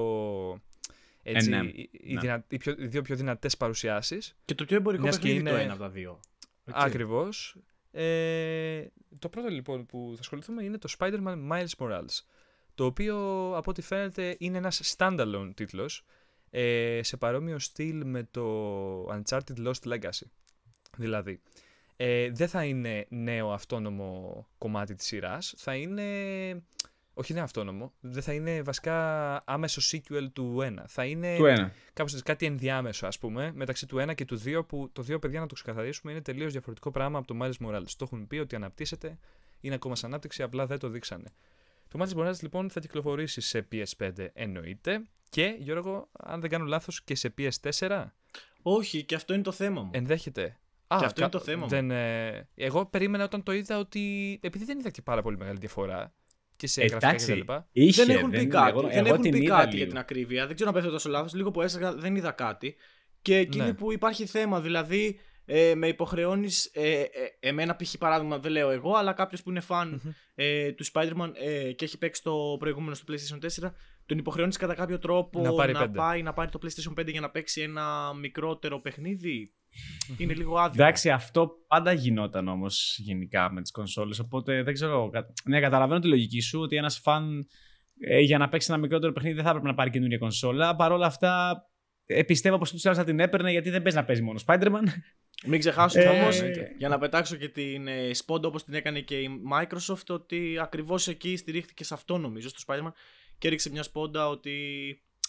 έτσι, 1.25 1.51
Ε, 1.53 1.57
ναι. 1.62 1.68
οι, 1.68 1.91
οι 1.93 2.12
Ναι. 2.14 2.20
δυνα- 2.20 2.45
οι 2.49 2.57
πιο- 2.57 2.77
οι 2.79 2.87
δύο 2.87 3.03
πιο 3.03 3.16
δυνατές 3.16 3.57
παρουσιάσεις. 3.57 4.37
Και 4.45 4.55
το 4.55 4.64
πιο 4.64 4.77
εμπορικό 4.77 5.03
Μιας 5.03 5.18
και 5.18 5.22
παιχνίδι 5.22 5.45
το 5.45 5.51
είναι- 5.51 5.62
ένα 5.62 5.72
από 5.72 5.83
τα 5.83 5.89
δύο. 5.89 6.20
Έτσι. 6.64 6.81
Ακριβώς. 6.85 7.57
Ε, 7.91 8.87
το 9.18 9.29
πρώτο 9.29 9.49
λοιπόν 9.49 9.87
που 9.87 10.11
θα 10.14 10.20
ασχοληθούμε 10.20 10.64
είναι 10.64 10.79
το 10.79 10.95
Spider-Man 10.99 11.49
Miles 11.51 11.68
Morales. 11.79 12.20
Το 12.75 12.85
οποίο 12.85 13.16
από 13.57 13.70
ό,τι 13.70 13.83
φαίνεται 13.83 14.37
είναι 14.39 14.59
ένας 14.59 14.95
standalone 14.97 15.51
τίτλος 15.55 16.05
ε, 16.51 17.01
σε 17.03 17.16
παρόμοιο 17.16 17.59
στυλ 17.59 18.03
με 18.07 18.29
το 18.31 19.05
Uncharted 19.05 19.66
Lost 19.66 19.83
Legacy. 19.93 20.27
Δηλαδή, 20.97 21.41
ε, 21.97 22.31
δεν 22.31 22.49
θα 22.49 22.64
είναι 22.64 23.07
νέο 23.09 23.53
αυτόνομο 23.53 24.47
κομμάτι 24.59 24.95
της 24.95 25.07
σειράς, 25.07 25.55
θα 25.57 25.75
είναι... 25.75 26.03
Όχι 27.14 27.32
νέο 27.34 27.42
αυτόνομο, 27.42 27.92
δεν 28.00 28.22
θα 28.22 28.32
είναι 28.32 28.62
βασικά 28.62 28.96
άμεσο 29.46 29.80
sequel 29.98 30.28
του 30.32 30.58
1. 30.62 30.74
Θα 30.86 31.04
είναι 31.04 31.36
Του 31.36 31.46
ένα. 31.46 31.72
κάπως 31.92 32.12
έτσι, 32.12 32.24
κάτι 32.24 32.46
ενδιάμεσο, 32.46 33.06
ας 33.06 33.18
πούμε, 33.18 33.52
μεταξύ 33.54 33.86
του 33.86 33.98
1 33.98 34.14
και 34.14 34.24
του 34.24 34.40
2, 34.44 34.62
που 34.66 34.88
το 34.92 35.02
2, 35.08 35.18
παιδιά, 35.20 35.40
να 35.40 35.46
το 35.46 35.54
ξεκαθαρίσουμε, 35.54 36.12
είναι 36.12 36.20
τελείως 36.20 36.52
διαφορετικό 36.52 36.90
πράγμα 36.90 37.18
από 37.18 37.26
το 37.26 37.38
Miles 37.42 37.66
Morales. 37.66 37.88
Το 37.96 38.04
έχουν 38.04 38.26
πει 38.26 38.36
ότι 38.36 38.56
αναπτύσσεται, 38.56 39.18
είναι 39.60 39.74
ακόμα 39.74 39.96
σε 39.96 40.06
ανάπτυξη, 40.06 40.42
απλά 40.42 40.66
δεν 40.66 40.78
το 40.78 40.88
δείξανε. 40.88 41.28
Το 41.88 41.98
Miles 42.04 42.18
Morales, 42.20 42.40
λοιπόν, 42.40 42.70
θα 42.70 42.80
κυκλοφορήσει 42.80 43.40
σε 43.40 43.68
PS5, 43.72 44.10
εννοείται, 44.32 45.02
και, 45.28 45.56
Γιώργο, 45.58 46.08
αν 46.12 46.40
δεν 46.40 46.50
κάνω 46.50 46.64
λάθος, 46.64 47.02
και 47.04 47.14
σε 47.14 47.34
PS4, 47.38 48.04
Όχι, 48.62 49.04
και 49.04 49.14
αυτό 49.14 49.34
είναι 49.34 49.42
το 49.42 49.52
θέμα 49.52 49.82
μου. 49.82 49.90
ενδέχεται. 49.92 50.56
Α, 50.86 50.96
Και 50.98 51.04
αυτό 51.04 51.20
είναι 51.20 51.30
το 51.30 51.38
θέμα 51.40 51.62
μου. 51.62 51.68
Δεν, 51.68 51.90
ε, 51.90 52.48
εγώ 52.54 52.86
περίμενα 52.86 53.24
όταν 53.24 53.42
το 53.42 53.52
είδα 53.52 53.78
ότι, 53.78 54.38
επειδή 54.42 54.64
δεν 54.64 54.78
είδα 54.78 54.90
και 54.90 55.02
πάρα 55.02 55.22
πολύ 55.22 55.36
μεγάλη 55.36 55.58
διαφορά, 55.58 56.12
και 56.57 56.66
σε 56.66 56.80
γραφικά 56.84 57.07
Εντάξει, 57.09 57.40
κτλ. 57.40 57.52
είχε, 57.72 58.05
δεν 58.05 58.16
έχουν 58.16 58.30
πει 58.30 58.46
κάτι. 58.46 58.68
εγώ, 58.70 58.80
δεν 58.80 58.90
εγώ 58.98 59.09
έχουν 59.09 59.20
την 59.22 59.30
πει 59.32 59.42
είδα 59.42 59.55
κάτι 59.57 59.66
λίγο. 59.66 59.76
για 59.78 59.86
την 59.86 59.98
ακρίβεια. 59.98 60.46
Δεν 60.46 60.55
ξέρω 60.55 60.70
αν 60.70 60.76
πέφτω 60.76 60.90
τόσο 60.90 61.09
λάθος. 61.09 61.34
Λίγο 61.34 61.50
που 61.50 61.62
έσαγα 61.62 61.94
δεν 61.94 62.16
είδα 62.16 62.30
κάτι. 62.30 62.76
Και 63.22 63.36
εκείνη 63.36 63.64
Ναι. 63.64 63.74
που 63.74 63.92
υπάρχει 63.92 64.26
θέμα, 64.26 64.61
δηλαδή 64.61 65.18
ε, 65.44 65.74
με 65.74 65.88
υποχρεώνεις. 65.88 66.70
Ε, 66.72 67.00
ε, 67.00 67.07
εμένα, 67.40 67.76
π.χ. 67.76 67.96
παράδειγμα, 67.98 68.38
δεν 68.38 68.52
λέω 68.52 68.70
εγώ, 68.70 68.94
αλλά 68.94 69.12
κάποιος 69.12 69.42
που 69.42 69.50
είναι 69.50 69.61
φαν 69.61 70.00
Μμμ. 70.05 70.11
ε, 70.34 70.72
του 70.72 70.84
Spider-Man 70.92 71.30
ε, 71.34 71.72
και 71.72 71.84
έχει 71.84 71.98
παίξει 71.98 72.22
το 72.22 72.57
προηγούμενο 72.59 72.94
στο 72.94 73.05
PlayStation 73.12 73.64
4, 73.66 73.70
τον 74.07 74.18
υποχρεώνεις 74.18 74.57
κατά 74.57 74.74
κάποιο 74.74 74.98
τρόπο 74.98 75.40
Να 75.40 75.52
πάρει 75.52 75.72
να, 75.72 75.80
πέντε. 75.80 75.98
πάει 75.98 76.22
να 76.22 76.32
πάρει 76.32 76.50
το 76.50 76.59
PlayStation 76.62 77.00
5 77.00 77.11
για 77.11 77.20
να 77.20 77.30
παίξει 77.30 77.61
ένα 77.61 78.12
μικρότερο 78.20 78.80
παιχνίδι; 78.80 79.52
Είναι 80.18 80.35
λίγο 80.35 80.59
άδικο. 80.59 80.83
Εντάξει, 80.83 81.11
αυτό 81.11 81.51
πάντα 81.66 81.93
γινόταν 81.93 82.49
όμως 82.49 82.97
γενικά 82.99 83.53
με 83.53 83.62
τις 83.62 83.70
κονσόλες. 83.70 84.18
Οπότε 84.18 84.62
δεν 84.62 84.75
ξέρω. 84.75 85.09
κα- 85.11 85.33
Ναι, 85.45 85.61
καταλαβαίνω 85.61 86.01
τη 86.01 86.09
λογική 86.09 86.41
σου 86.41 86.61
ότι 86.61 86.77
ένας 86.77 86.99
φαν 86.99 87.47
ε, 88.01 88.20
για 88.20 88.39
να 88.39 88.49
παίξει 88.49 88.66
ένα 88.70 88.81
μικρότερο 88.81 89.12
παιχνίδι 89.12 89.35
δεν 89.35 89.45
θα 89.45 89.51
έπρεπε 89.51 89.68
να 89.68 89.75
πάρει 89.75 89.91
καινούργια 89.91 90.18
κονσόλα. 90.18 90.77
Παρ' 90.77 90.93
όλα 90.93 91.07
αυτά, 91.07 91.62
ε, 92.07 92.22
πιστεύω 92.22 92.59
πως 92.59 92.70
τους 92.70 92.85
άλλους 92.87 92.99
θα 92.99 93.05
την 93.05 93.20
έπαιρνε 93.20 93.51
γιατί 93.51 93.70
δεν 93.70 93.83
παίζει 93.83 93.97
να 93.99 94.05
παίζει 94.05 94.22
μόνο 94.22 94.41
Spider-Man. 94.47 94.83
Μην 95.47 95.59
ξεχάσουμε 95.59 96.05
Ε, 96.05 96.09
όμως, 96.09 96.37
εννοείται. 96.39 96.75
για 96.79 96.89
να 96.89 96.99
πετάξω 96.99 97.37
και 97.37 97.49
την 97.49 97.87
ε, 97.89 98.14
σπόντα 98.14 98.49
όπως 98.49 98.64
την 98.64 98.75
έκανε 98.75 99.01
και 99.01 99.18
η 99.20 99.29
Microsoft, 99.53 100.07
ότι 100.09 100.59
ακριβώς 100.61 101.09
εκεί 101.09 101.37
στηρίχθηκε 101.37 101.85
σε 101.85 101.95
αυτό 101.95 102.18
νομίζω, 102.18 102.49
στο 102.49 102.62
Spider-Man, 102.66 102.93
και 103.39 103.47
έριξε 103.47 103.70
μια 103.70 103.83
σπόντα 103.83 104.29
ότι 104.29 104.59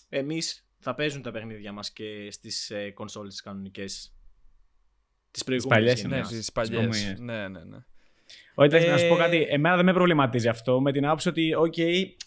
εμείς 0.10 0.68
θα 0.80 0.96
παίζουν 0.96 1.22
τα 1.22 1.32
παιχνίδια 1.32 1.72
μας 1.72 1.92
και 1.92 2.32
στις 2.32 2.70
ε, 2.70 2.92
κονσόλες 2.92 3.32
τις 3.34 3.42
κανονικές. 3.42 4.15
Τις 5.36 5.44
προηγούμενες 5.44 5.84
παλιές, 5.86 6.04
Ναι, 6.04 6.10
γενιές. 6.10 6.28
στις 6.28 6.52
προηγούμενες. 6.52 7.02
παλιές. 7.02 7.20
Ναι, 7.20 7.48
ναι, 7.48 7.64
ναι. 7.64 7.78
Όχι, 8.58 8.68
εντάξει, 8.70 8.88
να 8.90 8.98
σου 8.98 9.08
πω 9.08 9.16
Ε, 9.16 9.18
κάτι. 9.18 9.46
Εμένα 9.50 9.76
δεν 9.76 9.86
με 9.86 9.94
προβληματίζει 9.94 10.48
αυτό 10.48 10.82
με 10.82 10.92
την 10.92 11.06
άποψη 11.06 11.30
ότι, 11.30 11.54
οκ, 11.56 11.78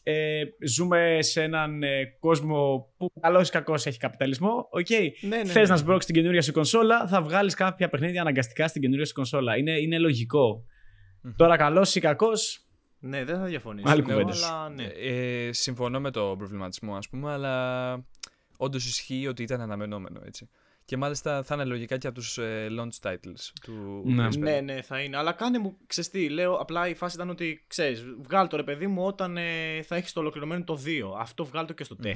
ε, 0.03 0.43
ζούμε 0.67 1.19
σε 1.21 1.43
έναν 1.43 1.83
ε, 1.83 2.05
κόσμο 2.21 2.89
που 2.97 3.13
καλό 3.21 3.41
ή 3.41 3.45
κακός 3.45 3.87
έχει 3.87 3.99
καπιταλισμό. 3.99 4.69
Οκ, 4.71 4.87
Ναι, 5.21 5.37
ναι, 5.37 5.45
Θες 5.45 5.55
ναι. 5.55 5.69
να 5.69 5.77
σμπρώξει 5.77 6.07
την 6.07 6.17
καινούρια 6.17 6.43
σου 6.43 6.53
κονσόλα, 6.53 7.07
θα 7.09 7.23
βγάλεις 7.23 7.55
κάποια 7.55 7.89
παιχνίδια 7.89 8.21
αναγκαστικά 8.21 8.69
στην 8.69 8.83
καινούρια 8.83 9.05
σου 9.07 9.13
κονσόλα. 9.13 9.57
Είναι, 9.57 9.71
είναι 9.81 9.99
λογικό. 9.99 10.65
Μμμ. 11.23 11.33
Τώρα, 11.37 11.57
καλός 11.57 11.95
ή 11.95 12.01
κακός, 12.01 12.61
Ναι, 12.99 13.25
δεν 13.25 13.37
θα 13.39 13.45
διαφωνήσω. 13.45 13.89
Άλλη 13.89 14.03
Ναι, 14.07 14.13
κουβέντα. 14.13 14.33
αλλά 14.33 14.69
ναι. 14.69 14.85
Ε, 14.85 15.53
συμφωνώ 15.53 16.01
με 16.01 16.11
το 16.11 16.35
προβληματισμό, 16.39 16.97
ας 16.97 17.09
πούμε, 17.09 17.33
αλλά 17.33 18.05
όντως 18.57 18.87
ισχύει 18.87 19.27
ότι 19.27 19.43
ήταν 19.43 19.61
αναμενόμενο, 19.61 20.21
έτσι. 20.27 20.49
Και 20.89 20.97
μάλιστα 20.97 21.43
θα 21.43 21.55
είναι 21.55 21.65
λογικά 21.65 21.99
και 21.99 22.07
από 22.07 22.17
τους 22.19 22.39
ε, 22.39 22.67
launch 22.71 23.09
titles 23.09 23.51
του 23.63 24.03
Ναι. 24.07 24.27
PS5. 24.29 24.39
Ναι, 24.39 24.61
ναι, 24.61 24.83
θα 24.83 25.01
είναι. 25.01 25.17
Αλλά 25.17 25.33
κάνε 25.33 25.59
μου, 25.59 25.77
ξέρεις 25.87 26.11
τι, 26.11 26.29
λέω, 26.29 26.55
απλά 26.55 26.89
η 26.89 26.95
φάση 26.95 27.17
ήταν 27.17 27.31
ότι, 27.31 27.65
ξέρεις, 27.67 28.05
βγάλ 28.19 28.49
το 28.49 28.57
ρε 28.57 28.63
παιδί 28.63 28.87
μου 28.87 29.05
όταν 29.07 29.37
ε, 29.37 29.83
θα 29.83 29.97
έχεις 29.97 30.13
το 30.13 30.21
ολοκληρωμένο 30.21 30.65
το 30.65 30.79
2. 30.85 31.01
Αυτό 31.19 31.45
βγάλ 31.45 31.67
το 31.67 31.73
και 31.73 31.85
στο 31.85 31.97
4. 32.03 32.07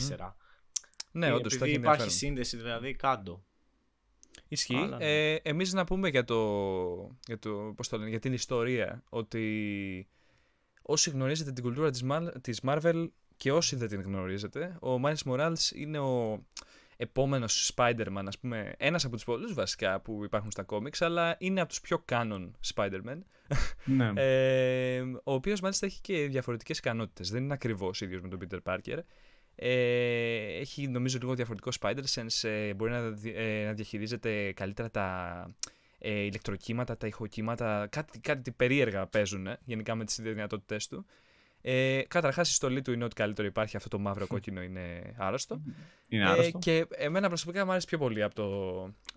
Ναι, 1.13 1.27
Ε, 1.27 1.31
όντως 1.33 1.53
θα 1.53 1.65
Επειδή 1.65 1.71
έχει 1.71 1.81
υπάρχει 1.81 2.03
ενδιαφέρον. 2.03 2.11
σύνδεση, 2.11 2.57
δηλαδή, 2.57 2.95
κάτω. 2.95 3.45
Ισχύει. 4.49 4.75
Αλλά 4.77 4.97
ναι. 4.97 5.33
Ε, 5.33 5.39
εμείς 5.43 5.73
να 5.73 5.85
πούμε 5.85 6.09
για, 6.09 6.25
το, 6.25 6.37
για, 7.27 7.39
το, 7.39 7.51
πώς 7.77 7.89
το 7.89 7.97
λένε, 7.97 8.11
για 8.11 8.19
την 8.19 8.33
ιστορία 8.33 9.03
ότι 9.09 10.09
όσοι 10.83 11.11
γνωρίζετε 11.11 11.53
την 11.53 11.63
κουλτούρα 11.65 11.91
της, 11.91 12.05
Mar- 12.11 12.33
της 12.41 12.61
Marvel 12.67 13.09
και 13.37 13.53
όσοι 13.53 13.77
δεν 13.77 13.89
την 13.89 14.01
γνωρίζετε, 14.01 14.79
ο 14.83 15.01
Miles 15.05 15.31
Morales 15.33 15.71
είναι 15.75 15.99
ο 15.99 16.45
επόμενος 16.97 17.73
Spider-Man, 17.75 18.25
ας 18.27 18.39
πούμε, 18.39 18.75
ένας 18.77 19.05
από 19.05 19.15
τους 19.15 19.25
πολλούς 19.25 19.55
βασικά 19.55 20.01
που 20.01 20.25
υπάρχουν 20.25 20.51
στα 20.51 20.63
κόμιξ, 20.63 21.03
αλλά 21.03 21.37
είναι 21.39 21.61
από 21.61 21.69
τους 21.69 21.81
πιο 21.81 22.05
canon 22.09 22.51
Spider-Man, 22.75 23.19
ναι. 23.85 24.13
ε, 24.23 25.01
ο 25.01 25.33
οποίος 25.33 25.61
μάλιστα 25.61 25.87
έχει 25.87 26.01
και 26.01 26.27
διαφορετικές 26.27 26.79
ικανότητες, 26.79 27.31
δεν 27.31 27.43
είναι 27.43 27.53
ακριβώς 27.53 28.01
ίδιος 28.01 28.21
με 28.23 28.29
τον 28.29 28.39
Peter 28.43 28.59
Parker. 28.63 28.99
Ε, 29.55 30.59
έχει 30.59 30.89
νομίζω 30.89 31.19
λίγο 31.21 31.35
διαφορετικό 31.35 31.71
Spider-Sense, 31.81 32.49
ε, 32.49 32.75
μπορεί 32.75 32.91
να, 32.91 33.11
δι- 33.11 33.35
ε, 33.37 33.65
να 33.65 33.73
διαχειρίζεται 33.73 34.53
καλύτερα 34.53 34.91
τα 34.91 35.47
ε, 35.99 36.21
ηλεκτροκύματα, 36.21 36.97
τα 36.97 37.07
ηχοκύματα, 37.07 37.87
κάτι, 37.91 38.19
κάτι 38.19 38.51
περίεργα 38.51 39.07
παίζουν 39.07 39.47
ε, 39.47 39.59
γενικά 39.65 39.95
με 39.95 40.05
τις 40.05 40.21
δυνατότητές 40.21 40.89
του. 40.89 41.07
Ε, 41.65 42.03
Καταρχάς 42.09 42.51
η 42.51 42.55
στολή 42.55 42.83
του 42.83 42.93
είναι 42.93 43.05
ό,τι 43.05 43.15
καλύτερο 43.15 43.49
υπάρχει, 43.49 43.77
αυτό 43.77 43.89
το 43.89 43.99
μαύρο 43.99 44.27
κόκκινο 44.27 44.63
είναι 44.63 45.15
άρρωστο. 45.17 45.63
είναι 46.09 46.23
Ε, 46.25 46.27
άρρωστο. 46.29 46.59
και 46.59 46.87
εμένα 46.91 47.29
προσωπικά 47.29 47.65
μου 47.65 47.71
άρεσε 47.71 47.87
πιο 47.87 47.99
πολύ 47.99 48.23
από 48.23 48.35
το 48.35 48.47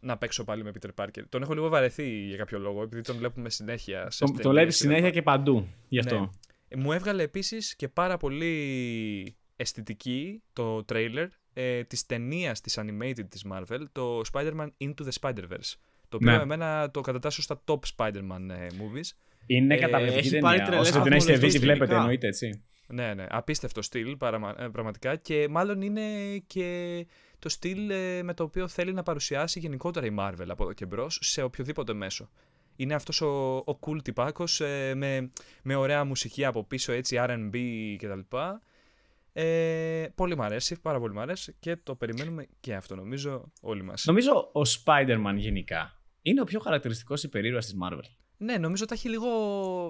να 0.01 0.17
παίξω 0.17 0.43
πάλι 0.43 0.63
με 0.63 0.71
Peter 0.79 1.03
Parker. 1.03 1.23
Τον 1.29 1.41
έχω 1.41 1.53
λίγο 1.53 1.69
βαρεθεί 1.69 2.09
για 2.09 2.37
κάποιο 2.37 2.59
λόγο, 2.59 2.81
επειδή 2.83 3.01
τον 3.01 3.17
βλέπουμε 3.17 3.49
συνέχεια. 3.49 4.09
σε 4.09 4.19
Το, 4.25 4.31
το 4.31 4.31
ταινίες 4.37 4.51
βλέπεις 4.51 4.75
και 4.75 4.81
συνέχεια 4.81 5.03
λοιπά. 5.05 5.15
και 5.15 5.21
παντού. 5.21 5.67
Γι' 5.87 5.99
αυτό. 5.99 6.19
Ναι. 6.19 6.27
Ε, 6.67 6.75
Μου 6.75 6.91
έβγαλε 6.91 7.23
επίσης 7.23 7.75
και 7.75 7.87
πάρα 7.87 8.17
πολύ 8.17 9.35
αισθητική 9.55 10.41
το 10.53 10.83
τρέιλερ 10.83 11.27
ε, 11.53 11.83
της 11.83 12.05
ταινίας 12.05 12.61
της 12.61 12.79
animated 12.79 13.25
της 13.29 13.45
Marvel, 13.51 13.79
το 13.91 14.21
Spider-Man 14.33 14.67
Into 14.77 14.93
the 15.03 15.11
Spider-Verse. 15.21 15.73
Το 16.09 16.17
οποίο 16.17 16.31
Ναι. 16.35 16.41
εμένα 16.41 16.91
το 16.91 17.01
κατατάσσω 17.01 17.41
στα 17.41 17.63
top 17.65 17.79
Spider-Man 17.95 18.49
ε, 18.49 18.67
movies. 18.67 19.09
Είναι 19.45 19.73
Ε, 19.73 19.77
καταπληκτική 19.77 20.27
έχει 20.27 20.37
πάρει 20.39 20.57
ταινία. 20.57 20.71
τρελές 20.71 20.89
Όσο 20.89 21.01
δεν 21.03 21.11
έχετε 21.13 21.33
δει, 21.33 21.39
τη 21.39 21.45
βαθμολογίες 21.45 21.61
βλέπετε, 21.61 21.85
γενικά. 21.85 21.99
εννοείται 21.99 22.27
έτσι. 22.27 22.63
Ναι, 22.87 23.13
ναι, 23.13 23.25
απίστευτο 23.29 23.81
στυλ 23.81 24.17
παραμα- 24.17 24.55
ε, 24.63 24.67
πραγματικά 24.67 25.15
και 25.15 25.47
μάλλον 25.49 25.81
είναι 25.81 26.01
και 26.47 27.05
το 27.39 27.49
στυλ 27.49 27.89
ε, 27.89 28.23
με 28.23 28.33
το 28.33 28.43
οποίο 28.43 28.67
θέλει 28.67 28.93
να 28.93 29.03
παρουσιάσει 29.03 29.59
γενικότερα 29.59 30.05
η 30.05 30.15
Marvel 30.19 30.45
από 30.47 30.63
εδώ 30.63 30.73
και 30.73 30.85
μπρος 30.85 31.19
σε 31.21 31.41
οποιοδήποτε 31.41 31.93
μέσο. 31.93 32.29
Είναι 32.75 32.93
αυτός 32.93 33.21
ο, 33.21 33.55
ο 33.55 33.79
cool 33.79 33.97
τυπάκος 34.03 34.61
ε, 34.61 34.93
με, 34.95 35.29
με 35.63 35.75
ωραία 35.75 36.03
μουσική 36.03 36.45
από 36.45 36.63
πίσω, 36.63 36.91
έτσι 36.91 37.17
R&B 37.19 37.55
κτλ. 37.97 38.19
Ε, 39.33 40.05
πολύ 40.15 40.35
μ' 40.35 40.41
αρέσει, 40.41 40.81
πάρα 40.81 40.99
πολύ 40.99 41.13
μ' 41.13 41.19
αρέσει 41.19 41.55
και 41.59 41.75
το 41.83 41.95
περιμένουμε 41.95 42.47
και 42.59 42.73
αυτό 42.75 42.95
νομίζω 42.95 43.51
όλοι 43.61 43.83
μας. 43.83 44.05
Νομίζω 44.05 44.31
ο 44.53 44.61
Spider-Man 44.85 45.33
γενικά 45.35 45.99
είναι 46.21 46.41
ο 46.41 46.43
πιο 46.43 46.59
χαρακτηριστικός 46.59 47.23
υπερήρωας 47.23 47.65
της 47.65 47.75
Marvel. 47.83 48.03
Ναι, 48.37 48.57
νομίζω 48.57 48.85
τα 48.85 48.93
έχει 48.93 49.09
λίγο, 49.09 49.27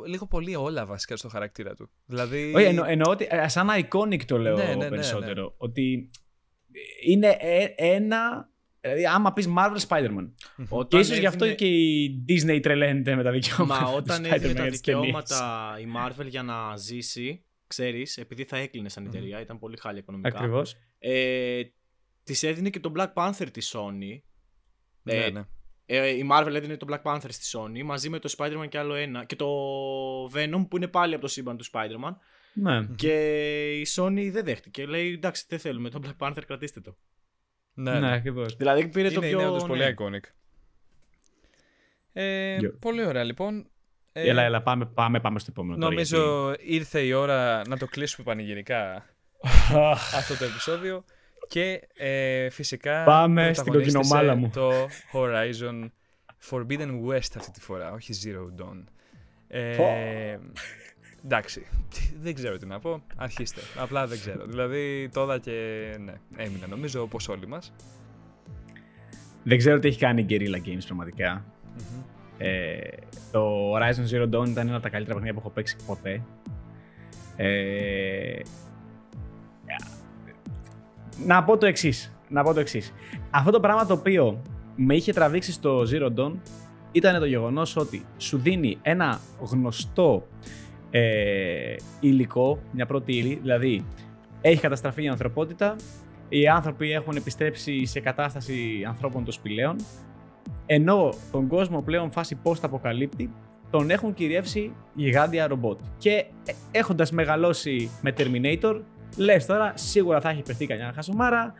λίγο 0.07 0.27
πολύ 0.27 0.55
όλα 0.55 0.85
βασικά 0.85 1.15
στο 1.15 1.29
χαρακτήρα 1.29 1.73
του. 1.73 1.89
Δηλαδή... 2.05 2.53
Όχι, 2.55 2.65
εννο, 2.65 2.83
εννοώ 2.87 3.11
ότι 3.11 3.27
ε, 3.29 3.47
σαν 3.47 3.67
iconic 3.71 4.23
το 4.23 4.37
λέω 4.37 4.55
Ναι, 4.57 4.63
ναι, 4.63 4.75
ναι, 4.75 4.89
περισσότερο. 4.89 5.53
Ότι 5.57 6.09
είναι 7.05 7.37
ε- 7.39 7.73
ένα. 7.77 8.49
Δηλαδή, 8.81 9.05
άμα 9.05 9.33
πεις 9.33 9.47
Marvel 9.57 9.77
Spider-Man. 9.87 10.29
Όταν 10.69 10.87
Και 10.87 10.97
ίσως 10.97 11.17
γι' 11.17 11.25
αυτό 11.25 11.45
έδινε- 11.45 11.59
και 11.59 11.67
η 11.67 12.25
Disney 12.29 12.59
τρελαίνεται 12.61 13.15
με 13.15 13.23
τα 13.23 13.31
δικαιώματα. 13.31 13.81
Μα 13.81 13.87
του 13.89 13.95
όταν 13.97 14.23
Spider-Man 14.25 14.31
έδινε 14.33 14.51
για 14.53 14.63
τα 14.63 14.69
τις 14.69 14.81
ταινίες. 14.81 15.05
δικαιώματα 15.05 15.75
η 15.79 15.85
Marvel 15.97 16.27
για 16.27 16.43
να 16.43 16.77
ζήσει, 16.77 17.43
ξέρεις, 17.67 18.17
επειδή 18.17 18.43
θα 18.43 18.57
έκλεινε 18.57 18.89
σαν 18.89 19.05
εταιρεία, 19.05 19.41
ήταν 19.41 19.59
πολύ 19.59 19.77
χάλια 19.79 19.99
οικονομικά. 19.99 20.37
Ακριβώς. 20.37 20.75
Ε, 20.99 21.61
της 22.23 22.43
έδινε 22.43 22.69
και 22.69 22.79
τον 22.79 22.93
Black 22.97 23.13
Panther 23.13 23.47
τη 23.51 23.69
Sony. 23.73 24.19
ναι, 25.03 25.13
ε, 25.13 25.29
ναι. 25.29 25.43
Ε, 25.85 26.07
η 26.07 26.27
Marvel 26.31 26.53
έδινε 26.53 26.77
τον 26.77 26.89
Black 26.91 27.01
Panther 27.11 27.27
στη 27.29 27.57
Sony 27.57 27.83
μαζί 27.83 28.09
με 28.09 28.19
το 28.19 28.33
Spider-Man 28.37 28.65
και 28.69 28.77
άλλο 28.77 28.93
ένα. 28.93 29.25
Και 29.25 29.35
το 29.35 29.47
Venom 30.33 30.65
που 30.69 30.77
είναι 30.77 30.87
πάλι 30.87 31.13
από 31.13 31.21
το 31.21 31.27
σύμπαν 31.27 31.57
του 31.57 31.65
Spider-Man. 31.71 32.15
Ναι. 32.53 32.87
Και 32.95 33.79
η 33.79 33.87
Sony 33.95 34.29
δεν 34.31 34.43
δέχτηκε. 34.45 34.85
Λέει 34.85 35.11
εντάξει, 35.13 35.45
δεν 35.47 35.59
θέλουμε 35.59 35.89
τον 35.89 36.01
Black 36.05 36.27
Panther, 36.27 36.41
κρατήστε 36.47 36.81
το. 36.81 36.97
ναι, 37.73 37.99
Ναι, 37.99 38.13
ακριβώς. 38.13 38.55
Δηλαδή 38.55 38.87
πήρε 38.87 39.05
Είναι, 39.05 39.15
το 39.15 39.21
πιο. 39.21 39.29
είναι 39.29 39.47
όντως 39.47 39.65
πολύ 39.65 39.83
ναι. 39.83 39.93
iconic. 39.97 40.23
Ε, 42.13 42.55
Γεια. 42.57 42.73
πολύ 42.79 43.05
ωραία 43.05 43.23
λοιπόν. 43.23 43.69
Ε, 44.11 44.29
Έλα, 44.29 44.41
έλα, 44.41 44.61
πάμε, 44.61 44.85
πάμε, 44.85 45.19
πάμε 45.19 45.39
στο 45.39 45.51
επόμενο. 45.51 45.77
τώρα, 45.79 45.89
Νομίζω 45.89 46.53
ήρθε 46.59 46.99
η 47.01 47.11
ώρα 47.13 47.61
να 47.67 47.77
το 47.77 47.85
κλείσουμε 47.85 48.25
πανηγυρικά 48.25 49.05
αυτό 50.19 50.37
το 50.37 50.45
επεισόδιο 50.45 51.03
και 51.47 51.81
ε, 51.95 52.49
φυσικά 52.49 53.03
Πάμε 53.03 53.53
στην 53.53 53.63
πρωταγωνίστησε 53.63 53.97
κοκκινομάλα 53.97 54.35
μου. 54.35 54.49
το 54.53 54.71
Horizon 55.13 55.89
Forbidden 56.49 56.89
West 57.09 57.31
αυτή 57.37 57.51
τη 57.51 57.61
φορά, 57.61 57.91
όχι 57.91 58.13
Zero 58.23 58.61
Dawn. 58.63 58.83
Ε, 59.47 59.75
Πω. 59.77 59.83
εντάξει, 61.25 61.59
τι- 61.89 62.13
δεν 62.21 62.33
ξέρω 62.33 62.57
τι 62.57 62.65
να 62.65 62.79
πω, 62.79 63.03
αρχίστε, 63.15 63.61
απλά 63.77 64.07
δεν 64.07 64.19
ξέρω. 64.19 64.45
Δηλαδή 64.45 65.09
τώρα 65.13 65.39
και 65.39 65.51
ναι, 65.99 66.13
έμεινα 66.35 66.67
νομίζω 66.67 67.01
όπως 67.01 67.27
όλοι 67.29 67.47
μας. 67.47 67.73
Δεν 69.43 69.57
ξέρω 69.57 69.79
τι 69.79 69.87
έχει 69.87 69.99
κάνει 69.99 70.21
η 70.21 70.25
Guerrilla 70.29 70.67
Games 70.67 70.83
πραγματικά. 70.85 71.45
Μμμ. 71.73 72.01
Ε, 72.37 72.77
το 73.31 73.73
Horizon 73.75 74.09
Zero 74.11 74.23
Dawn 74.23 74.47
ήταν 74.49 74.67
ένα 74.67 74.73
από 74.75 74.83
τα 74.83 74.89
καλύτερα 74.89 75.13
παιχνίδια 75.19 75.33
που 75.33 75.39
έχω 75.39 75.49
παίξει 75.49 75.75
ποτέ. 75.85 76.21
Ε, 77.35 78.39
να 81.25 81.43
πω 81.43 81.57
το 81.57 81.65
εξής. 81.65 82.15
Να 82.29 82.43
πω 82.43 82.53
το 82.53 82.59
εξής. 82.59 82.93
Αυτό 83.29 83.51
το 83.51 83.59
πράγμα 83.59 83.85
το 83.85 83.93
οποίο 83.93 84.41
με 84.75 84.95
είχε 84.95 85.13
τραβήξει 85.13 85.51
στο 85.51 85.83
Zero 85.91 86.19
Dawn 86.19 86.31
ήταν 86.91 87.19
το 87.19 87.25
γεγονός 87.25 87.75
ότι 87.75 88.05
σου 88.17 88.37
δίνει 88.37 88.77
ένα 88.81 89.19
γνωστό 89.39 90.27
ε, 90.91 91.75
υλικό, 91.99 92.59
μια 92.71 92.85
πρώτη 92.85 93.13
ύλη, 93.17 93.39
δηλαδή 93.41 93.85
έχει 94.41 94.61
καταστραφεί 94.61 95.03
η 95.03 95.07
ανθρωπότητα, 95.07 95.75
οι 96.29 96.47
άνθρωποι 96.47 96.91
έχουν 96.91 97.15
επιστρέψει 97.15 97.85
σε 97.85 97.99
κατάσταση 97.99 98.83
ανθρώπων 98.87 99.23
των 99.23 99.33
σπηλαίων, 99.33 99.75
ενώ 100.65 101.13
τον 101.31 101.47
κόσμο 101.47 101.81
πλέον 101.81 102.11
φάση 102.11 102.37
post 102.43 102.59
αποκαλύπτει, 102.61 103.33
τον 103.69 103.89
έχουν 103.89 104.13
κυριεύσει 104.13 104.71
γιγάντια 104.93 105.47
ρομπότ. 105.47 105.79
Και 105.97 106.11
ε, 106.45 106.53
έχοντας 106.71 107.11
μεγαλώσει 107.11 107.89
με 108.01 108.13
Terminator, 108.17 108.81
λες 109.17 109.45
τώρα 109.45 109.71
σίγουρα 109.75 110.21
θα 110.21 110.29
έχει 110.29 110.41
παιχτεί 110.41 110.65
κανένα 110.65 110.91
χασομάρα, 110.95 111.53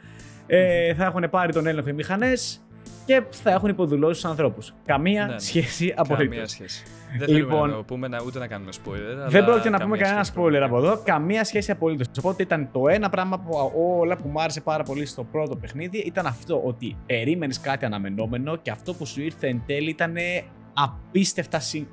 ε, 0.48 0.94
θα 0.94 1.06
έχουν 1.06 1.28
πάρει 1.30 1.54
τον 1.54 1.68
έλεγχο 1.68 1.90
οι 1.90 1.94
μηχανές 1.94 2.60
και 3.06 3.24
θα 3.30 3.52
έχουν 3.52 3.70
υποδουλώσει 3.70 4.22
τους 4.22 4.30
ανθρώπους. 4.30 4.74
Καμία 4.86 5.26
Ναι, 5.26 5.34
ναι. 5.34 5.40
σχέση 5.40 5.94
απολύτω. 5.98 6.30
Καμία 6.30 6.48
σχέση. 6.48 6.84
Δεν 7.20 7.30
Λοιπόν, 7.30 7.50
θέλουμε 7.50 7.68
να 7.68 7.76
το 7.76 7.84
πούμε 7.84 8.08
να, 8.08 8.22
ούτε 8.26 8.40
να 8.40 8.48
κάνουμε 8.48 8.72
spoiler. 8.86 9.28
Δεν 9.28 9.36
αλλά 9.36 9.46
πρόκειται 9.46 9.70
να 9.70 9.78
καμία 9.78 9.86
πούμε 9.86 9.98
κανένα 9.98 10.24
σχέση 10.24 10.40
spoiler 10.40 10.52
πραγματικά. 10.52 10.66
από 10.66 10.78
εδώ. 10.78 11.02
Καμία 11.04 11.44
σχέση 11.44 11.72
απολύτως. 11.72 12.08
Οπότε 12.20 12.44
ήταν 12.44 12.70
το 12.72 12.88
ένα 12.88 13.10
πράγμα 13.10 13.40
που 13.40 13.72
όλα 14.00 14.18
που 14.18 14.28
μου 14.28 14.42
άρεσε 14.42 14.62
πάρα 14.62 14.84
πολύ 14.84 15.06
στο 15.06 15.24
πρώτο 15.24 15.56
παιχνίδι 15.56 15.98
ήταν 15.98 16.26
αυτό 16.26 16.62
ότι 16.66 16.98
περίμενες 17.06 17.60
κάτι 17.60 17.86
αναμενόμενο 17.86 18.56
και 18.56 18.72
αυτό 18.72 18.94
που 18.94 19.06
σου 19.06 19.22
ήρθε 19.22 19.48
εν 19.48 19.62
τέλει 19.66 19.90
ήταν 19.90 20.16
απίστευτα, 20.74 21.60
συ... 21.60 21.88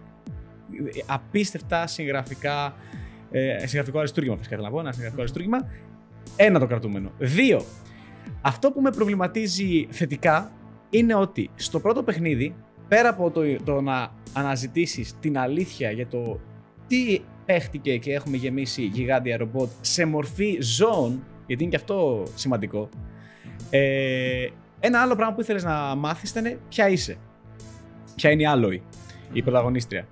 απίστευτα 1.07 1.87
συγγραφικά. 1.87 2.75
Ε, 3.33 3.67
συγγραφικό 3.67 3.99
αριστούργημα, 3.99 4.37
φυσικά 4.37 4.57
θέλω 4.57 4.69
να 4.69 4.75
πω. 4.75 4.81
Ένα 4.81 4.93
συγγραφικό 4.93 5.21
αριστούργημα. 5.21 5.59
Ένα 6.37 6.59
το 6.59 6.67
κρατούμενο. 6.67 7.11
Δύο. 7.19 7.65
Αυτό 8.41 8.71
που 8.71 8.81
με 8.81 8.91
προβληματίζει 8.91 9.87
θετικά 9.91 10.53
είναι 10.91 11.15
ότι 11.15 11.51
στο 11.55 11.81
πρώτο 11.81 12.03
παιχνίδι, 12.03 12.55
πέρα 12.89 13.09
από 13.09 13.31
το, 13.31 13.41
το 13.65 13.81
να 13.81 14.11
αναζητήσεις 14.33 15.19
την 15.21 15.39
αλήθεια 15.39 15.91
για 15.91 16.07
το 16.07 16.41
τι 16.87 17.21
παίχτηκε 17.45 17.97
και 17.97 18.13
έχουμε 18.13 18.37
γεμίσει 18.37 18.83
γιγάντια 18.83 19.37
ρομπότ 19.37 19.71
σε 19.81 20.05
μορφή 20.05 20.59
ζώων, 20.61 21.25
γιατί 21.47 21.63
είναι 21.63 21.71
και 21.71 21.77
αυτό 21.77 22.23
σημαντικό, 22.35 22.89
ε, 23.71 24.47
ένα 24.81 25.01
άλλο 25.01 25.17
πράγμα 25.17 25.35
που 25.35 25.41
ήθελες 25.41 25.65
να 25.65 25.95
μάθεις 25.95 26.31
ήταν 26.31 26.59
ποια 26.69 26.89
είσαι. 26.89 27.17
Ποια 28.15 28.31
είναι 28.31 28.43
η 28.43 28.47
Άλοη, 28.47 28.83
η 29.33 29.43
πρωταγωνίστρια. 29.43 30.07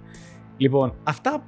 Λοιπόν, 0.57 0.95
αυτά 1.03 1.45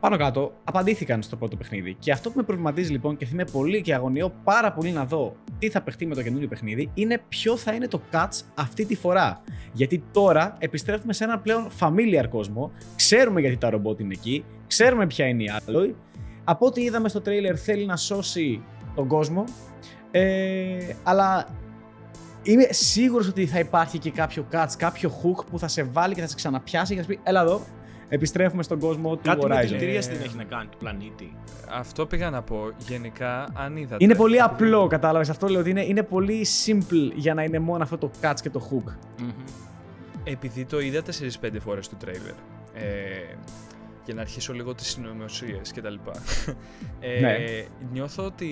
πάνω 0.00 0.16
κάτω 0.16 0.52
απαντήθηκαν 0.64 1.22
στο 1.22 1.36
πρώτο 1.36 1.56
παιχνίδι. 1.56 1.96
Και 1.98 2.12
αυτό 2.12 2.30
που 2.30 2.36
με 2.36 2.42
προβληματίζει 2.42 2.90
λοιπόν 2.90 3.16
και 3.16 3.24
θυμάμαι 3.24 3.50
πολύ 3.52 3.82
και 3.82 3.94
αγωνιώ 3.94 4.32
πάρα 4.44 4.72
πολύ 4.72 4.90
να 4.90 5.04
δω 5.04 5.36
τι 5.58 5.70
θα 5.70 5.82
παιχτεί 5.82 6.06
με 6.06 6.14
το 6.14 6.22
καινούριο 6.22 6.48
παιχνίδι 6.48 6.90
είναι 6.94 7.22
ποιο 7.28 7.56
θα 7.56 7.72
είναι 7.72 7.88
το 7.88 8.00
catch 8.12 8.40
αυτή 8.54 8.84
τη 8.84 8.96
φορά. 8.96 9.42
Γιατί 9.72 10.04
τώρα 10.12 10.56
επιστρέφουμε 10.58 11.12
σε 11.12 11.24
ένα 11.24 11.38
πλέον 11.38 11.68
familiar 11.80 12.24
κόσμο, 12.28 12.72
ξέρουμε 12.96 13.40
γιατί 13.40 13.56
τα 13.56 13.70
ρομπότ 13.70 14.00
είναι 14.00 14.12
εκεί, 14.12 14.44
ξέρουμε 14.66 15.06
ποια 15.06 15.26
είναι 15.26 15.42
η 15.42 15.50
Alloy. 15.58 15.94
Από 16.44 16.66
ό,τι 16.66 16.82
είδαμε 16.82 17.08
στο 17.08 17.20
τρέιλερ 17.20 17.60
θέλει 17.62 17.86
να 17.86 17.96
σώσει 17.96 18.62
τον 18.94 19.06
κόσμο, 19.06 19.44
ε, 20.10 20.94
αλλά 21.02 21.46
είμαι 22.42 22.66
σίγουρος 22.70 23.28
ότι 23.28 23.46
θα 23.46 23.58
υπάρχει 23.58 23.98
και 23.98 24.10
κάποιο 24.10 24.46
catch, 24.52 24.68
κάποιο 24.76 25.10
hook 25.22 25.46
που 25.50 25.58
θα 25.58 25.68
σε 25.68 25.82
βάλει 25.82 26.14
και 26.14 26.20
θα 26.20 26.26
σε 26.26 26.34
ξαναπιάσει 26.34 26.94
και 26.94 27.00
θα 27.00 27.06
σου 27.06 27.08
πει 27.08 27.20
έλα 27.22 27.40
εδώ, 27.40 27.60
επιστρέφουμε 28.10 28.62
στον 28.62 28.78
κόσμο 28.78 29.16
του 29.16 29.22
Κάτι 29.22 29.46
με 29.46 29.54
Horizon. 29.54 29.66
δηλητηρία 29.66 29.98
Ε, 29.98 30.00
δεν 30.00 30.20
έχει 30.22 30.36
να 30.36 30.44
κάνει 30.44 30.68
του 30.70 30.76
πλανήτη. 30.78 31.34
Αυτό 31.70 32.06
πήγα 32.06 32.30
να 32.30 32.42
πω. 32.42 32.56
Γενικά, 32.78 33.48
αν 33.54 33.76
είδατε. 33.76 34.04
Είναι 34.04 34.14
πολύ 34.14 34.40
απλό, 34.40 34.86
κατάλαβες. 34.86 35.30
Αυτό 35.30 35.48
λέω 35.48 35.60
ότι 35.60 35.70
είναι, 35.70 35.84
είναι 35.84 36.02
πολύ 36.02 36.46
simple 36.66 37.12
για 37.14 37.34
να 37.34 37.42
είναι 37.42 37.58
μόνο 37.58 37.82
αυτό 37.82 37.98
το 37.98 38.10
catch 38.22 38.40
και 38.42 38.50
το 38.50 38.68
hook. 38.70 38.92
Επειδή 40.24 40.64
το 40.64 40.80
είδα 40.80 41.02
4-5 41.42 41.48
φορές 41.60 41.88
το 41.88 41.96
τρέιλερ. 41.96 42.34
Ε, 42.74 43.36
για 44.10 44.18
να 44.18 44.24
αρχίσω 44.24 44.52
λίγο 44.52 44.74
τις 44.74 44.86
συνωμοσίες 44.86 45.72
και 45.72 45.80
τα 45.80 45.90
λοιπά. 45.90 46.12
Ε, 47.00 47.20
Ναι. 47.20 47.38
Νιώθω 47.92 48.24
ότι, 48.24 48.48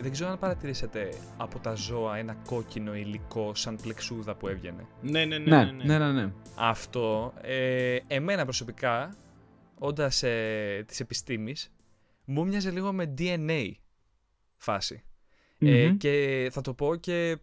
δεν 0.00 0.12
ξέρω 0.12 0.30
αν 0.30 0.38
παρατηρήσατε 0.38 1.12
από 1.36 1.58
τα 1.58 1.74
ζώα 1.74 2.16
ένα 2.16 2.34
κόκκινο 2.34 2.94
υλικό 2.94 3.54
σαν 3.54 3.78
πλεξούδα 3.82 4.34
που 4.36 4.48
έβγαινε. 4.48 4.86
Ναι, 5.00 5.24
ναι, 5.24 5.38
ναι. 5.38 5.64
ναι, 5.64 5.72
ναι. 5.84 5.98
ναι, 5.98 6.12
ναι. 6.12 6.32
Αυτό, 6.56 7.34
ε, 7.40 7.98
εμένα 8.06 8.44
προσωπικά, 8.44 9.16
όντας 9.78 10.22
ε, 10.22 10.84
της 10.86 11.00
επιστήμης, 11.00 11.72
μου 12.24 12.46
μοιάζε 12.46 12.70
λίγο 12.70 12.92
με 12.92 13.14
DNA 13.18 13.72
φάση. 14.56 15.02
Ε, 15.58 15.86
Μμμ. 15.86 15.96
και 15.96 16.48
θα 16.52 16.60
το 16.60 16.74
πω 16.74 16.96
και 16.96 17.38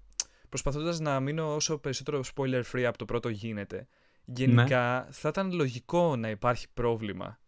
προσπαθώντας 0.49 0.99
να 0.99 1.19
μείνω 1.19 1.55
όσο 1.55 1.77
περισσότερο 1.77 2.21
spoiler 2.35 2.63
free 2.73 2.83
από 2.83 2.97
το 2.97 3.05
πρώτο 3.05 3.29
γίνεται. 3.29 3.87
Γενικά 4.25 5.07
θα 5.11 5.29
ήταν 5.29 5.53
λογικό 5.53 6.15
να 6.15 6.29
υπάρχει 6.29 6.67
πρόβλημα 6.73 7.39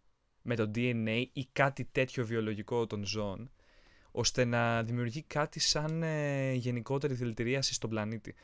με 0.48 0.54
το 0.56 0.70
DNA 0.74 1.24
ή 1.32 1.46
κάτι 1.52 1.84
τέτοιο 1.92 2.24
βιολογικό 2.26 2.86
των 2.86 3.06
ζώων 3.06 3.50
ώστε 4.10 4.44
να 4.44 4.82
δημιουργεί 4.82 5.22
κάτι 5.22 5.60
σαν 5.60 6.02
ε, 6.02 6.52
γενικότερη 6.52 7.14
δηλητηρίαση 7.14 7.74
στον 7.74 7.90
πλανήτη. 7.90 8.34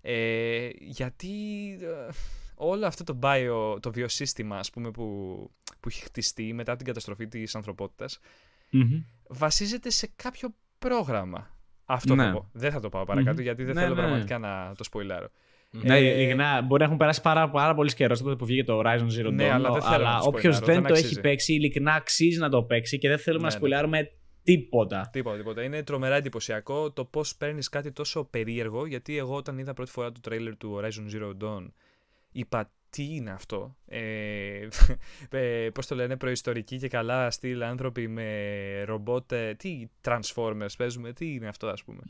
Ε, 0.00 0.68
γιατί 0.78 1.28
ε, 1.80 2.12
όλο 2.54 2.86
αυτό 2.86 3.04
το 3.04 3.18
bio, 3.22 3.76
το 3.82 3.92
βιοσύστημα 3.92 4.58
ας 4.58 4.70
πούμε 4.70 4.90
που, 4.90 5.04
που 5.80 5.88
έχει 5.88 6.00
χτιστεί 6.02 6.52
μετά 6.52 6.76
την 6.76 6.86
καταστροφή 6.86 7.26
της 7.28 7.54
ανθρωπότητας 7.54 8.18
Μμμ. 8.70 9.02
βασίζεται 9.28 9.90
σε 9.90 10.10
κάποιο 10.16 10.54
πρόγραμμα. 10.78 11.56
Αυτό 11.84 12.14
Ναι. 12.14 12.24
θα 12.24 12.32
πω. 12.32 12.48
Δεν 12.52 12.72
θα 12.72 12.80
το 12.80 12.88
πάω 12.88 13.04
παρακάτω 13.04 13.36
Μμμ. 13.36 13.42
γιατί 13.42 13.64
δεν 13.64 13.74
Ναι, 13.74 13.80
θέλω 13.80 13.94
ναι. 13.94 14.00
πραγματικά 14.00 14.38
να 14.38 14.74
το 14.76 14.84
σποιλάρω. 14.84 15.28
Ναι, 15.82 15.96
Ε, 15.96 16.00
ειλικρινά, 16.20 16.62
μπορεί 16.62 16.80
να 16.80 16.86
έχουν 16.86 16.96
περάσει 16.98 17.20
πάρα, 17.20 17.50
πάρα 17.50 17.74
πολύ 17.74 17.94
καιρός 17.94 18.22
τότε 18.22 18.36
που 18.36 18.44
βγήκε 18.44 18.64
το 18.64 18.80
Horizon 18.84 19.20
Zero 19.20 19.26
Dawn. 19.26 19.32
Ναι, 19.32 19.50
αλλά 19.50 19.70
δεν 19.72 19.82
θέλω 19.82 20.04
να 20.04 20.18
το 20.20 20.26
όποιος 20.26 20.56
σποιλάρω, 20.56 20.64
δεν 20.66 20.74
δεν 20.74 20.82
το 20.82 20.92
έχει 20.92 21.02
αξίζει. 21.02 21.20
παίξει, 21.20 21.54
ειλικρινά 21.54 21.92
αξίζει 21.92 22.38
να 22.38 22.48
το 22.48 22.62
παίξει 22.62 22.98
και 22.98 23.08
δεν 23.08 23.18
θέλουμε 23.18 23.42
Ναι, 23.42 23.48
να 23.48 23.52
ναι. 23.54 23.58
σπουλάρουμε 23.58 24.10
τίποτα. 24.42 25.08
Τίποτα, 25.12 25.36
τίποτα. 25.36 25.62
Είναι 25.62 25.82
τρομερά 25.82 26.14
εντυπωσιακό 26.16 26.92
το 26.92 27.04
πώς 27.04 27.36
παίρνεις 27.36 27.68
κάτι 27.68 27.92
τόσο 27.92 28.24
περίεργο. 28.24 28.86
Γιατί 28.86 29.18
εγώ 29.18 29.34
όταν 29.36 29.58
είδα 29.58 29.74
πρώτη 29.74 29.90
φορά 29.90 30.12
το 30.12 30.20
τρέιλερ 30.20 30.56
του 30.56 30.80
Horizon 30.80 31.16
Zero 31.16 31.44
Dawn, 31.44 31.66
είπα 32.32 32.70
τι 32.94 33.14
είναι 33.14 33.30
αυτό. 33.30 33.76
Ε, 33.86 34.68
ε, 35.30 35.68
Πώς 35.70 35.86
το 35.86 35.94
λένε, 35.94 36.16
προϊστορικοί 36.16 36.78
και 36.78 36.88
καλά 36.88 37.30
στυλ 37.30 37.62
άνθρωποι 37.62 38.08
με 38.08 38.82
ρομπότ. 38.84 39.32
ε, 39.32 39.54
Τι 39.54 39.86
Transformers 40.04 40.66
παίζουμε, 40.78 41.12
τι 41.12 41.34
είναι 41.34 41.48
αυτό, 41.48 41.66
ας 41.66 41.84
πούμε. 41.84 42.00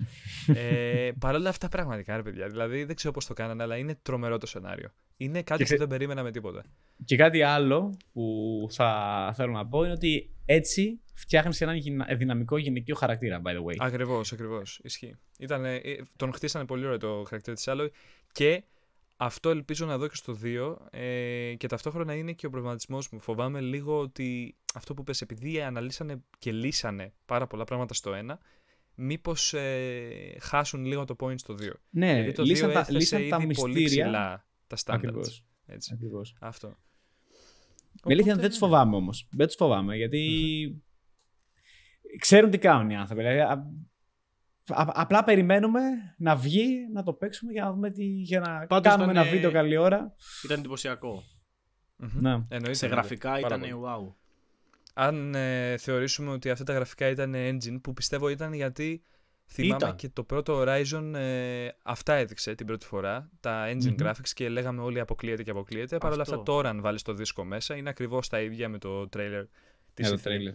ε, 0.60 1.10
Παρ' 1.20 1.34
όλα 1.34 1.48
αυτά, 1.48 1.68
πραγματικά 1.68 2.16
ρε 2.16 2.22
παιδιά. 2.22 2.48
Δηλαδή 2.48 2.84
δεν 2.84 2.96
ξέρω 2.96 3.12
πώς 3.12 3.26
το 3.26 3.34
κάνανε, 3.34 3.62
αλλά 3.62 3.76
είναι 3.76 3.98
τρομερό 4.02 4.38
το 4.38 4.46
σενάριο. 4.46 4.88
Είναι 5.16 5.42
κάτι 5.42 5.50
Και 5.50 5.56
που 5.56 5.64
ξέ- 5.64 5.78
δεν 5.78 5.88
περίμενα 5.88 6.22
με 6.22 6.30
τίποτα. 6.30 6.64
Και 7.04 7.16
κάτι 7.16 7.42
άλλο 7.42 7.96
που 8.12 8.66
θα 8.70 9.32
θέλω 9.36 9.52
να 9.52 9.66
πω 9.66 9.82
είναι 9.84 9.92
ότι 9.92 10.30
έτσι 10.44 11.00
φτιάχνεις 11.14 11.60
έναν 11.60 11.76
γυνα- 11.76 12.14
δυναμικό 12.16 12.56
γυναικείο 12.58 12.94
χαρακτήρα, 12.94 13.42
by 13.44 13.50
the 13.50 13.64
way. 13.64 13.74
Ακριβώς, 13.78 14.32
ακριβώς. 14.32 14.80
Ισχύει. 14.82 15.16
Ήτανε, 15.38 15.74
ε, 15.76 15.96
τον 16.16 16.32
χτίσανε 16.32 16.64
πολύ 16.64 16.84
ωραίο 16.84 16.98
το 16.98 17.22
χαρακτήρα 17.28 17.56
της 17.56 17.64
Alloy 17.68 17.88
και 18.32 18.62
αυτό 19.24 19.50
ελπίζω 19.50 19.86
να 19.86 19.98
δω 19.98 20.08
και 20.08 20.14
στο 20.16 20.36
2 20.42 20.76
ε, 20.90 21.54
και 21.56 21.66
ταυτόχρονα 21.68 22.14
είναι 22.14 22.32
και 22.32 22.46
ο 22.46 22.50
προβληματισμός 22.50 23.08
μου. 23.10 23.20
Φοβάμαι 23.20 23.60
λίγο 23.60 23.98
ότι 23.98 24.56
αυτό 24.74 24.94
που 24.94 25.02
πες, 25.02 25.20
επειδή 25.20 25.62
αναλύσανε 25.62 26.22
και 26.38 26.52
λύσανε 26.52 27.12
πάρα 27.26 27.46
πολλά 27.46 27.64
πράγματα 27.64 27.94
στο 27.94 28.12
1, 28.30 28.36
μήπως 28.94 29.54
ε, 29.54 30.36
χάσουν 30.40 30.84
λίγο 30.84 31.04
το 31.04 31.16
point 31.20 31.38
στο 31.38 31.54
2. 31.60 31.70
ναι, 31.90 32.12
Γιατί 32.12 32.32
το 32.32 32.42
2 32.42 32.46
λύσαν 32.46 32.72
τα, 32.72 32.78
έθεσε 32.78 32.98
λύσαν 32.98 33.20
ήδη 33.20 33.30
τα 33.30 33.36
πολύ 33.36 33.46
μυστήρια. 33.74 34.04
ψηλά 34.04 34.46
τα 34.66 34.76
standards. 34.84 34.94
Ακριβώς. 34.96 35.44
Έτσι. 35.66 35.90
Ακριβώς. 35.94 36.36
Αυτό. 36.40 36.68
Με 36.68 38.12
αλήθεια 38.12 38.32
Οπότε, 38.32 38.40
δεν 38.40 38.50
τους 38.50 38.60
ναι. 38.60 38.66
φοβάμαι 38.66 38.96
όμως. 38.96 39.28
Δεν 39.30 39.46
τους 39.46 39.56
φοβάμαι 39.56 39.96
γιατί 39.96 40.82
ξέρουν 42.18 42.50
τι 42.50 42.58
κάνουν 42.58 42.90
οι 42.90 42.96
άνθρωποι. 42.96 43.22
Δηλαδή, 43.22 43.40
α- 43.40 43.48
α- 43.50 43.66
απλά 44.72 45.24
περιμένουμε 45.24 45.80
να 46.18 46.36
βγει, 46.36 46.88
να 46.92 47.02
το 47.02 47.12
παίξουμε 47.12 47.52
για 47.52 47.64
να, 47.64 47.72
δούμε 47.72 47.90
τι, 47.90 48.04
για 48.04 48.40
να 48.40 48.66
Πάντως 48.66 48.92
κάνουμε 48.92 49.12
ήταν, 49.12 49.16
ένα 49.22 49.32
ε, 49.32 49.34
βίντεο 49.34 49.50
καλή 49.50 49.76
ώρα. 49.76 50.14
Ήταν 50.44 50.58
εντυπωσιακό. 50.58 51.22
Μμμ. 51.96 52.08
Ναι. 52.20 52.30
Εννοείται, 52.30 52.48
Σε 52.48 52.56
εννοείται. 52.84 52.86
γραφικά 52.86 53.28
Πάρα 53.30 53.38
ήταν 53.46 53.60
πολύ. 53.60 53.72
wow. 53.84 54.14
αν 54.94 55.34
ε, 55.34 55.76
θεωρήσουμε 55.76 56.30
ότι 56.30 56.50
αυτά 56.50 56.64
τα 56.64 56.72
γραφικά 56.72 57.08
ήταν 57.08 57.34
engine, 57.36 57.78
που 57.82 57.92
πιστεύω 57.92 58.28
ήταν 58.28 58.52
γιατί 58.52 59.02
θυμάμαι 59.46 59.76
Ήταν. 59.76 59.96
και 59.96 60.08
το 60.08 60.24
πρώτο 60.24 60.60
Horizon 60.62 61.12
ε, 61.14 61.68
αυτά 61.82 62.14
έδειξε 62.14 62.54
την 62.54 62.66
πρώτη 62.66 62.86
φορά, 62.86 63.30
τα 63.40 63.66
engine 63.68 63.84
Μμμ. 63.84 63.94
graphics 63.98 64.28
και 64.34 64.48
λέγαμε 64.48 64.82
όλοι 64.82 65.00
αποκλείεται 65.00 65.42
και 65.42 65.50
αποκλείεται. 65.50 65.98
Παρ' 65.98 66.12
όλα 66.12 66.22
αυτά 66.22 66.34
Αυτό. 66.34 66.52
τώρα 66.52 66.68
αν 66.68 66.80
βάλεις 66.80 67.02
το 67.02 67.12
δίσκο 67.14 67.44
μέσα 67.44 67.76
είναι 67.76 67.88
ακριβώς 67.88 68.28
τα 68.28 68.40
ίδια 68.40 68.68
με 68.68 68.78
το 68.78 69.08
trailer 69.16 69.44
της 69.94 70.10
Ναι, 70.10 70.16
το 70.16 70.22
E3. 70.24 70.28
trailer. 70.28 70.54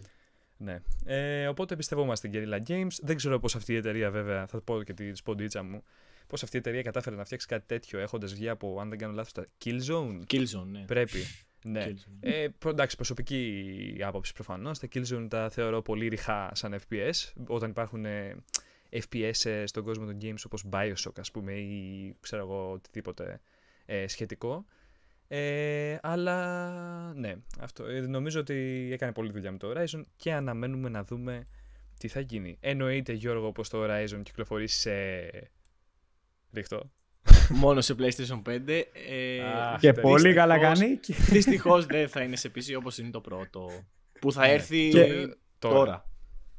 Ναι. 0.62 0.80
Ε, 1.04 1.46
οπότε 1.46 1.76
πιστευόμαστε 1.76 2.28
στην 2.28 2.40
Guerrilla 2.48 2.68
Games. 2.70 2.98
Δεν 3.02 3.16
ξέρω 3.16 3.38
πώς 3.38 3.54
αυτή 3.54 3.72
η 3.72 3.76
εταιρεία 3.76 4.10
βέβαια, 4.10 4.46
θα 4.46 4.60
πω 4.60 4.82
και 4.82 4.92
τη 4.92 5.14
σποντίτσα 5.14 5.62
μου, 5.62 5.82
πώς 6.26 6.42
αυτή 6.42 6.56
η 6.56 6.58
εταιρεία 6.58 6.82
κατάφερε 6.82 7.16
να 7.16 7.24
φτιάξει 7.24 7.46
κάτι 7.46 7.66
τέτοιο 7.66 7.98
έχοντας 7.98 8.34
βγει 8.34 8.48
από, 8.48 8.80
αν 8.80 8.88
δεν 8.88 8.98
κάνω 8.98 9.12
λάθος, 9.12 9.32
τα 9.32 9.46
Killzone. 9.64 10.20
Killzone, 10.30 10.66
ναι. 10.70 10.84
Πρέπει. 10.86 11.18
ναι. 11.64 11.86
Killzone. 11.88 12.16
Ε, 12.20 12.46
προ- 12.58 12.72
εντάξει, 12.72 12.96
προσωπική 12.96 13.96
άποψη 14.00 14.32
προφανώς. 14.32 14.78
Τα 14.78 14.88
Killzone 14.94 15.26
τα 15.30 15.50
θεωρώ 15.50 15.82
πολύ 15.82 16.08
ρηχά 16.08 16.50
σαν 16.54 16.74
FPS. 16.88 17.32
Όταν 17.46 17.70
υπάρχουν 17.70 18.04
ε, 18.04 18.36
FPS 18.90 19.44
ε, 19.44 19.66
στον 19.66 19.84
κόσμο 19.84 20.06
των 20.06 20.18
games 20.22 20.42
όπως 20.46 20.64
Bioshock, 20.70 21.18
ας 21.18 21.30
πούμε, 21.30 21.52
ή 21.52 22.16
ξέρω 22.20 22.42
εγώ 22.42 22.70
οτιδήποτε 22.70 23.40
ε, 23.86 24.06
σχετικό. 24.08 24.64
Ε, 25.32 25.98
αλλά 26.02 27.12
ναι, 27.14 27.34
αυτό. 27.60 27.84
Ε, 27.84 28.00
νομίζω 28.00 28.40
ότι 28.40 28.88
έκανε 28.92 29.12
πολλή 29.12 29.30
δουλειά 29.32 29.52
με 29.52 29.58
το 29.58 29.72
Horizon 29.76 30.02
και 30.16 30.32
αναμένουμε 30.32 30.88
να 30.88 31.04
δούμε 31.04 31.46
τι 31.98 32.08
θα 32.08 32.20
γίνει. 32.20 32.56
Εννοείται, 32.60 33.12
Γιώργο, 33.12 33.52
πως 33.52 33.68
το 33.68 33.84
Horizon 33.84 34.20
κυκλοφορεί 34.22 34.68
σε 34.68 34.92
ρίχτω. 36.52 36.90
Μόνο 37.48 37.80
σε 37.80 37.94
PlayStation 37.98 38.42
5. 38.42 38.84
Ε, 39.08 39.40
Α, 39.40 39.76
Και 39.80 39.88
Δυστυχώς- 39.90 40.02
πολύ 40.22 40.34
καλά 40.34 40.58
κάνει. 40.58 40.96
και- 40.96 41.14
Δυστυχώς 41.14 41.86
δεν 41.86 42.08
θα 42.08 42.22
είναι 42.22 42.36
σε 42.36 42.50
PC 42.54 42.74
όπως 42.78 42.98
είναι 42.98 43.10
το 43.10 43.20
πρώτο. 43.20 43.68
Που 44.20 44.32
θα 44.32 44.40
Ναι. 44.46 44.52
έρθει 44.52 44.88
Και- 44.88 45.36
τώρα. 45.58 46.04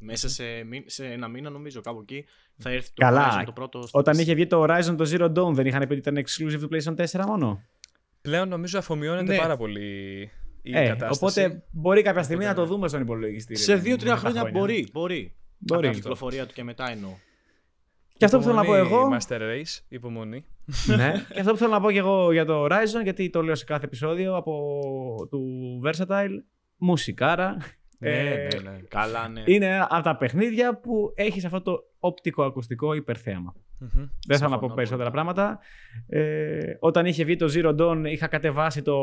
Μέσα 0.03 0.29
σε, 0.29 0.63
μη- 0.63 0.83
σε 0.89 1.05
ένα 1.05 1.27
μήνα, 1.27 1.49
νομίζω, 1.49 1.81
κάπου 1.81 1.99
εκεί 2.01 2.25
θα 2.57 2.69
έρθει 2.69 2.87
το 2.93 3.01
Καλά. 3.05 3.39
Horizon 3.41 3.45
το 3.45 3.51
πρώτο. 3.51 3.87
στο 3.87 3.99
Όταν 3.99 4.15
PC. 4.15 4.19
είχε 4.19 4.33
βγει 4.33 4.47
το 4.47 4.63
Horizon 4.63 4.95
το 4.97 5.09
Zero 5.11 5.31
Dawn, 5.37 5.53
δεν 5.53 5.65
είχαν 5.65 5.79
πει 5.87 5.93
ότι 5.93 6.09
ήταν 6.09 6.17
exclusive 6.17 6.59
του 6.59 6.69
PlayStation 6.71 6.95
4 6.95 7.25
μόνο; 7.25 7.63
Πλέον 8.21 8.47
νομίζω 8.49 8.77
αφομοιώνεται 8.79 9.31
Ναι. 9.31 9.37
πάρα 9.37 9.57
πολύ 9.57 10.19
η 10.61 10.77
Ε, 10.77 10.87
κατάσταση. 10.87 11.19
οπότε 11.23 11.63
μπορεί 11.71 12.01
κάποια 12.01 12.23
στιγμή 12.23 12.43
Οπότε, 12.43 12.59
να 12.59 12.65
το 12.65 12.69
ναι. 12.69 12.75
δούμε 12.75 12.87
στον 12.87 13.01
υπολογιστή. 13.01 13.55
Σε 13.55 13.73
ρε, 13.73 13.79
δύο-τρία 13.79 14.15
μετά 14.15 14.29
χρόνια 14.29 14.49
μπορεί. 14.51 14.87
Μπορεί. 14.91 15.35
Μπορεί. 15.57 15.79
Από 15.87 15.91
την 15.93 16.01
κυκλοφορία 16.01 16.45
του 16.45 16.53
και 16.53 16.63
μετά 16.63 16.91
εννοώ. 16.91 17.11
Και 18.17 18.25
αυτό 18.25 18.37
που 18.37 18.43
θέλω 18.43 18.55
να 18.55 18.63
πω 18.65 18.75
Υπομονή, 18.77 19.15
εγώ. 19.15 19.17
Master 19.17 19.39
Race, 19.41 19.79
υπομονή. 19.87 20.45
ναι. 20.95 21.13
Και 21.33 21.39
αυτό 21.39 21.51
που 21.51 21.57
θέλω 21.57 21.71
να 21.71 21.81
πω 21.81 21.91
και 21.91 21.97
εγώ 21.97 22.31
για 22.31 22.45
το 22.45 22.65
Horizon, 22.65 23.03
γιατί 23.03 23.29
το 23.29 23.41
λέω 23.43 23.55
σε 23.55 23.65
κάθε 23.65 23.85
επεισόδιο 23.85 24.35
από 24.35 24.53
του 25.29 25.45
Versatile. 25.85 26.29
Μουσικάρα. 26.77 27.57
Ναι, 28.01 28.09
Ε, 28.09 28.47
ναι, 28.63 28.69
ναι. 28.69 28.79
Καλά, 28.87 29.27
ναι. 29.27 29.41
Είναι 29.45 29.65
ένα 29.65 29.87
από 29.91 30.03
τα 30.03 30.17
παιχνίδια 30.17 30.79
που 30.79 31.11
έχεις 31.15 31.45
αυτό 31.45 31.61
το 31.61 31.83
οπτικο-ακουστικό 31.99 32.93
υπερθέαμα. 32.93 33.55
Μμμ. 33.79 33.89
Δεν 33.93 34.01
θέλω 34.01 34.09
να 34.27 34.35
Συμφωνώ 34.37 34.67
πω 34.67 34.73
περισσότερα 34.75 35.07
απόλυτα. 35.09 35.33
πράγματα. 35.33 35.59
Ε, 36.07 36.73
όταν 36.79 37.05
είχε 37.05 37.23
βγει 37.23 37.35
το 37.35 37.51
Zero 37.55 37.75
Dawn, 37.81 38.03
είχα 38.05 38.27
κατεβάσει 38.27 38.81
το, 38.81 38.97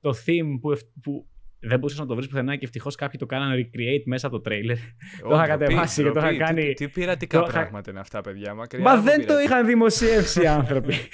το 0.00 0.10
theme 0.26 0.58
που, 0.60 0.72
ευ- 0.72 0.86
που 1.02 1.26
δεν 1.62 1.78
μπορούσα 1.78 2.00
να 2.00 2.06
το 2.06 2.14
βρεις 2.14 2.28
πουθενά 2.28 2.56
και 2.56 2.64
ευτυχώς 2.64 2.94
κάποιοι 2.94 3.18
το 3.18 3.26
κάνανε 3.26 3.54
recreate 3.74 4.02
μέσα 4.04 4.26
από 4.26 4.40
το 4.40 4.50
trailer. 4.50 4.76
Το 5.20 5.28
είχα 5.34 5.42
Ω, 5.42 5.46
κατεβάσει 5.46 6.02
και 6.02 6.10
το 6.10 6.18
είχα 6.18 6.28
ντροπή. 6.28 6.36
κάνει- 6.44 6.62
Τι, 6.66 6.74
τι 6.74 6.88
πειρατικά 6.88 7.38
το 7.38 7.44
είχα- 7.48 7.52
πράγματα 7.58 7.90
είναι 7.90 8.00
αυτά, 8.00 8.20
παιδιά. 8.20 8.54
Μακριά 8.54 8.82
Μα 8.82 8.92
από 8.92 9.02
δεν 9.02 9.18
το 9.20 9.24
πειρατικά. 9.26 9.42
είχαν 9.54 9.66
δημοσιεύσει 9.66 10.42
οι 10.42 10.46
άνθρωποι. 10.46 10.94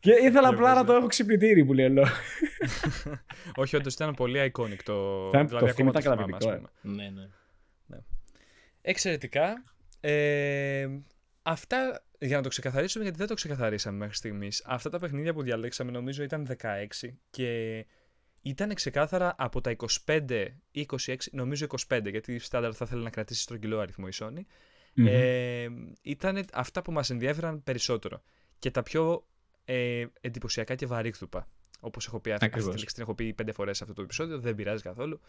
και 0.00 0.10
ήθελα 0.22 0.48
απλά 0.48 0.60
να 0.60 0.72
Διαβάζω. 0.72 0.84
το 0.84 0.92
έχω 0.92 1.06
ξυπνητήρι 1.06 1.64
που 1.64 1.72
λέω. 1.72 1.88
Όχι, 3.54 3.76
όντως 3.76 3.94
ήταν 3.94 4.14
πολύ 4.14 4.38
iconic 4.52 4.76
το. 4.84 5.26
Ήταν- 5.28 5.46
δηλαδή, 5.48 5.64
το 5.64 5.70
ακόμα 5.70 5.90
theme 5.90 5.90
ήταν 5.90 6.02
θυμάμαι, 6.02 6.02
καταπληκτικό, 6.02 6.50
ας 6.50 6.56
πούμε. 6.82 6.94
Ναι, 6.94 7.10
ναι. 7.20 7.28
Εξαιρετικά. 8.82 9.64
Ε, 10.00 10.88
αυτά 11.42 12.02
για 12.18 12.36
να 12.36 12.42
το 12.42 12.48
ξεκαθαρίσουμε, 12.48 13.02
γιατί 13.04 13.18
δεν 13.18 13.26
το 13.28 13.34
ξεκαθαρίσαμε 13.34 13.96
μέχρι 13.98 14.14
στιγμής. 14.14 14.62
Αυτά 14.66 14.90
τα 14.90 14.98
παιχνίδια 14.98 15.32
που 15.32 15.42
διαλέξαμε 15.42 15.90
νομίζω 15.90 16.22
ήταν 16.22 16.46
16 16.46 17.18
και 17.30 17.84
ήταν 18.42 18.74
ξεκάθαρα 18.74 19.34
από 19.38 19.60
τα 19.60 19.76
25 20.06 20.46
ή 20.70 20.86
26, 21.06 21.16
νομίζω 21.32 21.66
25, 21.88 22.10
γιατί 22.10 22.38
στάνταρ 22.38 22.72
θα 22.76 22.84
ήθελε 22.84 23.02
να 23.02 23.10
κρατήσει 23.10 23.42
στρογγυλό 23.42 23.78
αριθμό 23.78 24.06
η 24.08 24.14
Sony. 24.20 24.42
Ε, 24.94 25.68
ήταν 26.02 26.44
αυτά 26.52 26.82
που 26.82 26.92
μας 26.92 27.10
ενδιαφέραν 27.10 27.62
περισσότερο. 27.62 28.22
Και 28.58 28.70
τα 28.70 28.82
πιο 28.82 29.26
ε, 29.64 30.04
εντυπωσιακά 30.20 30.74
και 30.74 30.86
βαρύγδουπα. 30.86 31.48
Όπως 31.80 32.06
έχω 32.06 32.20
πει, 32.20 32.32
αυτή 32.32 32.44
Ακριβώς. 32.44 32.72
τη 32.72 32.78
λέξη 32.78 32.94
την 32.94 33.02
έχω 33.02 33.14
πει 33.14 33.34
πέντε 33.34 33.52
φορές 33.52 33.76
σε 33.76 33.82
αυτό 33.82 33.94
το 33.94 34.02
επεισόδιο, 34.02 34.38
δεν 34.38 34.54
πειράζει 34.54 34.82
καθόλου. 34.82 35.20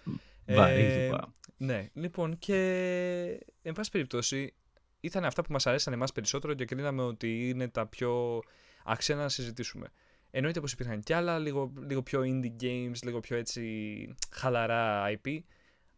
Βαρύγδουπα. 0.46 1.34
ναι, 1.58 1.90
λοιπόν, 1.94 2.38
και 2.38 2.56
εν 3.62 3.74
πάση 3.74 3.92
περιπτώσει, 3.92 4.54
ήταν 5.00 5.26
αυτά 5.26 5.42
που 5.42 5.52
μας 5.52 5.68
αρέσαν 5.68 5.94
εμάς 5.94 6.12
περισσότερο 6.12 6.54
και 6.54 6.66
κρίναμε 6.66 7.02
ότι 7.02 7.50
είναι 7.50 7.68
τα 7.68 7.88
πιο 7.88 8.42
άξια 8.84 9.16
να 9.16 9.30
συζητήσουμε. 9.30 9.92
Εννοείται 10.36 10.60
πως 10.60 10.72
υπήρχαν 10.72 11.02
κι 11.02 11.14
άλλα, 11.14 11.40
λίγο, 11.40 11.74
λίγο 11.88 12.04
πιο 12.04 12.22
indie 12.26 12.64
games, 12.64 13.04
λίγο 13.04 13.20
πιο 13.20 13.38
έτσι 13.38 14.16
χαλαρά 14.32 15.12
IP, 15.12 15.40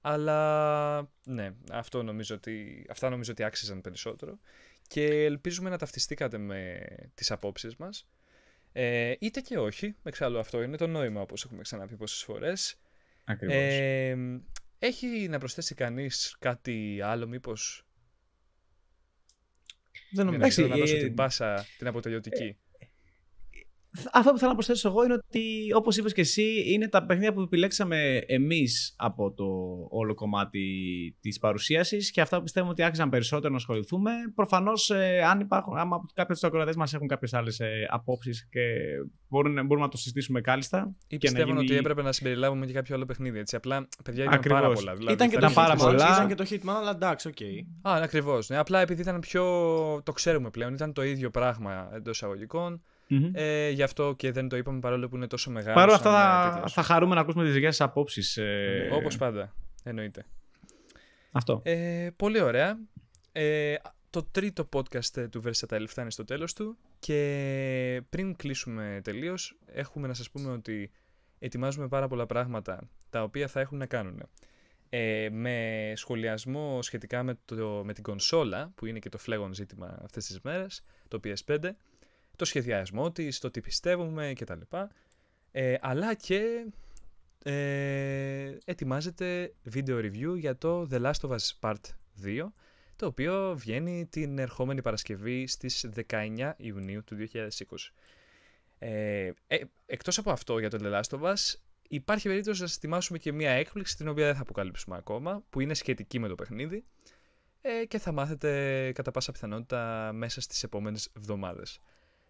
αλλά 0.01 1.09
ναι, 1.25 1.53
αυτό 1.71 2.03
νομίζω 2.03 2.35
ότι, 2.35 2.85
αυτά 2.89 3.09
νομίζω 3.09 3.31
ότι 3.31 3.43
άξιζαν 3.43 3.81
περισσότερο 3.81 4.39
και 4.87 5.05
ελπίζουμε 5.05 5.69
να 5.69 5.77
ταυτιστήκατε 5.77 6.37
με 6.37 6.85
τις 7.13 7.31
απόψεις 7.31 7.75
μας. 7.75 8.07
Ε, 8.71 9.13
είτε 9.19 9.41
και 9.41 9.57
όχι, 9.57 9.95
εξάλλου 10.03 10.39
αυτό 10.39 10.61
είναι 10.61 10.77
το 10.77 10.87
νόημα 10.87 11.21
όπως 11.21 11.45
έχουμε 11.45 11.61
ξαναπεί 11.61 11.95
πόσες 11.95 12.23
φορές. 12.23 12.79
Ακριβώς. 13.23 13.55
Ε, 13.55 14.17
έχει 14.79 15.07
να 15.07 15.39
προσθέσει 15.39 15.75
κανείς 15.75 16.35
κάτι 16.39 16.99
άλλο 17.03 17.27
μήπως; 17.27 17.85
Δεν 19.91 20.03
για 20.11 20.23
νομίζω. 20.23 20.41
να, 20.41 20.47
ξέρω, 20.47 20.67
να 20.67 20.73
Εντάξει, 20.73 20.91
δώσω 20.93 21.05
ε, 21.05 21.07
την 21.07 21.15
πάσα 21.15 21.65
την 21.77 21.87
αποτελειωτική. 21.87 22.57
Αυτό 24.13 24.31
που 24.31 24.37
θέλω 24.37 24.49
να 24.49 24.55
προσθέσω 24.55 24.87
εγώ 24.89 25.03
είναι 25.03 25.13
ότι, 25.13 25.41
όπως 25.75 25.97
είπες 25.97 26.13
και 26.13 26.21
εσύ, 26.21 26.63
είναι 26.73 26.87
τα 26.89 27.05
παιχνίδια 27.05 27.33
που 27.33 27.41
επιλέξαμε 27.41 28.17
εμείς 28.27 28.93
από 28.97 29.33
το 29.33 29.45
όλο 29.89 30.13
κομμάτι 30.13 30.61
της 31.19 31.39
παρουσίασης 31.39 32.11
και 32.11 32.21
αυτά 32.21 32.37
που 32.37 32.43
πιστεύουμε 32.43 32.71
ότι 32.71 32.83
άξιζαν 32.83 33.09
περισσότερο 33.09 33.49
να 33.49 33.55
ασχοληθούμε. 33.57 34.11
Προφανώς, 34.35 34.91
αν 35.29 35.39
υπάρχουν, 35.39 35.77
άμα 35.77 35.97
κάποιοι 35.97 36.13
από 36.23 36.33
τους 36.33 36.43
ακροατές 36.43 36.75
μας 36.75 36.93
έχουν 36.93 37.07
κάποιες 37.07 37.33
άλλες 37.33 37.59
απόψεις 37.89 38.47
και 38.51 38.61
μπορούν, 39.27 39.53
μπορούμε 39.53 39.85
να 39.85 39.91
το 39.91 39.97
συζητήσουμε 39.97 40.41
κάλλιστα. 40.41 40.95
Ή 41.07 41.17
και 41.17 41.27
να 41.27 41.33
πιστεύουν 41.33 41.55
γίνει- 41.57 41.69
ότι 41.69 41.75
έπρεπε 41.79 42.01
να 42.01 42.11
συμπεριλάβουμε 42.11 42.65
και 42.65 42.73
κάποιο 42.73 42.95
άλλο 42.95 43.05
παιχνίδι. 43.05 43.39
Έτσι. 43.39 43.55
Απλά, 43.55 43.87
παιδιά, 44.03 44.23
ήταν 44.23 44.39
πάρα 44.39 44.57
Ακριβώς. 44.57 44.79
πολλά. 44.79 44.93
Δηλαδή, 44.95 45.13
Ήταν 45.13 45.29
και 45.29 45.33
θα 45.35 45.39
το 45.39 45.45
ήταν 45.45 45.55
πάρα 45.63 45.71
αρχίσουμε- 45.71 45.93
Hitman, 45.95 46.05
πολλά. 46.05 46.15
Ήταν 46.15 46.27
και 46.27 46.35
το 46.35 46.71
Hitman, 46.71 46.79
αλλά 46.81 46.91
εντάξει, 46.91 47.27
οκ. 47.27 47.41
Α, 47.91 48.01
ακριβώς. 48.03 48.49
Ναι, 48.49 48.57
απλά 48.57 48.79
επειδή 48.79 49.01
ήταν 49.01 49.19
πιο. 49.19 49.43
Το 50.03 50.11
ξέρουμε 50.11 50.49
πλέον, 50.49 50.73
ήταν 50.73 50.93
το 50.93 51.03
ίδιο 51.03 51.29
πράγμα 51.29 51.89
εντός 51.95 52.15
εισαγωγικών. 52.15 52.81
Μμμ. 53.07 53.31
Ε, 53.33 53.69
γι' 53.69 53.83
αυτό 53.83 54.13
και 54.17 54.31
δεν 54.31 54.47
το 54.47 54.57
είπαμε 54.57 54.79
παρόλο 54.79 55.09
που 55.09 55.15
είναι 55.15 55.27
τόσο 55.27 55.51
μεγάλο. 55.51 55.75
Παρ' 55.75 55.87
όλα 55.87 55.95
αυτά, 55.95 56.11
θα, 56.11 56.67
θα 56.67 56.83
χαρούμε 56.83 57.15
να 57.15 57.21
ακούσουμε 57.21 57.43
τις 57.43 57.53
δικές 57.53 57.75
σας 57.75 57.87
απόψεις. 57.87 58.37
Ε, 58.37 58.89
Όπως 58.93 59.17
πάντα. 59.17 59.55
Εννοείται. 59.83 60.25
Αυτό. 61.31 61.61
Ε, 61.63 62.09
πολύ 62.15 62.41
ωραία. 62.41 62.79
Ε, 63.31 63.75
το 64.09 64.23
τρίτο 64.23 64.69
podcast 64.73 65.17
ε, 65.17 65.27
του 65.27 65.41
Versatile 65.45 65.85
φτάνει 65.87 66.11
στο 66.11 66.23
τέλος 66.23 66.53
του 66.53 66.77
και 66.99 68.01
πριν 68.09 68.35
κλείσουμε 68.35 68.99
τελείως 69.03 69.57
έχουμε 69.65 70.07
να 70.07 70.13
σας 70.13 70.29
πούμε 70.31 70.51
ότι 70.51 70.91
ετοιμάζουμε 71.39 71.87
πάρα 71.87 72.07
πολλά 72.07 72.25
πράγματα 72.25 72.89
τα 73.09 73.23
οποία 73.23 73.47
θα 73.47 73.59
έχουν 73.59 73.77
να 73.77 73.85
κάνουν 73.85 74.21
ε, 74.89 75.29
με 75.31 75.91
σχολιασμό 75.95 76.81
σχετικά 76.81 77.23
με, 77.23 77.37
το, 77.45 77.81
με 77.85 77.93
την 77.93 78.03
κονσόλα 78.03 78.71
που 78.75 78.85
είναι 78.85 78.99
και 78.99 79.09
το 79.09 79.17
φλέγον 79.17 79.53
ζήτημα 79.53 79.99
αυτές 80.03 80.25
τις 80.25 80.39
μέρες, 80.41 80.83
το 81.07 81.19
PS5 81.23 81.69
το 82.35 82.45
σχεδιασμό 82.45 83.11
της, 83.11 83.39
το 83.39 83.51
τι 83.51 83.61
πιστεύουμε 83.61 84.33
κτλ. 84.35 84.61
Ε, 85.51 85.75
αλλά 85.81 86.13
και 86.13 86.65
ε, 87.43 88.57
ετοιμάζεται 88.65 89.53
video 89.73 89.99
review 89.99 90.37
για 90.37 90.57
το 90.57 90.87
The 90.91 91.01
Last 91.01 91.29
of 91.29 91.35
Us 91.35 91.51
Part 91.59 91.81
2 92.23 92.47
το 92.95 93.05
οποίο 93.05 93.55
βγαίνει 93.57 94.07
την 94.09 94.39
ερχόμενη 94.39 94.81
Παρασκευή 94.81 95.47
στις 95.47 95.89
19 96.09 96.51
Ιουνίου 96.57 97.03
του 97.03 97.27
2020. 97.33 97.47
Ε, 98.79 99.31
ε, 99.47 99.57
εκτός 99.85 100.17
από 100.17 100.31
αυτό 100.31 100.59
για 100.59 100.69
το 100.69 100.77
The 100.81 101.01
Last 101.01 101.19
of 101.19 101.33
Us 101.33 101.55
υπάρχει 101.87 102.27
περίπτωση 102.27 102.61
να 102.61 102.67
σας 102.67 102.77
ετοιμάσουμε 102.77 103.17
και 103.17 103.31
μια 103.31 103.51
έκπληξη 103.51 103.97
την 103.97 104.07
οποία 104.07 104.25
δεν 104.25 104.35
θα 104.35 104.41
αποκαλύψουμε 104.41 104.95
ακόμα 104.97 105.43
που 105.49 105.59
είναι 105.59 105.73
σχετική 105.73 106.19
με 106.19 106.27
το 106.27 106.35
παιχνίδι 106.35 106.85
ε, 107.61 107.85
και 107.85 107.99
θα 107.99 108.11
μάθετε 108.11 108.91
κατά 108.91 109.11
πάσα 109.11 109.31
πιθανότητα 109.31 110.11
μέσα 110.13 110.41
στις 110.41 110.63
επόμενες 110.63 111.09
εβδομάδες. 111.17 111.79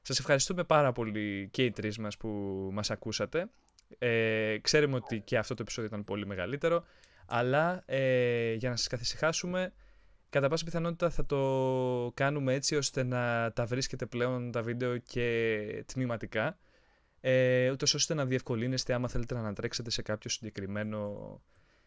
Σας 0.07 0.19
ευχαριστούμε 0.19 0.63
πάρα 0.63 0.91
πολύ 0.91 1.49
και 1.51 1.63
οι 1.63 1.71
τρεις 1.71 1.97
μας 1.97 2.17
που 2.17 2.29
μας 2.73 2.91
ακούσατε. 2.91 3.49
Ε, 3.97 4.57
ξέρουμε 4.61 4.95
ότι 4.95 5.19
και 5.19 5.37
αυτό 5.37 5.53
το 5.53 5.61
επεισόδιο 5.61 5.89
ήταν 5.89 6.03
πολύ 6.03 6.25
μεγαλύτερο, 6.25 6.83
αλλά 7.25 7.83
ε, 7.85 8.53
για 8.53 8.69
να 8.69 8.75
σας 8.75 8.87
καθησυχάσουμε, 8.87 9.73
κατά 10.29 10.49
πάσα 10.49 10.65
πιθανότητα 10.65 11.09
θα 11.09 11.25
το 11.25 12.11
κάνουμε 12.13 12.53
έτσι 12.53 12.75
ώστε 12.75 13.03
να 13.03 13.51
τα 13.51 13.65
βρίσκετε 13.65 14.05
πλέον 14.05 14.51
τα 14.51 14.61
βίντεο 14.61 14.97
και 14.97 15.83
τμήματικά, 15.93 16.57
ε, 17.21 17.71
ούτως 17.71 17.93
ώστε 17.93 18.13
να 18.13 18.25
διευκολύνεστε 18.25 18.93
άμα 18.93 19.07
θέλετε 19.07 19.33
να 19.33 19.39
ανατρέξετε 19.39 19.89
σε 19.89 20.01
κάποιο 20.01 20.29
συγκεκριμένο 20.29 21.41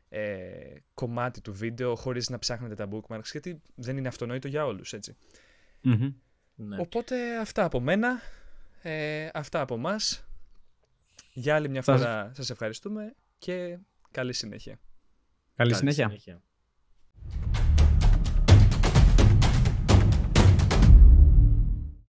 ε, 0.09 0.75
κομμάτι 0.95 1.41
του 1.41 1.53
βίντεο 1.53 1.97
χωρίς 1.97 2.29
να 2.29 2.39
ψάχνετε 2.39 2.75
τα 2.75 2.89
bookmarks, 2.91 3.31
γιατί 3.31 3.61
δεν 3.75 3.97
είναι 3.97 4.09
αυτονόητο 4.09 4.49
για 4.49 4.67
όλους, 4.67 4.93
έτσι. 4.93 5.17
Μμμ. 5.81 6.13
Ναι. 6.61 6.77
Οπότε 6.81 7.39
αυτά 7.39 7.65
από 7.65 7.81
μένα, 7.81 8.21
ε, 8.83 9.29
αυτά 9.35 9.61
από 9.61 9.77
μας. 9.77 10.25
Για 11.33 11.55
άλλη 11.55 11.69
μια 11.69 11.83
Σας- 11.83 12.01
φορά 12.01 12.31
σας 12.35 12.51
ευχαριστούμε 12.51 13.15
και 13.39 13.79
καλή 14.11 14.33
συνέχεια. 14.33 14.73
Καλή 15.57 15.71
Καλή 15.71 15.75
συνέχεια. 15.75 16.07
συνέχεια. 16.07 16.43